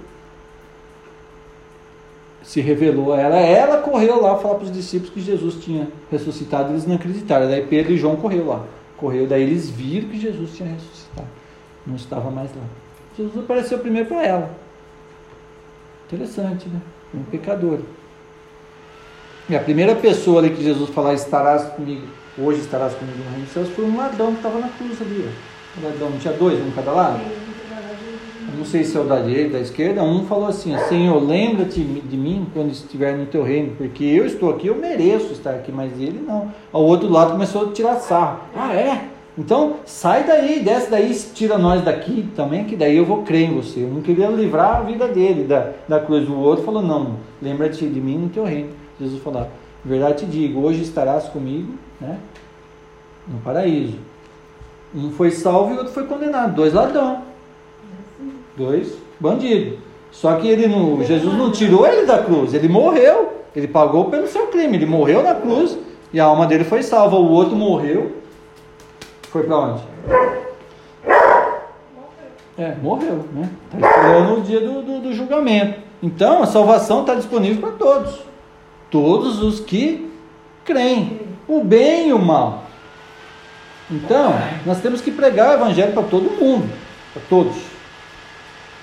se 2.50 2.62
revelou 2.62 3.14
a 3.14 3.20
ela. 3.20 3.36
Ela 3.36 3.78
correu 3.78 4.20
lá 4.22 4.36
falar 4.38 4.56
para 4.56 4.66
os 4.66 4.72
discípulos 4.72 5.14
que 5.14 5.22
Jesus 5.22 5.64
tinha 5.64 5.88
ressuscitado, 6.10 6.72
eles 6.72 6.88
não 6.88 6.96
acreditaram. 6.96 7.48
Daí 7.48 7.66
Pedro 7.66 7.94
e 7.94 7.98
João 7.98 8.16
correu 8.16 8.48
lá 8.48 8.66
correu, 9.00 9.26
daí 9.26 9.44
eles 9.44 9.70
viram 9.70 10.10
que 10.10 10.20
Jesus 10.20 10.56
tinha 10.56 10.70
ressuscitado. 10.70 11.28
Não 11.88 11.96
estava 11.96 12.30
mais 12.30 12.50
lá. 12.50 12.64
Jesus 13.18 13.44
apareceu 13.44 13.80
primeiro 13.80 14.08
para 14.08 14.26
ela. 14.26 14.52
Interessante, 16.08 16.68
né? 16.68 16.82
Um 17.14 17.24
pecador. 17.24 17.80
E 19.50 19.56
a 19.56 19.60
primeira 19.60 19.96
pessoa 19.96 20.40
ali 20.40 20.50
que 20.50 20.62
Jesus 20.62 20.90
falar, 20.90 21.14
estarás 21.14 21.64
comigo 21.70 22.06
hoje 22.38 22.62
estarás 22.62 22.94
comigo 22.94 23.18
no 23.18 23.30
reino 23.32 23.44
dos 23.44 23.54
céus, 23.54 23.70
foi 23.70 23.84
um 23.84 23.98
ladrão 23.98 24.32
que 24.32 24.38
estava 24.38 24.60
na 24.60 24.70
cruz 24.70 25.02
ali. 25.02 25.26
Ó. 25.28 25.80
O 25.80 25.86
ladrão, 25.86 26.10
não 26.10 26.20
tinha 26.20 26.34
dois, 26.34 26.60
um 26.60 26.72
cada 26.72 26.92
lado? 26.92 27.20
Não 28.58 28.66
sei 28.66 28.84
se 28.84 28.98
é 28.98 29.00
o 29.00 29.04
da 29.04 29.20
direita, 29.20 29.54
da 29.54 29.60
esquerda. 29.60 30.04
Um 30.04 30.26
falou 30.26 30.48
assim: 30.48 30.78
Senhor, 30.88 31.22
lembra-te 31.22 31.82
de 31.82 32.18
mim 32.18 32.48
quando 32.54 32.72
estiver 32.72 33.18
no 33.18 33.26
teu 33.26 33.44
reino, 33.44 33.76
porque 33.78 34.04
eu 34.04 34.26
estou 34.26 34.50
aqui, 34.50 34.68
eu 34.68 34.76
mereço 34.76 35.32
estar 35.32 35.52
aqui, 35.52 35.72
mas 35.72 35.92
ele 36.00 36.24
não. 36.26 36.52
Ao 36.72 36.84
outro 36.84 37.10
lado 37.10 37.32
começou 37.32 37.70
a 37.70 37.72
tirar 37.72 37.96
sarro. 37.96 38.40
Ah, 38.56 38.74
é? 38.74 39.06
Então 39.38 39.78
sai 39.86 40.26
daí, 40.26 40.62
desce 40.62 40.92
daí, 40.92 41.14
tira 41.34 41.58
nós 41.58 41.82
daqui 41.84 42.30
também, 42.36 42.66
que 42.66 42.76
daí 42.76 42.98
eu 42.98 43.06
vou 43.06 43.24
crer 43.24 43.50
em 43.50 43.56
você. 43.56 43.82
Eu 43.84 43.90
não 43.90 44.02
queria 44.02 44.28
livrar 44.28 44.78
a 44.78 44.82
vida 44.82 45.08
dele 45.08 45.46
da, 45.46 45.72
da 45.88 46.00
cruz. 46.00 46.28
O 46.28 46.36
outro 46.36 46.66
falou: 46.66 46.82
Não, 46.82 47.16
lembra-te 47.42 47.88
de 47.88 48.02
mim 48.02 48.18
no 48.18 48.30
teu 48.30 48.44
reino. 48.44 48.70
Jesus 49.00 49.22
falou: 49.22 49.48
Verdade 49.84 50.20
te 50.20 50.26
digo, 50.26 50.62
hoje 50.62 50.82
estarás 50.82 51.30
comigo 51.30 51.74
né, 52.02 52.18
no 53.28 53.40
paraíso. 53.40 53.96
Um 54.94 55.12
foi 55.12 55.32
salvo 55.32 55.72
e 55.72 55.76
o 55.76 55.78
outro 55.78 55.94
foi 55.94 56.06
condenado. 56.06 56.56
Dois 56.56 56.74
ladrão. 56.74 57.29
Dois 58.60 58.94
bandidos. 59.18 59.80
Só 60.12 60.36
que 60.36 60.50
ele 60.50 60.68
não, 60.68 61.02
Jesus 61.02 61.34
não 61.34 61.50
tirou 61.50 61.88
ele 61.88 62.06
da 62.06 62.22
cruz, 62.22 62.54
ele 62.54 62.68
morreu. 62.68 63.40
Ele 63.56 63.68
pagou 63.68 64.06
pelo 64.06 64.28
seu 64.28 64.48
crime. 64.48 64.78
Ele 64.78 64.86
morreu 64.86 65.24
na 65.24 65.34
cruz 65.34 65.78
e 66.14 66.20
a 66.20 66.26
alma 66.26 66.46
dele 66.46 66.66
foi 66.66 66.84
salva. 66.84 67.16
O 67.16 67.32
outro 67.32 67.56
morreu. 67.56 68.12
Foi 69.24 69.44
para 69.44 69.58
onde? 69.58 69.84
É, 72.58 72.76
morreu, 72.82 73.26
né? 73.34 73.50
Está 73.74 73.90
esperando 73.90 74.38
o 74.38 74.42
dia 74.42 74.60
do, 74.60 74.82
do, 74.82 75.00
do 75.00 75.14
julgamento. 75.14 75.80
Então 76.04 76.44
a 76.44 76.46
salvação 76.46 77.02
está 77.02 77.16
disponível 77.16 77.62
para 77.62 77.72
todos. 77.72 78.20
Todos 78.92 79.42
os 79.42 79.62
que 79.62 80.12
creem. 80.66 81.22
O 81.48 81.64
bem 81.64 82.10
e 82.10 82.14
o 82.14 82.20
mal. 82.20 82.66
Então, 83.90 84.34
nós 84.66 84.80
temos 84.82 85.02
que 85.02 85.10
pregar 85.12 85.50
o 85.50 85.54
evangelho 85.54 85.94
para 85.94 86.04
todo 86.04 86.30
mundo. 86.40 86.70
Para 87.14 87.24
todos. 87.28 87.79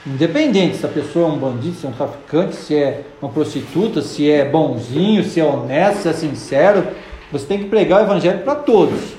Independente 0.07 0.77
se 0.77 0.87
a 0.87 0.89
pessoa 0.89 1.29
é 1.29 1.33
um 1.33 1.37
bandido, 1.37 1.75
se 1.75 1.85
é 1.85 1.89
um 1.89 1.93
traficante, 1.93 2.55
se 2.55 2.77
é 2.77 3.03
uma 3.21 3.31
prostituta, 3.31 4.01
se 4.01 4.31
é 4.31 4.45
bonzinho, 4.45 5.25
se 5.25 5.41
é 5.41 5.45
honesto, 5.45 6.03
se 6.03 6.09
é 6.09 6.13
sincero, 6.13 6.87
você 7.33 7.45
tem 7.45 7.59
que 7.59 7.65
pregar 7.65 8.01
o 8.01 8.05
evangelho 8.05 8.45
para 8.45 8.55
todos. 8.55 9.15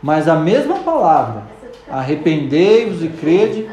Mas 0.00 0.28
a 0.28 0.36
mesma 0.36 0.76
palavra, 0.78 1.42
arrependei-vos 1.90 3.02
e 3.02 3.08
crede 3.08 3.68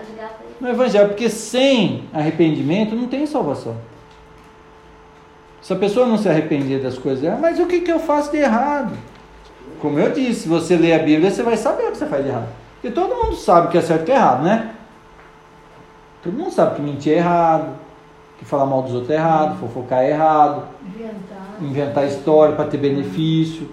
no 0.59 0.67
evangelho, 0.67 1.09
porque 1.09 1.29
sem 1.29 2.05
arrependimento 2.11 2.95
não 2.95 3.07
tem 3.07 3.27
salvação. 3.27 3.77
Se 5.61 5.73
a 5.73 5.75
pessoa 5.75 6.07
não 6.07 6.17
se 6.17 6.27
arrepender 6.27 6.81
das 6.81 6.97
coisas, 6.97 7.39
mas 7.39 7.59
o 7.59 7.67
que, 7.67 7.81
que 7.81 7.91
eu 7.91 7.99
faço 7.99 8.31
de 8.31 8.37
errado? 8.37 8.97
Como 9.79 9.99
eu 9.99 10.11
disse, 10.11 10.41
se 10.41 10.47
você 10.47 10.75
lê 10.75 10.93
a 10.93 10.99
Bíblia, 10.99 11.29
você 11.29 11.43
vai 11.43 11.55
saber 11.55 11.83
o 11.83 11.91
que 11.91 11.97
você 11.97 12.07
faz 12.07 12.23
de 12.23 12.29
errado. 12.29 12.47
Porque 12.81 12.89
todo 12.89 13.15
mundo 13.15 13.35
sabe 13.35 13.67
o 13.67 13.69
que 13.69 13.77
é 13.77 13.81
certo 13.81 14.09
e 14.09 14.11
errado, 14.11 14.43
né? 14.43 14.71
Todo 16.27 16.37
mundo 16.37 16.51
sabe 16.51 16.75
que 16.75 16.81
mentir 16.81 17.13
é 17.13 17.17
errado, 17.19 17.73
que 18.37 18.43
falar 18.43 18.65
mal 18.65 18.81
dos 18.81 18.91
outros 18.91 19.11
é 19.11 19.13
errado, 19.13 19.57
fofocar 19.61 20.03
é 20.03 20.09
errado, 20.09 20.67
Inventar. 20.85 21.55
inventar 21.61 22.05
história 22.05 22.53
para 22.53 22.65
ter 22.65 22.75
benefício. 22.75 23.69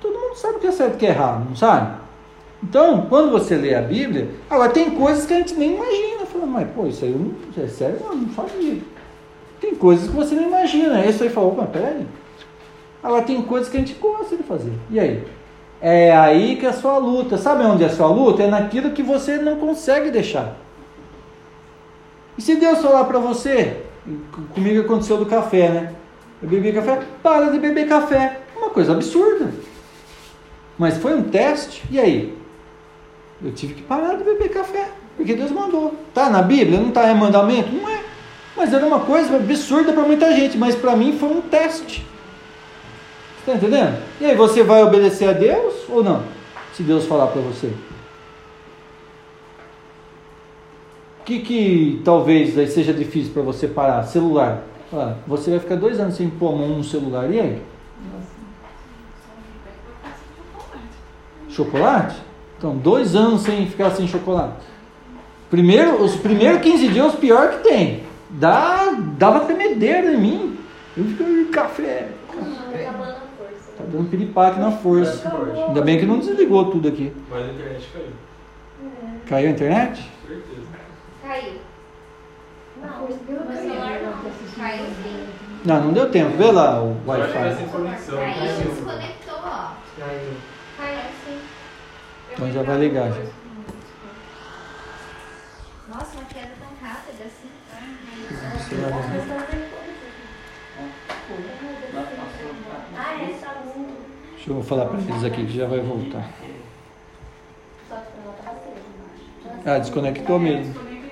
Todo 0.00 0.18
mundo 0.18 0.34
sabe 0.34 0.56
o 0.56 0.58
que 0.58 0.68
é 0.68 0.72
certo 0.72 0.92
e 0.92 0.96
o 0.96 0.98
que 0.98 1.04
é 1.04 1.10
errado, 1.10 1.44
não 1.46 1.54
sabe? 1.54 1.98
Então, 2.62 3.04
quando 3.10 3.30
você 3.30 3.56
lê 3.56 3.74
a 3.74 3.82
Bíblia, 3.82 4.30
agora 4.48 4.70
tem 4.70 4.92
coisas 4.92 5.26
que 5.26 5.34
a 5.34 5.36
gente 5.36 5.52
nem 5.52 5.74
imagina. 5.74 6.24
Fala, 6.24 6.46
mas 6.46 6.70
pô, 6.70 6.86
isso 6.86 7.04
aí 7.04 7.10
não, 7.10 7.62
é 7.62 7.68
sério, 7.68 7.98
não, 8.02 8.16
não 8.16 8.30
sabia. 8.30 8.78
Tem 9.60 9.74
coisas 9.74 10.08
que 10.08 10.16
você 10.16 10.34
não 10.34 10.44
imagina. 10.44 11.04
Isso 11.04 11.22
aí 11.22 11.28
falou, 11.28 11.52
opa, 11.52 11.66
peraí. 11.66 12.06
Agora 13.02 13.20
tem 13.20 13.42
coisas 13.42 13.68
que 13.68 13.76
a 13.76 13.80
gente 13.80 13.92
gosta 14.00 14.34
de 14.34 14.44
fazer. 14.44 14.72
E 14.90 14.98
aí? 14.98 15.22
É 15.78 16.16
aí 16.16 16.56
que 16.56 16.64
é 16.64 16.70
a 16.70 16.72
sua 16.72 16.96
luta. 16.96 17.36
Sabe 17.36 17.64
onde 17.64 17.84
é 17.84 17.88
a 17.88 17.90
sua 17.90 18.06
luta? 18.06 18.42
É 18.42 18.46
naquilo 18.46 18.92
que 18.92 19.02
você 19.02 19.36
não 19.36 19.56
consegue 19.56 20.10
deixar. 20.10 20.61
E 22.36 22.42
se 22.42 22.56
Deus 22.56 22.80
falar 22.80 23.04
para 23.04 23.18
você, 23.18 23.82
comigo 24.54 24.80
aconteceu 24.80 25.16
do 25.16 25.26
café, 25.26 25.68
né? 25.68 25.92
Eu 26.42 26.48
bebi 26.48 26.72
café, 26.72 27.02
para 27.22 27.50
de 27.50 27.58
beber 27.58 27.88
café. 27.88 28.40
Uma 28.56 28.70
coisa 28.70 28.92
absurda. 28.92 29.52
Mas 30.78 30.96
foi 30.96 31.14
um 31.14 31.22
teste, 31.22 31.84
e 31.90 32.00
aí? 32.00 32.36
Eu 33.44 33.52
tive 33.52 33.74
que 33.74 33.82
parar 33.82 34.16
de 34.16 34.24
beber 34.24 34.48
café, 34.50 34.88
porque 35.16 35.34
Deus 35.34 35.50
mandou. 35.50 35.94
Tá 36.14 36.30
na 36.30 36.42
Bíblia? 36.42 36.80
Não 36.80 36.88
está 36.88 37.10
em 37.10 37.14
mandamento? 37.14 37.72
Não 37.72 37.88
é. 37.88 38.00
Mas 38.56 38.72
era 38.72 38.84
uma 38.84 39.00
coisa 39.00 39.36
absurda 39.36 39.92
para 39.92 40.02
muita 40.02 40.32
gente, 40.34 40.56
mas 40.56 40.74
para 40.74 40.96
mim 40.96 41.16
foi 41.18 41.28
um 41.28 41.40
teste. 41.40 42.06
Está 43.40 43.54
entendendo? 43.54 44.00
E 44.20 44.26
aí, 44.26 44.36
você 44.36 44.62
vai 44.62 44.82
obedecer 44.82 45.28
a 45.28 45.32
Deus 45.32 45.74
ou 45.88 46.02
não? 46.02 46.22
Se 46.74 46.82
Deus 46.82 47.04
falar 47.06 47.26
para 47.26 47.40
você. 47.40 47.72
O 51.22 51.24
que, 51.24 51.38
que 51.38 52.02
talvez 52.04 52.58
aí 52.58 52.66
seja 52.66 52.92
difícil 52.92 53.32
para 53.32 53.42
você 53.42 53.68
parar? 53.68 54.02
Celular. 54.02 54.64
Ah, 54.92 55.14
você 55.24 55.52
vai 55.52 55.60
ficar 55.60 55.76
dois 55.76 56.00
anos 56.00 56.16
sem 56.16 56.28
pôr 56.28 56.52
a 56.52 56.56
mão 56.56 56.68
no 56.78 56.82
celular. 56.82 57.30
E 57.30 57.38
aí? 57.38 57.62
Chocolate? 61.48 62.16
Então, 62.58 62.76
dois 62.76 63.14
anos 63.14 63.42
sem 63.42 63.66
ficar 63.66 63.90
sem 63.90 64.08
chocolate. 64.08 64.64
Primeiro, 65.48 66.02
os 66.02 66.16
primeiros 66.16 66.60
15 66.60 66.88
dias, 66.88 67.14
os 67.14 67.20
pior 67.20 67.50
que 67.52 67.68
tem. 67.68 68.02
Dá, 68.28 68.90
dava 69.16 69.40
tremedeira 69.44 70.12
em 70.12 70.20
mim. 70.20 70.58
Eu 70.96 71.04
fico 71.04 71.52
café. 71.52 72.08
Tá 73.78 73.84
dando 73.92 74.10
piripaque 74.10 74.58
na 74.58 74.72
força. 74.72 75.32
Ainda 75.68 75.82
bem 75.82 76.00
que 76.00 76.04
não 76.04 76.18
desligou 76.18 76.64
tudo 76.68 76.88
aqui. 76.88 77.12
Mas 77.30 77.48
a 77.48 77.52
internet 77.52 77.88
caiu. 77.92 78.06
Caiu 79.28 79.48
a 79.48 79.52
internet? 79.52 80.10
Certeza. 80.26 80.62
Caiu. 81.32 81.60
Não, 82.76 83.08
meu 83.08 83.16
celular 83.16 84.00
não, 84.02 84.16
não. 84.16 84.28
esse 84.28 84.54
Caiu 84.54 84.84
celular. 84.84 84.96
sim. 85.02 85.28
Não, 85.64 85.84
não 85.84 85.92
deu 85.94 86.10
tempo. 86.10 86.36
Vê 86.36 86.52
lá 86.52 86.82
o 86.82 86.94
tá 87.06 87.12
Wi-Fi. 87.12 87.64
conexão. 87.72 88.18
Caiu, 88.18 88.64
desconectou, 88.68 89.38
ó. 89.38 89.72
Caiu. 89.98 90.34
Caiu 90.76 91.00
sim. 91.24 91.40
Então 92.32 92.52
já 92.52 92.62
vai 92.62 92.78
ligar. 92.78 93.12
Já. 93.12 93.22
Nossa, 95.88 96.16
uma 96.16 96.24
queda 96.26 96.50
tão 96.58 96.88
rápida 96.88 97.24
assim. 97.24 97.50
Você 98.58 98.74
vai 98.74 98.92
ver. 98.92 99.72
Ah, 102.94 103.22
é 103.22 103.38
só 103.40 103.78
um. 103.78 103.86
Deixa 104.34 104.50
eu 104.50 104.62
falar 104.62 104.86
para 104.86 105.00
eles 105.00 105.24
aqui 105.24 105.46
que 105.46 105.56
já 105.56 105.66
vai 105.66 105.80
voltar. 105.80 106.28
Ah, 109.64 109.78
desconectou 109.78 110.38
mesmo. 110.38 110.72
Desconectou. 110.72 111.02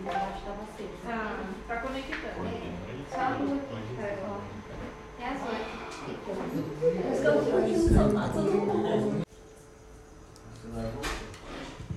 Embaixo 0.00 0.42
tava 0.44 0.64
cedo. 0.76 0.90
Tá, 1.06 1.36
tá 1.68 1.76
conectando. 1.76 2.50
Só 3.10 3.20
um. 3.42 3.60
É 5.20 5.28
as 5.28 5.40
oito. 5.42 5.80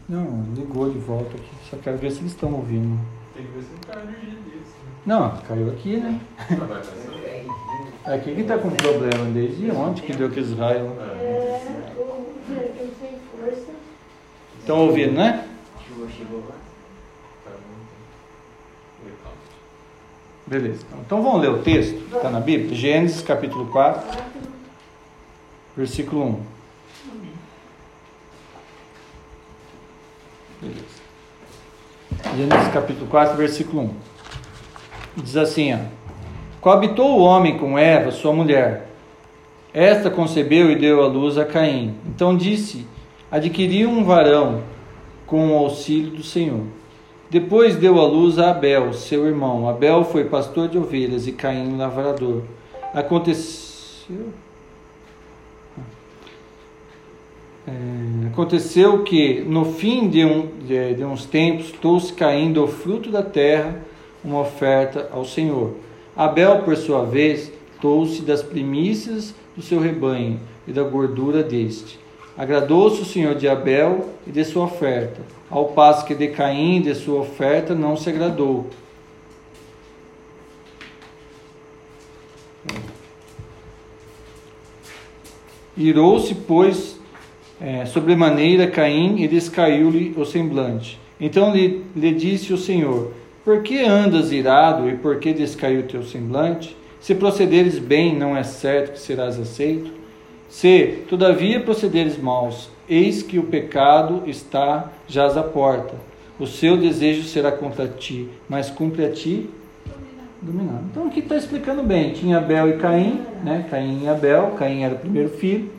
Não, 0.08 0.44
ligou 0.56 0.90
de 0.90 1.00
volta 1.00 1.36
aqui. 1.36 1.52
Só 1.70 1.78
quero 1.78 1.98
ver 1.98 2.12
se 2.12 2.20
eles 2.20 2.32
estão 2.32 2.54
ouvindo. 2.54 3.00
Tem 3.36 3.46
que 3.46 3.52
ver 3.52 3.64
se 3.64 3.70
não 3.72 3.80
cai 3.80 3.98
a 3.98 4.04
energia 4.04 4.40
deles. 4.42 4.68
Não, 5.06 5.38
caiu 5.48 5.70
aqui, 5.70 5.98
né? 5.98 6.20
Vai 6.50 6.68
passar. 6.68 8.14
Aqui 8.14 8.36
que 8.36 8.44
tá 8.44 8.58
com 8.58 8.70
problema 8.70 9.26
desde 9.34 9.72
ontem 9.72 10.02
que 10.02 10.14
deu 10.14 10.28
aqueles 10.28 10.58
raios. 10.58 10.90
lá. 10.98 11.06
É, 11.22 11.62
sem 13.00 13.18
força. 13.32 13.72
Estão 14.60 14.88
ouvindo, 14.88 15.14
né? 15.14 15.48
Chuva 15.88 16.08
chegou 16.10 16.40
lá. 16.42 16.56
Tá. 17.46 17.52
Beleza. 20.46 20.86
Então 21.06 21.24
vamos 21.24 21.42
ler 21.42 21.50
o 21.50 21.64
texto 21.64 21.96
que 22.10 22.16
está 22.16 22.30
na 22.30 22.42
Bíblia? 22.42 22.76
Gênesis 22.76 23.22
capítulo 23.22 23.68
4, 23.68 24.04
versículo 25.78 26.24
1. 26.26 26.53
Gênesis 32.36 32.68
capítulo 32.74 33.08
4, 33.08 33.36
versículo 33.38 33.84
1. 33.84 33.90
Diz 35.18 35.38
assim, 35.38 35.74
ó. 35.74 35.80
Coabitou 36.62 37.20
o 37.20 37.24
homem 37.24 37.58
com 37.58 37.78
Eva, 37.78 38.12
sua 38.12 38.34
mulher. 38.34 38.88
Esta 39.74 40.10
concebeu 40.10 40.72
e 40.72 40.76
deu 40.76 41.04
à 41.04 41.08
luz 41.08 41.38
a 41.38 41.46
Caim. 41.46 41.96
Então 42.06 42.38
disse: 42.38 42.88
Adquiri 43.32 43.86
um 43.86 44.04
varão 44.04 44.62
com 45.26 45.52
o 45.52 45.58
auxílio 45.58 46.12
do 46.12 46.24
Senhor. 46.24 46.62
Depois 47.30 47.76
deu 47.76 48.00
à 48.00 48.06
luz 48.06 48.38
a 48.38 48.52
Abel, 48.52 48.94
seu 48.94 49.26
irmão. 49.26 49.68
Abel 49.68 50.04
foi 50.04 50.26
pastor 50.26 50.70
de 50.70 50.78
ovelhas 50.78 51.28
e 51.28 51.32
Caim 51.32 51.76
lavrador. 51.78 52.44
Aconteceu. 52.94 54.32
É, 57.66 58.28
aconteceu 58.28 59.04
que, 59.04 59.42
no 59.42 59.66
fim 59.66 60.10
de, 60.10 60.26
um, 60.26 60.48
de, 60.68 60.96
de 60.96 61.04
uns 61.04 61.26
tempos, 61.26 61.72
trouxe 61.72 62.12
caindo 62.14 62.60
ao 62.60 62.68
fruto 62.68 63.10
da 63.10 63.24
terra 63.24 63.80
uma 64.24 64.42
oferta 64.42 65.10
ao 65.12 65.26
Senhor. 65.26 65.76
Abel, 66.16 66.62
por 66.64 66.76
sua 66.76 67.06
vez, 67.06 67.52
trouxe 67.80 68.22
das 68.22 68.44
primícias 68.44 69.34
do 69.56 69.62
seu 69.62 69.80
rebanho, 69.80 70.40
e 70.68 70.72
da 70.72 70.84
gordura 70.84 71.44
deste. 71.44 72.00
Agradou-se 72.38 73.02
o 73.02 73.06
Senhor 73.06 73.36
de 73.36 73.48
Abel 73.48 74.10
e 74.26 74.32
de 74.32 74.44
sua 74.44 74.66
oferta, 74.66 75.22
ao 75.50 75.68
passo 75.68 76.06
que 76.06 76.16
de 76.16 76.30
Caim 76.30 76.82
de 76.82 76.96
sua 76.96 77.20
oferta 77.20 77.76
não 77.76 77.96
se 77.96 78.10
agradou. 78.10 78.68
Irou-se, 85.76 86.34
pois, 86.36 87.00
é, 87.64 87.86
sobremaneira 87.86 88.68
Caim 88.68 89.22
e 89.24 89.28
descaiu-lhe 89.28 90.14
o 90.18 90.26
semblante. 90.26 91.00
Então 91.18 91.56
lhe, 91.56 91.82
lhe 91.96 92.14
disse 92.14 92.52
o 92.52 92.58
Senhor: 92.58 93.14
Por 93.46 93.64
que 93.64 93.80
andas 93.80 94.34
irado 94.34 94.90
e 94.90 94.98
por 94.98 95.18
que 95.18 95.32
descaiu 95.32 95.80
o 95.80 95.84
teu 95.84 96.04
semblante? 96.04 96.76
Se 97.00 97.16
procederes 97.16 97.80
bem, 97.80 98.14
não 98.14 98.36
é 98.36 98.44
certo 98.44 98.94
que 98.94 99.00
serás 99.00 99.40
aceito? 99.40 99.92
Se, 100.50 101.04
todavia, 101.10 101.62
procederes 101.62 102.18
maus, 102.18 102.70
eis 102.88 103.24
que 103.24 103.40
o 103.40 103.44
pecado 103.44 104.24
está 104.28 104.92
jaz 105.08 105.38
à 105.38 105.44
porta. 105.44 105.96
O 106.38 106.46
seu 106.46 106.76
desejo 106.76 107.24
será 107.24 107.52
contra 107.52 107.88
ti, 107.88 108.28
mas 108.50 108.70
cumpre 108.70 109.06
a 109.06 109.10
ti 109.10 109.50
dominar. 110.42 110.82
Então 110.92 111.08
aqui 111.08 111.20
está 111.20 111.38
explicando 111.38 111.82
bem. 111.82 112.12
Tinha 112.12 112.38
Abel 112.38 112.70
e 112.70 112.74
Caim, 112.74 113.22
né? 113.44 113.66
Caim 113.70 114.04
e 114.04 114.10
Abel. 114.10 114.52
Caim 114.58 114.84
era 114.84 114.96
o 114.96 115.00
primeiro 115.00 115.30
filho. 115.30 115.70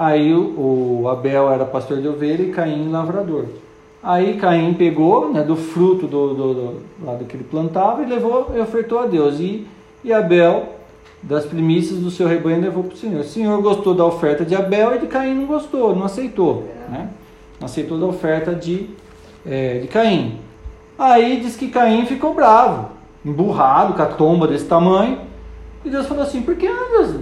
Aí 0.00 0.34
o, 0.34 1.06
Abel 1.10 1.52
era 1.52 1.66
pastor 1.66 2.00
de 2.00 2.08
ovelha 2.08 2.42
e 2.42 2.48
Caim 2.48 2.88
lavrador. 2.90 3.44
Aí 4.02 4.38
Caim 4.38 4.72
pegou 4.72 5.30
né, 5.30 5.42
do 5.42 5.54
fruto 5.54 6.06
do, 6.06 6.32
do, 6.32 6.54
do 7.18 7.24
que 7.26 7.36
ele 7.36 7.44
plantava 7.44 8.02
e 8.02 8.06
levou 8.06 8.50
e 8.56 8.60
ofertou 8.60 9.00
a 9.00 9.04
Deus. 9.04 9.38
E, 9.38 9.66
e 10.02 10.10
Abel, 10.10 10.70
das 11.22 11.44
primícias 11.44 11.98
do 11.98 12.10
seu 12.10 12.26
rebanho, 12.26 12.62
levou 12.62 12.84
para 12.84 12.94
o 12.94 12.96
Senhor. 12.96 13.20
O 13.20 13.24
Senhor 13.24 13.60
gostou 13.60 13.94
da 13.94 14.06
oferta 14.06 14.42
de 14.42 14.54
Abel 14.54 14.94
e 14.94 15.00
de 15.00 15.06
Caim 15.06 15.34
não 15.34 15.44
gostou, 15.44 15.94
não 15.94 16.06
aceitou. 16.06 16.66
Né? 16.88 17.10
Não 17.60 17.66
aceitou 17.66 17.98
da 17.98 18.06
oferta 18.06 18.54
de, 18.54 18.88
é, 19.44 19.80
de 19.80 19.86
Caim. 19.86 20.38
Aí 20.98 21.40
diz 21.40 21.56
que 21.56 21.68
Caim 21.68 22.06
ficou 22.06 22.32
bravo, 22.32 22.88
emburrado, 23.22 23.92
com 23.92 24.00
a 24.00 24.06
tomba 24.06 24.46
desse 24.46 24.64
tamanho. 24.64 25.18
E 25.84 25.90
Deus 25.90 26.06
falou 26.06 26.22
assim: 26.22 26.40
Por 26.40 26.56
que 26.56 26.66
andas 26.66 27.20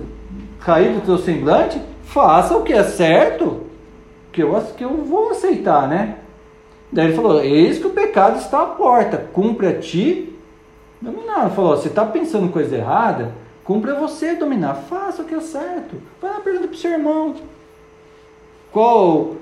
caído 0.60 1.00
do 1.00 1.06
teu 1.06 1.18
semblante? 1.18 1.80
Faça 2.08 2.56
o 2.56 2.62
que 2.62 2.72
é 2.72 2.82
certo, 2.84 3.64
que 4.32 4.42
eu, 4.42 4.58
que 4.76 4.82
eu 4.82 5.04
vou 5.04 5.30
aceitar, 5.30 5.86
né? 5.86 6.16
Daí 6.90 7.08
ele 7.08 7.14
falou: 7.14 7.42
Eis 7.42 7.78
que 7.78 7.86
o 7.86 7.90
pecado 7.90 8.38
está 8.38 8.62
à 8.62 8.66
porta, 8.66 9.28
cumpre 9.30 9.66
a 9.66 9.78
ti 9.78 10.34
dominar. 11.02 11.42
Ele 11.42 11.54
falou: 11.54 11.76
Você 11.76 11.88
está 11.88 12.06
pensando 12.06 12.50
coisa 12.50 12.76
errada? 12.76 13.34
Cumpre 13.62 13.90
a 13.90 13.94
você 13.94 14.34
dominar. 14.34 14.74
Faça 14.74 15.20
o 15.20 15.24
que 15.26 15.34
é 15.34 15.40
certo. 15.40 15.96
Vai 16.20 16.30
lá 16.30 16.40
pergunta 16.40 16.68
para 16.68 16.74
o 16.74 16.78
seu 16.78 16.92
irmão. 16.92 17.34
Qual, 18.72 19.36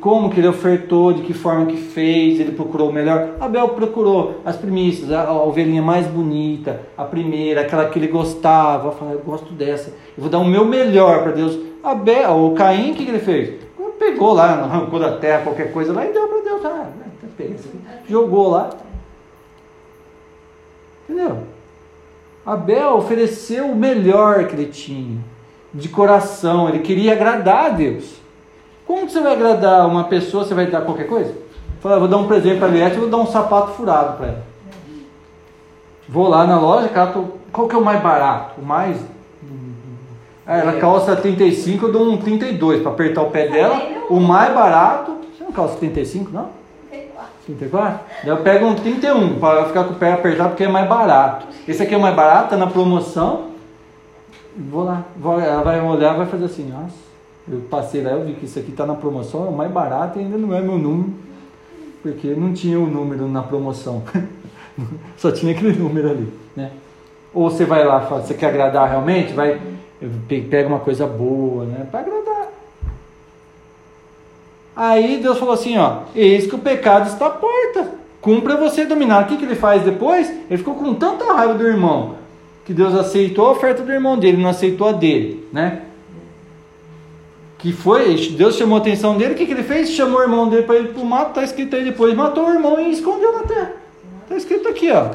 como 0.00 0.28
que 0.28 0.38
ele 0.38 0.48
ofertou, 0.48 1.14
de 1.14 1.22
que 1.22 1.32
forma 1.32 1.64
que 1.64 1.78
fez, 1.78 2.38
ele 2.38 2.52
procurou 2.52 2.90
o 2.90 2.92
melhor. 2.92 3.36
Abel 3.40 3.70
procurou 3.70 4.40
as 4.44 4.56
primícias, 4.56 5.10
a, 5.10 5.22
a 5.24 5.42
ovelhinha 5.42 5.80
mais 5.80 6.06
bonita, 6.06 6.82
a 6.96 7.04
primeira, 7.04 7.62
aquela 7.62 7.88
que 7.88 7.98
ele 7.98 8.08
gostava. 8.08 8.92
Falou: 8.92 9.14
Eu 9.14 9.20
gosto 9.20 9.52
dessa. 9.54 9.90
Eu 10.16 10.22
vou 10.22 10.28
dar 10.28 10.38
o 10.38 10.44
meu 10.44 10.64
melhor 10.64 11.22
para 11.22 11.32
Deus. 11.32 11.58
Abel, 11.82 12.46
o 12.46 12.54
Caim, 12.54 12.92
o 12.92 12.94
que, 12.94 13.04
que 13.04 13.10
ele 13.10 13.18
fez? 13.18 13.62
Pegou 13.98 14.32
lá, 14.32 14.64
arrancou 14.64 14.98
da 14.98 15.16
terra 15.16 15.42
qualquer 15.42 15.72
coisa 15.72 15.92
lá 15.92 16.04
e 16.04 16.12
deu 16.12 16.26
para 16.26 16.40
Deus. 16.40 16.64
Ah, 16.64 16.90
pensa. 17.36 17.68
Jogou 18.08 18.50
lá. 18.50 18.70
Entendeu? 21.08 21.44
Abel 22.44 22.96
ofereceu 22.96 23.70
o 23.70 23.76
melhor 23.76 24.46
que 24.48 24.54
ele 24.56 24.66
tinha, 24.66 25.18
de 25.72 25.88
coração, 25.88 26.68
ele 26.68 26.80
queria 26.80 27.12
agradar 27.12 27.66
a 27.66 27.68
Deus. 27.68 28.21
Como 28.92 29.08
você 29.08 29.22
vai 29.22 29.32
agradar 29.32 29.88
uma 29.88 30.04
pessoa, 30.04 30.44
você 30.44 30.52
vai 30.52 30.66
dar 30.66 30.82
qualquer 30.82 31.06
coisa? 31.06 31.34
Fala, 31.80 31.98
vou 31.98 32.08
dar 32.08 32.18
um 32.18 32.26
presente 32.26 32.58
para 32.58 32.68
a 32.68 32.70
Eliette, 32.70 32.98
vou 32.98 33.08
dar 33.08 33.16
um 33.16 33.26
sapato 33.26 33.72
furado 33.72 34.18
para 34.18 34.26
ela. 34.26 34.42
Vou 36.06 36.28
lá 36.28 36.46
na 36.46 36.60
loja, 36.60 36.90
cato, 36.90 37.26
qual 37.50 37.66
que 37.66 37.74
é 37.74 37.78
o 37.78 37.82
mais 37.82 38.02
barato? 38.02 38.60
O 38.60 38.62
mais. 38.62 38.98
Ah, 40.46 40.58
ela 40.58 40.74
calça 40.74 41.16
35, 41.16 41.86
eu 41.86 41.90
dou 41.92 42.06
um 42.06 42.18
32 42.18 42.82
para 42.82 42.92
apertar 42.92 43.22
o 43.22 43.30
pé 43.30 43.48
dela. 43.48 43.80
O 44.10 44.20
mais 44.20 44.52
barato. 44.52 45.16
Você 45.38 45.42
não 45.42 45.52
calça 45.52 45.76
35, 45.76 46.30
não? 46.30 46.50
34? 47.46 48.00
Daí 48.24 48.30
eu 48.30 48.42
pego 48.42 48.66
um 48.66 48.74
31 48.74 49.38
para 49.38 49.64
ficar 49.64 49.84
com 49.84 49.94
o 49.94 49.96
pé 49.96 50.12
apertado 50.12 50.50
porque 50.50 50.64
é 50.64 50.68
mais 50.68 50.86
barato. 50.86 51.46
Esse 51.66 51.82
aqui 51.82 51.94
é 51.94 51.98
mais 51.98 52.14
barato, 52.14 52.50
tá 52.50 52.56
na 52.58 52.66
promoção. 52.66 53.52
Vou 54.54 54.84
lá, 54.84 55.02
vou, 55.16 55.40
ela 55.40 55.62
vai 55.62 55.80
olhar 55.80 56.12
e 56.12 56.18
vai 56.18 56.26
fazer 56.26 56.44
assim, 56.44 56.68
nossa. 56.68 57.01
Eu 57.50 57.60
passei 57.70 58.02
lá, 58.02 58.10
eu 58.12 58.24
vi 58.24 58.34
que 58.34 58.44
isso 58.44 58.58
aqui 58.58 58.70
está 58.70 58.86
na 58.86 58.94
promoção, 58.94 59.46
é 59.46 59.48
o 59.48 59.52
mais 59.52 59.70
barato 59.70 60.18
e 60.18 60.22
ainda 60.22 60.36
não 60.36 60.54
é 60.54 60.60
meu 60.60 60.78
número. 60.78 61.12
Porque 62.02 62.28
não 62.28 62.52
tinha 62.52 62.78
o 62.78 62.86
número 62.86 63.28
na 63.28 63.42
promoção. 63.42 64.02
Só 65.16 65.30
tinha 65.30 65.52
aquele 65.52 65.72
número 65.72 66.10
ali, 66.10 66.32
né? 66.56 66.70
Ou 67.34 67.50
você 67.50 67.64
vai 67.64 67.84
lá, 67.84 68.00
fala, 68.02 68.22
você 68.22 68.34
quer 68.34 68.46
agradar 68.46 68.88
realmente, 68.88 69.32
vai 69.32 69.60
pega 70.50 70.68
uma 70.68 70.80
coisa 70.80 71.06
boa, 71.06 71.64
né? 71.64 71.86
Para 71.90 72.00
agradar. 72.00 72.48
Aí 74.74 75.20
Deus 75.22 75.38
falou 75.38 75.54
assim, 75.54 75.78
ó, 75.78 76.00
eis 76.14 76.46
que 76.46 76.54
o 76.54 76.58
pecado 76.58 77.08
está 77.08 77.26
à 77.26 77.30
porta. 77.30 77.92
Cumpra 78.20 78.56
você 78.56 78.86
dominar. 78.86 79.24
O 79.24 79.26
que, 79.26 79.36
que 79.36 79.44
ele 79.44 79.54
faz 79.54 79.82
depois? 79.82 80.28
Ele 80.28 80.58
ficou 80.58 80.74
com 80.74 80.94
tanta 80.94 81.32
raiva 81.32 81.54
do 81.54 81.66
irmão 81.66 82.16
que 82.64 82.72
Deus 82.72 82.94
aceitou 82.94 83.46
a 83.46 83.50
oferta 83.50 83.82
do 83.82 83.92
irmão 83.92 84.16
dele, 84.16 84.40
não 84.40 84.50
aceitou 84.50 84.88
a 84.88 84.92
dele, 84.92 85.46
né? 85.52 85.82
Que 87.62 87.72
foi, 87.72 88.16
Deus 88.36 88.56
chamou 88.56 88.76
a 88.76 88.80
atenção 88.80 89.16
dele, 89.16 89.34
o 89.34 89.36
que, 89.36 89.46
que 89.46 89.52
ele 89.52 89.62
fez? 89.62 89.88
Chamou 89.90 90.18
o 90.18 90.22
irmão 90.22 90.48
dele 90.48 90.64
para 90.64 90.80
ir 90.80 90.88
para 90.88 91.00
o 91.00 91.06
mato, 91.06 91.28
está 91.28 91.44
escrito 91.44 91.76
aí 91.76 91.84
depois, 91.84 92.12
matou 92.12 92.46
o 92.46 92.52
irmão 92.52 92.80
e 92.80 92.90
escondeu 92.90 93.32
na 93.32 93.44
terra. 93.44 93.72
Está 94.24 94.36
escrito 94.36 94.68
aqui, 94.68 94.90
ó. 94.90 95.10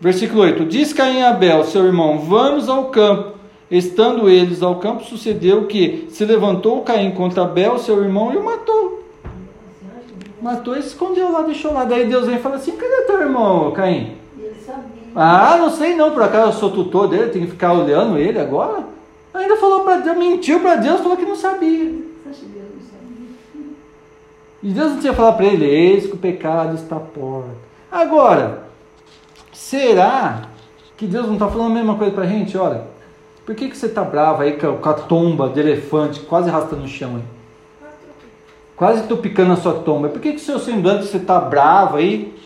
Versículo 0.00 0.40
8: 0.40 0.64
Diz 0.64 0.94
Caim 0.94 1.20
a 1.20 1.28
Abel, 1.28 1.64
seu 1.64 1.84
irmão, 1.84 2.18
vamos 2.18 2.66
ao 2.66 2.86
campo. 2.86 3.36
Estando 3.70 4.30
eles 4.30 4.62
ao 4.62 4.76
campo, 4.76 5.04
sucedeu 5.04 5.66
que 5.66 6.08
se 6.10 6.24
levantou 6.24 6.80
Caim 6.80 7.10
contra 7.10 7.42
Abel, 7.42 7.78
seu 7.78 8.02
irmão, 8.02 8.32
e 8.32 8.38
o 8.38 8.42
matou. 8.42 9.04
Matou 10.40 10.76
e 10.76 10.80
escondeu 10.80 11.30
lá, 11.30 11.42
deixou 11.42 11.74
lá. 11.74 11.84
Daí 11.84 12.06
Deus 12.06 12.26
vem 12.26 12.36
e 12.36 12.40
fala 12.40 12.56
assim: 12.56 12.72
cadê 12.72 13.02
teu 13.02 13.20
irmão, 13.20 13.70
Caim? 13.72 14.16
Ele 14.38 14.54
sabia. 14.64 15.12
Ah, 15.14 15.58
não 15.58 15.68
sei 15.68 15.94
não, 15.94 16.10
por 16.10 16.22
acaso 16.22 16.48
eu 16.48 16.52
sou 16.52 16.70
tutor 16.70 17.06
dele, 17.06 17.28
tenho 17.28 17.44
que 17.44 17.50
ficar 17.50 17.74
olhando 17.74 18.16
ele 18.16 18.38
agora? 18.38 18.96
Ainda 19.34 19.56
falou 19.56 19.84
para 19.84 19.98
Deus, 19.98 20.16
mentiu 20.16 20.60
para 20.60 20.76
Deus, 20.76 21.00
falou 21.00 21.16
que 21.16 21.24
não 21.24 21.36
sabia. 21.36 21.90
Você 21.90 22.28
acha 22.30 22.40
que 22.40 22.46
Deus 22.46 22.68
não 22.74 22.82
sabia? 22.82 23.76
E 24.62 24.72
Deus 24.72 24.92
não 24.92 25.00
tinha 25.00 25.12
falado 25.12 25.36
para 25.36 25.46
ele: 25.46 25.66
eis 25.66 26.06
que 26.06 26.14
o 26.14 26.18
pecado 26.18 26.74
está 26.74 26.96
à 26.96 27.00
porta. 27.00 27.50
Agora, 27.90 28.64
será 29.52 30.42
que 30.96 31.06
Deus 31.06 31.26
não 31.26 31.34
está 31.34 31.48
falando 31.48 31.72
a 31.72 31.74
mesma 31.74 31.96
coisa 31.96 32.12
para 32.12 32.24
a 32.24 32.26
gente? 32.26 32.56
Olha, 32.56 32.82
por 33.46 33.54
que, 33.54 33.68
que 33.68 33.76
você 33.76 33.86
está 33.86 34.02
bravo 34.02 34.42
aí 34.42 34.58
com 34.58 34.88
a, 34.88 34.94
tomba 34.94 35.48
de 35.48 35.60
elefante 35.60 36.20
quase 36.20 36.50
arrastando 36.50 36.82
no 36.82 36.88
chão 36.88 37.16
aí? 37.16 37.22
Quase 38.76 39.02
que 39.02 39.08
tô 39.08 39.16
picando 39.16 39.52
a 39.52 39.56
sua 39.56 39.74
tomba. 39.74 40.08
Por 40.08 40.20
que, 40.20 40.34
que 40.34 40.40
seu 40.40 40.58
semblante 40.58 41.06
você 41.06 41.16
está 41.16 41.40
bravo 41.40 41.96
aí? 41.96 42.36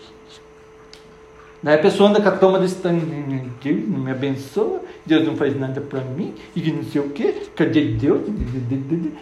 Daí 1.62 1.74
a 1.74 1.78
pessoa 1.78 2.08
anda 2.08 2.20
com 2.20 2.28
a 2.28 2.32
tomba 2.32 2.58
desse 2.58 2.76
tamanho. 2.76 3.52
Deus 3.62 3.88
não 3.88 3.98
me 3.98 4.10
abençoa, 4.10 4.80
Deus 5.04 5.26
não 5.26 5.36
faz 5.36 5.58
nada 5.58 5.80
para 5.80 6.00
mim, 6.00 6.34
e 6.54 6.70
não 6.70 6.84
sei 6.84 7.00
o 7.00 7.10
quê, 7.10 7.34
cadê 7.56 7.92
Deus? 7.92 8.22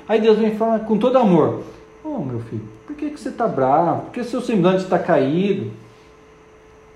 Aí 0.08 0.20
Deus 0.20 0.38
vem 0.38 0.56
falar 0.56 0.80
com 0.80 0.98
todo 0.98 1.16
amor: 1.16 1.62
Ô 2.04 2.16
oh, 2.16 2.24
meu 2.24 2.40
filho, 2.40 2.62
por 2.86 2.94
que, 2.96 3.10
que 3.10 3.20
você 3.20 3.30
está 3.30 3.48
bravo? 3.48 4.02
Por 4.02 4.12
que 4.12 4.24
seu 4.24 4.40
semblante 4.40 4.84
está 4.84 4.98
caído? 4.98 5.70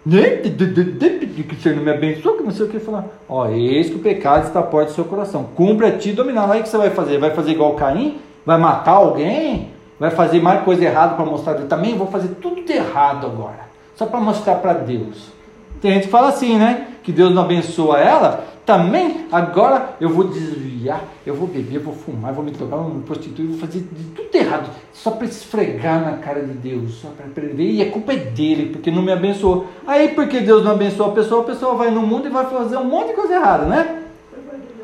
Que 0.06 1.56
Senhor 1.56 1.76
não 1.76 1.82
me 1.82 1.90
abençoa, 1.90 2.36
que 2.36 2.42
não 2.42 2.50
sei 2.50 2.66
o 2.66 2.68
que 2.68 2.78
falar. 2.78 3.06
Ó, 3.26 3.48
eis 3.48 3.88
que 3.88 3.96
o 3.96 4.00
pecado 4.00 4.46
está 4.46 4.60
à 4.60 4.62
porta 4.62 4.90
do 4.90 4.94
seu 4.94 5.04
coração. 5.04 5.44
Cumpre 5.54 5.86
a 5.86 5.96
ti 5.96 6.12
dominar. 6.12 6.50
Aí 6.50 6.60
o 6.60 6.62
que 6.62 6.68
você 6.68 6.76
vai 6.76 6.90
fazer? 6.90 7.18
Vai 7.18 7.30
fazer 7.30 7.52
igual 7.52 7.74
Caim? 7.74 8.18
Vai 8.44 8.58
matar 8.58 8.92
alguém? 8.92 9.70
Vai 9.98 10.10
fazer 10.10 10.42
mais 10.42 10.62
coisa 10.62 10.84
errada 10.84 11.14
para 11.14 11.24
mostrar 11.24 11.54
Deus? 11.54 11.68
Também 11.68 11.96
vou 11.96 12.06
fazer 12.08 12.28
tudo 12.40 12.62
de 12.62 12.72
errado 12.72 13.26
agora. 13.26 13.60
Só 13.96 14.04
para 14.04 14.20
mostrar 14.20 14.56
para 14.56 14.74
Deus. 14.74 15.32
Tem 15.80 15.92
gente 15.92 16.04
que 16.04 16.10
fala 16.10 16.28
assim, 16.28 16.58
né? 16.58 16.88
Que 17.02 17.10
Deus 17.10 17.34
não 17.34 17.42
abençoa 17.42 17.98
ela. 17.98 18.44
Também, 18.64 19.26
agora 19.30 19.90
eu 20.00 20.08
vou 20.08 20.24
desviar, 20.24 21.04
eu 21.26 21.34
vou 21.34 21.46
beber, 21.46 21.80
vou 21.80 21.94
fumar, 21.94 22.32
vou 22.32 22.42
me 22.42 22.50
eu 22.58 22.66
vou 22.66 22.88
me 22.88 23.02
prostituir, 23.02 23.48
vou 23.48 23.58
fazer 23.58 23.80
de 23.80 24.04
tudo 24.04 24.34
errado, 24.34 24.70
só 24.92 25.10
para 25.10 25.26
esfregar 25.26 26.00
na 26.00 26.16
cara 26.16 26.40
de 26.40 26.54
Deus, 26.54 26.94
só 26.94 27.08
para 27.08 27.26
ver, 27.26 27.70
e 27.70 27.82
a 27.82 27.90
culpa 27.90 28.14
é 28.14 28.16
dele, 28.16 28.70
porque 28.70 28.90
não 28.90 29.02
me 29.02 29.12
abençoou. 29.12 29.66
Aí, 29.86 30.08
porque 30.08 30.40
Deus 30.40 30.64
não 30.64 30.72
abençoou 30.72 31.10
a 31.10 31.12
pessoa, 31.12 31.42
a 31.42 31.44
pessoa 31.44 31.74
vai 31.74 31.90
no 31.90 32.00
mundo 32.00 32.26
e 32.26 32.30
vai 32.30 32.46
fazer 32.46 32.78
um 32.78 32.84
monte 32.84 33.08
de 33.08 33.14
coisa 33.14 33.34
errada, 33.34 33.66
né? 33.66 34.00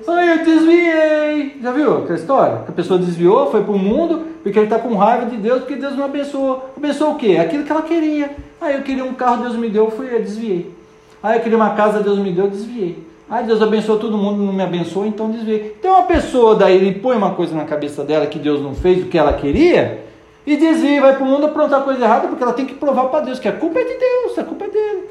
Ai, 0.07 0.33
eu 0.33 0.45
desviei. 0.45 1.59
Já 1.63 1.73
viu 1.73 1.99
aquela 1.99 2.19
história? 2.19 2.59
Que 2.65 2.71
a 2.71 2.75
pessoa 2.75 2.99
desviou, 2.99 3.51
foi 3.51 3.63
para 3.63 3.73
o 3.73 3.79
mundo, 3.79 4.27
porque 4.43 4.59
ele 4.59 4.67
está 4.67 4.79
com 4.79 4.95
raiva 4.95 5.25
de 5.27 5.37
Deus, 5.37 5.61
porque 5.61 5.77
Deus 5.77 5.97
não 5.97 6.05
abençoou. 6.05 6.71
Abençoou 6.77 7.13
o 7.13 7.17
quê? 7.17 7.39
Aquilo 7.41 7.65
que 7.65 7.73
ela 7.73 7.83
queria. 7.83 8.37
Aí 8.61 8.75
eu 8.75 8.83
queria 8.83 9.05
um 9.05 9.15
carro, 9.15 9.43
Deus 9.43 9.57
me 9.57 9.71
deu, 9.71 9.87
eu 9.87 9.91
fui, 9.91 10.15
eu 10.15 10.21
desviei. 10.21 10.75
Aí 11.23 11.39
eu 11.39 11.43
queria 11.43 11.57
uma 11.57 11.71
casa, 11.71 12.03
Deus 12.03 12.19
me 12.19 12.33
deu, 12.33 12.45
eu 12.45 12.51
desviei. 12.51 13.10
Ah, 13.31 13.43
Deus 13.43 13.63
abençoou 13.63 13.97
todo 13.97 14.19
mundo, 14.19 14.43
não 14.43 14.53
me 14.53 14.63
abençoou, 14.63 15.07
então 15.07 15.31
desvia. 15.31 15.73
Então 15.79 15.93
uma 15.93 16.03
pessoa 16.03 16.57
daí 16.57 16.75
ele 16.75 16.99
põe 16.99 17.17
uma 17.17 17.31
coisa 17.31 17.55
na 17.55 17.65
cabeça 17.65 18.03
dela 18.03 18.27
que 18.27 18.41
Deus 18.41 18.61
não 18.61 18.75
fez 18.75 19.05
o 19.05 19.07
que 19.07 19.17
ela 19.17 19.33
queria 19.35 20.05
e 20.45 20.57
desvia, 20.57 21.01
vai 21.01 21.15
para 21.15 21.23
o 21.23 21.27
mundo 21.27 21.47
aprontar 21.47 21.85
coisa 21.85 22.05
errada 22.05 22.27
porque 22.27 22.43
ela 22.43 22.53
tem 22.53 22.67
que 22.67 22.75
provar 22.75 23.05
para 23.05 23.27
Deus 23.27 23.39
que 23.39 23.47
a 23.47 23.53
culpa 23.53 23.79
é 23.79 23.85
de 23.85 23.99
Deus, 23.99 24.37
a 24.37 24.43
culpa 24.43 24.65
é 24.65 24.69
dele. 24.69 25.05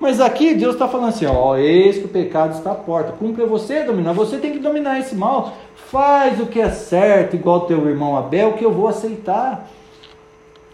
Mas 0.00 0.22
aqui 0.22 0.54
Deus 0.54 0.72
está 0.72 0.88
falando 0.88 1.10
assim: 1.10 1.26
ó, 1.26 1.54
eis 1.58 1.98
que 1.98 2.06
o 2.06 2.08
pecado 2.08 2.54
está 2.54 2.72
à 2.72 2.74
porta, 2.74 3.12
cumpre 3.12 3.44
você 3.44 3.82
dominar, 3.82 4.14
você 4.14 4.38
tem 4.38 4.52
que 4.52 4.58
dominar 4.58 4.98
esse 4.98 5.14
mal, 5.14 5.52
faz 5.74 6.40
o 6.40 6.46
que 6.46 6.58
é 6.58 6.70
certo, 6.70 7.36
igual 7.36 7.66
teu 7.66 7.86
irmão 7.86 8.16
Abel, 8.16 8.54
que 8.54 8.64
eu 8.64 8.72
vou 8.72 8.88
aceitar. 8.88 9.68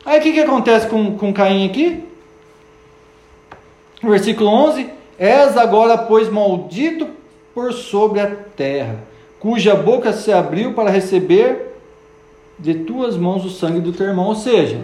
Aí 0.04 0.20
o 0.20 0.22
que, 0.22 0.32
que 0.32 0.40
acontece 0.40 0.86
com, 0.86 1.16
com 1.16 1.32
Caim 1.32 1.66
aqui? 1.66 2.04
Versículo 4.00 4.50
11: 4.50 5.01
És 5.22 5.56
agora, 5.56 5.96
pois, 5.96 6.28
maldito 6.28 7.06
por 7.54 7.72
sobre 7.72 8.18
a 8.18 8.26
terra, 8.56 8.96
cuja 9.38 9.72
boca 9.72 10.12
se 10.12 10.32
abriu 10.32 10.72
para 10.72 10.90
receber 10.90 11.76
de 12.58 12.74
tuas 12.74 13.16
mãos 13.16 13.44
o 13.44 13.48
sangue 13.48 13.78
do 13.78 13.92
teu 13.92 14.08
irmão. 14.08 14.26
Ou 14.26 14.34
seja, 14.34 14.80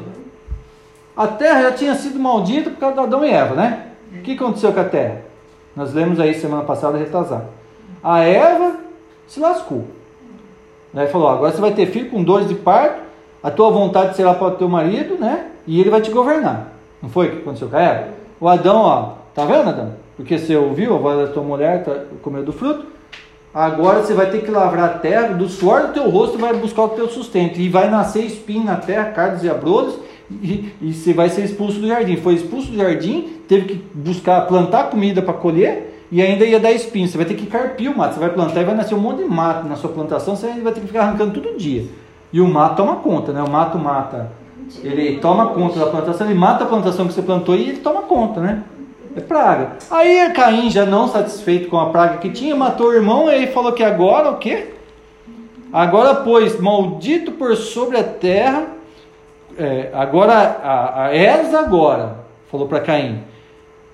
a 1.17 1.27
terra 1.27 1.63
já 1.63 1.73
tinha 1.73 1.95
sido 1.97 2.21
maldita 2.21 2.71
por 2.71 2.79
causa 2.79 2.95
de 2.95 3.01
Adão 3.01 3.25
e 3.25 3.31
Eva, 3.33 3.57
né? 3.57 3.87
O 4.13 4.23
que 4.23 4.35
aconteceu 4.35 4.73
com 4.73 4.79
a 4.79 4.85
terra? 4.85 5.23
Nós 5.75 5.93
lemos 5.93 6.21
aí 6.21 6.33
semana 6.35 6.63
passada, 6.63 6.97
retrasada. 6.97 7.49
A 8.01 8.21
Eva 8.21 8.77
se 9.27 9.41
lascou. 9.41 9.87
Aí 10.95 11.09
falou: 11.09 11.27
agora 11.27 11.51
você 11.51 11.61
vai 11.61 11.73
ter 11.73 11.87
filho 11.87 12.11
com 12.11 12.23
dores 12.23 12.47
de 12.47 12.55
parto, 12.55 13.03
a 13.43 13.51
tua 13.51 13.73
vontade 13.73 14.15
será 14.15 14.35
para 14.35 14.47
o 14.47 14.53
teu 14.53 14.69
marido, 14.69 15.17
né? 15.17 15.51
E 15.67 15.81
ele 15.81 15.91
vai 15.91 16.01
te 16.01 16.13
governar. 16.13 16.75
Não 17.03 17.11
foi 17.11 17.27
o 17.27 17.31
que 17.33 17.39
aconteceu 17.39 17.69
com 17.69 17.77
a 17.77 17.81
Eva? 17.81 18.09
O 18.41 18.49
Adão, 18.49 18.77
ó, 18.83 19.15
tá 19.35 19.45
vendo, 19.45 19.71
Adão? 19.71 20.08
Porque 20.19 20.37
você 20.37 20.57
ouviu 20.57 20.97
a 20.97 20.99
voz 20.99 21.17
da 21.17 21.33
tua 21.33 21.45
mulher, 21.45 21.85
tá, 21.85 21.97
comeu 22.21 22.43
do 22.43 22.53
fruto. 22.53 22.85
Agora 23.55 24.03
você 24.03 24.13
vai 24.13 24.29
ter 24.29 24.43
que 24.43 24.51
lavrar 24.51 24.85
a 24.85 24.99
terra, 24.99 25.29
do 25.29 25.49
suor 25.49 25.87
do 25.87 25.93
teu 25.93 26.11
rosto 26.11 26.37
vai 26.37 26.53
buscar 26.55 26.83
o 26.83 26.89
teu 26.89 27.09
sustento. 27.09 27.61
E 27.61 27.69
vai 27.69 27.89
nascer 27.89 28.25
espinho 28.25 28.65
na 28.65 28.75
terra, 28.75 29.13
cardos 29.13 29.45
e 29.45 29.49
abrolhos, 29.49 29.97
e, 30.31 30.73
e 30.83 30.93
você 30.93 31.15
vai 31.15 31.31
ser 31.31 31.45
expulso 31.45 31.79
do 31.79 31.87
jardim. 31.87 32.17
Foi 32.17 32.35
expulso 32.35 32.73
do 32.73 32.77
jardim, 32.77 33.29
teve 33.47 33.67
que 33.67 33.75
buscar, 33.95 34.41
plantar 34.43 34.91
comida 34.91 35.23
para 35.23 35.35
colher, 35.35 36.05
e 36.11 36.21
ainda 36.21 36.45
ia 36.45 36.59
dar 36.59 36.73
espinho. 36.73 37.07
Você 37.07 37.17
vai 37.17 37.25
ter 37.25 37.35
que 37.35 37.47
carpir 37.47 37.89
o 37.89 37.97
mato. 37.97 38.15
Você 38.15 38.21
vai 38.21 38.31
plantar 38.31 38.61
e 38.61 38.65
vai 38.65 38.75
nascer 38.75 38.97
um 38.97 39.01
monte 39.01 39.19
de 39.23 39.29
mato 39.29 39.69
na 39.69 39.77
sua 39.77 39.91
plantação, 39.91 40.35
você 40.35 40.49
vai 40.49 40.73
ter 40.73 40.81
que 40.81 40.89
ficar 40.89 41.03
arrancando 41.03 41.41
todo 41.41 41.57
dia. 41.57 41.87
E 42.33 42.41
o 42.41 42.49
mato 42.49 42.77
toma 42.77 42.97
conta, 42.97 43.33
né? 43.33 43.41
O 43.41 43.49
mato 43.49 43.79
mata. 43.79 44.33
Ele 44.83 45.19
toma 45.19 45.51
conta 45.51 45.79
da 45.79 45.87
plantação, 45.87 46.27
ele 46.27 46.39
mata 46.39 46.65
a 46.65 46.67
plantação 46.67 47.07
que 47.07 47.15
você 47.15 47.23
plantou 47.23 47.55
e 47.55 47.69
ele 47.69 47.79
toma 47.79 48.03
conta, 48.03 48.41
né? 48.41 48.65
É 49.17 49.21
praga. 49.21 49.77
Aí 49.91 50.33
Caim, 50.33 50.71
já 50.71 50.85
não 50.85 51.09
satisfeito 51.09 51.69
com 51.69 51.79
a 51.79 51.91
praga 51.91 52.19
que 52.19 52.31
tinha, 52.31 52.55
matou 52.55 52.89
o 52.89 52.95
irmão 52.95 53.31
e 53.31 53.35
ele 53.35 53.47
falou 53.49 53.73
que 53.73 53.83
agora 53.83 54.31
o 54.31 54.39
quê? 54.39 54.75
Agora, 55.73 56.15
pois, 56.15 56.59
maldito 56.59 57.33
por 57.33 57.57
sobre 57.57 57.99
a 57.99 58.05
terra, 58.05 58.69
é, 59.59 59.91
agora, 59.93 60.35
a, 60.35 61.07
a, 61.07 61.59
agora, 61.61 62.17
falou 62.51 62.67
para 62.67 62.81
Caim, 62.81 63.23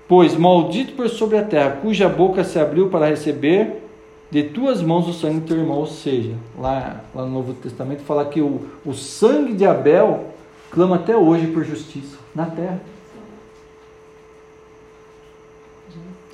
pois 0.07 0.37
maldito 0.37 0.93
por 0.93 1.09
sobre 1.09 1.37
a 1.37 1.43
terra, 1.43 1.79
cuja 1.81 2.07
boca 2.07 2.43
se 2.43 2.59
abriu 2.59 2.89
para 2.89 3.07
receber 3.07 3.83
de 4.29 4.43
tuas 4.43 4.81
mãos 4.81 5.07
o 5.07 5.13
sangue 5.13 5.39
do 5.39 5.47
teu 5.47 5.57
irmão. 5.57 5.77
Ou 5.77 5.87
seja, 5.87 6.35
lá, 6.57 7.01
lá 7.13 7.23
no 7.23 7.31
Novo 7.31 7.53
Testamento 7.53 8.03
fala 8.03 8.25
que 8.25 8.41
o, 8.41 8.67
o 8.85 8.93
sangue 8.93 9.53
de 9.53 9.65
Abel 9.65 10.25
clama 10.71 10.97
até 10.97 11.15
hoje 11.15 11.47
por 11.47 11.63
justiça 11.63 12.17
na 12.33 12.45
terra. 12.45 12.79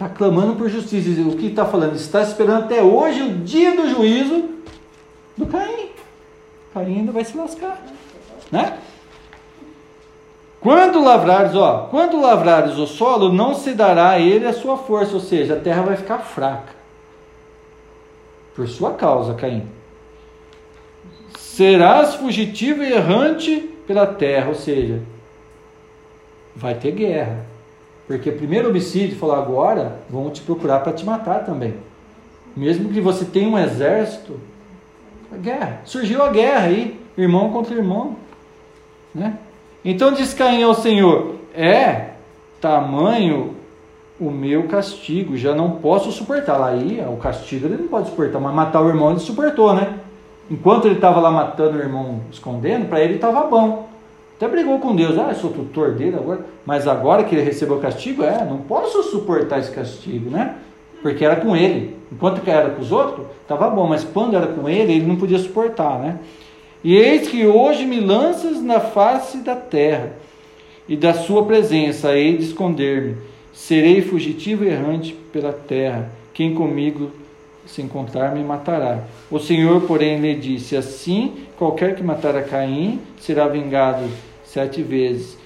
Está 0.01 0.09
clamando 0.09 0.55
por 0.55 0.67
justiça. 0.67 1.21
O 1.21 1.37
que 1.37 1.45
está 1.45 1.63
falando? 1.63 1.95
Está 1.95 2.23
esperando 2.23 2.63
até 2.63 2.81
hoje 2.81 3.21
o 3.21 3.37
dia 3.37 3.75
do 3.75 3.87
juízo 3.87 4.49
do 5.37 5.45
Caim. 5.45 5.91
Caim 6.73 6.95
ainda 7.01 7.11
vai 7.11 7.23
se 7.23 7.37
lascar. 7.37 7.79
Né? 8.51 8.79
Quando 10.59 11.03
lavrares, 11.03 11.53
ó, 11.53 11.87
quando 11.91 12.19
lavrares 12.19 12.79
o 12.79 12.87
solo, 12.87 13.31
não 13.31 13.53
se 13.53 13.75
dará 13.75 14.09
a 14.09 14.19
ele 14.19 14.47
a 14.47 14.53
sua 14.53 14.75
força, 14.75 15.13
ou 15.13 15.19
seja, 15.19 15.53
a 15.53 15.59
terra 15.59 15.83
vai 15.83 15.95
ficar 15.95 16.17
fraca. 16.17 16.73
Por 18.55 18.67
sua 18.67 18.93
causa, 18.93 19.35
Caim. 19.35 19.69
Serás 21.37 22.15
fugitivo 22.15 22.81
e 22.81 22.91
errante 22.91 23.69
pela 23.85 24.07
terra, 24.07 24.49
ou 24.49 24.55
seja, 24.55 25.03
vai 26.55 26.73
ter 26.73 26.91
guerra. 26.91 27.50
Porque 28.11 28.29
o 28.29 28.37
primeiro 28.37 28.69
homicídio 28.69 29.17
falou: 29.17 29.35
agora 29.35 29.99
vão 30.09 30.29
te 30.29 30.41
procurar 30.41 30.81
para 30.81 30.91
te 30.91 31.05
matar 31.05 31.45
também. 31.45 31.75
Mesmo 32.55 32.89
que 32.89 32.99
você 32.99 33.23
tenha 33.23 33.47
um 33.47 33.57
exército, 33.57 34.37
a 35.31 35.37
guerra. 35.37 35.81
Surgiu 35.85 36.21
a 36.21 36.29
guerra 36.29 36.65
aí, 36.65 36.99
irmão 37.17 37.51
contra 37.51 37.73
irmão. 37.73 38.17
Né? 39.15 39.37
Então 39.85 40.11
diz 40.11 40.33
Caim 40.33 40.61
ao 40.61 40.73
Senhor: 40.73 41.35
É 41.53 42.09
tamanho 42.59 43.55
o 44.19 44.29
meu 44.29 44.67
castigo, 44.67 45.37
já 45.37 45.55
não 45.55 45.71
posso 45.71 46.11
suportar. 46.11 46.61
Aí 46.61 47.01
o 47.07 47.15
castigo 47.15 47.65
ele 47.65 47.77
não 47.77 47.87
pode 47.87 48.09
suportar, 48.09 48.41
mas 48.41 48.53
matar 48.53 48.81
o 48.81 48.89
irmão 48.89 49.11
ele 49.11 49.21
suportou, 49.21 49.73
né? 49.73 49.99
Enquanto 50.49 50.85
ele 50.85 50.95
estava 50.95 51.21
lá 51.21 51.31
matando 51.31 51.77
o 51.77 51.81
irmão, 51.81 52.19
escondendo, 52.29 52.89
para 52.89 52.99
ele 52.99 53.15
estava 53.15 53.47
bom. 53.47 53.87
Até 54.41 54.49
brigou 54.49 54.79
com 54.79 54.95
Deus, 54.95 55.19
ah, 55.19 55.27
eu 55.29 55.35
sou 55.35 55.51
tutor 55.51 55.91
dele 55.91 56.15
agora, 56.15 56.43
mas 56.65 56.87
agora 56.87 57.23
que 57.23 57.35
ele 57.35 57.43
recebeu 57.43 57.77
o 57.77 57.79
castigo, 57.79 58.23
é, 58.23 58.43
não 58.43 58.57
posso 58.57 59.03
suportar 59.03 59.59
esse 59.59 59.69
castigo, 59.69 60.31
né? 60.31 60.55
Porque 61.03 61.23
era 61.23 61.35
com 61.35 61.55
ele. 61.55 61.95
Enquanto 62.11 62.41
que 62.41 62.49
era 62.49 62.71
com 62.71 62.81
os 62.81 62.91
outros, 62.91 63.27
estava 63.43 63.69
bom, 63.69 63.85
mas 63.85 64.03
quando 64.03 64.35
era 64.35 64.47
com 64.47 64.67
ele, 64.67 64.93
ele 64.93 65.05
não 65.05 65.15
podia 65.15 65.37
suportar, 65.37 65.99
né? 65.99 66.17
E 66.83 66.95
eis 66.95 67.27
que 67.27 67.45
hoje 67.45 67.85
me 67.85 67.99
lanças 67.99 68.59
na 68.63 68.79
face 68.79 69.37
da 69.37 69.55
terra, 69.55 70.13
e 70.89 70.95
da 70.97 71.13
sua 71.13 71.45
presença 71.45 72.17
hei 72.17 72.35
de 72.35 72.45
esconder-me. 72.45 73.17
Serei 73.53 74.01
fugitivo 74.01 74.65
e 74.65 74.69
errante 74.69 75.13
pela 75.31 75.53
terra. 75.53 76.09
Quem 76.33 76.55
comigo 76.55 77.11
se 77.67 77.83
encontrar 77.83 78.33
me 78.33 78.43
matará. 78.43 79.03
O 79.29 79.37
Senhor, 79.37 79.81
porém, 79.81 80.19
lhe 80.19 80.33
disse: 80.33 80.75
Assim, 80.75 81.45
qualquer 81.59 81.95
que 81.95 82.01
matar 82.01 82.35
a 82.35 82.41
Caim 82.41 82.99
será 83.19 83.47
vingado 83.47 84.09
sete 84.51 84.81
vezes. 84.81 85.37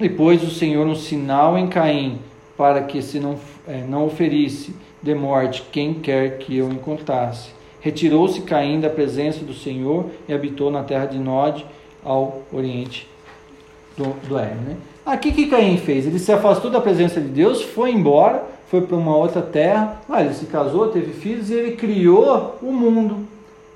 E 0.00 0.08
pôs 0.08 0.42
o 0.42 0.50
Senhor 0.50 0.86
um 0.86 0.94
sinal 0.94 1.58
em 1.58 1.68
Caim, 1.68 2.18
para 2.56 2.82
que 2.82 3.02
se 3.02 3.20
não, 3.20 3.36
é, 3.68 3.82
não 3.86 4.06
oferisse 4.06 4.74
de 5.02 5.14
morte 5.14 5.62
quem 5.70 5.94
quer 5.94 6.38
que 6.38 6.56
eu 6.56 6.70
encontrasse. 6.70 7.50
Retirou-se 7.80 8.40
Caim 8.40 8.80
da 8.80 8.88
presença 8.88 9.44
do 9.44 9.52
Senhor 9.52 10.06
e 10.26 10.32
habitou 10.32 10.70
na 10.70 10.82
terra 10.82 11.04
de 11.04 11.18
Nod, 11.18 11.64
ao 12.02 12.42
oriente 12.52 13.06
do, 13.96 14.14
do 14.26 14.38
Éden. 14.38 14.56
Né? 14.56 14.76
Aqui 15.04 15.32
que 15.32 15.46
Caim 15.46 15.76
fez? 15.76 16.06
Ele 16.06 16.18
se 16.18 16.32
afastou 16.32 16.70
da 16.70 16.80
presença 16.80 17.20
de 17.20 17.28
Deus, 17.28 17.62
foi 17.62 17.90
embora, 17.92 18.44
foi 18.70 18.80
para 18.80 18.96
uma 18.96 19.14
outra 19.14 19.42
terra, 19.42 20.00
ah, 20.08 20.22
ele 20.22 20.34
se 20.34 20.46
casou, 20.46 20.88
teve 20.88 21.12
filhos 21.12 21.50
e 21.50 21.54
ele 21.54 21.76
criou 21.76 22.58
o 22.62 22.72
mundo. 22.72 23.26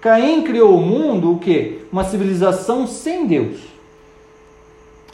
Caim 0.01 0.43
criou 0.43 0.77
o 0.77 0.81
mundo, 0.81 1.33
o 1.33 1.39
que? 1.39 1.81
Uma 1.93 2.05
civilização 2.05 2.87
sem 2.87 3.27
Deus. 3.27 3.68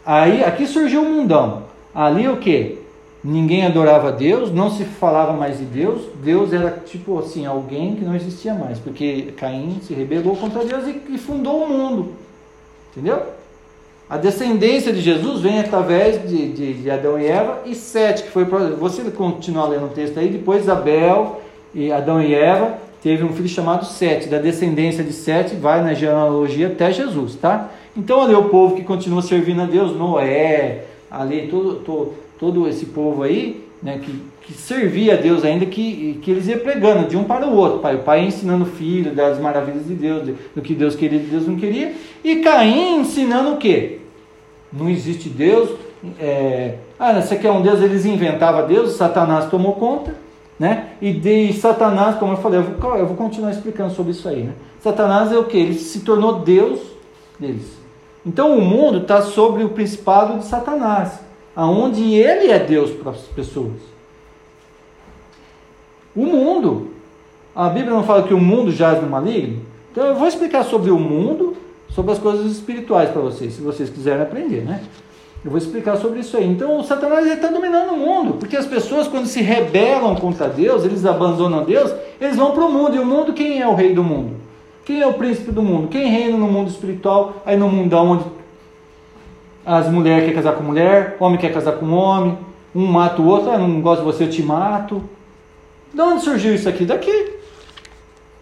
Aí, 0.04 0.44
aqui 0.44 0.66
surgiu 0.66 1.02
o 1.02 1.04
mundão. 1.04 1.64
Ali 1.94 2.28
o 2.28 2.36
que? 2.36 2.78
Ninguém 3.22 3.64
adorava 3.64 4.12
Deus, 4.12 4.52
não 4.52 4.70
se 4.70 4.84
falava 4.84 5.32
mais 5.32 5.58
de 5.58 5.64
Deus. 5.64 6.02
Deus 6.22 6.52
era 6.52 6.70
tipo 6.70 7.18
assim, 7.18 7.46
alguém 7.46 7.96
que 7.96 8.04
não 8.04 8.14
existia 8.14 8.52
mais, 8.52 8.78
porque 8.78 9.32
Caim 9.38 9.80
se 9.82 9.94
rebelou 9.94 10.36
contra 10.36 10.62
Deus 10.62 10.86
e, 10.86 11.14
e 11.14 11.16
fundou 11.16 11.64
o 11.64 11.68
mundo. 11.68 12.12
Entendeu? 12.92 13.22
A 14.08 14.18
descendência 14.18 14.92
de 14.92 15.00
Jesus 15.00 15.40
vem 15.40 15.58
através 15.58 16.28
de, 16.28 16.52
de, 16.52 16.74
de 16.74 16.90
Adão 16.90 17.18
e 17.18 17.26
Eva 17.26 17.62
e 17.64 17.74
Sete, 17.74 18.24
que 18.24 18.30
foi. 18.30 18.44
Você 18.44 19.02
continuar 19.10 19.68
lendo 19.68 19.86
o 19.86 19.88
texto 19.88 20.18
aí, 20.20 20.28
depois 20.28 20.68
Abel 20.68 21.40
e 21.74 21.90
Adão 21.90 22.20
e 22.20 22.34
Eva 22.34 22.74
teve 23.02 23.24
um 23.24 23.32
filho 23.32 23.48
chamado 23.48 23.86
Sete. 23.86 24.28
Da 24.28 24.38
descendência 24.38 25.02
de 25.02 25.12
Sete 25.12 25.54
vai 25.54 25.82
na 25.82 25.94
genealogia 25.94 26.66
até 26.66 26.92
Jesus, 26.92 27.36
tá? 27.36 27.70
Então 27.96 28.22
ali 28.22 28.34
o 28.34 28.48
povo 28.48 28.74
que 28.74 28.82
continua 28.82 29.22
servindo 29.22 29.62
a 29.62 29.66
Deus, 29.66 29.96
Noé, 29.96 30.84
ali 31.10 31.46
todo, 31.48 31.76
todo, 31.76 32.14
todo 32.38 32.68
esse 32.68 32.86
povo 32.86 33.22
aí, 33.22 33.64
né, 33.82 34.00
que, 34.02 34.20
que 34.42 34.52
servia 34.52 35.14
a 35.14 35.16
Deus 35.16 35.44
ainda, 35.44 35.64
que, 35.66 36.18
que 36.22 36.30
eles 36.30 36.48
iam 36.48 36.58
pregando 36.58 37.08
de 37.08 37.16
um 37.16 37.24
para 37.24 37.46
o 37.46 37.54
outro. 37.54 37.78
Pai, 37.78 37.94
o 37.96 38.00
pai 38.00 38.24
ensinando 38.24 38.64
o 38.64 38.68
filho 38.68 39.14
das 39.14 39.38
maravilhas 39.38 39.86
de 39.86 39.94
Deus, 39.94 40.28
do 40.54 40.62
que 40.62 40.74
Deus 40.74 40.96
queria 40.96 41.20
e 41.20 41.22
Deus 41.22 41.46
não 41.46 41.56
queria. 41.56 41.92
E 42.24 42.36
Caim 42.36 43.00
ensinando 43.00 43.52
o 43.52 43.56
quê? 43.58 44.00
Não 44.72 44.88
existe 44.88 45.28
Deus. 45.28 45.70
É... 46.18 46.76
Ah, 46.98 47.20
você 47.20 47.36
quer 47.36 47.50
um 47.50 47.62
Deus? 47.62 47.80
Eles 47.80 48.04
inventavam 48.04 48.66
Deus, 48.66 48.92
Satanás 48.92 49.48
tomou 49.50 49.74
conta. 49.74 50.14
Né? 50.58 50.90
E 51.02 51.12
de 51.12 51.52
Satanás, 51.52 52.16
como 52.16 52.32
eu 52.32 52.36
falei, 52.36 52.60
eu 52.60 52.62
vou, 52.62 52.96
eu 52.96 53.06
vou 53.06 53.16
continuar 53.16 53.50
explicando 53.50 53.92
sobre 53.92 54.12
isso 54.12 54.28
aí. 54.28 54.42
Né? 54.42 54.52
Satanás 54.80 55.32
é 55.32 55.36
o 55.36 55.44
que? 55.44 55.58
Ele 55.58 55.74
se 55.74 56.00
tornou 56.00 56.40
Deus 56.40 56.80
deles. 57.38 57.83
Então 58.24 58.56
o 58.56 58.60
mundo 58.60 58.98
está 58.98 59.20
sobre 59.22 59.64
o 59.64 59.70
principado 59.70 60.38
de 60.38 60.44
Satanás, 60.46 61.20
aonde 61.54 62.14
ele 62.14 62.50
é 62.50 62.58
Deus 62.58 62.90
para 62.90 63.10
as 63.10 63.20
pessoas. 63.22 63.94
O 66.16 66.24
mundo. 66.24 66.90
A 67.54 67.68
Bíblia 67.68 67.92
não 67.92 68.02
fala 68.02 68.22
que 68.24 68.34
o 68.34 68.40
mundo 68.40 68.72
jaz 68.72 69.00
no 69.00 69.08
maligno? 69.08 69.60
Então 69.92 70.06
eu 70.06 70.14
vou 70.16 70.26
explicar 70.26 70.64
sobre 70.64 70.90
o 70.90 70.98
mundo, 70.98 71.56
sobre 71.88 72.12
as 72.12 72.18
coisas 72.18 72.50
espirituais 72.50 73.10
para 73.10 73.20
vocês, 73.20 73.54
se 73.54 73.60
vocês 73.60 73.90
quiserem 73.90 74.22
aprender, 74.22 74.62
né? 74.62 74.82
Eu 75.44 75.50
vou 75.50 75.58
explicar 75.58 75.96
sobre 75.98 76.20
isso 76.20 76.36
aí. 76.36 76.46
Então 76.48 76.78
o 76.78 76.82
Satanás 76.82 77.26
está 77.26 77.48
dominando 77.48 77.92
o 77.92 77.96
mundo, 77.98 78.34
porque 78.34 78.56
as 78.56 78.66
pessoas 78.66 79.06
quando 79.06 79.26
se 79.26 79.42
rebelam 79.42 80.16
contra 80.16 80.48
Deus, 80.48 80.84
eles 80.84 81.04
abandonam 81.04 81.64
Deus, 81.64 81.94
eles 82.18 82.36
vão 82.36 82.52
para 82.52 82.64
o 82.64 82.72
mundo. 82.72 82.96
E 82.96 82.98
o 82.98 83.04
mundo, 83.04 83.34
quem 83.34 83.60
é 83.60 83.68
o 83.68 83.74
rei 83.74 83.94
do 83.94 84.02
mundo? 84.02 84.33
Quem 84.84 85.00
é 85.00 85.06
o 85.06 85.14
príncipe 85.14 85.50
do 85.50 85.62
mundo? 85.62 85.88
Quem 85.88 86.08
reina 86.08 86.36
no 86.36 86.46
mundo 86.46 86.68
espiritual? 86.68 87.42
Aí 87.46 87.56
no 87.56 87.68
mundão 87.68 88.10
onde 88.10 88.24
as 89.64 89.88
mulheres 89.88 90.24
querem 90.24 90.34
casar 90.34 90.54
com 90.54 90.62
mulher, 90.62 91.16
homem 91.18 91.38
quer 91.38 91.52
casar 91.52 91.72
com 91.72 91.90
homem, 91.90 92.38
um 92.74 92.86
mata 92.86 93.22
o 93.22 93.26
outro, 93.26 93.50
ah, 93.50 93.56
não 93.56 93.80
gosto 93.80 94.00
de 94.00 94.06
você, 94.06 94.24
eu 94.24 94.30
te 94.30 94.42
mato. 94.42 95.02
De 95.92 96.00
onde 96.00 96.22
surgiu 96.22 96.54
isso 96.54 96.68
aqui? 96.68 96.84
Daqui. 96.84 97.32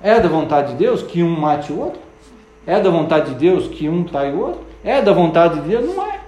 É 0.02 0.18
da 0.18 0.28
vontade 0.28 0.72
de 0.72 0.78
Deus 0.78 1.02
que 1.02 1.22
um 1.22 1.38
mate 1.38 1.72
o 1.72 1.78
outro? 1.78 2.00
É 2.66 2.80
da 2.80 2.90
vontade 2.90 3.30
de 3.30 3.36
Deus 3.36 3.68
que 3.68 3.88
um 3.88 4.02
trai 4.02 4.32
o 4.32 4.40
outro? 4.40 4.60
É 4.82 5.00
da 5.00 5.12
vontade 5.12 5.60
de 5.60 5.68
Deus? 5.68 5.94
Não 5.94 6.04
é. 6.04 6.20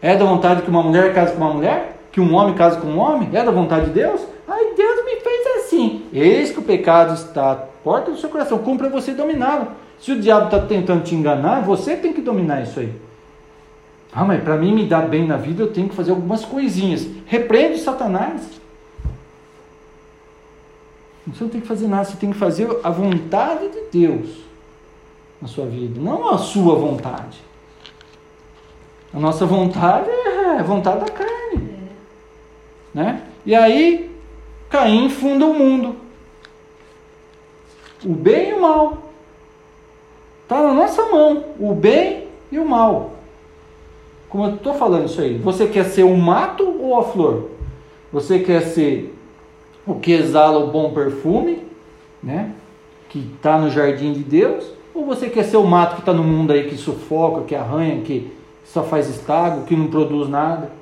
É 0.00 0.16
da 0.16 0.24
vontade 0.24 0.62
que 0.62 0.70
uma 0.70 0.82
mulher 0.82 1.12
case 1.12 1.32
com 1.32 1.38
uma 1.38 1.52
mulher? 1.52 1.98
Que 2.12 2.20
um 2.20 2.34
homem 2.34 2.54
case 2.54 2.78
com 2.78 2.88
um 2.88 2.98
homem? 2.98 3.28
É 3.32 3.42
da 3.42 3.50
vontade 3.50 3.86
de 3.86 3.92
Deus? 3.92 4.22
Ai, 4.48 4.74
Deus 4.74 4.93
assim. 5.84 6.02
Eis 6.12 6.50
que 6.50 6.58
o 6.58 6.62
pecado 6.62 7.14
está 7.14 7.52
à 7.52 7.56
porta 7.56 8.10
do 8.10 8.18
seu 8.18 8.28
coração. 8.28 8.58
Cumpra 8.58 8.88
você 8.88 9.12
dominá-lo. 9.12 9.68
Se 9.98 10.12
o 10.12 10.20
diabo 10.20 10.46
está 10.46 10.60
tentando 10.60 11.04
te 11.04 11.14
enganar, 11.14 11.62
você 11.62 11.96
tem 11.96 12.12
que 12.12 12.20
dominar 12.20 12.62
isso 12.62 12.80
aí. 12.80 12.92
Ah, 14.12 14.24
mas 14.24 14.42
para 14.42 14.56
mim 14.56 14.72
me 14.72 14.86
dar 14.86 15.08
bem 15.08 15.26
na 15.26 15.36
vida 15.36 15.62
eu 15.62 15.72
tenho 15.72 15.88
que 15.88 15.94
fazer 15.94 16.10
algumas 16.10 16.44
coisinhas. 16.44 17.06
Repreende 17.26 17.78
Satanás. 17.78 18.42
Você 21.26 21.42
não 21.42 21.50
tem 21.50 21.60
que 21.60 21.66
fazer 21.66 21.88
nada, 21.88 22.04
você 22.04 22.16
tem 22.16 22.30
que 22.30 22.38
fazer 22.38 22.68
a 22.82 22.90
vontade 22.90 23.68
de 23.68 23.80
Deus 23.90 24.28
na 25.40 25.48
sua 25.48 25.64
vida, 25.64 25.98
não 25.98 26.28
a 26.28 26.36
sua 26.36 26.74
vontade. 26.74 27.42
A 29.12 29.18
nossa 29.18 29.46
vontade 29.46 30.10
é 30.10 30.58
a 30.58 30.62
vontade 30.62 31.00
da 31.00 31.10
carne. 31.10 31.70
Né? 32.92 33.22
E 33.46 33.54
aí, 33.54 34.13
Caim 34.74 35.08
funda 35.08 35.46
o 35.46 35.54
mundo. 35.54 35.94
O 38.04 38.08
bem 38.08 38.50
e 38.50 38.54
o 38.54 38.60
mal. 38.60 39.04
Está 40.42 40.60
na 40.60 40.74
nossa 40.74 41.06
mão. 41.06 41.44
O 41.60 41.72
bem 41.72 42.26
e 42.50 42.58
o 42.58 42.68
mal. 42.68 43.12
Como 44.28 44.46
eu 44.46 44.54
estou 44.56 44.74
falando 44.74 45.06
isso 45.06 45.20
aí? 45.20 45.38
Você 45.38 45.68
quer 45.68 45.84
ser 45.84 46.02
o 46.02 46.16
mato 46.16 46.68
ou 46.80 46.98
a 46.98 47.04
flor? 47.04 47.50
Você 48.12 48.40
quer 48.40 48.62
ser 48.62 49.16
o 49.86 49.94
que 49.94 50.10
exala 50.10 50.58
o 50.58 50.72
bom 50.72 50.92
perfume, 50.92 51.62
né? 52.20 52.50
Que 53.08 53.20
está 53.36 53.56
no 53.56 53.70
jardim 53.70 54.12
de 54.12 54.24
Deus? 54.24 54.72
Ou 54.92 55.06
você 55.06 55.30
quer 55.30 55.44
ser 55.44 55.56
o 55.56 55.64
mato 55.64 55.94
que 55.94 56.00
está 56.00 56.12
no 56.12 56.24
mundo 56.24 56.52
aí 56.52 56.68
que 56.68 56.76
sufoca, 56.76 57.42
que 57.42 57.54
arranha, 57.54 58.02
que 58.02 58.28
só 58.64 58.82
faz 58.82 59.08
estrago, 59.08 59.66
que 59.66 59.76
não 59.76 59.86
produz 59.86 60.28
nada? 60.28 60.72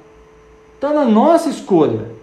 Está 0.76 0.94
na 0.94 1.04
nossa 1.04 1.50
escolha. 1.50 2.21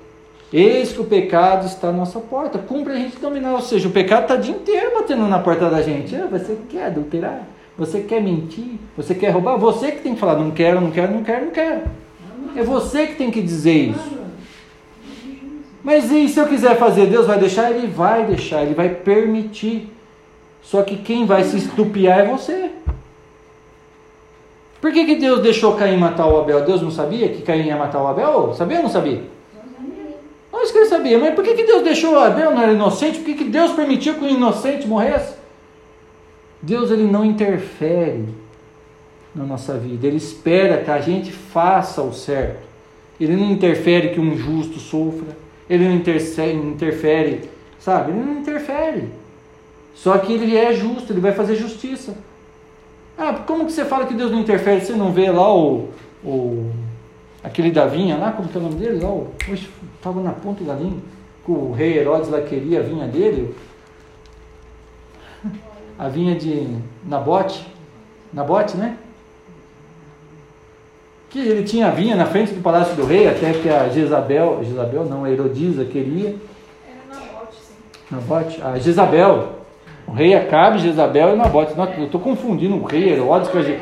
Eis 0.51 0.91
que 0.91 1.01
o 1.01 1.05
pecado 1.05 1.67
está 1.67 1.89
à 1.89 1.91
nossa 1.91 2.19
porta. 2.19 2.57
Cumpre 2.57 2.93
a 2.93 2.95
gente 2.95 3.17
dominar. 3.19 3.53
Ou 3.53 3.61
seja, 3.61 3.87
o 3.87 3.91
pecado 3.91 4.23
está 4.23 4.35
o 4.35 4.39
dia 4.39 4.55
inteiro 4.55 4.91
batendo 4.95 5.27
na 5.27 5.39
porta 5.39 5.69
da 5.69 5.81
gente. 5.81 6.15
Ah, 6.15 6.27
você 6.29 6.57
quer 6.69 6.85
adulterar? 6.85 7.43
Você 7.77 8.01
quer 8.01 8.21
mentir? 8.21 8.79
Você 8.97 9.13
quer 9.15 9.29
roubar? 9.29 9.57
Você 9.57 9.91
que 9.91 10.01
tem 10.01 10.13
que 10.13 10.19
falar, 10.19 10.35
não 10.35 10.51
quero, 10.51 10.81
não 10.81 10.91
quero, 10.91 11.13
não 11.13 11.23
quero, 11.23 11.45
não 11.45 11.51
quero. 11.51 11.81
É 12.55 12.63
você 12.63 13.07
que 13.07 13.15
tem 13.15 13.31
que 13.31 13.41
dizer 13.41 13.91
isso. 13.91 14.19
Mas 15.83 16.11
e 16.11 16.27
se 16.27 16.39
eu 16.39 16.47
quiser 16.47 16.75
fazer, 16.77 17.05
Deus 17.07 17.25
vai 17.25 17.39
deixar? 17.39 17.71
Ele 17.71 17.87
vai 17.87 18.25
deixar, 18.25 18.63
ele 18.63 18.73
vai 18.73 18.89
permitir. 18.89 19.93
Só 20.61 20.81
que 20.81 20.97
quem 20.97 21.25
vai 21.25 21.43
se 21.43 21.57
estupiar 21.57 22.19
é 22.19 22.25
você. 22.25 22.71
Por 24.81 24.91
que, 24.91 25.05
que 25.05 25.15
Deus 25.15 25.41
deixou 25.41 25.75
Caim 25.75 25.97
matar 25.97 26.27
o 26.27 26.39
Abel? 26.39 26.65
Deus 26.65 26.81
não 26.81 26.91
sabia 26.91 27.29
que 27.29 27.41
Caim 27.41 27.65
ia 27.65 27.77
matar 27.77 28.01
o 28.01 28.07
Abel? 28.07 28.53
Sabia 28.53 28.77
ou 28.77 28.83
não 28.83 28.89
sabia? 28.89 29.23
Isso 30.69 30.73
que 30.73 30.79
ele 30.79 30.89
sabia. 30.89 31.17
Mas 31.17 31.33
por 31.33 31.43
que, 31.43 31.55
que 31.55 31.63
Deus 31.63 31.83
deixou 31.83 32.17
Abel? 32.19 32.51
Não 32.51 32.61
era 32.61 32.73
inocente? 32.73 33.17
Por 33.17 33.25
que, 33.25 33.33
que 33.33 33.43
Deus 33.45 33.71
permitiu 33.71 34.13
que 34.13 34.23
o 34.23 34.29
inocente 34.29 34.87
morresse? 34.87 35.33
Deus 36.61 36.91
ele 36.91 37.05
não 37.05 37.25
interfere 37.25 38.25
na 39.33 39.45
nossa 39.45 39.77
vida, 39.77 40.05
ele 40.05 40.17
espera 40.17 40.83
que 40.83 40.91
a 40.91 40.99
gente 40.99 41.31
faça 41.31 42.01
o 42.01 42.13
certo. 42.13 42.67
Ele 43.19 43.35
não 43.35 43.49
interfere 43.49 44.09
que 44.09 44.19
um 44.19 44.37
justo 44.37 44.79
sofra, 44.79 45.35
ele 45.69 45.87
não 45.87 45.95
interfere, 45.95 47.49
sabe? 47.79 48.11
Ele 48.11 48.19
não 48.19 48.39
interfere. 48.39 49.09
Só 49.95 50.17
que 50.17 50.33
ele 50.33 50.55
é 50.55 50.73
justo, 50.73 51.13
ele 51.13 51.19
vai 51.19 51.31
fazer 51.31 51.55
justiça. 51.55 52.15
Ah, 53.17 53.33
como 53.33 53.65
que 53.65 53.71
você 53.71 53.85
fala 53.85 54.05
que 54.05 54.13
Deus 54.13 54.31
não 54.31 54.39
interfere? 54.39 54.81
Você 54.81 54.93
não 54.93 55.11
vê 55.11 55.31
lá 55.31 55.55
o, 55.55 55.89
o 56.23 56.71
aquele 57.43 57.71
da 57.71 57.85
vinha 57.85 58.17
lá, 58.17 58.31
como 58.31 58.49
que 58.49 58.57
é 58.57 58.59
o 58.59 58.63
nome 58.63 58.75
dele? 58.75 58.99
Lá, 58.99 59.09
o, 59.09 59.33
estava 59.99 60.21
na 60.21 60.31
ponta 60.31 60.63
da 60.63 60.73
língua, 60.73 61.01
que 61.45 61.51
o 61.51 61.73
rei 61.73 61.97
Herodes 61.97 62.29
lá 62.29 62.39
queria 62.41 62.79
a 62.79 62.83
vinha 62.83 63.05
dele, 63.05 63.53
a 65.97 66.07
vinha 66.07 66.35
de 66.35 66.77
Nabote, 67.05 67.67
Nabote, 68.33 68.77
né? 68.77 68.97
Que 71.29 71.39
ele 71.39 71.63
tinha 71.63 71.87
a 71.87 71.91
vinha 71.91 72.15
na 72.15 72.25
frente 72.25 72.53
do 72.53 72.61
palácio 72.61 72.95
do 72.95 73.05
rei, 73.05 73.27
até 73.27 73.51
que 73.51 73.69
a 73.69 73.89
Jezabel, 73.89 74.63
Jezabel 74.63 75.05
não, 75.05 75.25
a 75.25 75.29
Herodisa 75.29 75.83
queria. 75.85 76.35
Era 76.87 77.19
Nabote, 77.19 77.55
sim. 77.55 77.73
Nabote, 78.09 78.61
a 78.61 78.79
Jezabel, 78.79 79.49
o 80.07 80.11
rei 80.11 80.33
Acabe, 80.33 80.79
Jezabel 80.79 81.35
e 81.35 81.37
Nabote. 81.37 81.75
Nossa, 81.75 81.93
eu 81.93 82.05
estou 82.05 82.21
confundindo 82.21 82.75
o 82.77 82.85
rei 82.85 83.09
Herodes 83.09 83.49
com 83.49 83.57
a 83.57 83.61
Je... 83.61 83.77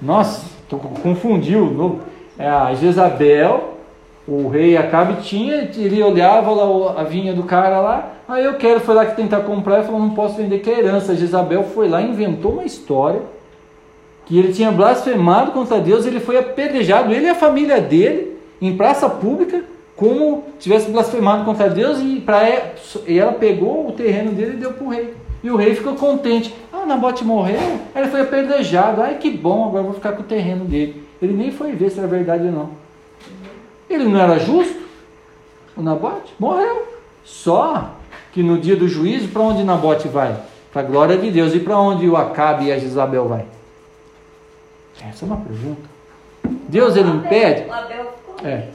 Nossa, 0.00 0.46
tô, 0.68 0.76
confundiu. 0.76 1.64
No... 1.66 2.00
É 2.38 2.48
a 2.48 2.74
Jezabel, 2.74 3.71
o 4.26 4.48
rei 4.48 4.76
Acabe 4.76 5.22
tinha, 5.22 5.68
ele 5.76 6.02
olhava 6.02 6.50
lá 6.50 7.00
a 7.00 7.04
vinha 7.04 7.34
do 7.34 7.42
cara 7.42 7.80
lá, 7.80 8.12
Aí 8.32 8.46
eu 8.46 8.54
quero, 8.54 8.80
foi 8.80 8.94
lá 8.94 9.04
que 9.04 9.14
tentar 9.14 9.40
comprar 9.40 9.80
e 9.80 9.84
falou, 9.84 10.00
não 10.00 10.10
posso 10.10 10.36
vender, 10.36 10.60
que 10.60 10.70
é 10.70 10.78
herança. 10.78 11.14
Jezabel 11.14 11.64
foi 11.64 11.86
lá, 11.86 12.00
inventou 12.00 12.52
uma 12.52 12.64
história 12.64 13.20
que 14.24 14.38
ele 14.38 14.54
tinha 14.54 14.72
blasfemado 14.72 15.52
contra 15.52 15.78
Deus, 15.78 16.06
ele 16.06 16.18
foi 16.18 16.38
apedrejado, 16.38 17.12
ele 17.12 17.26
e 17.26 17.28
a 17.28 17.34
família 17.34 17.78
dele, 17.78 18.38
em 18.58 18.74
praça 18.74 19.06
pública, 19.06 19.62
como 19.94 20.44
tivesse 20.58 20.90
blasfemado 20.90 21.44
contra 21.44 21.68
Deus, 21.68 22.00
e, 22.00 22.20
pra, 22.20 22.72
e 23.06 23.18
ela 23.18 23.32
pegou 23.32 23.88
o 23.88 23.92
terreno 23.92 24.32
dele 24.32 24.54
e 24.54 24.56
deu 24.56 24.72
para 24.72 24.86
o 24.86 24.88
rei. 24.88 25.14
E 25.42 25.50
o 25.50 25.56
rei 25.56 25.74
ficou 25.74 25.94
contente. 25.94 26.54
Ah, 26.72 26.86
Nabote 26.86 27.24
morreu? 27.24 27.58
Ele 27.94 28.08
foi 28.08 28.22
apedrejado. 28.22 29.02
Ai, 29.02 29.18
que 29.18 29.28
bom, 29.28 29.66
agora 29.66 29.80
eu 29.80 29.86
vou 29.86 29.94
ficar 29.94 30.12
com 30.12 30.22
o 30.22 30.24
terreno 30.24 30.64
dele. 30.64 31.02
Ele 31.20 31.34
nem 31.34 31.50
foi 31.50 31.72
ver 31.72 31.90
se 31.90 31.98
era 31.98 32.08
verdade 32.08 32.46
ou 32.46 32.52
não. 32.52 32.70
Ele 33.92 34.04
não 34.04 34.20
era 34.20 34.38
justo? 34.38 34.80
O 35.76 35.82
Nabote? 35.82 36.34
Morreu. 36.38 36.88
Só 37.24 37.90
que 38.32 38.42
no 38.42 38.58
dia 38.58 38.76
do 38.76 38.88
juízo, 38.88 39.28
para 39.28 39.42
onde 39.42 39.62
Nabote 39.62 40.08
vai? 40.08 40.34
Para 40.72 40.82
a 40.82 40.84
glória 40.84 41.18
de 41.18 41.30
Deus. 41.30 41.54
E 41.54 41.60
para 41.60 41.78
onde 41.78 42.08
o 42.08 42.16
Acabe 42.16 42.66
e 42.66 42.72
a 42.72 42.78
Jezabel 42.78 43.28
vai? 43.28 43.44
Essa 45.08 45.24
é 45.24 45.26
uma 45.26 45.36
pergunta. 45.36 45.82
Deus 46.68 46.96
ele 46.96 47.10
impede? 47.10 47.66
É. 48.44 48.68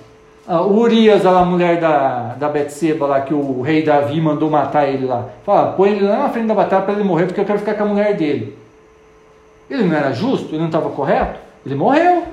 A 0.48 0.62
Urias, 0.62 1.26
a 1.26 1.44
mulher 1.44 1.80
da, 1.80 2.36
da 2.36 2.48
Betseba 2.48 3.06
lá, 3.06 3.22
que 3.22 3.34
o 3.34 3.62
rei 3.62 3.84
Davi 3.84 4.22
mandou 4.22 4.50
matar 4.50 4.88
ele 4.88 5.06
lá. 5.06 5.28
Fala, 5.46 5.74
põe 5.74 5.92
ele 5.92 6.08
lá 6.08 6.20
na 6.20 6.30
frente 6.30 6.48
da 6.48 6.54
batalha 6.54 6.84
para 6.84 6.94
ele 6.94 7.04
morrer, 7.04 7.26
porque 7.26 7.42
eu 7.42 7.46
quero 7.46 7.60
ficar 7.60 7.74
com 7.74 7.84
a 7.84 7.88
mulher 7.88 8.16
dele. 8.16 8.58
Ele 9.70 9.84
não 9.84 9.96
era 9.96 10.14
justo? 10.14 10.50
Ele 10.50 10.60
não 10.60 10.68
estava 10.68 10.90
correto? 10.90 11.40
Ele 11.66 11.76
morreu. 11.76 12.24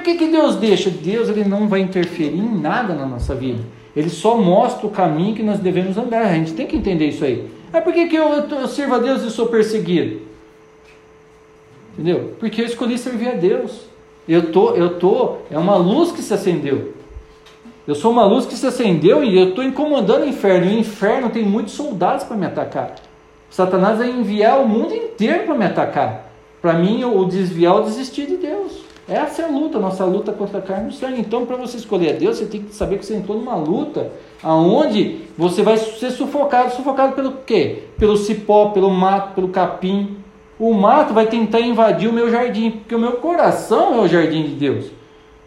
É, 0.00 0.02
por 0.02 0.02
que, 0.02 0.14
que 0.14 0.28
Deus 0.28 0.56
deixa? 0.56 0.88
Deus 0.88 1.28
ele 1.28 1.44
não 1.44 1.68
vai 1.68 1.80
interferir 1.80 2.38
em 2.38 2.58
nada 2.58 2.94
na 2.94 3.04
nossa 3.04 3.34
vida. 3.34 3.62
Ele 3.94 4.08
só 4.08 4.36
mostra 4.36 4.86
o 4.86 4.90
caminho 4.90 5.34
que 5.34 5.42
nós 5.42 5.60
devemos 5.60 5.98
andar. 5.98 6.22
A 6.22 6.34
gente 6.34 6.54
tem 6.54 6.66
que 6.66 6.76
entender 6.76 7.08
isso 7.08 7.22
aí. 7.22 7.50
Ah, 7.70 7.82
por 7.82 7.92
que, 7.92 8.06
que 8.06 8.16
eu, 8.16 8.28
eu 8.28 8.66
sirvo 8.66 8.94
a 8.94 8.98
Deus 8.98 9.22
e 9.22 9.30
sou 9.30 9.48
perseguido? 9.48 10.22
Entendeu? 11.92 12.34
Porque 12.40 12.62
eu 12.62 12.64
escolhi 12.64 12.96
servir 12.96 13.28
a 13.28 13.34
Deus. 13.34 13.88
Eu 14.26 14.50
tô, 14.50 14.70
eu 14.70 14.98
tô, 14.98 15.38
é 15.50 15.58
uma 15.58 15.76
luz 15.76 16.12
que 16.12 16.22
se 16.22 16.32
acendeu. 16.32 16.94
Eu 17.86 17.94
sou 17.94 18.10
uma 18.10 18.24
luz 18.24 18.46
que 18.46 18.54
se 18.54 18.66
acendeu 18.66 19.22
e 19.22 19.36
eu 19.36 19.50
estou 19.50 19.62
incomodando 19.62 20.22
o 20.22 20.28
inferno. 20.28 20.70
E 20.70 20.76
o 20.76 20.78
inferno 20.78 21.28
tem 21.28 21.44
muitos 21.44 21.74
soldados 21.74 22.24
para 22.24 22.36
me 22.36 22.46
atacar. 22.46 22.94
Satanás 23.50 23.98
vai 23.98 24.08
enviar 24.08 24.60
o 24.60 24.68
mundo 24.68 24.94
inteiro 24.94 25.44
para 25.44 25.54
me 25.54 25.64
atacar. 25.66 26.32
Para 26.62 26.74
mim, 26.74 27.04
o 27.04 27.24
desviar 27.24 27.74
ou 27.74 27.82
desistir 27.82 28.26
de 28.26 28.36
Deus. 28.36 28.79
Essa 29.10 29.42
é 29.42 29.44
a 29.44 29.48
luta, 29.48 29.80
nossa 29.80 30.04
luta 30.04 30.32
contra 30.32 30.58
a 30.58 30.62
carne 30.62 30.86
e 30.86 30.88
o 30.90 30.92
sangue. 30.92 31.20
Então, 31.20 31.44
para 31.44 31.56
você 31.56 31.76
escolher 31.76 32.10
a 32.10 32.16
Deus, 32.16 32.38
você 32.38 32.46
tem 32.46 32.62
que 32.62 32.72
saber 32.72 32.96
que 32.96 33.04
você 33.04 33.16
entrou 33.16 33.36
numa 33.36 33.56
luta 33.56 34.12
aonde 34.40 35.22
você 35.36 35.64
vai 35.64 35.76
ser 35.78 36.12
sufocado. 36.12 36.72
Sufocado 36.72 37.14
pelo 37.14 37.32
quê? 37.44 37.86
Pelo 37.98 38.16
cipó, 38.16 38.68
pelo 38.68 38.88
mato, 38.88 39.34
pelo 39.34 39.48
capim. 39.48 40.16
O 40.60 40.72
mato 40.72 41.12
vai 41.12 41.26
tentar 41.26 41.60
invadir 41.60 42.08
o 42.08 42.12
meu 42.12 42.30
jardim, 42.30 42.70
porque 42.70 42.94
o 42.94 43.00
meu 43.00 43.14
coração 43.14 43.96
é 43.96 43.98
o 43.98 44.06
jardim 44.06 44.44
de 44.44 44.54
Deus. 44.54 44.86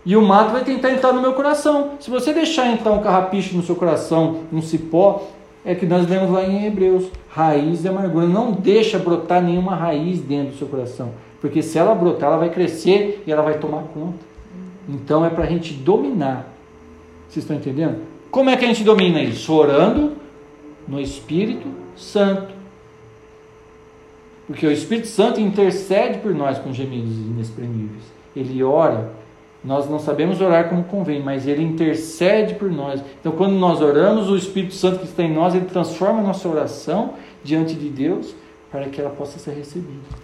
E 0.05 0.18
o 0.18 0.22
mato 0.22 0.51
vai 0.51 0.66
tentar 0.66 0.91
entrar 0.91 1.14
no 1.14 1.22
meu 1.22 1.32
coração. 1.32 1.91
Se 2.01 2.09
você 2.09 2.34
deixar 2.34 2.68
entrar 2.68 2.91
um 2.91 2.99
carrapicho 2.99 3.55
no 3.55 3.64
seu 3.64 3.76
coração, 3.76 4.39
um 4.51 4.61
cipó, 4.61 5.24
é 5.64 5.74
que 5.74 5.86
nós 5.86 6.05
lemos 6.09 6.30
lá 6.30 6.43
em 6.43 6.66
Hebreus, 6.66 7.05
raiz 7.30 7.82
de 7.82 7.88
amargura. 7.88 8.26
Não 8.26 8.51
deixa 8.51 8.99
brotar 8.99 9.41
nenhuma 9.41 9.74
raiz 9.74 10.20
dentro 10.20 10.51
do 10.51 10.57
seu 10.57 10.68
coração. 10.68 11.11
Porque 11.43 11.61
se 11.61 11.77
ela 11.77 11.93
brotar, 11.93 12.29
ela 12.29 12.37
vai 12.37 12.49
crescer 12.49 13.21
e 13.27 13.31
ela 13.31 13.41
vai 13.41 13.57
tomar 13.59 13.83
conta. 13.93 14.23
Então 14.87 15.25
é 15.25 15.29
para 15.29 15.43
a 15.43 15.47
gente 15.47 15.73
dominar. 15.73 16.47
Vocês 17.27 17.43
estão 17.43 17.57
entendendo? 17.57 17.97
Como 18.31 18.49
é 18.49 18.55
que 18.55 18.63
a 18.63 18.67
gente 18.69 18.81
domina 18.81 19.21
isso? 19.21 19.53
Orando 19.53 20.13
no 20.87 21.01
Espírito 21.01 21.67
Santo. 21.97 22.53
Porque 24.47 24.65
o 24.65 24.71
Espírito 24.71 25.07
Santo 25.07 25.41
intercede 25.41 26.19
por 26.19 26.33
nós 26.33 26.57
com 26.59 26.71
gemidos 26.71 27.17
inexprimíveis. 27.17 28.03
Ele 28.33 28.63
ora 28.63 29.11
nós 29.61 29.89
não 29.89 29.97
sabemos 29.97 30.41
orar 30.41 30.67
como 30.67 30.83
convém, 30.83 31.21
mas 31.21 31.45
Ele 31.45 31.63
intercede 31.63 32.55
por 32.55 32.69
nós. 32.69 33.01
Então, 33.19 33.31
quando 33.31 33.53
nós 33.53 33.81
oramos, 33.81 34.29
o 34.29 34.35
Espírito 34.35 34.73
Santo 34.73 34.99
que 34.99 35.05
está 35.05 35.23
em 35.23 35.33
nós, 35.33 35.55
Ele 35.55 35.65
transforma 35.65 36.19
a 36.19 36.23
nossa 36.23 36.47
oração 36.49 37.13
diante 37.43 37.73
de 37.73 37.89
Deus 37.89 38.35
para 38.69 38.85
que 38.89 38.99
ela 38.99 39.09
possa 39.09 39.39
ser 39.39 39.51
recebida. 39.51 40.22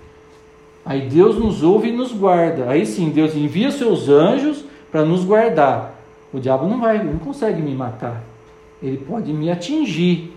Aí 0.86 1.08
Deus 1.08 1.38
nos 1.38 1.62
ouve 1.62 1.90
e 1.90 1.92
nos 1.92 2.12
guarda. 2.12 2.70
Aí 2.70 2.86
sim, 2.86 3.10
Deus 3.10 3.36
envia 3.36 3.72
seus 3.72 4.10
anjos 4.10 4.66
para 4.92 5.04
nos 5.04 5.24
guardar. 5.24 6.00
O 6.34 6.40
diabo 6.40 6.68
não 6.68 6.80
vai, 6.80 7.04
não 7.04 7.20
consegue 7.20 7.62
me 7.62 7.74
matar. 7.74 8.24
Ele 8.82 8.98
pode 8.98 9.34
me 9.34 9.52
atingir, 9.52 10.34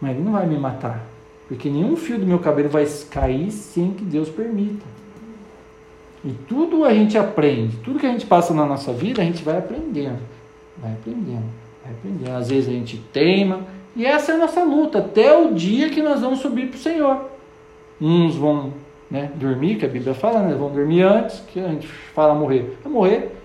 mas 0.00 0.12
ele 0.12 0.22
não 0.22 0.32
vai 0.32 0.46
me 0.46 0.56
matar, 0.56 1.04
porque 1.48 1.68
nenhum 1.68 1.96
fio 1.96 2.18
do 2.18 2.26
meu 2.26 2.38
cabelo 2.38 2.68
vai 2.68 2.86
cair 3.10 3.50
sem 3.50 3.92
que 3.92 4.04
Deus 4.04 4.28
permita. 4.28 4.86
E 6.24 6.32
tudo 6.46 6.84
a 6.84 6.92
gente 6.92 7.18
aprende, 7.18 7.78
tudo 7.78 7.98
que 7.98 8.06
a 8.06 8.10
gente 8.10 8.26
passa 8.26 8.54
na 8.54 8.64
nossa 8.64 8.92
vida, 8.92 9.22
a 9.22 9.24
gente 9.24 9.42
vai 9.42 9.58
aprendendo. 9.58 10.20
Vai 10.78 10.92
aprendendo, 10.92 11.44
vai 11.82 11.92
aprendendo. 11.92 12.36
Às 12.36 12.48
vezes 12.48 12.68
a 12.68 12.72
gente 12.72 12.98
teima, 13.12 13.64
e 13.96 14.06
essa 14.06 14.32
é 14.32 14.34
a 14.36 14.38
nossa 14.38 14.62
luta, 14.62 14.98
até 14.98 15.36
o 15.36 15.52
dia 15.52 15.90
que 15.90 16.02
nós 16.02 16.20
vamos 16.20 16.40
subir 16.40 16.68
para 16.68 16.76
o 16.76 16.80
Senhor. 16.80 17.30
Uns 18.00 18.36
vão 18.36 18.72
né, 19.10 19.30
dormir, 19.34 19.76
que 19.76 19.84
a 19.84 19.88
Bíblia 19.88 20.14
fala, 20.14 20.40
né, 20.40 20.54
vão 20.54 20.70
dormir 20.70 21.02
antes, 21.02 21.40
que 21.48 21.58
a 21.58 21.68
gente 21.68 21.86
fala 21.86 22.34
morrer. 22.34 22.78
Vai 22.84 22.92
morrer 22.92 23.36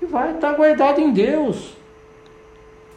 e 0.00 0.06
vai 0.06 0.34
estar 0.34 0.52
guardado 0.52 1.00
em 1.00 1.12
Deus. 1.12 1.76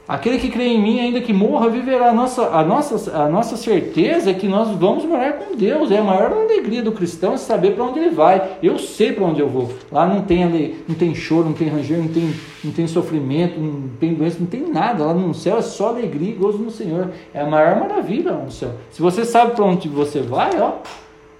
Aquele 0.09 0.39
que 0.39 0.49
crê 0.49 0.63
em 0.63 0.81
mim, 0.81 0.99
ainda 0.99 1.21
que 1.21 1.31
morra, 1.31 1.69
viverá. 1.69 2.09
A 2.09 2.13
nossa, 2.13 2.47
a 2.47 2.63
nossa, 2.63 3.15
a 3.15 3.29
nossa 3.29 3.55
certeza 3.55 4.31
é 4.31 4.33
que 4.33 4.47
nós 4.47 4.69
vamos 4.69 5.05
morar 5.05 5.33
com 5.33 5.55
Deus. 5.55 5.91
É 5.91 5.99
a 5.99 6.03
maior 6.03 6.31
alegria 6.31 6.81
do 6.81 6.91
cristão 6.91 7.35
é 7.35 7.37
saber 7.37 7.75
para 7.75 7.83
onde 7.83 7.99
ele 7.99 8.09
vai. 8.09 8.57
Eu 8.63 8.79
sei 8.79 9.11
para 9.11 9.23
onde 9.23 9.39
eu 9.39 9.47
vou. 9.47 9.69
Lá 9.91 10.07
não 10.07 10.23
tem, 10.23 10.73
não 10.87 10.95
tem 10.95 11.13
choro, 11.13 11.45
não 11.45 11.53
tem 11.53 11.67
ranger, 11.67 11.99
não 11.99 12.07
tem, 12.07 12.33
não 12.63 12.71
tem 12.71 12.87
sofrimento, 12.87 13.59
não 13.59 13.87
tem 13.99 14.15
doença, 14.15 14.37
não 14.39 14.47
tem 14.47 14.67
nada. 14.67 15.05
Lá 15.05 15.13
no 15.13 15.31
céu 15.35 15.59
é 15.59 15.61
só 15.61 15.89
alegria 15.89 16.31
e 16.31 16.33
gozo 16.33 16.57
no 16.57 16.71
Senhor. 16.71 17.11
É 17.31 17.41
a 17.41 17.45
maior 17.45 17.79
maravilha 17.79 18.31
lá 18.31 18.43
no 18.43 18.51
céu. 18.51 18.71
Se 18.89 19.03
você 19.03 19.23
sabe 19.23 19.51
para 19.51 19.63
onde 19.63 19.87
você 19.87 20.21
vai, 20.21 20.59
ó, 20.59 20.71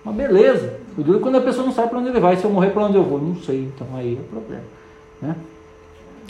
uma 0.04 0.14
beleza. 0.14 0.80
O 0.97 1.04
duro 1.04 1.20
é 1.20 1.22
quando 1.22 1.38
a 1.38 1.41
pessoa 1.41 1.66
não 1.66 1.74
sabe 1.74 1.89
para 1.89 2.00
onde 2.00 2.10
ele 2.10 2.20
vai. 2.20 2.36
Se 2.38 2.43
eu 2.43 2.50
morrer, 2.50 2.72
para 2.72 2.86
onde 2.86 2.97
eu 2.97 3.04
vou? 3.04 3.20
Não 3.20 3.36
sei. 3.36 3.70
Então 3.74 3.88
aí 3.95 4.18
é 4.18 4.20
o 4.20 4.24
problema. 4.24 4.64
Né? 5.22 5.36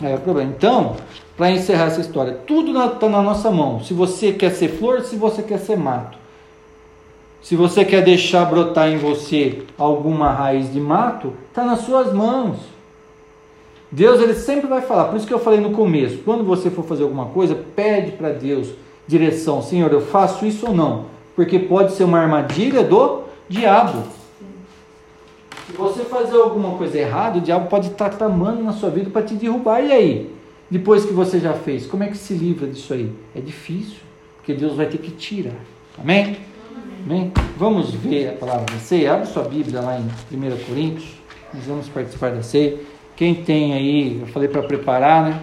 É 0.02 0.16
o 0.16 0.20
problema. 0.20 0.52
Então, 0.56 0.96
para 1.36 1.52
encerrar 1.52 1.86
essa 1.86 2.02
história, 2.02 2.40
tudo 2.48 2.72
está 2.72 3.10
na 3.10 3.22
nossa 3.22 3.52
mão. 3.52 3.84
Se 3.84 3.94
você 3.94 4.32
quer 4.32 4.52
ser 4.52 4.70
flor, 4.70 5.02
se 5.02 5.16
você 5.16 5.42
quer 5.42 5.60
ser 5.60 5.78
mato. 5.78 6.18
Se 7.42 7.56
você 7.56 7.86
quer 7.86 8.04
deixar 8.04 8.46
brotar 8.46 8.90
em 8.90 8.98
você 8.98 9.64
alguma 9.78 10.32
raiz 10.32 10.72
de 10.72 10.80
mato, 10.80 11.34
está 11.50 11.64
nas 11.64 11.80
suas 11.80 12.14
mãos. 12.14 12.58
Deus 13.92 14.22
ele 14.22 14.36
sempre 14.36 14.68
vai 14.68 14.82
falar. 14.82 15.06
Por 15.06 15.18
isso 15.18 15.26
que 15.26 15.34
eu 15.34 15.40
falei 15.40 15.60
no 15.60 15.72
começo, 15.72 16.20
quando 16.20 16.44
você 16.44 16.70
for 16.70 16.84
fazer 16.84 17.04
alguma 17.04 17.28
coisa, 17.28 17.56
pede 17.76 18.12
para 18.12 18.30
Deus 18.30 18.70
direção. 19.08 19.62
Senhor, 19.62 19.92
eu 19.92 20.02
faço 20.02 20.46
isso 20.46 20.68
ou 20.68 20.74
não? 20.74 21.06
Porque 21.36 21.58
pode 21.58 21.94
ser 21.94 22.04
uma 22.04 22.20
armadilha 22.20 22.84
do 22.84 23.24
diabo. 23.50 24.04
Se 25.66 25.74
você 25.74 26.04
fazer 26.04 26.38
alguma 26.38 26.78
coisa 26.78 26.98
errada, 26.98 27.40
o 27.40 27.42
diabo 27.42 27.68
pode 27.68 27.88
estar 27.88 28.10
tramando 28.10 28.64
na 28.64 28.72
sua 28.72 28.90
vida 28.90 29.10
para 29.10 29.24
te 29.24 29.34
derrubar. 29.34 29.82
E 29.82 29.92
aí? 29.92 30.36
Depois 30.70 31.04
que 31.04 31.14
você 31.14 31.40
já 31.40 31.54
fez, 31.54 31.86
como 31.88 32.04
é 32.04 32.08
que 32.08 32.18
se 32.18 32.34
livra 32.34 32.68
disso 32.68 32.94
aí? 32.94 33.12
É 33.36 33.42
difícil, 33.42 33.98
porque 34.38 34.54
Deus 34.54 34.76
vai 34.76 34.86
ter 34.86 35.00
que 35.00 35.12
tirar. 35.12 35.60
Amém? 35.98 36.38
Amém? 37.06 37.32
Vamos 37.58 37.92
ver 37.92 38.30
a 38.30 38.34
palavra 38.34 38.66
da 38.66 38.80
ceia. 38.80 39.14
Abre 39.14 39.26
sua 39.28 39.44
Bíblia 39.44 39.82
lá 39.82 40.00
em 40.00 40.04
1 40.36 40.66
Coríntios. 40.68 41.10
Nós 41.54 41.66
vamos 41.66 41.90
participar 41.90 42.32
da 42.32 42.44
ceia. 42.44 42.78
Quem 43.16 43.36
tem 43.36 43.74
aí, 43.74 44.20
eu 44.22 44.28
falei 44.28 44.48
para 44.48 44.62
preparar, 44.62 45.24
né? 45.24 45.42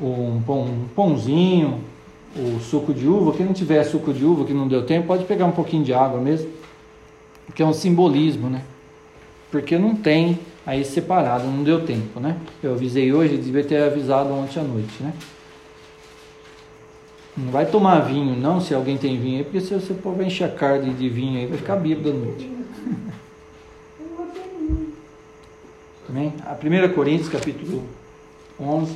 Um, 0.00 0.40
pão, 0.46 0.62
um 0.62 0.88
pãozinho, 0.94 1.80
o 2.36 2.60
suco 2.60 2.94
de 2.94 3.06
uva. 3.06 3.32
Quem 3.32 3.44
não 3.44 3.52
tiver 3.52 3.82
suco 3.84 4.12
de 4.12 4.24
uva, 4.24 4.44
que 4.44 4.52
não 4.52 4.68
deu 4.68 4.86
tempo, 4.86 5.08
pode 5.08 5.24
pegar 5.24 5.46
um 5.46 5.52
pouquinho 5.52 5.84
de 5.84 5.92
água 5.92 6.20
mesmo. 6.20 6.48
Porque 7.50 7.62
é 7.62 7.66
um 7.66 7.72
simbolismo, 7.72 8.48
né? 8.48 8.62
porque 9.50 9.76
não 9.76 9.94
tem 9.96 10.38
aí 10.64 10.84
separado, 10.84 11.44
não 11.44 11.64
deu 11.64 11.84
tempo, 11.84 12.20
né? 12.20 12.36
Eu 12.62 12.74
avisei 12.74 13.12
hoje, 13.12 13.36
devia 13.36 13.64
ter 13.64 13.82
avisado 13.82 14.32
ontem 14.32 14.60
à 14.60 14.62
noite, 14.62 15.02
né? 15.02 15.12
Não 17.36 17.50
vai 17.50 17.66
tomar 17.66 18.00
vinho, 18.00 18.36
não, 18.36 18.60
se 18.60 18.72
alguém 18.74 18.96
tem 18.96 19.18
vinho 19.18 19.38
aí, 19.38 19.44
porque 19.44 19.60
se 19.60 19.74
você 19.74 19.94
for 19.94 20.20
encher 20.22 20.44
a 20.44 20.48
carne 20.48 20.94
de 20.94 21.08
vinho 21.08 21.38
aí, 21.38 21.46
vai 21.46 21.58
ficar 21.58 21.76
bêbado 21.76 22.10
à 22.10 22.12
noite. 22.12 22.50
Amém? 26.08 26.32
A 26.44 26.52
1 26.52 26.92
Coríntios, 26.94 27.28
capítulo 27.28 27.84
11. 28.58 28.94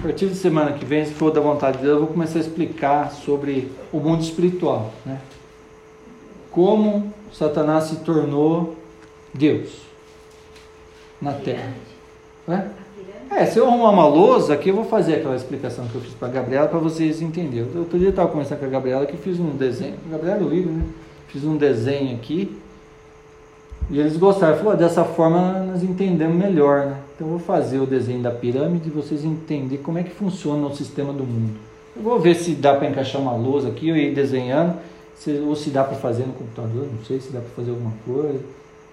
A 0.00 0.02
partir 0.02 0.28
de 0.28 0.34
semana 0.34 0.72
que 0.72 0.82
vem, 0.82 1.04
se 1.04 1.12
for 1.12 1.30
da 1.30 1.42
vontade 1.42 1.76
de 1.76 1.82
Deus, 1.82 1.96
eu 1.96 2.06
vou 2.06 2.14
começar 2.14 2.38
a 2.38 2.40
explicar 2.40 3.10
sobre 3.10 3.70
o 3.92 4.00
mundo 4.00 4.22
espiritual, 4.22 4.90
né? 5.04 5.20
como 6.50 7.12
Satanás 7.30 7.84
se 7.84 7.96
tornou 7.96 8.76
Deus 9.34 9.82
na 11.20 11.34
terra. 11.34 11.74
É? 12.48 13.42
é, 13.42 13.44
se 13.44 13.58
eu 13.58 13.68
arrumar 13.68 13.90
uma 13.90 14.06
lousa, 14.06 14.54
aqui 14.54 14.70
eu 14.70 14.74
vou 14.74 14.86
fazer 14.86 15.16
aquela 15.16 15.36
explicação 15.36 15.86
que 15.86 15.94
eu 15.94 16.00
fiz 16.00 16.14
para 16.14 16.28
a 16.28 16.30
Gabriela 16.30 16.66
para 16.66 16.78
vocês 16.78 17.20
entenderem. 17.20 17.68
Outro 17.76 17.98
dia 17.98 18.08
eu 18.08 18.10
estava 18.10 18.30
conversando 18.30 18.60
com 18.60 18.64
a 18.64 18.70
Gabriela 18.70 19.04
que 19.04 19.18
fiz 19.18 19.38
um 19.38 19.50
desenho. 19.50 19.96
Gabriela 20.10 20.36
é 20.36 20.40
do 20.40 20.48
livro, 20.48 20.72
né? 20.72 20.84
Fiz 21.28 21.44
um 21.44 21.58
desenho 21.58 22.16
aqui. 22.16 22.58
E 23.90 23.98
eles 23.98 24.16
gostaram. 24.16 24.56
Falou, 24.56 24.76
dessa 24.76 25.04
forma 25.04 25.64
nós 25.64 25.82
entendemos 25.82 26.36
melhor, 26.36 26.86
né? 26.86 26.96
Então 27.14 27.26
eu 27.26 27.32
vou 27.32 27.40
fazer 27.40 27.80
o 27.80 27.86
desenho 27.86 28.22
da 28.22 28.30
pirâmide 28.30 28.88
e 28.88 28.90
vocês 28.90 29.24
entenderem 29.24 29.82
como 29.82 29.98
é 29.98 30.02
que 30.02 30.10
funciona 30.10 30.66
o 30.66 30.74
sistema 30.74 31.12
do 31.12 31.24
mundo. 31.24 31.54
Eu 31.96 32.02
vou 32.02 32.18
ver 32.20 32.36
se 32.36 32.52
dá 32.52 32.74
para 32.74 32.88
encaixar 32.88 33.20
uma 33.20 33.34
lousa 33.34 33.68
aqui, 33.68 33.88
eu 33.88 33.96
ir 33.96 34.14
desenhando 34.14 34.78
se, 35.16 35.32
ou 35.32 35.54
se 35.54 35.70
dá 35.70 35.84
para 35.84 35.96
fazer 35.96 36.24
no 36.24 36.32
computador, 36.32 36.88
não 36.90 37.04
sei 37.04 37.20
se 37.20 37.30
dá 37.30 37.40
para 37.40 37.50
fazer 37.50 37.70
alguma 37.70 37.92
coisa. 38.06 38.40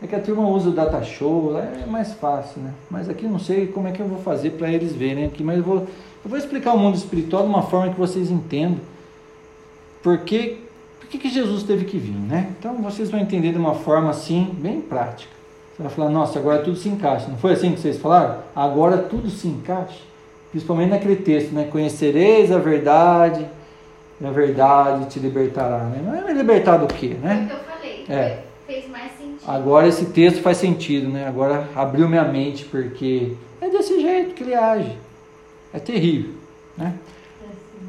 É 0.01 0.07
que 0.07 0.15
a 0.15 0.19
turma 0.19 0.47
usa 0.47 0.69
o 0.69 0.73
data 0.73 1.01
show, 1.03 1.57
é 1.57 1.85
mais 1.85 2.13
fácil, 2.13 2.61
né? 2.61 2.73
Mas 2.89 3.09
aqui 3.09 3.25
não 3.25 3.39
sei 3.39 3.67
como 3.67 3.87
é 3.87 3.91
que 3.91 3.99
eu 3.99 4.07
vou 4.07 4.19
fazer 4.19 4.51
para 4.51 4.69
eles 4.71 4.93
verem 4.93 5.25
aqui, 5.25 5.43
mas 5.43 5.57
eu 5.57 5.63
vou, 5.63 5.77
eu 5.77 6.29
vou 6.29 6.37
explicar 6.37 6.73
o 6.73 6.77
mundo 6.77 6.95
espiritual 6.95 7.43
de 7.43 7.49
uma 7.49 7.63
forma 7.63 7.93
que 7.93 7.99
vocês 7.99 8.29
entendam. 8.29 8.79
Porque 10.03 10.57
por 11.07 11.11
que, 11.11 11.19
que 11.19 11.29
Jesus 11.29 11.63
teve 11.63 11.85
que 11.85 11.97
vir, 11.97 12.11
né? 12.11 12.49
Então 12.59 12.81
vocês 12.81 13.09
vão 13.09 13.17
entender 13.17 13.53
de 13.53 13.57
uma 13.57 13.73
forma 13.73 14.09
assim, 14.09 14.53
bem 14.59 14.81
prática. 14.81 15.31
Você 15.73 15.83
vai 15.83 15.91
falar, 15.91 16.09
nossa, 16.09 16.37
agora 16.37 16.61
tudo 16.61 16.75
se 16.75 16.89
encaixa. 16.89 17.29
Não 17.29 17.37
foi 17.37 17.53
assim 17.53 17.71
que 17.71 17.79
vocês 17.79 17.97
falaram? 17.97 18.39
Agora 18.53 18.97
tudo 18.97 19.29
se 19.29 19.47
encaixa. 19.47 20.01
Principalmente 20.51 20.89
naquele 20.89 21.15
texto, 21.15 21.53
né? 21.53 21.65
Conhecereis 21.71 22.51
a 22.51 22.57
verdade 22.57 23.47
e 24.19 24.25
a 24.25 24.31
verdade 24.31 25.05
te 25.05 25.17
libertará, 25.19 25.85
né? 25.85 26.01
Não 26.03 26.13
é 26.29 26.33
libertar 26.33 26.75
do 26.75 26.93
quê, 26.93 27.15
né? 27.21 27.39
É 27.39 27.43
o 27.45 27.47
que 27.47 27.53
eu 27.53 27.73
falei. 27.73 28.05
É. 28.09 28.43
Fez 28.65 28.89
mais 28.89 29.11
sentido. 29.13 29.43
Agora 29.47 29.87
esse 29.87 30.07
texto 30.07 30.41
faz 30.41 30.57
sentido, 30.57 31.07
né? 31.07 31.25
Agora 31.25 31.69
abriu 31.73 32.09
minha 32.09 32.25
mente 32.25 32.65
porque 32.65 33.31
é 33.61 33.69
desse 33.69 34.01
jeito 34.01 34.33
que 34.33 34.43
ele 34.43 34.55
age. 34.55 34.97
É 35.73 35.79
terrível, 35.79 36.33
né? 36.77 36.95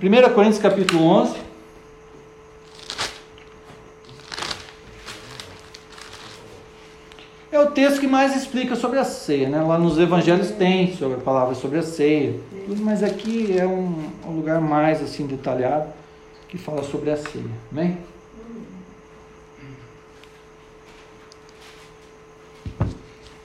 1 0.01 0.35
Coríntios 0.35 0.62
capítulo 0.62 1.03
11. 1.03 1.49
É 7.51 7.57
texto 7.70 8.01
que 8.01 8.07
mais 8.07 8.36
explica 8.36 8.77
sobre 8.77 8.99
a 8.99 9.05
ceia, 9.05 9.49
né? 9.49 9.62
Lá 9.62 9.78
nos 9.78 9.99
evangelhos 9.99 10.51
tem 10.51 10.95
sobre 10.95 11.19
a 11.19 11.20
palavra 11.20 11.55
sobre 11.55 11.78
a 11.78 11.82
ceia, 11.82 12.35
mas 12.81 13.03
aqui 13.03 13.57
é 13.59 13.66
um, 13.66 14.11
um 14.27 14.36
lugar 14.36 14.61
mais 14.61 15.03
assim 15.03 15.27
detalhado 15.27 15.93
que 16.49 16.59
fala 16.59 16.82
sobre 16.82 17.11
a 17.11 17.16
ceia. 17.16 17.45
Amém? 17.70 17.99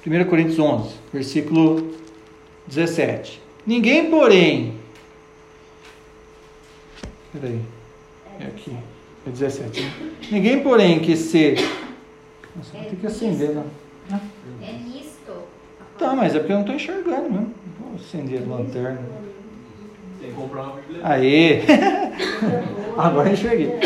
Primeiro 0.02 0.26
Coríntios 0.30 0.60
11, 0.60 0.96
versículo 1.14 1.96
17. 2.68 3.42
Ninguém, 3.66 4.10
porém. 4.10 4.74
Peraí. 7.32 7.62
É 8.40 8.46
aqui. 8.48 8.76
É 9.26 9.30
17. 9.30 9.82
Né? 9.82 10.12
Ninguém, 10.30 10.62
porém, 10.62 11.00
que 11.00 11.16
se 11.16 11.56
Nossa, 12.54 12.72
tem 12.78 12.96
que 12.96 13.08
acender 13.08 13.56
lá. 13.56 13.64
É 14.64 14.72
misto. 14.72 15.34
Tá, 15.98 16.16
mas 16.16 16.34
é 16.34 16.40
porque 16.40 16.54
eu 16.54 16.58
não 16.58 16.66
tô 16.66 16.74
enxergando 16.74 17.30
mesmo. 17.30 17.54
Vou 17.80 17.96
acender 17.96 18.42
a 18.42 18.56
lanterna. 18.56 19.00
Tem 20.22 20.30
que 20.30 20.36
comprar 20.36 20.64
uma 20.64 20.76
Bíblia. 20.76 21.02
Aê! 21.04 21.62
Agora 22.98 23.30
enxerguei. 23.30 23.80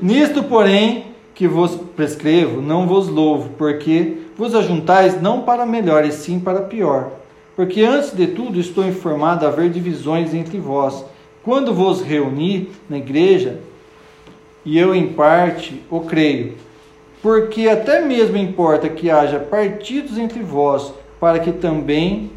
Nisto, 0.00 0.42
porém, 0.44 1.04
que 1.34 1.46
vos 1.46 1.76
prescrevo, 1.94 2.62
não 2.62 2.86
vos 2.86 3.08
louvo, 3.08 3.50
porque 3.58 4.18
vos 4.36 4.54
ajuntais 4.54 5.20
não 5.20 5.42
para 5.42 5.66
melhor, 5.66 6.04
e 6.04 6.12
sim 6.12 6.40
para 6.40 6.62
pior. 6.62 7.12
Porque 7.54 7.82
antes 7.82 8.12
de 8.12 8.28
tudo 8.28 8.58
estou 8.58 8.86
informado 8.86 9.44
a 9.44 9.48
haver 9.48 9.70
divisões 9.70 10.32
entre 10.32 10.58
vós. 10.58 11.04
Quando 11.42 11.74
vos 11.74 12.00
reuni 12.00 12.70
na 12.88 12.98
igreja, 12.98 13.60
e 14.64 14.78
eu 14.78 14.94
em 14.94 15.12
parte 15.12 15.82
o 15.90 16.00
creio, 16.00 16.54
porque 17.22 17.68
até 17.68 18.00
mesmo 18.04 18.36
importa 18.36 18.88
que 18.88 19.08
haja 19.08 19.38
partidos 19.38 20.18
entre 20.18 20.42
vós, 20.42 20.92
para 21.20 21.38
que 21.38 21.52
também 21.52 22.30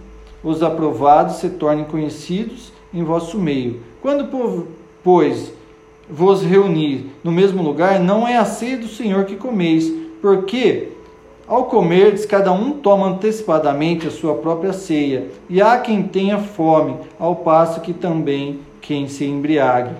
os 0.43 0.61
aprovados 0.61 1.37
se 1.37 1.49
tornem 1.49 1.85
conhecidos 1.85 2.71
em 2.93 3.03
vosso 3.03 3.39
meio. 3.39 3.81
Quando, 4.01 4.27
po- 4.27 4.67
pois, 5.03 5.51
vos 6.07 6.43
reunir 6.43 7.07
no 7.23 7.31
mesmo 7.31 7.63
lugar, 7.63 7.99
não 7.99 8.27
é 8.27 8.37
a 8.37 8.45
ceia 8.45 8.77
do 8.77 8.87
Senhor 8.87 9.25
que 9.25 9.35
comeis, 9.35 9.91
porque 10.21 10.89
ao 11.47 11.65
comerdes, 11.65 12.25
cada 12.25 12.51
um 12.51 12.71
toma 12.71 13.07
antecipadamente 13.07 14.07
a 14.07 14.11
sua 14.11 14.33
própria 14.35 14.73
ceia, 14.73 15.27
e 15.47 15.61
há 15.61 15.77
quem 15.77 16.01
tenha 16.03 16.39
fome, 16.39 16.95
ao 17.19 17.35
passo 17.35 17.81
que 17.81 17.93
também 17.93 18.61
quem 18.81 19.07
se 19.07 19.25
embriague. 19.25 19.93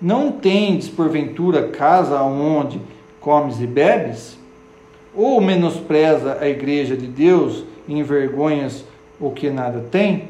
Não 0.00 0.30
tendes, 0.30 0.88
porventura, 0.88 1.68
casa 1.68 2.20
onde 2.22 2.80
comes 3.24 3.58
e 3.58 3.66
bebes? 3.66 4.38
Ou 5.14 5.40
menospreza 5.40 6.36
a 6.40 6.46
igreja 6.46 6.94
de 6.94 7.06
Deus 7.06 7.64
e 7.88 7.98
envergonhas 7.98 8.84
o 9.18 9.30
que 9.30 9.48
nada 9.48 9.86
tem? 9.90 10.28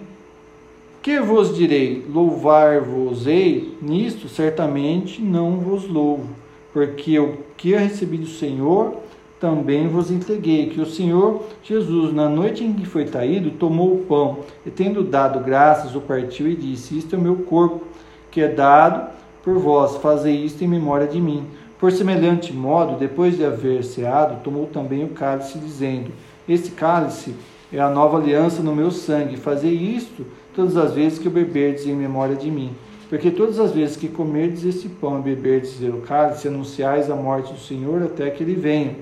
Que 1.03 1.19
vos 1.19 1.55
direi? 1.55 2.07
Louvar-vos-ei 2.09 3.77
nisto? 3.83 4.29
Certamente 4.29 5.21
não 5.21 5.59
vos 5.59 5.89
louvo, 5.89 6.29
porque 6.73 7.19
o 7.19 7.39
que 7.57 7.73
eu 7.73 7.79
recebi 7.79 8.17
do 8.17 8.29
Senhor 8.29 8.99
também 9.41 9.89
vos 9.89 10.11
entreguei, 10.11 10.71
que 10.71 10.81
o 10.81 10.87
Senhor 10.87 11.43
Jesus, 11.63 12.15
na 12.15 12.29
noite 12.29 12.65
em 12.65 12.73
que 12.73 12.87
foi 12.87 13.05
traído, 13.05 13.51
tomou 13.51 13.95
o 13.95 14.05
pão, 14.05 14.39
e 14.65 14.71
tendo 14.71 15.03
dado 15.03 15.41
graças, 15.41 15.95
o 15.95 16.01
partiu 16.01 16.49
e 16.49 16.55
disse: 16.55 16.97
Isto 16.97 17.17
é 17.17 17.19
o 17.19 17.23
meu 17.23 17.37
corpo, 17.37 17.85
que 18.31 18.41
é 18.41 18.49
dado 18.49 19.11
por 19.43 19.59
vós, 19.59 19.97
fazei 19.99 20.37
isto 20.37 20.65
em 20.65 20.69
memória 20.69 21.07
de 21.07 21.21
mim. 21.21 21.47
Por 21.79 21.93
semelhante 21.93 22.53
modo, 22.53 22.99
depois 22.99 23.37
de 23.37 23.45
haver 23.45 23.85
ceado, 23.85 24.43
tomou 24.43 24.67
também 24.67 25.05
o 25.05 25.09
cálice, 25.09 25.59
dizendo: 25.59 26.11
Este 26.49 26.71
cálice 26.71 27.35
é 27.73 27.81
a 27.81 27.91
nova 27.91 28.19
aliança 28.19 28.63
no 28.63 28.75
meu 28.75 28.91
sangue, 28.91 29.37
fazei 29.37 29.75
isto 29.75 30.25
todas 30.55 30.77
as 30.77 30.93
vezes 30.93 31.19
que 31.19 31.29
o 31.29 31.31
beberdes 31.31 31.87
em 31.87 31.95
memória 31.95 32.37
de 32.37 32.51
mim. 32.51 32.73
Porque 33.09 33.31
todas 33.31 33.61
as 33.61 33.73
vezes 33.73 33.97
que 33.97 34.09
comerdes 34.09 34.65
este 34.65 34.89
pão 34.89 35.19
e 35.19 35.23
beberdes 35.23 35.81
o 35.83 35.99
cálice, 35.99 36.49
anunciais 36.49 37.11
a 37.11 37.15
morte 37.15 37.53
do 37.53 37.59
Senhor 37.59 38.03
até 38.03 38.31
que 38.31 38.43
ele 38.43 38.55
venha. 38.55 38.97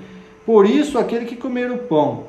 Por 0.45 0.67
isso, 0.67 0.99
aquele 0.99 1.25
que 1.25 1.37
comer 1.37 1.71
o 1.71 1.79
pão 1.79 2.25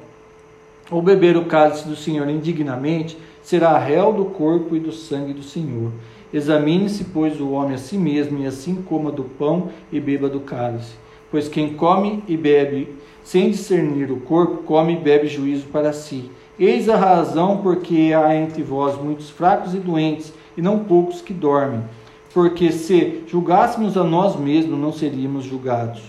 ou 0.91 1.01
beber 1.01 1.35
o 1.37 1.45
cálice 1.45 1.87
do 1.87 1.95
Senhor 1.95 2.29
indignamente, 2.29 3.17
será 3.41 3.77
réu 3.77 4.13
do 4.13 4.25
corpo 4.25 4.75
e 4.75 4.79
do 4.79 4.91
sangue 4.91 5.33
do 5.33 5.43
Senhor. 5.43 5.91
Examine-se, 6.33 7.03
pois, 7.05 7.39
o 7.39 7.51
homem 7.51 7.75
a 7.75 7.77
si 7.77 7.97
mesmo, 7.97 8.39
e 8.39 8.47
assim 8.47 8.75
coma 8.81 9.11
do 9.11 9.23
pão 9.23 9.69
e 9.91 9.99
beba 9.99 10.27
do 10.27 10.39
cálice. 10.39 10.95
Pois 11.29 11.47
quem 11.47 11.75
come 11.75 12.23
e 12.27 12.35
bebe 12.35 12.95
sem 13.23 13.51
discernir 13.51 14.11
o 14.11 14.19
corpo, 14.19 14.63
come 14.63 14.93
e 14.93 14.97
bebe 14.97 15.27
juízo 15.27 15.67
para 15.67 15.93
si. 15.93 16.29
Eis 16.59 16.89
a 16.89 16.95
razão 16.95 17.57
porque 17.57 18.11
há 18.15 18.35
entre 18.35 18.61
vós 18.61 18.99
muitos 19.01 19.29
fracos 19.29 19.73
e 19.73 19.77
doentes, 19.77 20.33
e 20.57 20.61
não 20.61 20.79
poucos 20.79 21.21
que 21.21 21.33
dormem. 21.33 21.83
Porque 22.33 22.71
se 22.71 23.23
julgássemos 23.27 23.95
a 23.95 24.03
nós 24.03 24.35
mesmos, 24.35 24.77
não 24.77 24.91
seríamos 24.91 25.45
julgados. 25.45 26.01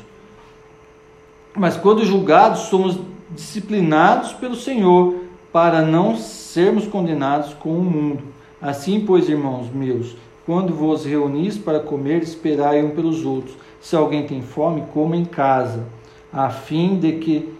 Mas 1.54 1.76
quando 1.76 2.04
julgados, 2.04 2.60
somos 2.62 2.98
disciplinados 3.30 4.32
pelo 4.32 4.56
Senhor, 4.56 5.16
para 5.52 5.82
não 5.82 6.16
sermos 6.16 6.86
condenados 6.86 7.54
com 7.54 7.70
o 7.70 7.82
mundo. 7.82 8.33
Assim, 8.64 9.04
pois, 9.04 9.28
irmãos 9.28 9.70
meus, 9.70 10.16
quando 10.46 10.72
vos 10.72 11.04
reunis 11.04 11.58
para 11.58 11.80
comer, 11.80 12.22
esperai 12.22 12.82
um 12.82 12.92
pelos 12.92 13.22
outros. 13.22 13.54
Se 13.78 13.94
alguém 13.94 14.26
tem 14.26 14.40
fome, 14.40 14.84
coma 14.90 15.18
em 15.18 15.26
casa, 15.26 15.84
a 16.32 16.48
fim 16.48 16.98
de 16.98 17.12
que 17.18 17.54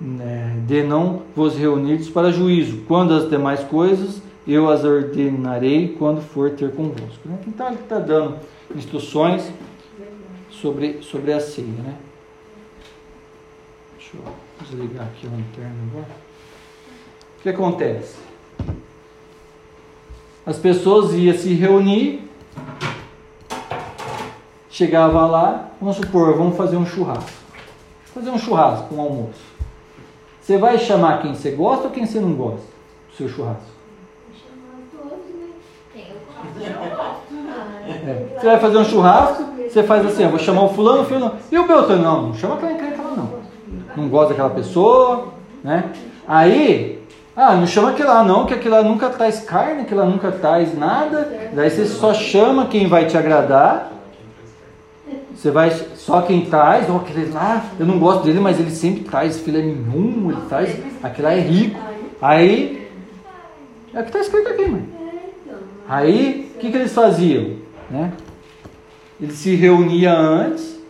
né, 0.00 0.62
de 0.64 0.84
não 0.84 1.22
vos 1.34 1.56
reunirdes 1.56 2.08
para 2.08 2.30
juízo. 2.30 2.82
Quando 2.86 3.14
as 3.14 3.28
demais 3.28 3.64
coisas 3.64 4.22
eu 4.46 4.70
as 4.70 4.84
ordenarei 4.84 5.96
quando 5.98 6.22
for 6.22 6.50
ter 6.52 6.72
convosco. 6.72 7.28
Né? 7.28 7.36
Então 7.48 7.66
ele 7.66 7.80
está 7.80 7.98
dando 7.98 8.36
instruções 8.76 9.50
sobre, 10.50 11.02
sobre 11.02 11.32
a 11.32 11.40
ceia. 11.40 11.66
Né? 11.66 11.96
Deixa 13.98 14.12
eu 14.16 14.34
desligar 14.60 15.06
aqui 15.06 15.26
a 15.26 15.30
lanterna 15.30 15.74
agora. 15.90 16.10
O 17.40 17.42
que 17.42 17.48
acontece? 17.48 18.33
As 20.46 20.58
pessoas 20.58 21.14
iam 21.14 21.36
se 21.36 21.54
reunir, 21.54 22.30
chegava 24.68 25.26
lá, 25.26 25.70
vamos 25.80 25.96
supor, 25.96 26.36
vamos 26.36 26.56
fazer 26.56 26.76
um 26.76 26.84
churrasco. 26.84 27.30
Fazer 28.12 28.30
um 28.30 28.38
churrasco, 28.38 28.94
um 28.94 29.00
almoço. 29.00 29.40
Você 30.40 30.58
vai 30.58 30.78
chamar 30.78 31.22
quem 31.22 31.34
você 31.34 31.50
gosta 31.52 31.84
ou 31.84 31.90
quem 31.90 32.04
você 32.04 32.20
não 32.20 32.34
gosta 32.34 32.66
do 33.10 33.16
seu 33.16 33.28
churrasco? 33.28 33.74
É. 37.86 38.38
Você 38.38 38.46
vai 38.46 38.58
fazer 38.58 38.76
um 38.76 38.84
churrasco, 38.84 39.44
você 39.56 39.82
faz 39.82 40.04
assim, 40.06 40.24
eu 40.24 40.30
vou 40.30 40.38
chamar 40.38 40.64
o 40.64 40.68
fulano, 40.68 41.02
o 41.02 41.06
fulano. 41.06 41.34
E 41.50 41.58
o 41.58 41.66
Beltrano? 41.66 42.02
Não, 42.02 42.22
não 42.28 42.34
chama 42.34 42.56
aquela 42.56 42.72
encrenca 42.72 43.02
lá 43.02 43.16
não. 43.16 43.30
Não 43.96 44.08
gosta 44.08 44.30
daquela 44.30 44.50
pessoa, 44.50 45.28
né? 45.62 45.90
Aí, 46.26 47.02
ah, 47.36 47.56
não 47.56 47.66
chama 47.66 47.90
aquele 47.90 48.08
lá 48.08 48.22
não, 48.22 48.46
que 48.46 48.54
aquele 48.54 48.74
lá 48.74 48.82
nunca 48.82 49.10
traz 49.10 49.40
carne, 49.40 49.82
aquele 49.82 50.00
lá 50.00 50.06
nunca 50.06 50.30
traz 50.30 50.76
nada. 50.78 51.50
Daí 51.52 51.68
você 51.68 51.84
só 51.86 52.14
chama 52.14 52.66
quem 52.66 52.86
vai 52.86 53.06
te 53.06 53.16
agradar. 53.16 53.92
Você 55.34 55.50
vai 55.50 55.70
só 55.96 56.22
quem 56.22 56.46
traz, 56.46 56.88
ó, 56.88 56.96
aquele 56.96 57.30
lá, 57.32 57.64
eu 57.78 57.84
não 57.84 57.98
gosto 57.98 58.22
dele, 58.22 58.38
mas 58.38 58.60
ele 58.60 58.70
sempre 58.70 59.02
traz 59.02 59.40
filé 59.40 59.62
mignon, 59.62 60.30
ele 60.30 60.40
traz, 60.48 60.78
aquele 61.02 61.26
lá 61.26 61.34
é 61.34 61.40
rico. 61.40 61.78
Aí, 62.22 62.88
é 63.92 64.00
o 64.00 64.02
que 64.04 64.08
está 64.08 64.20
escrito 64.20 64.48
aqui, 64.48 64.66
mãe. 64.66 64.88
Aí, 65.88 66.52
o 66.54 66.58
que, 66.60 66.70
que 66.70 66.76
eles 66.76 66.92
faziam? 66.94 67.56
Né? 67.90 68.12
Eles 69.20 69.34
se 69.34 69.54
reuniam 69.56 70.16
antes, 70.16 70.80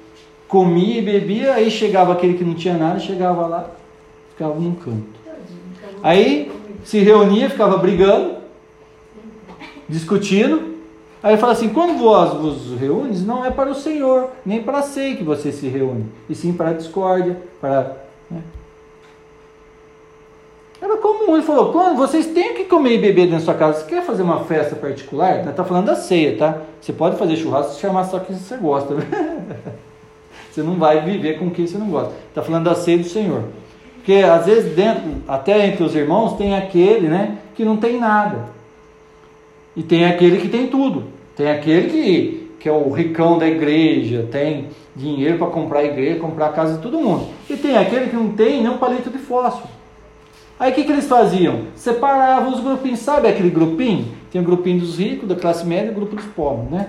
comia 0.46 0.98
e 0.98 1.02
bebia, 1.02 1.54
aí 1.54 1.70
chegava 1.70 2.12
aquele 2.12 2.34
que 2.34 2.44
não 2.44 2.54
tinha 2.54 2.76
nada, 2.76 3.00
chegava 3.00 3.46
lá, 3.46 3.70
ficava 4.30 4.54
num 4.54 4.74
canto. 4.74 5.13
Aí 6.05 6.52
se 6.85 6.98
reunia, 6.98 7.48
ficava 7.48 7.78
brigando, 7.78 8.35
discutindo. 9.89 10.74
Aí 11.22 11.39
fala 11.39 11.55
assim: 11.55 11.70
quando 11.70 11.98
vós 11.98 12.35
vos 12.35 12.78
reúnes, 12.78 13.24
não 13.24 13.43
é 13.43 13.51
para 13.51 13.70
o 13.70 13.74
Senhor, 13.74 14.28
nem 14.44 14.62
para 14.62 14.82
ceia 14.82 15.16
que 15.16 15.24
você 15.24 15.51
se 15.51 15.66
reúne, 15.66 16.05
e 16.28 16.35
sim 16.35 16.52
para 16.52 16.68
a 16.68 16.72
discórdia, 16.74 17.40
para. 17.59 17.97
Né? 18.31 18.43
Era 20.78 20.98
comum, 20.98 21.35
ele 21.35 21.47
falou: 21.47 21.72
quando 21.72 21.97
vocês 21.97 22.26
têm 22.26 22.52
que 22.52 22.64
comer 22.64 22.97
e 22.97 22.98
beber 22.98 23.22
dentro 23.22 23.39
da 23.39 23.40
sua 23.40 23.55
casa, 23.55 23.81
você 23.81 23.86
quer 23.86 24.05
fazer 24.05 24.24
uma 24.24 24.44
festa 24.44 24.76
particular? 24.76 25.48
Está 25.48 25.64
falando 25.64 25.86
da 25.86 25.97
ceia, 25.97 26.36
tá? 26.36 26.59
Você 26.82 26.93
pode 26.93 27.16
fazer 27.16 27.36
churrasco 27.36 27.72
se 27.72 27.81
chamar 27.81 28.05
só 28.05 28.18
quem 28.18 28.36
você 28.36 28.59
gosta. 28.59 28.94
você 30.52 30.62
não 30.62 30.74
vai 30.74 31.01
viver 31.01 31.39
com 31.39 31.51
quem 31.51 31.66
você 31.66 31.78
não 31.78 31.89
gosta. 31.89 32.12
Está 32.28 32.43
falando 32.43 32.64
da 32.64 32.74
ceia 32.74 32.98
do 32.98 33.09
Senhor. 33.09 33.44
Porque 34.05 34.22
às 34.22 34.44
vezes 34.44 34.76
dentro, 34.76 35.02
até 35.26 35.66
entre 35.66 35.82
os 35.82 35.94
irmãos, 35.94 36.36
tem 36.36 36.55
aquele 36.55 37.09
né, 37.09 37.39
que 37.55 37.64
não 37.64 37.78
tem 37.78 37.98
nada. 37.98 38.51
E 39.74 39.82
tem 39.82 40.05
aquele 40.05 40.36
que 40.36 40.48
tem 40.48 40.66
tudo. 40.66 41.05
Tem 41.35 41.51
aquele 41.51 41.89
que, 41.89 42.51
que 42.60 42.68
é 42.68 42.72
o 42.72 42.90
ricão 42.90 43.39
da 43.39 43.48
igreja, 43.48 44.28
tem 44.31 44.66
dinheiro 44.94 45.39
para 45.39 45.47
comprar 45.47 45.78
a 45.78 45.85
igreja, 45.85 46.20
comprar 46.20 46.48
a 46.48 46.52
casa 46.52 46.76
de 46.76 46.82
todo 46.82 47.01
mundo. 47.01 47.28
E 47.48 47.56
tem 47.56 47.78
aquele 47.78 48.10
que 48.10 48.14
não 48.14 48.28
tem 48.32 48.62
nem 48.62 48.70
um 48.70 48.76
palito 48.76 49.09
de 49.09 49.16
fósforo. 49.16 49.70
Aí 50.60 50.70
o 50.70 50.74
que, 50.74 50.85
que 50.85 50.93
eles 50.93 51.09
faziam? 51.09 51.62
Separavam 51.74 52.52
os 52.52 52.60
grupinhos, 52.60 53.01
sabe 53.01 53.26
aquele 53.26 53.48
grupinho? 53.48 54.09
Tem 54.31 54.39
o 54.39 54.44
grupinho 54.44 54.81
dos 54.81 54.98
ricos, 54.98 55.26
da 55.26 55.35
classe 55.35 55.64
média 55.64 55.89
e 55.89 55.93
o 55.93 55.94
grupo 55.94 56.14
dos 56.14 56.26
pobres, 56.26 56.70
né? 56.70 56.89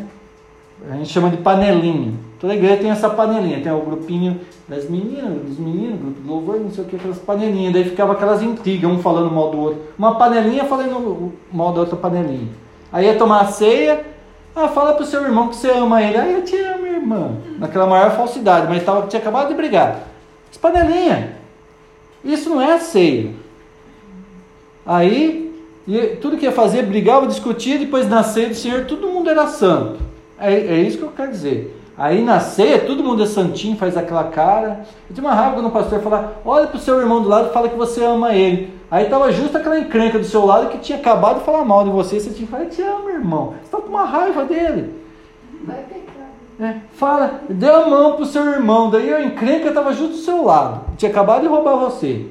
A 0.90 0.96
gente 0.98 1.10
chama 1.10 1.30
de 1.30 1.38
panelinha. 1.38 2.14
Toda 2.40 2.54
igreja 2.54 2.78
tem 2.78 2.92
essa 2.92 3.10
panelinha. 3.10 3.62
Tem 3.62 3.72
o 3.72 3.80
grupinho 3.80 4.40
das 4.68 4.90
meninas, 4.90 5.42
dos 5.42 5.58
meninos, 5.58 6.00
grupo 6.00 6.28
louvor, 6.28 6.60
não 6.60 6.70
sei 6.70 6.84
o 6.84 6.88
que, 6.88 6.96
aquelas 6.96 7.18
panelinhas. 7.18 7.74
Daí 7.74 7.86
ficava 7.86 8.14
aquelas 8.14 8.44
intrigas, 8.44 8.90
um 8.90 9.00
falando 9.00 9.32
mal 9.32 9.50
do 9.52 9.60
outro. 9.60 9.82
Uma 9.98 10.16
panelinha 10.16 10.66
falando 10.66 11.34
mal 11.52 11.74
da 11.74 11.82
outra 11.82 11.96
panelinha. 11.96 12.50
Aí 12.92 13.06
ia 13.06 13.18
tomar 13.18 13.42
a 13.42 13.46
ceia. 13.46 14.06
Ah, 14.56 14.68
fala 14.68 14.94
pro 14.94 15.06
seu 15.06 15.24
irmão 15.24 15.50
que 15.50 15.56
você 15.56 15.70
ama 15.72 16.02
ele. 16.02 16.18
Ah, 16.18 16.28
eu 16.28 16.44
te 16.44 16.56
amo, 16.58 16.86
irmã. 16.86 17.32
Naquela 17.58 17.88
maior 17.88 18.12
falsidade, 18.12 18.68
mas 18.68 18.84
tava, 18.84 19.08
tinha 19.08 19.22
acabado 19.22 19.50
de 19.50 19.54
brigar. 19.54 20.00
As 20.52 20.58
panelinhas. 20.58 21.30
Isso 22.24 22.50
não 22.50 22.62
é 22.62 22.78
ceia. 22.80 23.32
Aí, 24.86 25.54
tudo 26.22 26.38
que 26.38 26.46
ia 26.46 26.52
fazer, 26.52 26.84
brigava, 26.84 27.28
discutia, 27.28 27.78
depois 27.78 28.08
na 28.08 28.24
ceia 28.24 28.50
do 28.50 28.56
Senhor, 28.56 28.86
todo 28.86 29.08
mundo 29.08 29.30
era 29.30 29.48
santo. 29.48 30.05
É, 30.40 30.54
é 30.54 30.82
isso 30.82 30.98
que 30.98 31.04
eu 31.04 31.12
quero 31.12 31.32
dizer. 31.32 31.82
Aí 31.98 32.22
na 32.22 32.42
ceia, 32.42 32.80
todo 32.80 33.04
mundo 33.04 33.24
é 33.24 33.26
santinho, 33.26 33.78
faz 33.78 33.96
aquela 33.96 34.26
cara. 34.26 34.82
Eu 35.10 35.16
tinha 35.16 35.26
uma 35.26 35.34
raiva 35.34 35.56
quando 35.56 35.68
o 35.68 35.72
pastor 35.72 36.02
falar, 36.02 36.42
olha 36.44 36.68
para 36.68 36.78
o 36.78 36.80
seu 36.80 37.00
irmão 37.00 37.22
do 37.22 37.30
lado 37.30 37.50
e 37.50 37.54
fala 37.54 37.70
que 37.70 37.78
você 37.78 38.04
ama 38.04 38.34
ele. 38.34 38.74
Aí 38.92 39.06
estava 39.06 39.32
justo 39.32 39.58
aquela 39.58 39.80
encrenca 39.80 40.20
do 40.20 40.26
seu 40.26 40.46
lado 40.46 40.70
que 40.70 40.80
tinha 40.80 40.98
acabado 40.98 41.40
de 41.40 41.46
falar 41.46 41.64
mal 41.64 41.86
de 41.86 41.90
você. 41.90 42.20
Você 42.20 42.32
tinha 42.32 42.46
que 42.46 42.52
falar, 42.52 42.66
te 42.66 42.82
amo, 42.82 43.10
irmão. 43.10 43.54
Você 43.54 43.66
está 43.66 43.78
com 43.78 43.88
uma 43.88 44.04
raiva 44.04 44.44
dele. 44.44 44.94
Vai 45.66 45.84
pecar. 45.84 46.16
É, 46.60 46.76
fala, 46.94 47.42
dê 47.50 47.70
a 47.70 47.88
mão 47.88 48.18
pro 48.18 48.26
seu 48.26 48.46
irmão. 48.46 48.90
Daí 48.90 49.14
a 49.14 49.24
encrenca 49.24 49.70
estava 49.70 49.94
justo 49.94 50.16
do 50.16 50.20
seu 50.22 50.44
lado. 50.44 50.82
Tinha 50.98 51.10
acabado 51.10 51.44
de 51.44 51.48
roubar 51.48 51.78
você. 51.78 52.26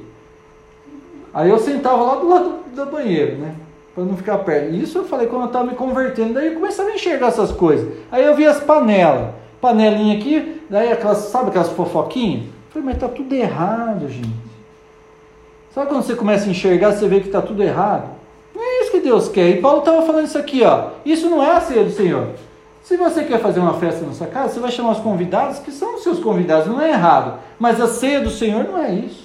Aí 1.33 1.49
eu 1.49 1.57
sentava 1.57 2.03
lá 2.03 2.15
do 2.15 2.29
lado 2.29 2.53
do 2.73 2.85
banheiro, 2.85 3.37
né? 3.37 3.55
Para 3.95 4.03
não 4.03 4.17
ficar 4.17 4.39
perto. 4.39 4.75
Isso 4.75 4.97
eu 4.97 5.05
falei 5.05 5.25
quando 5.25 5.43
eu 5.43 5.47
estava 5.47 5.65
me 5.65 5.75
convertendo. 5.75 6.33
Daí 6.33 6.47
eu 6.47 6.55
começava 6.55 6.89
a 6.89 6.93
enxergar 6.93 7.27
essas 7.27 7.51
coisas. 7.51 7.87
Aí 8.11 8.23
eu 8.23 8.35
vi 8.35 8.45
as 8.45 8.59
panelas 8.59 9.33
panelinha 9.65 10.17
aqui, 10.17 10.61
daí 10.69 10.91
aquelas, 10.91 11.17
sabe 11.17 11.49
aquelas 11.49 11.69
fofoquinhas? 11.69 12.43
falei, 12.69 12.89
mas 12.89 12.97
tá 12.97 13.07
tudo 13.07 13.33
errado, 13.33 14.07
gente. 14.09 14.45
Sabe 15.73 15.87
quando 15.87 16.03
você 16.03 16.15
começa 16.15 16.45
a 16.45 16.51
enxergar, 16.51 16.91
você 16.91 17.07
vê 17.07 17.19
que 17.19 17.27
está 17.27 17.41
tudo 17.41 17.63
errado? 17.63 18.09
Não 18.53 18.61
é 18.61 18.81
isso 18.81 18.91
que 18.91 18.99
Deus 18.99 19.27
quer. 19.27 19.49
E 19.49 19.61
Paulo 19.61 19.79
estava 19.79 20.01
falando 20.03 20.25
isso 20.25 20.37
aqui, 20.37 20.61
ó. 20.63 20.89
Isso 21.05 21.29
não 21.29 21.43
é 21.43 21.51
a 21.51 21.61
ceia 21.61 21.83
do 21.83 21.91
Senhor. 21.91 22.29
Se 22.83 22.95
você 22.95 23.23
quer 23.23 23.39
fazer 23.39 23.59
uma 23.59 23.73
festa 23.73 24.05
na 24.05 24.13
sua 24.13 24.27
casa, 24.27 24.53
você 24.53 24.59
vai 24.59 24.71
chamar 24.71 24.91
os 24.91 24.99
convidados, 24.99 25.59
que 25.59 25.71
são 25.71 25.95
os 25.95 26.03
seus 26.03 26.19
convidados, 26.19 26.67
não 26.67 26.79
é 26.79 26.91
errado. 26.91 27.39
Mas 27.57 27.81
a 27.81 27.87
ceia 27.87 28.21
do 28.21 28.29
Senhor 28.29 28.63
não 28.63 28.77
é 28.77 28.91
isso. 28.93 29.24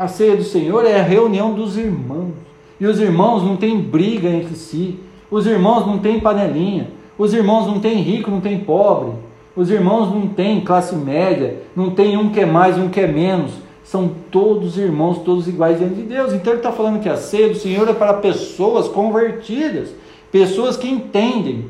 A 0.00 0.08
ceia 0.08 0.34
do 0.34 0.42
Senhor 0.42 0.86
é 0.86 0.98
a 0.98 1.02
reunião 1.02 1.52
dos 1.52 1.76
irmãos. 1.76 2.32
E 2.80 2.86
os 2.86 2.98
irmãos 2.98 3.42
não 3.42 3.58
têm 3.58 3.78
briga 3.78 4.30
entre 4.30 4.56
si. 4.56 4.98
Os 5.30 5.46
irmãos 5.46 5.86
não 5.86 5.98
têm 5.98 6.18
panelinha. 6.18 6.88
Os 7.18 7.34
irmãos 7.34 7.66
não 7.66 7.80
tem 7.80 8.00
rico, 8.00 8.30
não 8.30 8.40
tem 8.40 8.60
pobre. 8.60 9.12
Os 9.54 9.70
irmãos 9.70 10.10
não 10.10 10.26
têm 10.26 10.62
classe 10.62 10.96
média, 10.96 11.58
não 11.76 11.90
tem 11.90 12.16
um 12.16 12.30
que 12.30 12.40
é 12.40 12.46
mais, 12.46 12.78
um 12.78 12.88
que 12.88 12.98
é 12.98 13.06
menos. 13.06 13.52
São 13.84 14.10
todos 14.30 14.78
irmãos, 14.78 15.18
todos 15.18 15.46
iguais 15.46 15.76
diante 15.76 15.96
de 15.96 16.02
Deus. 16.04 16.32
Então 16.32 16.54
ele 16.54 16.60
está 16.60 16.72
falando 16.72 17.02
que 17.02 17.08
a 17.10 17.18
ceia 17.18 17.50
do 17.50 17.56
Senhor 17.56 17.86
é 17.86 17.92
para 17.92 18.14
pessoas 18.14 18.88
convertidas, 18.88 19.90
pessoas 20.32 20.78
que 20.78 20.88
entendem. 20.88 21.66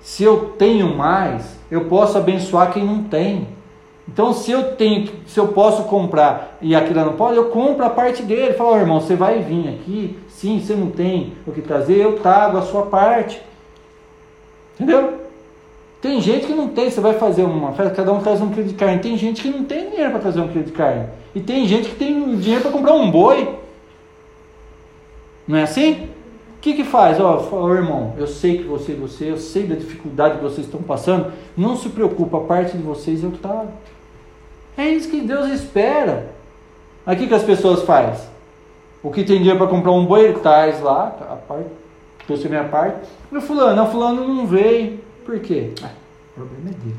Se 0.00 0.22
eu 0.22 0.52
tenho 0.56 0.96
mais, 0.96 1.58
eu 1.68 1.86
posso 1.86 2.16
abençoar 2.16 2.72
quem 2.72 2.84
não 2.84 3.02
tem. 3.02 3.57
Então, 4.10 4.32
se 4.32 4.50
eu 4.50 4.74
tenho, 4.74 5.08
se 5.26 5.38
eu 5.38 5.48
posso 5.48 5.84
comprar 5.84 6.56
e 6.62 6.74
aquilo 6.74 7.04
não 7.04 7.12
pode, 7.12 7.36
eu 7.36 7.50
compro 7.50 7.84
a 7.84 7.90
parte 7.90 8.22
dele. 8.22 8.54
Fala, 8.54 8.72
oh, 8.72 8.78
irmão, 8.78 9.00
você 9.00 9.14
vai 9.14 9.40
vir 9.40 9.68
aqui? 9.68 10.18
Sim, 10.28 10.58
você 10.58 10.74
não 10.74 10.90
tem 10.90 11.34
o 11.46 11.52
que 11.52 11.60
trazer, 11.60 11.98
eu 11.98 12.18
trago 12.18 12.56
a 12.56 12.62
sua 12.62 12.86
parte. 12.86 13.40
Entendeu? 14.74 15.18
Tem 16.00 16.20
gente 16.20 16.46
que 16.46 16.54
não 16.54 16.68
tem, 16.68 16.90
você 16.90 17.00
vai 17.00 17.14
fazer 17.14 17.42
uma 17.42 17.72
festa, 17.72 17.94
cada 17.94 18.12
um 18.12 18.20
traz 18.20 18.40
um 18.40 18.50
quilo 18.50 18.66
de 18.66 18.74
carne. 18.74 19.00
Tem 19.00 19.16
gente 19.16 19.42
que 19.42 19.50
não 19.50 19.64
tem 19.64 19.90
dinheiro 19.90 20.10
para 20.12 20.20
trazer 20.20 20.40
um 20.40 20.48
quilo 20.48 20.64
de 20.64 20.72
carne. 20.72 21.06
E 21.34 21.40
tem 21.40 21.66
gente 21.66 21.90
que 21.90 21.96
tem 21.96 22.36
dinheiro 22.36 22.62
para 22.62 22.70
comprar 22.70 22.94
um 22.94 23.10
boi. 23.10 23.56
Não 25.46 25.58
é 25.58 25.64
assim? 25.64 26.08
O 26.56 26.60
que 26.60 26.72
que 26.72 26.84
faz? 26.84 27.20
Ó, 27.20 27.48
oh, 27.52 27.74
irmão, 27.74 28.14
eu 28.16 28.26
sei 28.26 28.58
que 28.58 28.64
você, 28.64 28.94
você, 28.94 29.30
eu 29.30 29.36
sei 29.36 29.64
da 29.64 29.74
dificuldade 29.74 30.36
que 30.36 30.42
vocês 30.42 30.66
estão 30.66 30.82
passando. 30.82 31.32
Não 31.56 31.76
se 31.76 31.88
preocupa, 31.88 32.38
a 32.38 32.40
parte 32.42 32.76
de 32.76 32.82
vocês 32.82 33.22
eu 33.22 33.32
trago. 33.32 33.68
É 34.78 34.88
isso 34.88 35.10
que 35.10 35.20
Deus 35.20 35.48
espera. 35.48 36.32
Aqui 37.04 37.26
que 37.26 37.34
as 37.34 37.42
pessoas 37.42 37.82
fazem. 37.82 38.28
O 39.02 39.10
que 39.10 39.24
tem 39.24 39.38
dinheiro 39.38 39.58
para 39.58 39.66
comprar 39.66 39.92
um 39.92 40.06
boi, 40.06 40.24
ele 40.24 40.38
traz 40.38 40.80
lá, 40.80 41.16
a 41.20 41.36
parte 41.36 41.68
trouxe 42.28 42.48
minha 42.48 42.64
parte. 42.64 43.08
O 43.32 43.40
fulano, 43.40 43.74
não, 43.74 43.90
fulano 43.90 44.28
não 44.28 44.46
veio. 44.46 45.00
Por 45.24 45.40
quê? 45.40 45.72
Ah, 45.82 45.90
o 46.32 46.40
problema 46.40 46.68
é 46.68 46.72
dele. 46.72 46.96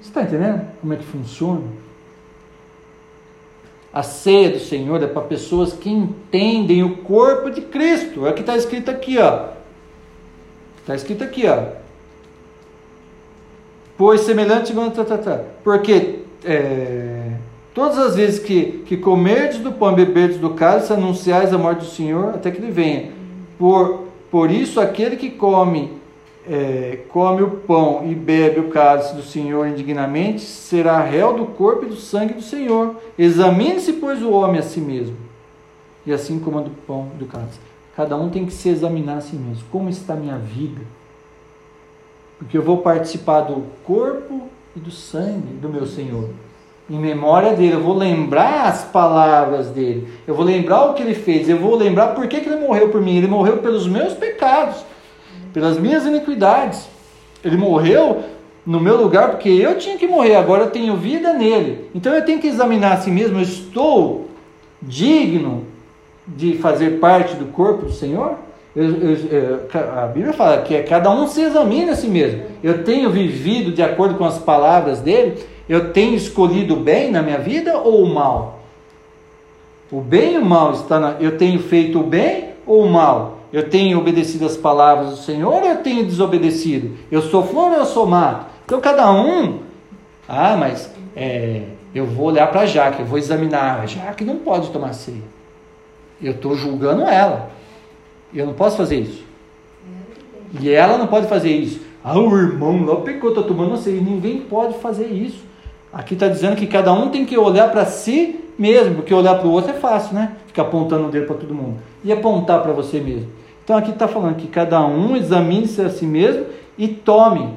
Você 0.00 0.08
está 0.08 0.22
entendendo 0.22 0.66
como 0.80 0.94
é 0.94 0.96
que 0.96 1.04
funciona? 1.04 1.62
A 3.92 4.02
ceia 4.02 4.50
do 4.50 4.58
Senhor 4.58 5.02
é 5.02 5.06
para 5.06 5.22
pessoas 5.22 5.72
que 5.72 5.90
entendem 5.90 6.82
o 6.82 6.98
corpo 6.98 7.50
de 7.50 7.60
Cristo. 7.60 8.26
É 8.26 8.30
o 8.30 8.34
que 8.34 8.40
está 8.40 8.56
escrito 8.56 8.90
aqui, 8.90 9.18
ó. 9.18 9.48
Está 10.80 10.94
escrito 10.94 11.22
aqui, 11.24 11.46
ó. 11.46 11.77
Pois 13.98 14.20
semelhante. 14.20 14.72
Tá, 14.72 15.04
tá, 15.04 15.18
tá. 15.18 15.40
Porque 15.64 16.20
é, 16.44 17.32
todas 17.74 17.98
as 17.98 18.14
vezes 18.14 18.38
que, 18.38 18.84
que 18.86 18.96
comerdes 18.96 19.58
do 19.58 19.72
pão 19.72 19.92
e 19.92 19.96
beberdes 19.96 20.38
do 20.38 20.50
cálice, 20.50 20.92
anunciais 20.92 21.52
a 21.52 21.58
morte 21.58 21.80
do 21.80 21.90
Senhor 21.90 22.28
até 22.28 22.52
que 22.52 22.58
ele 22.58 22.70
venha. 22.70 23.10
Por, 23.58 24.04
por 24.30 24.52
isso, 24.52 24.80
aquele 24.80 25.16
que 25.16 25.30
come, 25.30 25.90
é, 26.48 27.00
come 27.08 27.42
o 27.42 27.50
pão 27.50 28.08
e 28.08 28.14
bebe 28.14 28.60
o 28.60 28.68
cálice 28.68 29.16
do 29.16 29.22
Senhor 29.22 29.66
indignamente, 29.66 30.42
será 30.42 31.00
réu 31.00 31.34
do 31.34 31.46
corpo 31.46 31.84
e 31.84 31.88
do 31.88 31.96
sangue 31.96 32.34
do 32.34 32.42
Senhor. 32.42 32.94
Examine-se, 33.18 33.94
pois, 33.94 34.22
o 34.22 34.30
homem 34.30 34.60
a 34.60 34.62
si 34.62 34.80
mesmo, 34.80 35.16
e 36.06 36.12
assim 36.12 36.38
coma 36.38 36.62
do 36.62 36.70
pão 36.70 37.08
e 37.16 37.18
do 37.18 37.26
cálice. 37.26 37.58
Cada 37.96 38.16
um 38.16 38.30
tem 38.30 38.46
que 38.46 38.52
se 38.52 38.68
examinar 38.68 39.16
a 39.16 39.20
si 39.20 39.34
mesmo. 39.34 39.64
Como 39.72 39.88
está 39.88 40.12
a 40.12 40.16
minha 40.16 40.38
vida? 40.38 40.82
Porque 42.38 42.56
eu 42.56 42.62
vou 42.62 42.78
participar 42.78 43.42
do 43.42 43.64
corpo 43.84 44.48
e 44.76 44.80
do 44.80 44.90
sangue 44.90 45.54
do 45.54 45.68
meu 45.68 45.86
Senhor 45.86 46.30
em 46.90 46.98
memória 46.98 47.52
dele, 47.52 47.74
eu 47.74 47.82
vou 47.82 47.94
lembrar 47.94 48.66
as 48.66 48.84
palavras 48.84 49.68
dele, 49.68 50.08
eu 50.26 50.34
vou 50.34 50.44
lembrar 50.44 50.84
o 50.84 50.94
que 50.94 51.02
ele 51.02 51.14
fez, 51.14 51.48
eu 51.48 51.58
vou 51.58 51.76
lembrar 51.76 52.08
por 52.08 52.26
que, 52.26 52.40
que 52.40 52.48
ele 52.48 52.66
morreu 52.66 52.88
por 52.88 53.00
mim. 53.00 53.16
Ele 53.16 53.26
morreu 53.26 53.58
pelos 53.58 53.86
meus 53.86 54.14
pecados, 54.14 54.84
pelas 55.52 55.78
minhas 55.78 56.06
iniquidades. 56.06 56.88
Ele 57.44 57.58
morreu 57.58 58.24
no 58.64 58.80
meu 58.80 58.96
lugar 58.96 59.30
porque 59.30 59.50
eu 59.50 59.76
tinha 59.76 59.98
que 59.98 60.06
morrer, 60.06 60.36
agora 60.36 60.64
eu 60.64 60.70
tenho 60.70 60.96
vida 60.96 61.34
nele. 61.34 61.90
Então 61.94 62.14
eu 62.14 62.24
tenho 62.24 62.40
que 62.40 62.48
examinar 62.48 62.94
a 62.94 63.00
si 63.00 63.10
mesmo: 63.10 63.36
eu 63.36 63.42
estou 63.42 64.30
digno 64.80 65.66
de 66.26 66.56
fazer 66.56 66.98
parte 66.98 67.36
do 67.36 67.46
corpo 67.46 67.86
do 67.86 67.92
Senhor? 67.92 68.36
Eu, 68.76 68.84
eu, 68.84 69.68
a 69.96 70.06
Bíblia 70.06 70.32
fala 70.32 70.62
que 70.62 70.74
é 70.74 70.82
cada 70.82 71.10
um 71.10 71.26
se 71.26 71.40
examina 71.40 71.92
a 71.92 71.96
si 71.96 72.06
mesmo. 72.06 72.42
Eu 72.62 72.84
tenho 72.84 73.10
vivido 73.10 73.72
de 73.72 73.82
acordo 73.82 74.16
com 74.16 74.24
as 74.24 74.38
palavras 74.38 75.00
dele 75.00 75.36
eu 75.68 75.92
tenho 75.92 76.14
escolhido 76.14 76.74
o 76.74 76.80
bem 76.80 77.10
na 77.10 77.20
minha 77.20 77.38
vida 77.38 77.76
ou 77.76 78.02
o 78.02 78.14
mal? 78.14 78.60
O 79.92 80.00
bem 80.00 80.34
e 80.34 80.38
o 80.38 80.44
mal 80.44 80.72
está 80.72 80.98
na... 80.98 81.10
Eu 81.20 81.36
tenho 81.36 81.60
feito 81.60 82.00
o 82.00 82.02
bem 82.02 82.54
ou 82.66 82.84
o 82.84 82.90
mal? 82.90 83.40
Eu 83.52 83.68
tenho 83.68 83.98
obedecido 83.98 84.46
as 84.46 84.56
palavras 84.56 85.10
do 85.10 85.16
Senhor 85.16 85.62
ou 85.62 85.68
eu 85.68 85.76
tenho 85.82 86.06
desobedecido? 86.06 86.96
Eu 87.10 87.20
sou 87.20 87.46
flor 87.46 87.72
ou 87.72 87.78
eu 87.78 87.84
sou 87.84 88.06
mato? 88.06 88.46
Então 88.64 88.80
cada 88.80 89.10
um. 89.12 89.60
Ah, 90.26 90.56
mas 90.56 90.90
é, 91.14 91.62
eu 91.94 92.06
vou 92.06 92.26
olhar 92.26 92.46
para 92.46 92.62
a 92.62 92.66
Jaque, 92.66 93.00
eu 93.00 93.06
vou 93.06 93.18
examinar. 93.18 93.80
A 93.80 93.86
Jaque 93.86 94.24
não 94.24 94.36
pode 94.36 94.70
tomar 94.70 94.94
ceia. 94.94 95.22
Eu 96.20 96.32
estou 96.32 96.54
julgando 96.54 97.02
ela. 97.02 97.50
Eu 98.32 98.46
não 98.46 98.54
posso 98.54 98.76
fazer 98.76 99.00
isso. 99.00 99.24
E 100.60 100.70
ela 100.70 100.98
não 100.98 101.06
pode 101.06 101.26
fazer 101.26 101.50
isso. 101.50 101.80
Ah, 102.02 102.18
o 102.18 102.38
irmão 102.38 102.84
lá 102.84 102.96
pecou, 102.96 103.30
está 103.30 103.42
tomando 103.42 103.76
ceia. 103.76 104.00
Ninguém 104.00 104.40
pode 104.40 104.74
fazer 104.78 105.06
isso. 105.06 105.44
Aqui 105.92 106.14
está 106.14 106.28
dizendo 106.28 106.56
que 106.56 106.66
cada 106.66 106.92
um 106.92 107.08
tem 107.08 107.24
que 107.24 107.36
olhar 107.36 107.70
para 107.70 107.84
si 107.86 108.40
mesmo, 108.58 108.96
porque 108.96 109.14
olhar 109.14 109.36
para 109.36 109.46
o 109.46 109.50
outro 109.50 109.70
é 109.70 109.74
fácil, 109.74 110.14
né? 110.14 110.32
Ficar 110.46 110.62
apontando 110.62 111.06
o 111.06 111.10
dedo 111.10 111.26
para 111.26 111.36
todo 111.36 111.54
mundo. 111.54 111.78
E 112.04 112.12
apontar 112.12 112.62
para 112.62 112.72
você 112.72 113.00
mesmo. 113.00 113.28
Então 113.64 113.76
aqui 113.76 113.90
está 113.90 114.08
falando 114.08 114.36
que 114.36 114.48
cada 114.48 114.84
um 114.86 115.16
examine-se 115.16 115.80
a 115.82 115.90
si 115.90 116.06
mesmo 116.06 116.46
e 116.76 116.88
tome. 116.88 117.54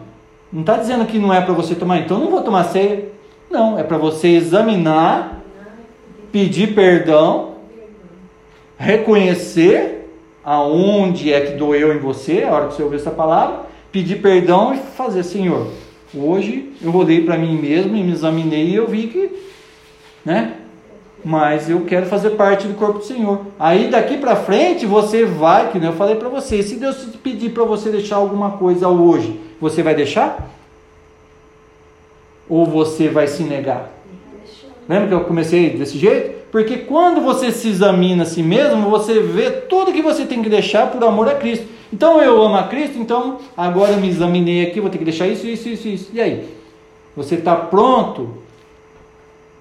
Não 0.52 0.62
está 0.62 0.76
dizendo 0.76 1.06
que 1.06 1.18
não 1.18 1.34
é 1.34 1.40
para 1.40 1.54
você 1.54 1.76
tomar, 1.76 2.00
então 2.00 2.20
não 2.20 2.30
vou 2.30 2.42
tomar 2.42 2.66
ceia. 2.66 3.10
Não, 3.50 3.78
é 3.80 3.84
para 3.84 3.98
você 3.98 4.30
examinar, 4.30 5.42
pedir 6.32 6.74
perdão, 6.74 7.52
reconhecer 8.78 10.01
aonde 10.44 11.32
é 11.32 11.42
que 11.42 11.58
doeu 11.58 11.94
em 11.94 12.00
você, 12.00 12.44
a 12.44 12.54
hora 12.54 12.68
que 12.68 12.76
você 12.76 12.84
ouviu 12.84 13.00
essa 13.00 13.12
palavra, 13.12 13.62
pedir 13.92 14.22
perdão 14.22 14.74
e 14.74 14.78
fazer, 14.78 15.24
Senhor, 15.24 15.68
Hoje 16.14 16.74
eu 16.82 16.94
olhei 16.94 17.24
para 17.24 17.38
mim 17.38 17.58
mesmo 17.58 17.96
e 17.96 18.04
me 18.04 18.12
examinei 18.12 18.68
e 18.68 18.76
eu 18.76 18.88
vi 18.88 19.08
que, 19.08 19.32
né? 20.26 20.58
Mas 21.24 21.70
eu 21.70 21.82
quero 21.86 22.06
fazer 22.08 22.32
parte 22.32 22.68
do 22.68 22.74
corpo 22.74 23.00
do 23.00 23.06
Senhor. 23.06 23.46
Aí 23.58 23.90
daqui 23.90 24.18
para 24.18 24.36
frente 24.36 24.86
você 24.86 25.24
vai, 25.24 25.72
que 25.72 25.78
eu 25.78 25.94
falei 25.94 26.16
para 26.16 26.28
você, 26.28 26.62
se 26.64 26.76
Deus 26.76 26.98
te 26.98 27.18
pedir 27.18 27.52
para 27.52 27.64
você 27.64 27.90
deixar 27.90 28.18
alguma 28.18 28.52
coisa 28.52 28.90
hoje, 28.90 29.40
você 29.60 29.82
vai 29.82 29.96
deixar? 29.96 30.50
Ou 32.50 32.66
você 32.66 33.08
vai 33.08 33.28
se 33.28 33.44
negar? 33.44 33.90
Lembra 34.90 35.08
que 35.08 35.14
eu 35.14 35.24
comecei 35.24 35.70
desse 35.70 35.98
jeito? 35.98 36.41
Porque 36.52 36.80
quando 36.80 37.22
você 37.22 37.52
se 37.52 37.70
examina 37.70 38.24
a 38.24 38.26
si 38.26 38.44
mesmo, 38.44 38.90
você 38.90 39.22
vê 39.22 39.50
tudo 39.50 39.94
que 39.94 40.02
você 40.02 40.26
tem 40.26 40.44
que 40.44 40.50
deixar 40.50 40.92
por 40.92 41.02
amor 41.04 41.30
a 41.30 41.36
Cristo. 41.36 41.66
Então 41.94 42.22
eu 42.22 42.42
amo 42.42 42.58
a 42.58 42.64
Cristo, 42.64 42.98
então 42.98 43.40
agora 43.56 43.94
eu 43.94 43.98
me 43.98 44.10
examinei 44.10 44.68
aqui, 44.68 44.82
vou 44.82 44.90
ter 44.90 44.98
que 44.98 45.06
deixar 45.06 45.28
isso, 45.28 45.48
isso, 45.48 45.70
isso, 45.70 45.88
isso. 45.88 46.12
E 46.14 46.20
aí? 46.20 46.50
Você 47.16 47.36
está 47.36 47.56
pronto 47.56 48.38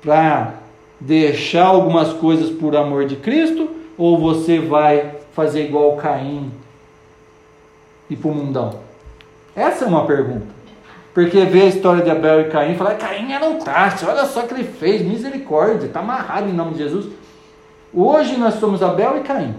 para 0.03 0.55
deixar 0.99 1.67
algumas 1.67 2.13
coisas 2.13 2.51
por 2.51 2.77
amor 2.77 3.07
de 3.07 3.17
Cristo? 3.17 3.69
Ou 3.97 4.19
você 4.19 4.59
vai 4.59 5.15
fazer 5.33 5.67
igual 5.67 5.97
Caim 5.97 6.51
e 8.09 8.17
para 8.17 8.31
o 8.31 8.35
mundão? 8.35 8.81
Essa 9.55 9.85
é 9.85 9.89
uma 9.89 10.07
pergunta. 10.07 10.60
Porque 11.13 11.45
vê 11.45 11.63
a 11.63 11.67
história 11.67 12.03
de 12.03 12.11
Abel 12.11 12.43
e 12.43 12.45
Caim 12.45 12.73
e 12.73 12.77
fala: 12.77 12.95
Caim 12.95 13.33
era 13.33 13.45
um 13.45 13.59
traste, 13.59 14.05
olha 14.05 14.25
só 14.27 14.41
o 14.41 14.49
que 14.49 14.55
ele 14.55 14.65
fez, 14.65 15.03
misericórdia, 15.03 15.87
está 15.87 16.01
amarrado 16.01 16.49
em 16.49 16.53
nome 16.53 16.73
de 16.73 16.79
Jesus. 16.79 17.07
Hoje 17.93 18.37
nós 18.37 18.55
somos 18.55 18.83
Abel 18.83 19.19
e 19.19 19.21
Caim. 19.21 19.55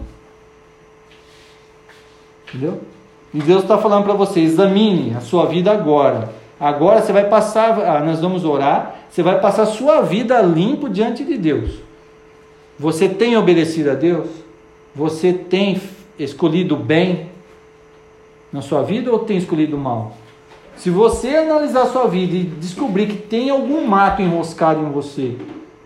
Entendeu? 2.48 2.82
E 3.34 3.40
Deus 3.40 3.64
está 3.64 3.78
falando 3.78 4.06
para 4.06 4.14
você: 4.14 4.40
examine 4.40 5.16
a 5.16 5.22
sua 5.22 5.46
vida 5.46 5.72
agora. 5.72 6.30
Agora 6.60 7.02
você 7.02 7.12
vai 7.12 7.28
passar, 7.28 7.80
ah, 7.80 8.00
nós 8.02 8.22
vamos 8.22 8.46
orar, 8.46 8.96
você 9.10 9.24
vai 9.24 9.40
passar 9.42 9.64
a 9.64 9.68
sua 9.68 10.02
vida 10.02 10.40
limpo 10.42 10.88
diante 10.88 11.24
de 11.24 11.38
Deus. 11.38 11.80
Você 12.78 13.10
tem 13.10 13.36
obedecido 13.36 13.92
a 13.92 13.96
Deus? 13.96 14.30
Você 14.96 15.34
tem 15.34 15.82
escolhido 16.20 16.76
bem 16.76 17.32
na 18.54 18.62
sua 18.62 18.84
vida 18.84 19.12
ou 19.12 19.20
tem 19.20 19.38
escolhido 19.38 19.78
mal? 19.78 20.16
Se 20.82 20.90
você 20.90 21.36
analisar 21.36 21.86
sua 21.86 22.08
vida 22.08 22.36
e 22.36 22.44
descobrir 22.44 23.06
que 23.06 23.16
tem 23.16 23.52
algum 23.52 23.86
mato 23.86 24.24
enroscado 24.24 24.82
em 24.82 24.92
você, 24.92 25.38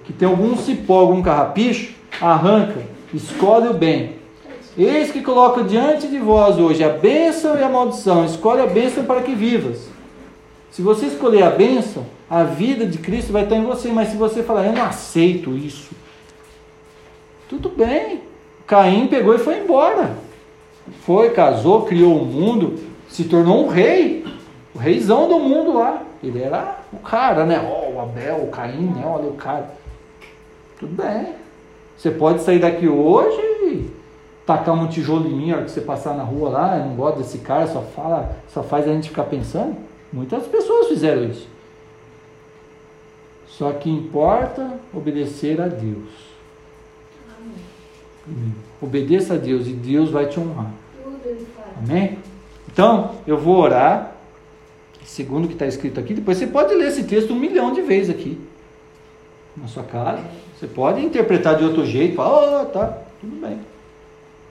que 0.06 0.14
tem 0.14 0.26
algum 0.26 0.56
cipó, 0.56 1.02
algum 1.02 1.22
carrapicho, 1.22 1.94
arranca, 2.22 2.82
escolhe 3.14 3.68
o 3.68 3.74
bem. 3.74 4.14
Eis 4.78 5.12
que 5.12 5.22
coloca 5.22 5.66
diante 5.66 6.08
de 6.08 6.18
vós 6.18 6.58
hoje 6.58 6.82
a 6.82 6.88
bênção 6.88 7.60
e 7.60 7.62
a 7.62 7.68
maldição. 7.68 8.24
Escolhe 8.24 8.62
a 8.62 8.68
bênção 8.68 9.04
para 9.04 9.22
que 9.22 9.36
vivas. 9.36 9.90
Se 10.72 10.82
você 10.82 11.08
escolher 11.08 11.44
a 11.44 11.50
bênção, 11.50 12.06
a 12.30 12.44
vida 12.44 12.86
de 12.86 12.98
Cristo 12.98 13.34
vai 13.34 13.44
estar 13.44 13.58
em 13.58 13.66
você. 13.66 13.90
Mas 13.90 14.08
se 14.08 14.16
você 14.16 14.44
falar, 14.44 14.66
eu 14.66 14.72
não 14.72 14.84
aceito 14.84 15.58
isso, 15.58 15.90
tudo 17.50 17.68
bem. 17.68 18.22
Caim 18.66 19.08
pegou 19.08 19.36
e 19.36 19.40
foi 19.40 19.60
embora. 19.60 20.16
Foi, 21.06 21.32
casou, 21.32 21.82
criou 21.82 22.18
o 22.18 22.26
mundo, 22.26 22.80
se 23.10 23.26
tornou 23.26 23.66
um 23.66 23.68
rei. 23.68 24.24
O 24.76 24.78
reizão 24.78 25.28
do 25.30 25.40
mundo 25.40 25.74
lá. 25.74 26.04
Ele 26.22 26.42
era 26.42 26.80
o 26.92 26.98
cara, 26.98 27.46
né? 27.46 27.60
Oh, 27.62 27.94
o 27.94 28.02
Abel, 28.02 28.44
o 28.44 28.48
Caim, 28.48 28.88
né? 28.94 29.04
Olha 29.06 29.30
o 29.30 29.34
cara. 29.34 29.74
Tudo 30.78 31.02
bem. 31.02 31.34
Você 31.98 32.12
pode 32.12 32.42
sair 32.42 32.60
daqui 32.60 32.88
hoje 32.88 33.42
e 33.42 33.92
tacar 34.46 34.76
um 34.76 34.88
tijolo 34.88 35.28
em 35.28 35.34
mim 35.34 35.50
na 35.50 35.58
hora 35.58 35.66
que 35.66 35.72
você 35.72 35.82
passar 35.82 36.14
na 36.14 36.24
rua 36.24 36.50
lá, 36.50 36.78
eu 36.78 36.86
não 36.86 36.96
gosto 36.96 37.18
desse 37.18 37.40
cara, 37.40 37.68
só 37.68 37.82
fala, 37.82 38.36
só 38.54 38.62
faz 38.62 38.88
a 38.88 38.92
gente 38.92 39.10
ficar 39.10 39.24
pensando. 39.24 39.76
Muitas 40.12 40.46
pessoas 40.46 40.88
fizeram 40.88 41.24
isso. 41.24 41.48
Só 43.48 43.72
que 43.72 43.90
importa 43.90 44.74
obedecer 44.94 45.62
a 45.62 45.68
Deus. 45.68 46.10
Amém. 48.28 48.54
Obedeça 48.82 49.36
a 49.36 49.38
Deus 49.38 49.68
e 49.68 49.72
Deus 49.72 50.10
vai 50.10 50.26
te 50.26 50.40
honrar. 50.40 50.72
Amém? 51.78 52.20
Então, 52.72 53.16
eu 53.26 53.38
vou 53.38 53.56
orar, 53.58 54.15
segundo 55.06 55.46
o 55.46 55.48
que 55.48 55.54
está 55.54 55.66
escrito 55.66 56.00
aqui. 56.00 56.14
Depois 56.14 56.38
você 56.38 56.48
pode 56.48 56.74
ler 56.74 56.88
esse 56.88 57.04
texto 57.04 57.34
um 57.34 57.40
milhão 57.40 57.74
de 57.74 57.82
vezes 57.82 58.10
aqui, 58.10 58.38
na 59.56 59.68
sua 59.68 59.84
casa. 59.84 60.24
Você 60.58 60.68
pode 60.68 61.04
interpretar 61.04 61.58
de 61.58 61.64
outro 61.64 61.86
jeito, 61.86 62.16
falar, 62.16 62.62
oh, 62.62 62.66
tá, 62.66 62.98
tudo 63.20 63.36
bem. 63.40 63.60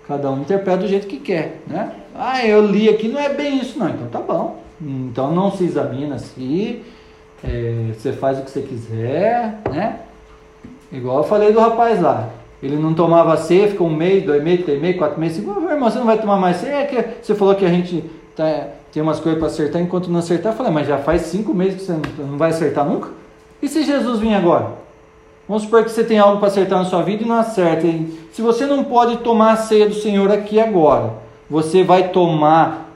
Cada 0.07 0.31
um 0.31 0.41
interpreta 0.41 0.83
do 0.83 0.89
jeito 0.89 1.07
que 1.07 1.19
quer, 1.19 1.63
né? 1.67 1.93
Ah, 2.15 2.47
eu 2.47 2.67
li 2.67 2.89
aqui, 2.89 3.09
não 3.09 3.19
é 3.19 3.33
bem 3.33 3.59
isso, 3.59 3.79
não. 3.79 3.89
Então 3.89 4.07
tá 4.09 4.21
bom. 4.21 4.63
Então 4.81 5.33
não 5.33 5.51
se 5.51 5.65
examina 5.65 6.17
assim. 6.17 6.83
É, 7.43 7.93
você 7.93 8.13
faz 8.13 8.39
o 8.39 8.43
que 8.43 8.51
você 8.51 8.61
quiser, 8.63 9.61
né? 9.71 10.01
Igual 10.93 11.19
eu 11.19 11.25
falei 11.25 11.53
do 11.53 11.59
rapaz 11.59 12.01
lá. 12.01 12.31
Ele 12.63 12.77
não 12.77 12.95
tomava 12.95 13.37
ceia, 13.37 13.69
ficou 13.69 13.89
um 13.89 13.95
mês, 13.95 14.25
dois 14.25 14.43
meses, 14.43 14.65
três 14.65 14.81
meses, 14.81 14.97
quatro 14.97 15.21
meses. 15.21 15.37
Cinco, 15.37 15.51
irmão, 15.69 15.91
você 15.91 15.99
não 15.99 16.07
vai 16.07 16.19
tomar 16.19 16.39
mais 16.39 16.59
ceia? 16.59 16.77
É 16.77 16.85
que 16.85 17.23
você 17.23 17.35
falou 17.35 17.55
que 17.55 17.65
a 17.65 17.69
gente 17.69 18.05
tá, 18.37 18.69
tem 18.95 19.03
umas 19.03 19.19
coisas 19.19 19.41
para 19.41 19.49
acertar, 19.49 19.83
enquanto 19.83 20.09
não 20.09 20.21
acertar, 20.21 20.53
eu 20.53 20.57
falei, 20.57 20.71
mas 20.71 20.87
já 20.87 20.99
faz 20.99 21.23
cinco 21.23 21.53
meses 21.53 21.81
que 21.81 21.87
você 21.87 21.99
não, 22.17 22.39
vai 22.39 22.51
acertar 22.51 22.89
nunca? 22.89 23.09
E 23.61 23.67
se 23.67 23.83
Jesus 23.83 24.21
vir 24.21 24.33
agora? 24.33 24.69
Vamos 25.49 25.65
supor 25.65 25.83
que 25.83 25.91
você 25.91 26.05
tem 26.05 26.17
algo 26.17 26.39
para 26.39 26.47
acertar 26.47 26.79
na 26.79 26.85
sua 26.85 27.03
vida 27.03 27.25
e 27.25 27.27
não 27.27 27.35
acerta. 27.35 27.89
Se 28.33 28.41
você 28.41 28.67
não 28.67 28.85
pode 28.85 29.17
tomar 29.17 29.55
a 29.55 29.57
ceia 29.57 29.89
do 29.89 29.95
Senhor 29.97 30.31
aqui 30.31 30.61
agora, 30.61 31.15
você 31.51 31.83
vai 31.83 32.11
tomar 32.11 32.89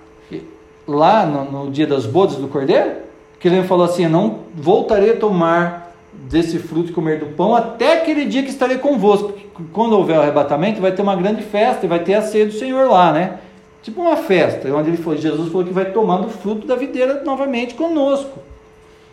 lá 0.87 1.27
no, 1.27 1.65
no 1.65 1.71
dia 1.73 1.87
das 1.87 2.07
bodas 2.07 2.37
do 2.37 2.47
cordeiro? 2.47 2.93
Que 3.41 3.49
ele 3.49 3.65
falou 3.65 3.85
assim: 3.85 4.07
não 4.07 4.39
voltarei 4.55 5.15
a 5.15 5.17
tomar 5.17 5.93
desse 6.13 6.61
fruto 6.61 6.91
e 6.91 6.93
comer 6.93 7.19
do 7.19 7.27
pão 7.27 7.57
até 7.57 8.01
aquele 8.01 8.25
dia 8.25 8.45
que 8.45 8.51
estarei 8.51 8.79
convosco. 8.79 9.35
Quando 9.73 9.95
houver 9.95 10.17
o 10.17 10.23
arrebatamento, 10.23 10.81
vai 10.81 10.93
ter 10.93 11.03
uma 11.03 11.17
grande 11.17 11.43
festa 11.43 11.85
e 11.85 11.89
vai 11.89 11.99
ter 11.99 12.15
a 12.15 12.23
ceia 12.23 12.47
do 12.47 12.53
Senhor 12.53 12.89
lá, 12.89 13.13
né? 13.13 13.39
Tipo 13.83 14.01
uma 14.01 14.17
festa, 14.17 14.69
onde 14.75 14.91
ele 14.91 14.97
falou, 14.97 15.19
Jesus 15.19 15.51
falou 15.51 15.67
que 15.67 15.73
vai 15.73 15.87
tomar 15.93 16.19
do 16.19 16.29
fruto 16.29 16.67
da 16.67 16.75
videira 16.75 17.23
novamente 17.25 17.75
conosco. 17.75 18.39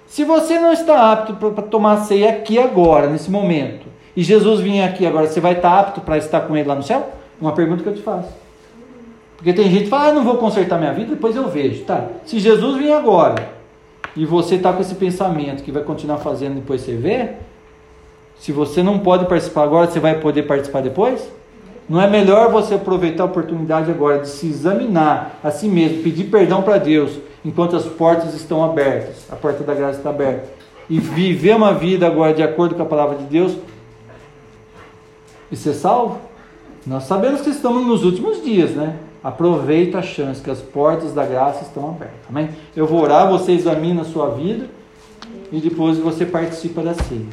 Se 0.08 0.24
você 0.24 0.60
não 0.60 0.72
está 0.72 1.12
apto 1.12 1.34
para 1.36 1.64
tomar 1.64 1.98
ceia 2.06 2.30
aqui 2.30 2.60
agora, 2.60 3.08
nesse 3.08 3.30
momento, 3.30 3.86
e 4.16 4.24
Jesus 4.24 4.62
vir 4.62 4.82
aqui 4.82 5.06
agora, 5.06 5.28
você 5.28 5.40
vai 5.40 5.54
estar 5.54 5.80
apto 5.80 6.02
para 6.02 6.18
estar 6.18 6.42
com 6.42 6.56
ele 6.56 6.68
lá 6.68 6.76
no 6.76 6.84
céu? 6.84 7.10
Uma 7.40 7.52
pergunta 7.52 7.84
que 7.84 7.90
eu 7.90 7.96
te 7.96 8.02
faço. 8.02 8.30
Porque 9.36 9.52
tem 9.54 9.70
gente 9.70 9.84
que 9.84 9.90
fala, 9.90 10.10
ah, 10.10 10.14
não 10.14 10.24
vou 10.24 10.38
consertar 10.38 10.80
minha 10.80 10.94
vida, 10.94 11.14
depois 11.14 11.36
eu 11.36 11.50
vejo. 11.50 11.84
Tá, 11.84 12.08
se 12.26 12.40
Jesus 12.40 12.78
vir 12.78 12.92
agora, 12.92 13.50
e 14.16 14.26
você 14.26 14.56
está 14.56 14.72
com 14.72 14.82
esse 14.82 14.96
pensamento 14.96 15.64
que 15.64 15.72
vai 15.72 15.84
continuar 15.84 16.18
fazendo 16.18 16.56
depois 16.56 16.82
você 16.82 16.96
vê, 16.96 17.34
se 18.40 18.52
você 18.52 18.82
não 18.82 19.00
pode 19.00 19.26
participar 19.26 19.64
agora, 19.64 19.88
você 19.88 20.00
vai 20.00 20.20
poder 20.20 20.44
participar 20.44 20.82
depois? 20.82 21.30
Não 21.88 22.02
é 22.02 22.10
melhor 22.10 22.52
você 22.52 22.74
aproveitar 22.74 23.24
a 23.24 23.28
oportunidade 23.28 23.92
agora 23.92 24.20
de 24.20 24.28
se 24.28 24.48
examinar 24.48 25.40
a 25.44 25.52
si 25.52 25.68
mesmo, 25.68 26.02
pedir 26.02 26.26
perdão 26.26 26.64
para 26.64 26.80
Deus, 26.80 27.20
enquanto 27.44 27.76
as 27.76 27.86
portas 27.86 28.34
estão 28.34 28.64
abertas, 28.64 29.28
a 29.32 29.36
porta 29.36 29.64
da 29.64 29.74
graça 29.74 30.00
está 30.00 30.10
aberta, 30.10 30.50
e 30.90 31.00
viver 31.00 31.56
uma 31.56 31.74
vida 31.74 32.08
agora 32.08 32.34
de 32.34 32.42
acordo 32.42 32.74
com 32.74 32.82
a 32.82 32.86
palavra 32.86 33.18
de 33.18 33.26
Deus 33.26 33.56
e 35.52 35.56
ser 35.56 35.74
salvo? 35.74 36.20
Nós 36.86 37.04
sabemos 37.04 37.42
que 37.42 37.50
estamos 37.50 37.86
nos 37.86 38.04
últimos 38.04 38.44
dias, 38.44 38.72
né? 38.72 38.96
Aproveita 39.24 40.00
a 40.00 40.04
chance 40.04 40.42
que 40.42 40.52
as 40.52 40.60
portas 40.60 41.14
da 41.14 41.26
graça 41.26 41.64
estão 41.64 41.90
abertas. 41.90 42.20
Amém? 42.30 42.50
Eu 42.76 42.86
vou 42.86 43.02
orar, 43.02 43.30
você 43.30 43.54
examina 43.54 44.02
a 44.02 44.06
sua 44.06 44.30
vida 44.30 44.68
e 45.52 45.60
depois 45.60 45.98
você 45.98 46.26
participa 46.26 46.82
da 46.82 46.94
ceia. 46.94 47.26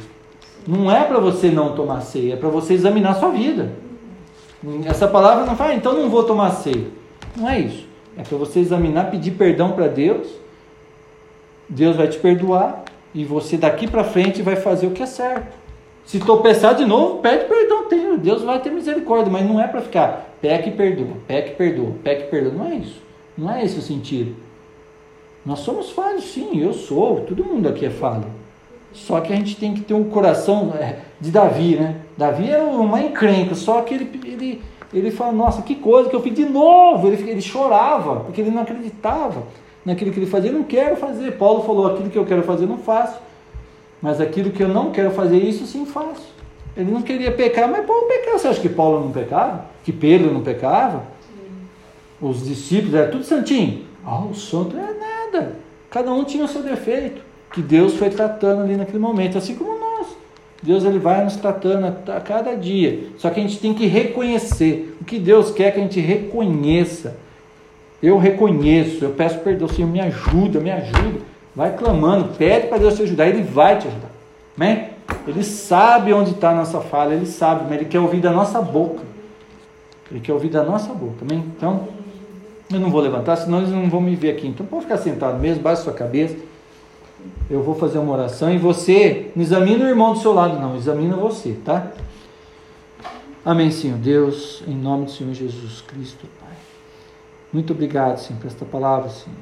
Não 0.67 0.91
é 0.91 1.03
para 1.03 1.19
você 1.19 1.49
não 1.49 1.75
tomar 1.75 2.01
ceia, 2.01 2.33
é 2.33 2.35
para 2.35 2.49
você 2.49 2.73
examinar 2.73 3.11
a 3.11 3.15
sua 3.15 3.29
vida. 3.29 3.71
Essa 4.85 5.07
palavra 5.07 5.45
não 5.45 5.55
fala, 5.55 5.71
ah, 5.71 5.75
então 5.75 5.93
não 5.93 6.09
vou 6.09 6.23
tomar 6.23 6.51
ceia. 6.51 6.87
Não 7.35 7.49
é 7.49 7.59
isso. 7.59 7.87
É 8.17 8.23
para 8.23 8.37
você 8.37 8.59
examinar, 8.59 9.11
pedir 9.11 9.31
perdão 9.31 9.71
para 9.71 9.87
Deus. 9.87 10.27
Deus 11.67 11.95
vai 11.95 12.07
te 12.07 12.19
perdoar 12.19 12.83
e 13.13 13.25
você 13.25 13.57
daqui 13.57 13.87
para 13.87 14.03
frente 14.03 14.41
vai 14.41 14.55
fazer 14.55 14.87
o 14.87 14.91
que 14.91 15.03
é 15.03 15.05
certo. 15.05 15.55
Se 16.05 16.19
tropeçar 16.19 16.75
de 16.75 16.85
novo, 16.85 17.19
pede 17.19 17.45
perdão, 17.45 17.87
tem, 17.87 18.17
Deus 18.17 18.43
vai 18.43 18.59
ter 18.59 18.69
misericórdia, 18.69 19.31
mas 19.31 19.45
não 19.45 19.59
é 19.59 19.67
para 19.67 19.81
ficar 19.81 20.35
peque 20.41 20.69
e 20.69 20.73
perdoa, 20.73 21.15
peque 21.25 21.51
e 21.51 21.55
perdoa, 21.55 21.91
peque 22.03 22.23
e 22.23 22.27
perdoa. 22.27 22.53
Não 22.53 22.67
é 22.67 22.75
isso. 22.75 23.01
Não 23.37 23.51
é 23.51 23.63
esse 23.63 23.79
o 23.79 23.81
sentido. 23.81 24.35
Nós 25.45 25.59
somos 25.59 25.89
falhos, 25.91 26.25
sim, 26.25 26.61
eu 26.61 26.73
sou, 26.73 27.21
todo 27.21 27.43
mundo 27.43 27.67
aqui 27.67 27.85
é 27.85 27.89
falho. 27.89 28.25
Só 28.93 29.19
que 29.21 29.33
a 29.33 29.35
gente 29.35 29.55
tem 29.55 29.73
que 29.73 29.81
ter 29.81 29.93
um 29.93 30.05
coração 30.05 30.73
é, 30.79 30.99
de 31.19 31.31
Davi, 31.31 31.75
né? 31.75 31.97
Davi 32.15 32.49
era 32.49 32.63
uma 32.63 33.01
encrenca, 33.01 33.55
só 33.55 33.81
que 33.81 33.93
ele, 33.95 34.21
ele 34.23 34.61
ele 34.93 35.09
fala, 35.09 35.31
nossa, 35.31 35.63
que 35.63 35.73
coisa 35.73 36.07
que 36.07 36.15
eu 36.15 36.21
fiz 36.21 36.35
de 36.35 36.45
novo. 36.45 37.07
Ele, 37.07 37.29
ele 37.29 37.41
chorava, 37.41 38.17
porque 38.17 38.39
ele 38.39 38.51
não 38.51 38.61
acreditava 38.61 39.43
naquilo 39.83 40.11
que 40.11 40.19
ele 40.19 40.27
fazia. 40.27 40.51
Eu 40.51 40.57
não 40.59 40.63
quero 40.63 40.95
fazer. 40.95 41.31
Paulo 41.31 41.63
falou, 41.63 41.87
aquilo 41.87 42.09
que 42.11 42.17
eu 42.17 42.25
quero 42.25 42.43
fazer, 42.43 42.67
não 42.67 42.77
faço. 42.77 43.19
Mas 43.99 44.21
aquilo 44.21 44.51
que 44.51 44.61
eu 44.61 44.67
não 44.67 44.91
quero 44.91 45.09
fazer, 45.11 45.37
isso 45.37 45.65
sim 45.65 45.85
faço. 45.85 46.31
Ele 46.77 46.91
não 46.91 47.01
queria 47.01 47.31
pecar, 47.31 47.67
mas 47.67 47.85
Paulo 47.85 48.07
pecava. 48.07 48.37
Você 48.37 48.47
acha 48.47 48.61
que 48.61 48.69
Paulo 48.69 48.99
não 48.99 49.11
pecava? 49.11 49.65
Que 49.83 49.91
Pedro 49.91 50.31
não 50.31 50.41
pecava? 50.41 51.03
Os 52.21 52.45
discípulos 52.45 52.93
eram 52.93 53.11
tudo 53.11 53.23
santinho. 53.23 53.85
Ah, 54.05 54.19
o 54.19 54.35
santo 54.35 54.77
é 54.77 54.93
nada. 54.93 55.55
Cada 55.89 56.13
um 56.13 56.23
tinha 56.23 56.45
o 56.45 56.47
seu 56.47 56.61
defeito. 56.61 57.21
Que 57.53 57.61
Deus 57.61 57.95
foi 57.95 58.09
tratando 58.09 58.63
ali 58.63 58.75
naquele 58.75 58.99
momento. 58.99 59.37
Assim 59.37 59.55
como 59.55 59.73
Deus 60.63 60.85
ele 60.85 60.97
vai 60.97 61.25
nos 61.25 61.35
tratando 61.35 61.85
a, 61.85 62.21
cada 62.21 62.55
dia. 62.55 63.07
Só 63.17 63.29
que 63.29 63.39
a 63.39 63.43
gente 63.43 63.59
tem 63.59 63.73
que 63.73 63.85
reconhecer. 63.85 64.97
O 65.01 65.03
que 65.03 65.19
Deus 65.19 65.51
quer 65.51 65.71
que 65.73 65.79
a 65.79 65.83
gente 65.83 65.99
reconheça. 65.99 67.17
Eu 68.01 68.17
reconheço, 68.17 69.03
eu 69.03 69.11
peço 69.11 69.39
perdão, 69.39 69.67
Senhor, 69.67 69.89
me 69.89 69.99
ajuda, 69.99 70.59
me 70.59 70.71
ajuda. 70.71 71.19
Vai 71.55 71.75
clamando, 71.75 72.33
pede 72.37 72.67
para 72.67 72.77
Deus 72.77 72.95
te 72.95 73.03
ajudar, 73.03 73.27
Ele 73.27 73.43
vai 73.43 73.77
te 73.77 73.87
ajudar. 73.87 74.09
Amém? 74.57 74.89
Ele 75.27 75.43
sabe 75.43 76.13
onde 76.13 76.31
está 76.31 76.49
a 76.49 76.55
nossa 76.55 76.81
falha, 76.81 77.13
Ele 77.13 77.25
sabe, 77.25 77.63
mas 77.63 77.73
Ele 77.73 77.85
quer 77.85 77.99
ouvir 77.99 78.19
da 78.19 78.31
nossa 78.31 78.61
boca. 78.61 79.01
Ele 80.09 80.19
quer 80.19 80.33
ouvir 80.33 80.49
da 80.49 80.63
nossa 80.63 80.93
boca, 80.93 81.25
amém? 81.29 81.45
Então, 81.55 81.87
eu 82.71 82.79
não 82.79 82.89
vou 82.89 82.99
levantar, 82.99 83.37
senão 83.37 83.59
eles 83.59 83.69
não 83.69 83.89
vão 83.89 84.01
me 84.01 84.15
ver 84.15 84.31
aqui. 84.31 84.47
Então, 84.47 84.65
pode 84.65 84.83
ficar 84.83 84.97
sentado 84.97 85.39
mesmo, 85.39 85.61
baixa 85.61 85.83
sua 85.83 85.93
cabeça. 85.93 86.35
Eu 87.49 87.61
vou 87.61 87.75
fazer 87.75 87.97
uma 87.97 88.13
oração 88.13 88.53
e 88.53 88.57
você 88.57 89.31
não 89.35 89.43
examina 89.43 89.85
o 89.85 89.87
irmão 89.87 90.13
do 90.13 90.19
seu 90.19 90.33
lado, 90.33 90.59
não, 90.59 90.75
examina 90.75 91.15
você, 91.15 91.57
tá? 91.63 91.91
Amém, 93.45 93.71
Senhor 93.71 93.97
Deus, 93.97 94.63
em 94.67 94.75
nome 94.75 95.05
do 95.05 95.11
Senhor 95.11 95.33
Jesus 95.33 95.81
Cristo, 95.81 96.25
Pai. 96.39 96.55
Muito 97.51 97.73
obrigado, 97.73 98.17
Senhor, 98.17 98.39
por 98.39 98.47
esta 98.47 98.65
palavra, 98.65 99.09
Senhor. 99.09 99.37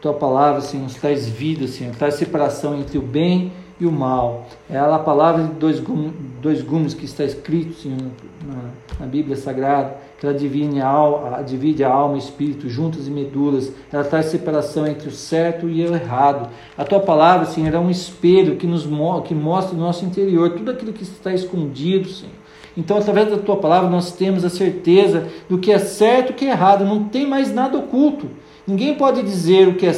Tua 0.00 0.14
palavra, 0.14 0.60
Senhor, 0.60 0.84
nos 0.84 0.94
traz 0.94 1.28
vida, 1.28 1.66
Senhor, 1.66 1.94
traz 1.94 2.14
separação 2.14 2.78
entre 2.78 2.98
o 2.98 3.02
bem 3.02 3.52
e 3.78 3.86
o 3.86 3.92
mal. 3.92 4.46
É 4.70 4.78
a 4.78 4.98
palavra 4.98 5.44
de 5.44 5.52
dois 5.54 5.80
gumes, 5.80 6.12
dois 6.40 6.62
gumes 6.62 6.94
que 6.94 7.04
está 7.04 7.24
escrito, 7.24 7.74
Senhor, 7.74 7.98
na, 8.46 8.70
na 9.00 9.06
Bíblia 9.06 9.36
Sagrada 9.36 9.96
ela 10.26 10.34
divide 10.34 10.80
a, 10.80 10.86
alma, 10.86 11.42
divide 11.42 11.82
a 11.82 11.90
alma 11.90 12.16
e 12.16 12.18
espírito, 12.18 12.68
juntas 12.68 13.08
e 13.08 13.10
medulas, 13.10 13.72
ela 13.92 14.04
traz 14.04 14.26
separação 14.26 14.86
entre 14.86 15.08
o 15.08 15.12
certo 15.12 15.68
e 15.68 15.84
o 15.84 15.94
errado. 15.94 16.48
A 16.78 16.84
tua 16.84 17.00
palavra, 17.00 17.46
Senhor, 17.46 17.74
é 17.74 17.78
um 17.78 17.90
espelho 17.90 18.56
que 18.56 18.66
nos 18.66 18.86
que 19.24 19.34
mostra 19.34 19.74
o 19.74 19.78
nosso 19.80 20.04
interior, 20.04 20.50
tudo 20.50 20.70
aquilo 20.70 20.92
que 20.92 21.02
está 21.02 21.32
escondido, 21.32 22.08
Senhor. 22.08 22.42
Então, 22.76 22.96
através 22.96 23.30
da 23.30 23.36
tua 23.36 23.56
palavra, 23.56 23.90
nós 23.90 24.12
temos 24.12 24.44
a 24.44 24.50
certeza 24.50 25.28
do 25.48 25.58
que 25.58 25.70
é 25.70 25.78
certo 25.78 26.30
e 26.30 26.32
o 26.32 26.36
que 26.36 26.46
é 26.46 26.50
errado, 26.50 26.84
não 26.84 27.04
tem 27.04 27.26
mais 27.26 27.52
nada 27.52 27.76
oculto. 27.76 28.30
Ninguém 28.66 28.94
pode 28.94 29.22
dizer 29.22 29.68
o 29.68 29.74
que, 29.74 29.86
é, 29.86 29.92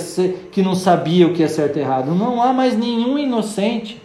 que 0.50 0.62
não 0.62 0.74
sabia 0.74 1.26
o 1.26 1.32
que 1.32 1.42
é 1.42 1.48
certo 1.48 1.76
e 1.76 1.80
errado. 1.80 2.14
Não 2.14 2.42
há 2.42 2.52
mais 2.52 2.76
nenhum 2.76 3.18
inocente. 3.18 4.02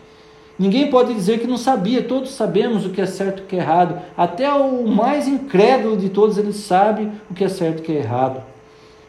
Ninguém 0.60 0.90
pode 0.90 1.14
dizer 1.14 1.40
que 1.40 1.48
não 1.48 1.56
sabia, 1.56 2.03
todos 2.03 2.31
sabemos 2.31 2.86
o 2.86 2.90
que 2.90 2.99
é 2.99 3.06
certo 3.06 3.40
e 3.40 3.44
o 3.44 3.45
que 3.45 3.56
é 3.56 3.60
errado. 3.60 3.98
Até 4.18 4.52
o 4.52 4.86
mais 4.86 5.26
incrédulo 5.26 5.95
de 5.95 6.10
todos, 6.10 6.38
ele 6.38 6.52
sabe 6.52 7.10
o 7.31 7.34
que 7.34 7.45
é 7.45 7.48
certo 7.48 7.77
e 7.77 7.81
o 7.81 7.84
que 7.86 7.94
é 7.94 7.99
errado. 7.99 8.41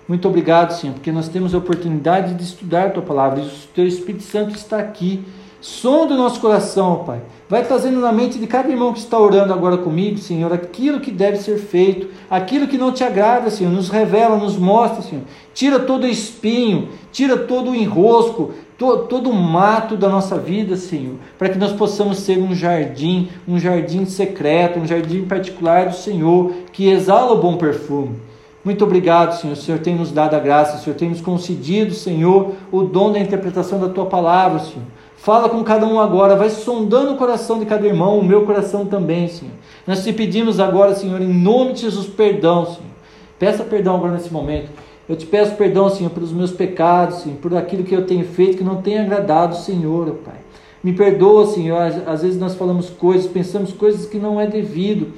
Muito 0.06 0.28
obrigado, 0.28 0.72
Senhor, 0.72 0.94
porque 0.94 1.10
nós 1.10 1.28
temos 1.28 1.52
a 1.52 1.58
oportunidade 1.58 2.34
de 2.34 2.44
estudar 2.44 2.86
a 2.86 2.90
Tua 2.90 3.02
palavra 3.02 3.40
e 3.40 3.46
o 3.46 3.50
Teu 3.74 3.84
Espírito 3.84 4.22
Santo 4.22 4.54
está 4.54 4.78
aqui. 4.78 5.24
Sonda 5.60 6.14
o 6.14 6.16
nosso 6.16 6.40
coração, 6.40 7.04
Pai. 7.04 7.20
Vai 7.48 7.64
trazendo 7.64 8.00
na 8.00 8.12
mente 8.12 8.38
de 8.38 8.46
cada 8.46 8.68
irmão 8.68 8.92
que 8.92 9.00
está 9.00 9.18
orando 9.18 9.52
agora 9.52 9.76
comigo, 9.76 10.18
Senhor, 10.18 10.52
aquilo 10.52 11.00
que 11.00 11.10
deve 11.10 11.36
ser 11.36 11.58
feito, 11.58 12.08
aquilo 12.30 12.66
que 12.66 12.78
não 12.78 12.92
te 12.92 13.04
agrada, 13.04 13.50
Senhor. 13.50 13.72
Nos 13.72 13.88
revela, 13.88 14.36
nos 14.36 14.56
mostra, 14.56 15.02
Senhor. 15.02 15.24
Tira 15.52 15.80
todo 15.80 16.04
o 16.04 16.08
espinho, 16.08 16.88
tira 17.12 17.36
todo 17.36 17.72
o 17.72 17.74
enrosco, 17.74 18.52
todo, 18.80 19.28
o 19.28 19.34
mato 19.34 19.94
da 19.94 20.08
nossa 20.08 20.38
vida, 20.38 20.74
Senhor, 20.74 21.16
para 21.38 21.50
que 21.50 21.58
nós 21.58 21.70
possamos 21.70 22.18
ser 22.20 22.38
um 22.38 22.54
jardim, 22.54 23.28
um 23.46 23.58
jardim 23.58 24.06
secreto, 24.06 24.78
um 24.78 24.86
jardim 24.86 25.26
particular 25.26 25.90
do 25.90 25.94
Senhor, 25.94 26.50
que 26.72 26.88
exala 26.88 27.32
o 27.32 27.42
bom 27.42 27.58
perfume. 27.58 28.16
Muito 28.64 28.82
obrigado, 28.82 29.38
Senhor. 29.38 29.52
O 29.52 29.56
Senhor 29.56 29.80
tem 29.80 29.94
nos 29.94 30.10
dado 30.10 30.34
a 30.34 30.38
graça, 30.38 30.78
o 30.78 30.80
Senhor 30.80 30.96
tem 30.96 31.10
nos 31.10 31.20
concedido, 31.20 31.92
Senhor, 31.92 32.54
o 32.72 32.82
dom 32.82 33.12
da 33.12 33.18
interpretação 33.18 33.78
da 33.78 33.90
tua 33.90 34.06
palavra, 34.06 34.60
Senhor. 34.60 34.86
Fala 35.16 35.50
com 35.50 35.62
cada 35.62 35.86
um 35.86 36.00
agora, 36.00 36.34
vai 36.34 36.48
sondando 36.48 37.12
o 37.12 37.16
coração 37.16 37.58
de 37.58 37.66
cada 37.66 37.86
irmão, 37.86 38.18
o 38.18 38.24
meu 38.24 38.46
coração 38.46 38.86
também, 38.86 39.28
Senhor. 39.28 39.52
Nós 39.86 40.02
te 40.02 40.10
pedimos 40.10 40.58
agora, 40.58 40.94
Senhor, 40.94 41.20
em 41.20 41.28
nome 41.28 41.74
de 41.74 41.82
Jesus, 41.82 42.06
perdão, 42.06 42.64
Senhor. 42.64 42.90
Peça 43.38 43.62
perdão 43.62 43.96
agora 43.96 44.12
nesse 44.12 44.32
momento. 44.32 44.70
Eu 45.10 45.16
te 45.16 45.26
peço 45.26 45.56
perdão, 45.56 45.90
Senhor, 45.90 46.10
pelos 46.10 46.30
meus 46.30 46.52
pecados, 46.52 47.22
Senhor, 47.22 47.36
por 47.38 47.56
aquilo 47.56 47.82
que 47.82 47.92
eu 47.92 48.06
tenho 48.06 48.24
feito 48.24 48.58
que 48.58 48.62
não 48.62 48.80
tem 48.80 48.96
agradado 48.96 49.54
o 49.54 49.58
Senhor, 49.58 50.08
ó 50.08 50.12
Pai. 50.24 50.38
Me 50.84 50.92
perdoa, 50.92 51.48
Senhor, 51.48 51.76
às 52.06 52.22
vezes 52.22 52.38
nós 52.38 52.54
falamos 52.54 52.90
coisas, 52.90 53.26
pensamos 53.26 53.72
coisas 53.72 54.06
que 54.06 54.20
não 54.20 54.40
é 54.40 54.46
devido. 54.46 55.08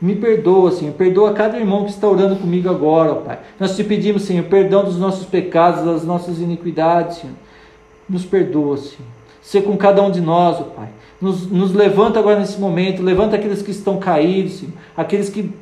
Me 0.00 0.16
perdoa, 0.16 0.72
Senhor. 0.72 0.94
Perdoa 0.94 1.34
cada 1.34 1.58
irmão 1.58 1.84
que 1.84 1.90
está 1.90 2.08
orando 2.08 2.36
comigo 2.36 2.70
agora, 2.70 3.12
ó 3.12 3.16
Pai. 3.16 3.40
Nós 3.60 3.76
te 3.76 3.84
pedimos, 3.84 4.22
Senhor, 4.22 4.44
perdão 4.46 4.84
dos 4.84 4.98
nossos 4.98 5.26
pecados, 5.26 5.84
das 5.84 6.02
nossas 6.02 6.38
iniquidades, 6.38 7.18
Senhor. 7.18 7.36
Nos 8.08 8.24
perdoa, 8.24 8.78
Senhor. 8.78 9.06
Ser 9.42 9.64
com 9.64 9.76
cada 9.76 10.02
um 10.02 10.10
de 10.10 10.22
nós, 10.22 10.60
ó 10.60 10.64
Pai. 10.64 10.88
Nos, 11.20 11.46
nos 11.50 11.74
levanta 11.74 12.18
agora 12.18 12.40
nesse 12.40 12.58
momento, 12.58 13.02
levanta 13.02 13.36
aqueles 13.36 13.60
que 13.60 13.70
estão 13.70 13.98
caídos, 13.98 14.54
Senhor. 14.54 14.72
Aqueles 14.96 15.28
que 15.28 15.52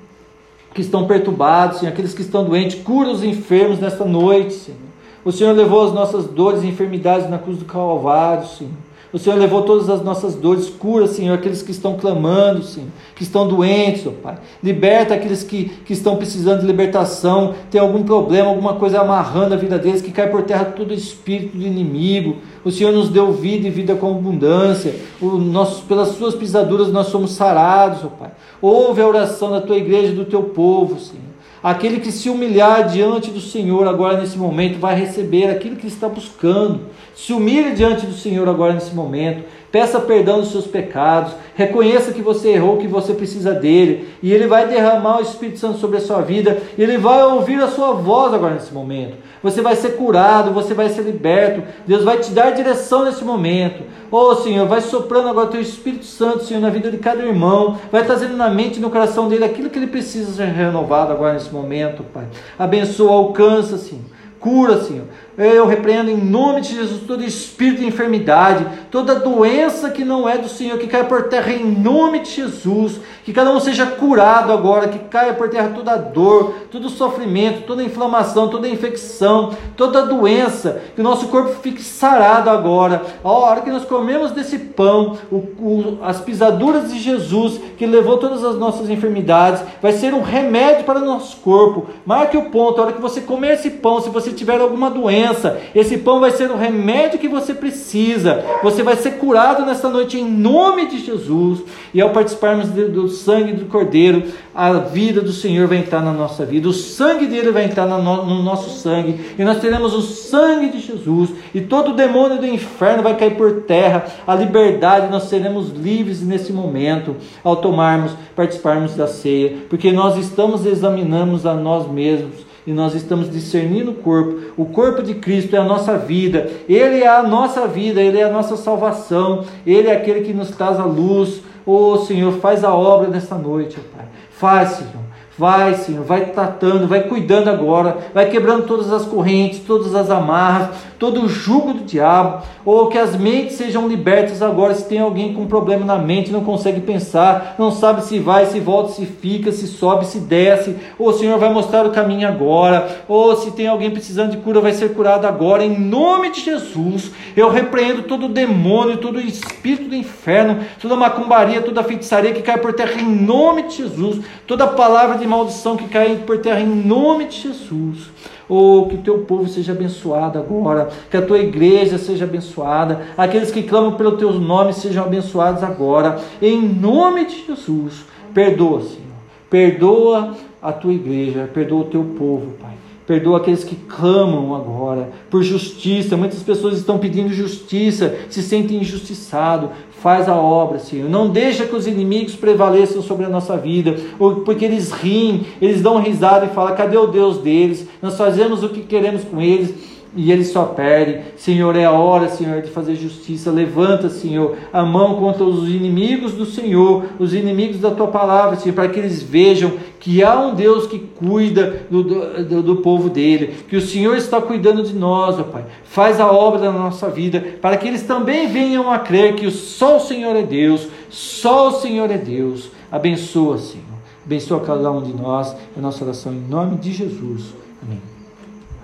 que 0.75 0.81
estão 0.81 1.07
perturbados, 1.07 1.79
Senhor, 1.79 1.93
aqueles 1.93 2.15
que 2.15 2.23
estão 2.23 2.45
doentes, 2.45 2.81
cura 2.83 3.11
os 3.11 3.25
enfermos 3.25 3.79
nesta 3.81 4.05
noite, 4.05 4.55
Senhor. 4.55 4.79
O 5.25 5.33
Senhor 5.33 5.53
levou 5.53 5.87
as 5.87 5.93
nossas 5.93 6.27
dores 6.27 6.63
e 6.63 6.67
enfermidades 6.67 7.29
na 7.29 7.39
cruz 7.39 7.59
do 7.59 7.65
Calvário, 7.65 8.47
Senhor. 8.47 8.73
O 9.13 9.19
Senhor 9.19 9.37
levou 9.37 9.63
todas 9.63 9.91
as 9.91 10.03
nossas 10.03 10.37
dores, 10.37 10.71
cura, 10.71 11.09
Senhor, 11.09 11.35
aqueles 11.35 11.63
que 11.63 11.73
estão 11.73 11.97
clamando, 11.97 12.63
Senhor, 12.63 12.89
que 13.17 13.25
estão 13.25 13.49
doentes, 13.49 14.07
ó 14.07 14.11
Pai. 14.11 14.39
Liberta 14.63 15.15
aqueles 15.15 15.43
que, 15.43 15.65
que 15.85 15.93
estão 15.93 16.17
precisando 16.17 16.61
de 16.61 16.67
libertação, 16.67 17.55
tem 17.71 17.81
algum 17.81 18.05
problema, 18.05 18.49
alguma 18.49 18.75
coisa 18.75 19.01
amarrando 19.01 19.55
a 19.55 19.57
vida 19.57 19.79
deles, 19.79 20.01
que 20.01 20.13
cai 20.13 20.29
por 20.31 20.43
terra 20.43 20.65
todo 20.65 20.95
espírito 20.95 21.57
do 21.57 21.67
inimigo. 21.67 22.37
O 22.65 22.71
Senhor 22.71 22.93
nos 22.93 23.09
deu 23.09 23.33
vida 23.33 23.67
e 23.67 23.71
vida 23.71 23.97
com 23.97 24.11
abundância. 24.11 24.95
O 25.21 25.39
nosso, 25.39 25.83
pelas 25.87 26.11
suas 26.11 26.37
pisaduras 26.37 26.93
nós 26.93 27.09
somos 27.09 27.33
sarados, 27.33 28.05
ó 28.05 28.09
Pai. 28.09 28.31
Ouve 28.63 29.03
a 29.03 29.09
oração 29.09 29.51
da 29.51 29.61
tua 29.61 29.77
igreja 29.77 30.13
e 30.13 30.17
do 30.17 30.25
teu 30.25 30.45
povo, 30.45 31.01
Senhor. 31.01 31.30
Aquele 31.63 32.01
que 32.01 32.11
se 32.11 32.31
humilhar 32.31 32.89
diante 32.89 33.31
do 33.31 33.41
Senhor 33.41 33.87
agora 33.87 34.19
nesse 34.19 34.39
momento 34.39 34.79
vai 34.79 34.95
receber 34.95 35.51
aquilo 35.51 35.77
que 35.77 35.87
está 35.87 36.09
buscando. 36.09 36.87
Se 37.15 37.35
humilhe 37.35 37.75
diante 37.75 38.07
do 38.07 38.15
Senhor 38.15 38.49
agora 38.49 38.73
nesse 38.73 38.95
momento. 38.95 39.45
Peça 39.71 40.01
perdão 40.01 40.41
dos 40.41 40.51
seus 40.51 40.67
pecados. 40.67 41.33
Reconheça 41.55 42.13
que 42.13 42.23
você 42.23 42.51
errou, 42.51 42.79
que 42.79 42.89
você 42.89 43.15
precisa 43.15 43.53
dele. 43.53 44.09
E 44.23 44.33
ele 44.33 44.47
vai 44.47 44.67
derramar 44.67 45.19
o 45.19 45.23
Espírito 45.23 45.59
Santo 45.59 45.79
sobre 45.79 45.99
a 45.99 46.01
sua 46.01 46.21
vida. 46.23 46.59
E 46.77 46.83
ele 46.83 46.99
vai 46.99 47.23
ouvir 47.23 47.61
a 47.63 47.69
sua 47.69 47.93
voz 47.93 48.35
agora 48.35 48.55
nesse 48.55 48.75
momento. 48.75 49.15
Você 49.43 49.63
vai 49.63 49.77
ser 49.77 49.91
curado, 49.91 50.53
você 50.53 50.75
vai 50.75 50.89
ser 50.89 51.03
liberto. 51.03 51.63
Deus 51.87 52.05
vai 52.05 52.19
te 52.19 52.31
dar 52.33 52.51
direção 52.51 53.05
nesse 53.05 53.25
momento. 53.25 53.85
Oh 54.11 54.35
Senhor, 54.35 54.67
vai 54.67 54.81
soprando 54.81 55.29
agora 55.29 55.47
o 55.47 55.51
teu 55.51 55.61
Espírito 55.61 56.05
Santo, 56.05 56.45
Senhor, 56.45 56.61
na 56.61 56.69
vida 56.69 56.91
de 56.91 56.99
cada 56.99 57.23
irmão. 57.23 57.79
Vai 57.93 58.05
trazendo 58.05 58.37
na 58.37 58.51
mente 58.51 58.79
e 58.79 58.81
no 58.81 58.91
coração 58.91 59.29
dele 59.29 59.45
aquilo 59.45 59.71
que 59.71 59.79
ele 59.79 59.87
precisa 59.87 60.33
ser 60.33 60.47
renovado 60.47 61.13
agora 61.13 61.35
nesse 61.35 61.53
momento, 61.53 62.03
Pai. 62.13 62.25
Abençoa, 62.59 63.13
alcança, 63.13 63.79
Senhor. 63.79 64.05
Cura, 64.41 64.81
Senhor. 64.83 65.05
Eu 65.43 65.67
repreendo 65.67 66.11
em 66.11 66.19
nome 66.19 66.61
de 66.61 66.75
Jesus 66.75 67.01
todo 67.07 67.25
espírito 67.25 67.81
de 67.81 67.87
enfermidade, 67.87 68.67
toda 68.91 69.15
doença 69.15 69.89
que 69.89 70.05
não 70.05 70.29
é 70.29 70.37
do 70.37 70.51
Senhor, 70.51 70.77
que 70.77 70.87
caia 70.87 71.05
por 71.05 71.29
terra 71.29 71.51
em 71.51 71.65
nome 71.65 72.19
de 72.19 72.31
Jesus. 72.31 73.01
Que 73.25 73.33
cada 73.33 73.51
um 73.51 73.59
seja 73.59 73.87
curado 73.87 74.53
agora, 74.53 74.89
que 74.89 74.99
caia 74.99 75.33
por 75.33 75.49
terra 75.49 75.73
toda 75.75 75.97
dor, 75.97 76.55
todo 76.71 76.91
sofrimento, 76.91 77.63
toda 77.67 77.83
inflamação, 77.83 78.49
toda 78.49 78.69
infecção, 78.69 79.57
toda 79.79 80.05
doença. 80.05 80.83
Que 80.95 81.01
o 81.01 81.05
nosso 81.05 81.29
corpo 81.29 81.55
fique 81.63 81.83
sarado 81.83 82.51
agora. 82.51 83.03
A 83.25 83.31
hora 83.31 83.63
que 83.63 83.71
nós 83.71 83.87
comemos 83.87 84.33
desse 84.33 84.59
pão, 84.59 85.17
o, 85.33 85.37
o, 85.37 85.99
as 86.03 86.21
pisaduras 86.21 86.93
de 86.93 86.99
Jesus, 86.99 87.59
que 87.79 87.87
levou 87.87 88.19
todas 88.19 88.45
as 88.45 88.57
nossas 88.57 88.91
enfermidades, 88.91 89.63
vai 89.81 89.93
ser 89.93 90.13
um 90.13 90.21
remédio 90.21 90.85
para 90.85 90.99
o 90.99 91.05
nosso 91.05 91.39
corpo. 91.39 91.87
Marque 92.05 92.37
o 92.37 92.51
ponto, 92.51 92.79
a 92.79 92.85
hora 92.85 92.93
que 92.93 93.01
você 93.01 93.23
comer 93.23 93.55
esse 93.55 93.71
pão, 93.71 94.03
se 94.03 94.11
você 94.11 94.33
tiver 94.33 94.61
alguma 94.61 94.91
doença, 94.91 95.30
esse 95.75 95.99
pão 95.99 96.21
vai 96.21 96.31
ser 96.31 96.51
o 96.51 96.57
remédio 96.57 97.19
que 97.19 97.29
você 97.29 97.55
precisa. 97.55 98.45
Você 98.63 98.83
vai 98.83 98.97
ser 98.97 99.13
curado 99.13 99.65
nesta 99.65 99.89
noite 99.89 100.19
em 100.19 100.25
nome 100.25 100.87
de 100.87 100.99
Jesus. 100.99 101.63
E 101.93 102.01
ao 102.01 102.11
participarmos 102.11 102.69
do 102.69 103.09
sangue 103.09 103.53
do 103.53 103.67
Cordeiro, 103.67 104.25
a 104.55 104.73
vida 104.73 105.21
do 105.21 105.33
Senhor 105.33 105.67
vai 105.67 105.79
entrar 105.79 106.03
na 106.03 106.13
nossa 106.13 106.45
vida. 106.45 106.69
O 106.69 106.73
sangue 106.73 107.27
dele 107.27 107.51
vai 107.51 107.65
entrar 107.65 107.87
no 107.87 108.43
nosso 108.43 108.79
sangue. 108.79 109.21
E 109.39 109.45
nós 109.45 109.61
teremos 109.61 109.95
o 109.95 110.03
sangue 110.03 110.71
de 110.71 110.81
Jesus. 110.81 111.31
E 111.55 111.61
todo 111.61 111.91
o 111.91 111.97
demônio 111.97 112.39
do 112.39 112.47
inferno 112.47 113.03
vai 113.03 113.17
cair 113.17 113.37
por 113.37 113.63
terra. 113.63 114.05
A 114.27 114.35
liberdade, 114.35 115.11
nós 115.11 115.25
seremos 115.25 115.71
livres 115.71 116.23
nesse 116.23 116.53
momento 116.53 117.17
ao 117.43 117.57
tomarmos, 117.57 118.13
participarmos 118.35 118.95
da 118.95 119.07
ceia. 119.07 119.57
Porque 119.69 119.93
nós 119.93 120.17
estamos 120.17 120.67
examinando 120.67 121.21
a 121.49 121.55
nós 121.55 121.91
mesmos 121.91 122.50
e 122.67 122.73
nós 122.73 122.95
estamos 122.95 123.31
discernindo 123.31 123.91
o 123.91 123.95
corpo. 123.95 124.53
O 124.57 124.67
corpo 124.67 125.03
de 125.03 125.15
Cristo 125.15 125.57
é 125.57 125.59
a 125.59 125.65
nossa 125.65 125.97
vida, 125.97 126.51
Ele 126.69 127.03
é 127.03 127.09
a 127.09 127.23
nossa 127.23 127.67
vida, 127.67 128.01
Ele 128.01 128.19
é 128.19 128.25
a 128.25 128.31
nossa 128.31 128.57
salvação, 128.57 129.45
Ele 129.67 129.89
é 129.89 129.93
aquele 129.93 130.21
que 130.23 130.33
nos 130.33 130.51
traz 130.51 130.79
a 130.79 130.85
luz. 130.85 131.43
Oh 131.65 131.97
Senhor, 131.99 132.33
faz 132.35 132.65
a 132.65 132.75
obra 132.75 133.09
nesta 133.09 133.35
noite, 133.35 133.79
Pai. 133.95 134.07
Faz, 134.31 134.71
Senhor. 134.71 135.10
Vai, 135.39 135.75
Senhor, 135.75 136.05
vai 136.05 136.27
tratando, 136.27 136.87
vai 136.87 137.05
cuidando 137.05 137.49
agora, 137.49 137.97
vai 138.13 138.29
quebrando 138.29 138.67
todas 138.67 138.93
as 138.93 139.07
correntes, 139.07 139.61
todas 139.61 139.95
as 139.95 140.11
amarras, 140.11 140.71
todo 140.99 141.23
o 141.23 141.29
jugo 141.29 141.73
do 141.73 141.85
diabo, 141.85 142.43
ou 142.63 142.89
que 142.89 142.99
as 142.99 143.17
mentes 143.17 143.57
sejam 143.57 143.89
libertas 143.89 144.43
agora. 144.43 144.75
Se 144.75 144.87
tem 144.87 144.99
alguém 144.99 145.33
com 145.33 145.47
problema 145.47 145.85
na 145.85 145.97
mente, 145.97 146.31
não 146.31 146.45
consegue 146.45 146.81
pensar, 146.81 147.55
não 147.59 147.71
sabe 147.71 148.05
se 148.05 148.19
vai, 148.19 148.45
se 148.45 148.61
volta, 148.61 148.93
se 148.93 149.07
fica, 149.07 149.51
se 149.51 149.67
sobe, 149.67 150.05
se 150.05 150.19
desce, 150.19 150.77
ou 150.99 151.09
o 151.09 151.13
Senhor 151.15 151.39
vai 151.39 151.51
mostrar 151.51 151.87
o 151.87 151.91
caminho 151.91 152.29
agora, 152.29 152.87
ou 153.09 153.35
se 153.35 153.53
tem 153.53 153.67
alguém 153.67 153.91
precisando 153.91 154.33
de 154.33 154.37
cura, 154.37 154.61
vai 154.61 154.73
ser 154.73 154.93
curado 154.93 155.27
agora, 155.27 155.65
em 155.65 155.79
nome 155.79 156.33
de 156.33 156.43
Jesus. 156.43 157.13
Eu 157.35 157.49
repreendo 157.49 158.03
todo 158.03 158.29
demônio, 158.29 158.99
todo 158.99 159.19
espírito 159.21 159.89
do 159.89 159.95
inferno, 159.95 160.59
toda 160.83 160.97
macumbaria, 160.97 161.63
toda 161.63 161.83
feitiçaria 161.83 162.33
que 162.33 162.43
cai 162.43 162.59
por 162.59 162.75
terra, 162.75 163.01
em 163.01 163.09
nome 163.09 163.63
de 163.63 163.77
Jesus, 163.77 164.21
toda 164.47 164.67
palavra 164.67 165.17
de 165.17 165.30
maldição 165.31 165.77
que 165.77 165.89
cai 165.89 166.17
por 166.27 166.39
terra, 166.39 166.61
em 166.61 166.67
nome 166.67 167.27
de 167.27 167.41
Jesus. 167.41 168.11
Oh, 168.49 168.87
que 168.89 168.97
o 168.97 169.03
teu 169.03 169.19
povo 169.21 169.49
seja 169.49 169.71
abençoado 169.71 170.37
agora, 170.37 170.89
que 171.09 171.17
a 171.17 171.23
tua 171.23 171.39
igreja 171.39 171.99
seja 171.99 172.25
abençoada, 172.25 173.01
aqueles 173.17 173.53
que 173.53 173.63
clamam 173.63 173.93
pelo 173.93 174.17
teu 174.17 174.33
nome 174.33 174.73
sejam 174.73 175.05
abençoados 175.05 175.63
agora, 175.63 176.21
em 176.43 176.61
nome 176.61 177.27
de 177.27 177.47
Jesus. 177.47 178.05
Perdoa, 178.35 178.81
Senhor, 178.81 179.07
perdoa 179.49 180.35
a 180.61 180.73
tua 180.73 180.93
igreja, 180.93 181.49
perdoa 181.55 181.83
o 181.83 181.85
teu 181.85 182.03
povo, 182.19 182.55
Pai. 182.61 182.90
Perdoa 183.11 183.39
aqueles 183.39 183.65
que 183.65 183.75
clamam 183.75 184.55
agora 184.55 185.11
por 185.29 185.43
justiça. 185.43 186.17
Muitas 186.17 186.45
pessoas 186.45 186.79
estão 186.79 186.97
pedindo 186.97 187.35
justiça, 187.35 188.15
se 188.29 188.41
sentem 188.41 188.77
injustiçados. 188.77 189.71
Faz 190.01 190.29
a 190.29 190.37
obra, 190.37 190.79
Senhor. 190.79 191.11
Não 191.11 191.29
deixa 191.29 191.67
que 191.67 191.75
os 191.75 191.89
inimigos 191.89 192.37
prevaleçam 192.37 193.03
sobre 193.03 193.27
a 193.27 193.29
nossa 193.29 193.57
vida, 193.57 193.97
porque 194.45 194.65
eles 194.65 194.93
riem, 194.93 195.45
eles 195.61 195.83
dão 195.83 196.01
risada 196.01 196.47
e 196.47 196.51
falam: 196.51 196.77
cadê 196.77 196.97
o 196.97 197.09
Deus 197.09 197.39
deles? 197.39 197.89
Nós 198.01 198.17
fazemos 198.17 198.63
o 198.63 198.69
que 198.69 198.83
queremos 198.83 199.25
com 199.25 199.41
eles 199.41 199.75
e 200.15 200.33
eles 200.33 200.49
só 200.49 200.65
perdem. 200.65 201.21
Senhor, 201.37 201.77
é 201.77 201.85
a 201.85 201.93
hora, 201.93 202.29
Senhor, 202.29 202.61
de 202.63 202.71
fazer 202.71 202.97
justiça. 202.97 203.51
Levanta, 203.51 204.09
Senhor, 204.09 204.57
a 204.73 204.83
mão 204.83 205.17
contra 205.17 205.45
os 205.45 205.69
inimigos 205.69 206.33
do 206.33 206.45
Senhor, 206.45 207.05
os 207.19 207.33
inimigos 207.33 207.81
da 207.81 207.91
tua 207.91 208.09
palavra, 208.09 208.57
Senhor, 208.57 208.75
para 208.75 208.89
que 208.89 208.99
eles 208.99 209.23
vejam 209.23 209.73
que 210.01 210.23
há 210.23 210.41
um 210.41 210.55
Deus 210.55 210.87
que 210.87 210.99
cuida 210.99 211.83
do, 211.91 212.03
do, 212.03 212.63
do 212.63 212.77
povo 212.77 213.09
dele, 213.09 213.55
que 213.69 213.77
o 213.77 213.81
Senhor 213.81 214.17
está 214.17 214.41
cuidando 214.41 214.83
de 214.83 214.95
nós, 214.95 215.39
ó 215.39 215.45
Pai. 215.45 215.65
Faz 215.85 216.19
a 216.19 216.31
obra 216.31 216.61
da 216.61 216.73
nossa 216.73 217.09
vida, 217.09 217.45
para 217.61 217.77
que 217.77 217.87
eles 217.87 218.03
também 218.03 218.49
venham 218.49 218.91
a 218.91 218.99
crer 218.99 219.35
que 219.37 219.51
só 219.51 219.99
o 219.99 220.01
Senhor 220.01 220.35
é 220.35 220.43
Deus, 220.43 220.89
só 221.09 221.69
o 221.69 221.73
Senhor 221.73 222.11
é 222.11 222.19
Deus. 222.19 222.71
Abençoa, 222.91 223.59
Senhor. 223.59 223.85
Abençoa 224.25 224.61
cada 224.61 224.91
um 224.91 225.03
de 225.03 225.13
nós. 225.13 225.53
É 225.53 225.79
a 225.79 225.81
nossa 225.81 226.05
oração 226.05 226.33
em 226.33 226.41
nome 226.49 226.77
de 226.77 226.93
Jesus. 226.93 227.55
Amém. 227.83 228.10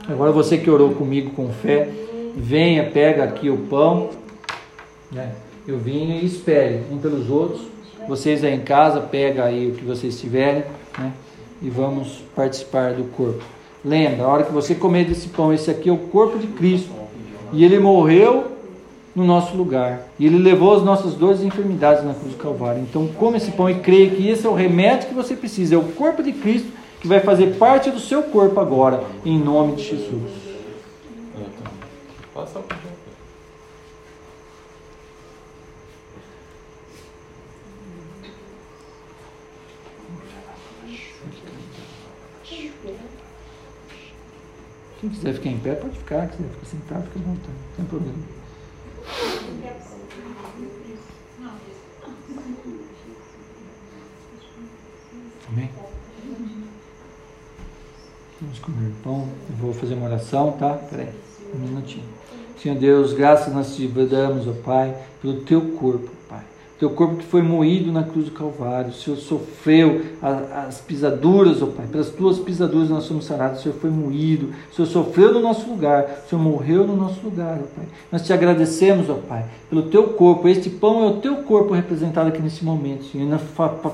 Agora 0.09 0.31
você 0.31 0.57
que 0.57 0.71
orou 0.71 0.91
comigo 0.91 1.31
com 1.31 1.49
fé, 1.49 1.89
venha, 2.37 2.85
pega 2.85 3.25
aqui 3.25 3.51
o 3.51 3.57
pão, 3.57 4.11
né? 5.11 5.33
eu 5.67 5.79
vinho 5.79 6.21
e 6.21 6.25
espere 6.25 6.83
um 6.93 6.99
pelos 6.99 7.29
outros. 7.29 7.63
Vocês 8.09 8.45
aí 8.45 8.55
em 8.55 8.61
casa, 8.61 9.01
pega 9.01 9.45
aí 9.45 9.69
o 9.69 9.75
que 9.75 9.85
vocês 9.85 10.21
tiverem, 10.21 10.65
né? 10.97 11.13
E 11.61 11.69
vamos 11.69 12.23
participar 12.37 12.93
do 12.93 13.05
corpo. 13.05 13.43
Lembra, 13.85 14.25
a 14.25 14.29
hora 14.29 14.45
que 14.45 14.53
você 14.53 14.77
comer 14.77 15.07
desse 15.07 15.29
pão, 15.29 15.53
esse 15.53 15.71
aqui 15.71 15.89
é 15.89 15.93
o 15.93 15.97
corpo 15.97 16.39
de 16.39 16.47
Cristo. 16.49 16.91
E 17.53 17.65
ele 17.65 17.81
morreu 17.81 18.53
no 19.15 19.25
nosso 19.25 19.57
lugar. 19.57 20.07
E 20.21 20.27
ele 20.27 20.39
levou 20.39 20.77
as 20.77 20.85
nossas 20.85 21.15
dores 21.15 21.41
e 21.41 21.47
enfermidades 21.47 22.05
na 22.05 22.15
cruz 22.15 22.33
do 22.33 22.39
Calvário. 22.39 22.83
Então, 22.83 23.09
come 23.09 23.39
esse 23.39 23.51
pão 23.51 23.69
e 23.69 23.77
creia 23.77 24.11
que 24.11 24.29
esse 24.29 24.47
é 24.47 24.49
o 24.49 24.55
remédio 24.55 25.09
que 25.09 25.15
você 25.15 25.35
precisa. 25.35 25.75
É 25.75 25.79
o 25.79 25.83
corpo 25.83 26.23
de 26.23 26.33
Cristo 26.33 26.69
que 27.07 27.09
vai 27.09 27.21
fazer 27.21 27.57
parte 27.57 27.89
do 27.89 28.01
seu 28.01 28.25
corpo 28.25 28.59
agora, 28.59 29.05
em 29.25 29.39
nome 29.39 29.77
de 29.77 29.85
Jesus. 29.85 30.33
Passa 32.35 32.61
Quem 45.01 45.11
quiser 45.11 45.35
ficar 45.35 45.51
em 45.51 45.59
pé, 45.59 45.75
pode 45.75 45.97
ficar. 45.97 46.27
Quem 46.27 46.39
quiser 46.39 46.51
ficar 46.51 46.67
sentado, 46.67 47.05
fica 47.05 47.21
à 47.21 47.23
vontade. 47.23 47.53
Não 47.69 47.77
tem 47.77 47.85
problema. 47.85 48.19
Amém? 55.49 55.96
Vamos 58.41 58.59
comer 58.59 58.93
pão. 59.03 59.27
Eu 59.49 59.57
vou 59.57 59.73
fazer 59.73 59.95
uma 59.95 60.07
oração, 60.07 60.53
tá? 60.53 60.75
Peraí, 60.91 61.09
um 61.55 61.59
minutinho. 61.59 62.05
Senhor 62.61 62.79
Deus, 62.79 63.13
graças 63.13 63.53
nós 63.55 63.75
te 63.75 63.87
damos, 63.87 64.47
ó 64.47 64.53
Pai, 64.53 64.95
pelo 65.23 65.41
teu 65.41 65.61
corpo. 65.73 66.16
Teu 66.79 66.91
corpo 66.91 67.17
que 67.17 67.25
foi 67.25 67.41
moído 67.41 67.91
na 67.91 68.03
cruz 68.03 68.27
do 68.27 68.33
Calvário. 68.33 68.91
O 68.91 68.93
Senhor 68.93 69.17
sofreu 69.17 70.03
as 70.23 70.79
pisaduras, 70.79 71.63
ó 71.63 71.67
Pai. 71.67 71.87
Pelas 71.91 72.11
tuas 72.11 72.39
pisaduras 72.39 72.91
nós 72.91 73.05
somos 73.05 73.25
sarados. 73.25 73.61
O 73.61 73.63
Senhor 73.63 73.77
foi 73.77 73.89
moído. 73.89 74.51
O 74.71 74.75
Senhor 74.75 74.87
sofreu 74.87 75.33
no 75.33 75.41
nosso 75.41 75.67
lugar. 75.69 76.05
O 76.27 76.29
Senhor 76.29 76.43
morreu 76.43 76.87
no 76.87 76.95
nosso 76.95 77.21
lugar, 77.25 77.59
ó 77.63 77.67
Pai. 77.75 77.87
Nós 78.13 78.27
te 78.27 78.33
agradecemos, 78.33 79.09
ó 79.09 79.15
Pai, 79.15 79.47
pelo 79.71 79.85
teu 79.85 80.09
corpo. 80.09 80.47
Este 80.49 80.69
pão 80.69 81.05
é 81.05 81.07
o 81.07 81.15
teu 81.15 81.37
corpo 81.37 81.73
representado 81.73 82.29
aqui 82.29 82.43
nesse 82.43 82.63
momento, 82.63 83.05
Senhor. 83.05 83.27
Nós 83.27 83.41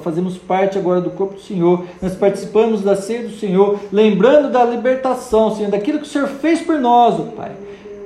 fazemos 0.02 0.36
parte 0.36 0.76
agora 0.76 1.00
do 1.00 1.10
corpo 1.10 1.34
do 1.34 1.40
Senhor. 1.40 1.84
Nós 2.00 2.16
participamos 2.16 2.82
da 2.82 2.96
ceia 2.96 3.22
do 3.22 3.34
Senhor, 3.36 3.78
lembrando 3.92 4.50
da 4.50 4.64
libertação, 4.64 5.54
Senhor, 5.54 5.70
daquilo 5.70 5.98
que 5.98 6.04
o 6.04 6.10
Senhor 6.10 6.26
fez 6.26 6.60
por 6.60 6.80
nós, 6.80 7.14
ó 7.14 7.22
Pai. 7.36 7.52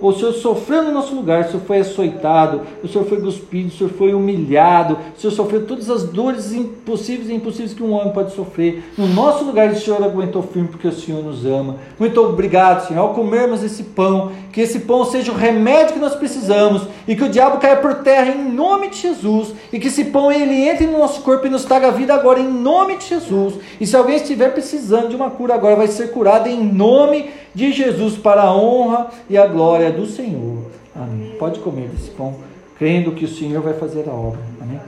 O 0.01 0.12
Senhor 0.12 0.32
sofreu 0.32 0.82
no 0.82 0.93
nosso 0.93 1.14
lugar, 1.14 1.43
o 1.43 1.51
Senhor 1.51 1.62
foi 1.66 1.78
açoitado, 1.78 2.62
o 2.82 2.89
Senhor 2.89 3.06
foi 3.06 3.20
cuspido, 3.20 3.68
o 3.68 3.70
Senhor 3.70 3.90
foi 3.90 4.14
humilhado, 4.14 4.98
o 5.16 5.20
Senhor 5.20 5.32
sofreu 5.32 5.66
todas 5.66 5.89
as 5.90 6.05
dores 6.05 6.52
impossíveis 6.52 7.31
e 7.31 7.35
impossíveis 7.35 7.73
que 7.73 7.82
um 7.82 7.93
homem 7.93 8.12
pode 8.12 8.35
sofrer. 8.35 8.85
No 8.97 9.06
nosso 9.06 9.44
lugar, 9.44 9.70
o 9.70 9.77
Senhor 9.77 10.02
aguentou 10.02 10.43
firme 10.43 10.68
porque 10.68 10.89
o 10.89 10.93
Senhor 10.93 11.23
nos 11.23 11.44
ama. 11.44 11.77
Muito 11.98 12.20
obrigado, 12.20 12.86
Senhor, 12.86 13.01
ao 13.01 13.14
comermos 13.14 13.62
esse 13.62 13.82
pão, 13.82 14.32
que 14.52 14.60
esse 14.60 14.81
pão 14.81 15.05
seja 15.05 15.32
o 15.32 15.36
remédio 15.36 15.94
que 15.94 16.01
nós 16.01 16.14
precisamos 16.14 16.82
e 17.06 17.14
que 17.14 17.24
o 17.24 17.28
diabo 17.28 17.59
caia 17.59 17.77
por 17.77 17.94
terra 17.97 18.31
em 18.31 18.52
nome 18.52 18.89
de 18.89 18.98
Jesus 18.98 19.52
e 19.73 19.78
que 19.78 19.89
esse 19.89 20.06
pão 20.06 20.31
ele 20.31 20.68
entre 20.68 20.86
no 20.86 20.98
nosso 20.98 21.23
corpo 21.23 21.47
e 21.47 21.51
nos 21.51 21.64
traga 21.64 21.90
vida 21.90 22.14
agora 22.14 22.40
em 22.40 22.48
nome 22.48 22.97
de 22.97 23.06
Jesus. 23.06 23.55
E 23.81 23.86
se 23.86 23.97
alguém 23.97 24.16
estiver 24.16 24.52
precisando 24.52 25.09
de 25.09 25.16
uma 25.16 25.31
cura 25.31 25.55
agora, 25.55 25.77
vai 25.77 25.89
ser 25.89 26.10
curado 26.10 26.48
em 26.48 26.62
nome 26.62 27.23
de 27.23 27.45
de 27.56 27.72
Jesus 27.72 28.18
para 28.18 28.42
a 28.42 28.54
honra 28.54 29.08
e 29.30 29.38
a 29.38 29.46
glória 29.46 29.90
do 29.90 30.04
Senhor. 30.04 30.70
Amém. 30.94 31.34
Pode 31.38 31.58
comer 31.60 31.88
desse 31.88 32.10
pão, 32.10 32.34
crendo 32.78 33.12
que 33.12 33.24
o 33.24 33.28
Senhor 33.28 33.62
vai 33.62 33.72
fazer 33.72 34.06
a 34.06 34.12
obra. 34.12 34.40
Amém. 34.60 34.78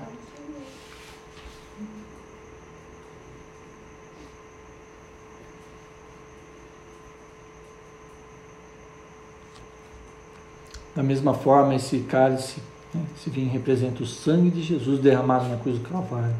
Da 10.94 11.02
mesma 11.02 11.32
forma, 11.32 11.74
esse 11.74 12.00
cálice, 12.00 12.60
né, 12.94 13.00
esse 13.18 13.30
vinho 13.30 13.50
representa 13.50 14.02
o 14.02 14.06
sangue 14.06 14.50
de 14.50 14.62
Jesus 14.62 15.00
derramado 15.00 15.48
na 15.48 15.56
cruz 15.56 15.78
do 15.78 15.88
Calvário. 15.88 16.36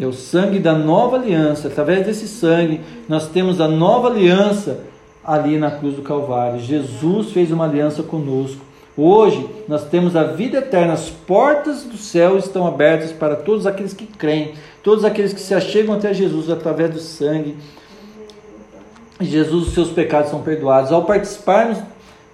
É 0.00 0.06
o 0.06 0.12
sangue 0.12 0.58
da 0.58 0.74
nova 0.74 1.16
aliança. 1.16 1.68
Através 1.68 2.04
desse 2.04 2.26
sangue, 2.26 2.80
nós 3.08 3.28
temos 3.28 3.60
a 3.60 3.68
nova 3.68 4.08
aliança 4.08 4.89
ali 5.30 5.58
na 5.58 5.70
cruz 5.70 5.94
do 5.94 6.02
Calvário. 6.02 6.58
Jesus 6.58 7.30
fez 7.30 7.52
uma 7.52 7.64
aliança 7.64 8.02
conosco. 8.02 8.64
Hoje 8.96 9.48
nós 9.68 9.84
temos 9.84 10.16
a 10.16 10.24
vida 10.24 10.58
eterna, 10.58 10.94
as 10.94 11.08
portas 11.08 11.84
do 11.84 11.96
céu 11.96 12.36
estão 12.36 12.66
abertas 12.66 13.12
para 13.12 13.36
todos 13.36 13.64
aqueles 13.64 13.94
que 13.94 14.06
creem, 14.06 14.54
todos 14.82 15.04
aqueles 15.04 15.32
que 15.32 15.40
se 15.40 15.54
achegam 15.54 15.94
até 15.94 16.12
Jesus 16.12 16.50
através 16.50 16.90
do 16.90 16.98
sangue. 16.98 17.56
Jesus, 19.20 19.68
os 19.68 19.74
seus 19.74 19.90
pecados 19.90 20.30
são 20.30 20.42
perdoados. 20.42 20.90
Ao 20.90 21.04
participarmos 21.04 21.78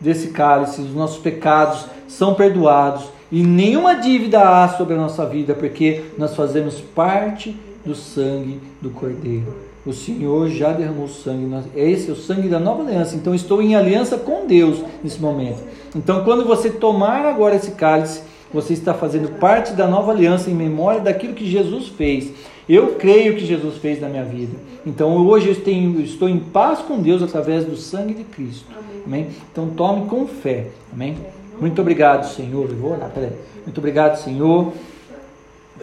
desse 0.01 0.29
cálice, 0.29 0.81
os 0.81 0.95
nossos 0.95 1.19
pecados 1.19 1.85
são 2.09 2.35
perdoados 2.35 3.05
e 3.31 3.43
nenhuma 3.43 3.95
dívida 3.95 4.41
há 4.41 4.69
sobre 4.69 4.95
a 4.95 4.99
nossa 4.99 5.27
vida, 5.27 5.55
porque 5.55 6.05
nós 6.17 6.35
fazemos 6.35 6.81
parte 6.81 7.55
do 7.85 7.95
sangue 7.95 8.59
do 8.81 8.89
Cordeiro. 8.89 9.66
O 9.87 9.93
Senhor 9.93 10.49
já 10.49 10.73
derramou 10.73 11.07
sangue. 11.07 11.49
Esse 11.77 12.11
é 12.11 12.13
o 12.13 12.17
sangue 12.17 12.49
da 12.49 12.59
nova 12.59 12.83
aliança. 12.83 13.15
Então 13.15 13.33
estou 13.33 13.63
em 13.63 13.77
aliança 13.77 14.19
com 14.19 14.45
Deus 14.45 14.83
nesse 15.03 15.21
momento. 15.21 15.63
Então 15.95 16.25
quando 16.25 16.45
você 16.45 16.71
tomar 16.71 17.25
agora 17.25 17.55
esse 17.55 17.71
cálice, 17.71 18.23
você 18.53 18.73
está 18.73 18.93
fazendo 18.93 19.39
parte 19.39 19.73
da 19.75 19.87
nova 19.87 20.11
aliança 20.11 20.51
em 20.51 20.55
memória 20.55 21.01
daquilo 21.01 21.35
que 21.35 21.49
Jesus 21.49 21.87
fez. 21.89 22.33
Eu 22.69 22.95
creio 22.95 23.37
que 23.37 23.47
Jesus 23.47 23.77
fez 23.77 24.01
na 24.01 24.09
minha 24.09 24.25
vida. 24.25 24.57
Então 24.85 25.25
hoje 25.25 25.51
eu, 25.51 25.55
tenho, 25.55 26.01
estou 26.01 26.29
em 26.29 26.39
paz 26.39 26.81
com 26.81 26.99
Deus 27.01 27.23
através 27.23 27.65
do 27.65 27.77
sangue 27.77 28.15
de 28.15 28.25
Cristo. 28.25 28.67
Amém? 29.07 29.29
Então 29.53 29.69
tome 29.69 30.07
com 30.09 30.27
fé. 30.27 30.67
Amém? 30.93 31.17
Muito 31.61 31.81
obrigado, 31.81 32.27
Senhor. 32.35 32.67
Vou 32.75 32.97
peraí. 33.15 33.31
Muito 33.65 33.79
obrigado, 33.79 34.17
Senhor 34.17 34.73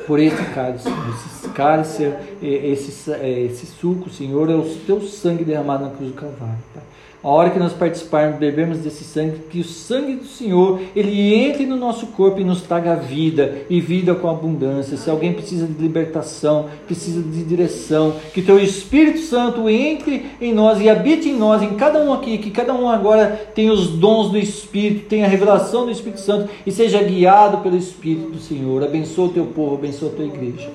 por 0.07 0.19
esse 0.19 0.43
cálice, 0.53 0.89
esse 0.89 1.49
cálice, 1.49 2.13
esse, 2.41 3.11
esse 3.11 3.65
suco, 3.65 4.09
Senhor, 4.09 4.49
é 4.49 4.55
o 4.55 4.63
teu 4.85 5.01
sangue 5.01 5.43
derramado 5.43 5.85
na 5.85 5.91
cruz 5.91 6.11
do 6.11 6.15
Calvário, 6.15 6.57
Pai. 6.73 6.83
A 7.23 7.29
hora 7.29 7.51
que 7.51 7.57
nós 7.57 7.71
participarmos, 7.71 8.37
bebemos 8.37 8.79
desse 8.79 9.05
sangue, 9.05 9.39
que 9.49 9.61
o 9.61 9.63
sangue 9.63 10.15
do 10.15 10.25
Senhor, 10.25 10.81
ele 10.93 11.33
entre 11.33 11.65
no 11.65 11.77
nosso 11.77 12.07
corpo 12.07 12.41
e 12.41 12.43
nos 12.43 12.63
traga 12.63 12.97
vida, 12.97 13.61
e 13.69 13.79
vida 13.79 14.13
com 14.13 14.29
abundância. 14.29 14.97
Se 14.97 15.09
alguém 15.09 15.31
precisa 15.31 15.65
de 15.65 15.81
libertação, 15.81 16.67
precisa 16.85 17.21
de 17.21 17.45
direção, 17.45 18.15
que 18.33 18.41
teu 18.41 18.59
Espírito 18.59 19.19
Santo 19.19 19.69
entre 19.69 20.25
em 20.41 20.53
nós 20.53 20.81
e 20.81 20.89
habite 20.89 21.29
em 21.29 21.37
nós, 21.37 21.61
em 21.61 21.75
cada 21.75 21.97
um 21.99 22.11
aqui, 22.11 22.37
que 22.37 22.51
cada 22.51 22.73
um 22.73 22.89
agora 22.89 23.27
tenha 23.55 23.71
os 23.71 23.87
dons 23.87 24.29
do 24.29 24.37
Espírito, 24.37 25.07
tenha 25.07 25.25
a 25.25 25.29
revelação 25.29 25.85
do 25.85 25.91
Espírito 25.91 26.19
Santo 26.19 26.49
e 26.65 26.73
seja 26.73 27.01
guiado 27.01 27.59
pelo 27.59 27.77
Espírito 27.77 28.31
do 28.31 28.39
Senhor. 28.39 28.83
Abençoa 28.83 29.27
o 29.27 29.31
teu 29.31 29.45
povo, 29.45 29.75
abençoa 29.75 30.09
a 30.09 30.13
tua 30.13 30.25
igreja. 30.25 30.69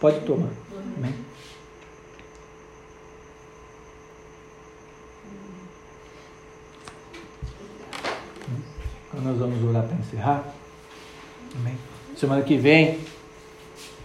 Pode 0.00 0.18
tomar. 0.20 0.50
Amém. 0.98 1.14
Nós 9.26 9.38
vamos 9.38 9.62
orar 9.68 9.82
para 9.82 9.96
encerrar. 9.96 10.44
Amém. 11.58 11.74
Semana 12.16 12.42
que 12.42 12.56
vem 12.56 12.98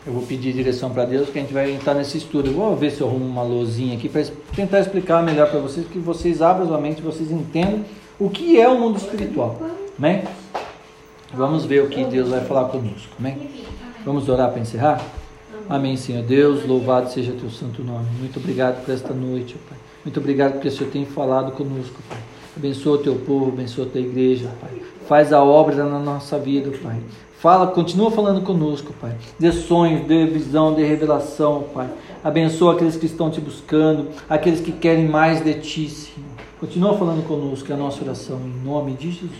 eu 0.06 0.14
vou 0.14 0.24
pedir 0.24 0.52
direção 0.52 0.90
para 0.90 1.06
Deus, 1.06 1.30
que 1.30 1.38
a 1.38 1.42
gente 1.42 1.54
vai 1.54 1.72
entrar 1.72 1.94
nesse 1.94 2.18
estudo. 2.18 2.50
Eu 2.50 2.54
vou 2.54 2.76
ver 2.76 2.92
se 2.92 3.02
eu 3.02 3.08
arrumo 3.08 3.26
uma 3.26 3.44
lozinha 3.44 3.96
aqui 3.96 4.10
para 4.10 4.26
tentar 4.56 4.80
explicar 4.80 5.22
melhor 5.22 5.50
para 5.50 5.60
vocês, 5.60 5.86
que 5.88 6.00
vocês 6.00 6.42
abram 6.42 6.68
sua 6.68 6.80
mente, 6.80 7.02
vocês 7.02 7.30
entendam 7.30 7.86
o 8.20 8.30
que 8.30 8.60
é 8.60 8.68
o 8.68 8.80
mundo 8.80 8.98
espiritual. 8.98 9.62
Amém? 9.98 10.24
Vamos 11.34 11.66
ver 11.66 11.84
o 11.84 11.88
que 11.88 12.04
Deus 12.04 12.30
vai 12.30 12.42
falar 12.42 12.70
conosco. 12.70 13.14
Amém? 13.20 13.50
Vamos 14.04 14.28
orar 14.28 14.50
para 14.52 14.62
encerrar? 14.62 15.06
Amém, 15.70 15.96
Senhor 15.96 16.24
Deus. 16.24 16.66
Louvado 16.66 17.12
seja 17.12 17.32
teu 17.34 17.52
santo 17.52 17.84
nome. 17.84 18.08
Muito 18.20 18.40
obrigado 18.40 18.84
por 18.84 18.92
esta 18.92 19.14
noite, 19.14 19.56
Pai. 19.70 19.78
Muito 20.04 20.20
obrigado 20.20 20.54
porque 20.54 20.68
o 20.68 20.72
Senhor 20.72 20.90
tem 20.90 21.06
falado 21.06 21.52
conosco, 21.52 22.00
Pai. 22.10 22.18
Abençoa 22.58 22.96
o 22.96 22.98
teu 22.98 23.16
povo, 23.16 23.50
abençoa 23.50 23.86
a 23.86 23.90
tua 23.90 24.02
igreja, 24.02 24.52
Pai. 24.60 24.82
Faz 25.12 25.34
a 25.34 25.44
obra 25.44 25.84
na 25.84 26.00
nossa 26.00 26.40
vida, 26.40 26.72
Pai. 26.82 26.96
Fala, 27.38 27.68
continua 27.68 28.10
falando 28.10 28.46
conosco, 28.46 28.94
Pai. 28.94 29.14
Dê 29.38 29.52
sonhos, 29.52 30.08
dê 30.08 30.26
visão, 30.26 30.74
dê 30.74 30.86
revelação, 30.86 31.66
Pai. 31.74 31.90
Abençoa 32.24 32.76
aqueles 32.76 32.96
que 32.96 33.08
estão 33.08 33.30
te 33.30 33.42
buscando, 33.42 34.08
aqueles 34.30 34.62
que 34.62 34.72
querem 34.72 35.10
mais 35.10 35.44
de 35.44 35.56
ti, 35.56 35.90
Senhor. 35.90 36.30
Continua 36.62 36.98
falando 36.98 37.28
conosco, 37.28 37.70
é 37.70 37.76
a 37.76 37.78
nossa 37.78 38.02
oração, 38.02 38.40
em 38.40 38.66
nome 38.66 38.94
de 38.94 39.12
Jesus. 39.12 39.34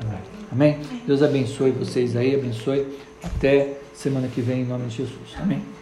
Amém. 0.00 0.18
Amém? 0.50 0.78
Deus 1.06 1.22
abençoe 1.22 1.70
vocês 1.72 2.16
aí, 2.16 2.34
abençoe. 2.34 2.86
Até 3.22 3.76
semana 3.92 4.26
que 4.26 4.40
vem, 4.40 4.62
em 4.62 4.64
nome 4.64 4.86
de 4.86 4.96
Jesus. 4.96 5.34
Amém. 5.38 5.75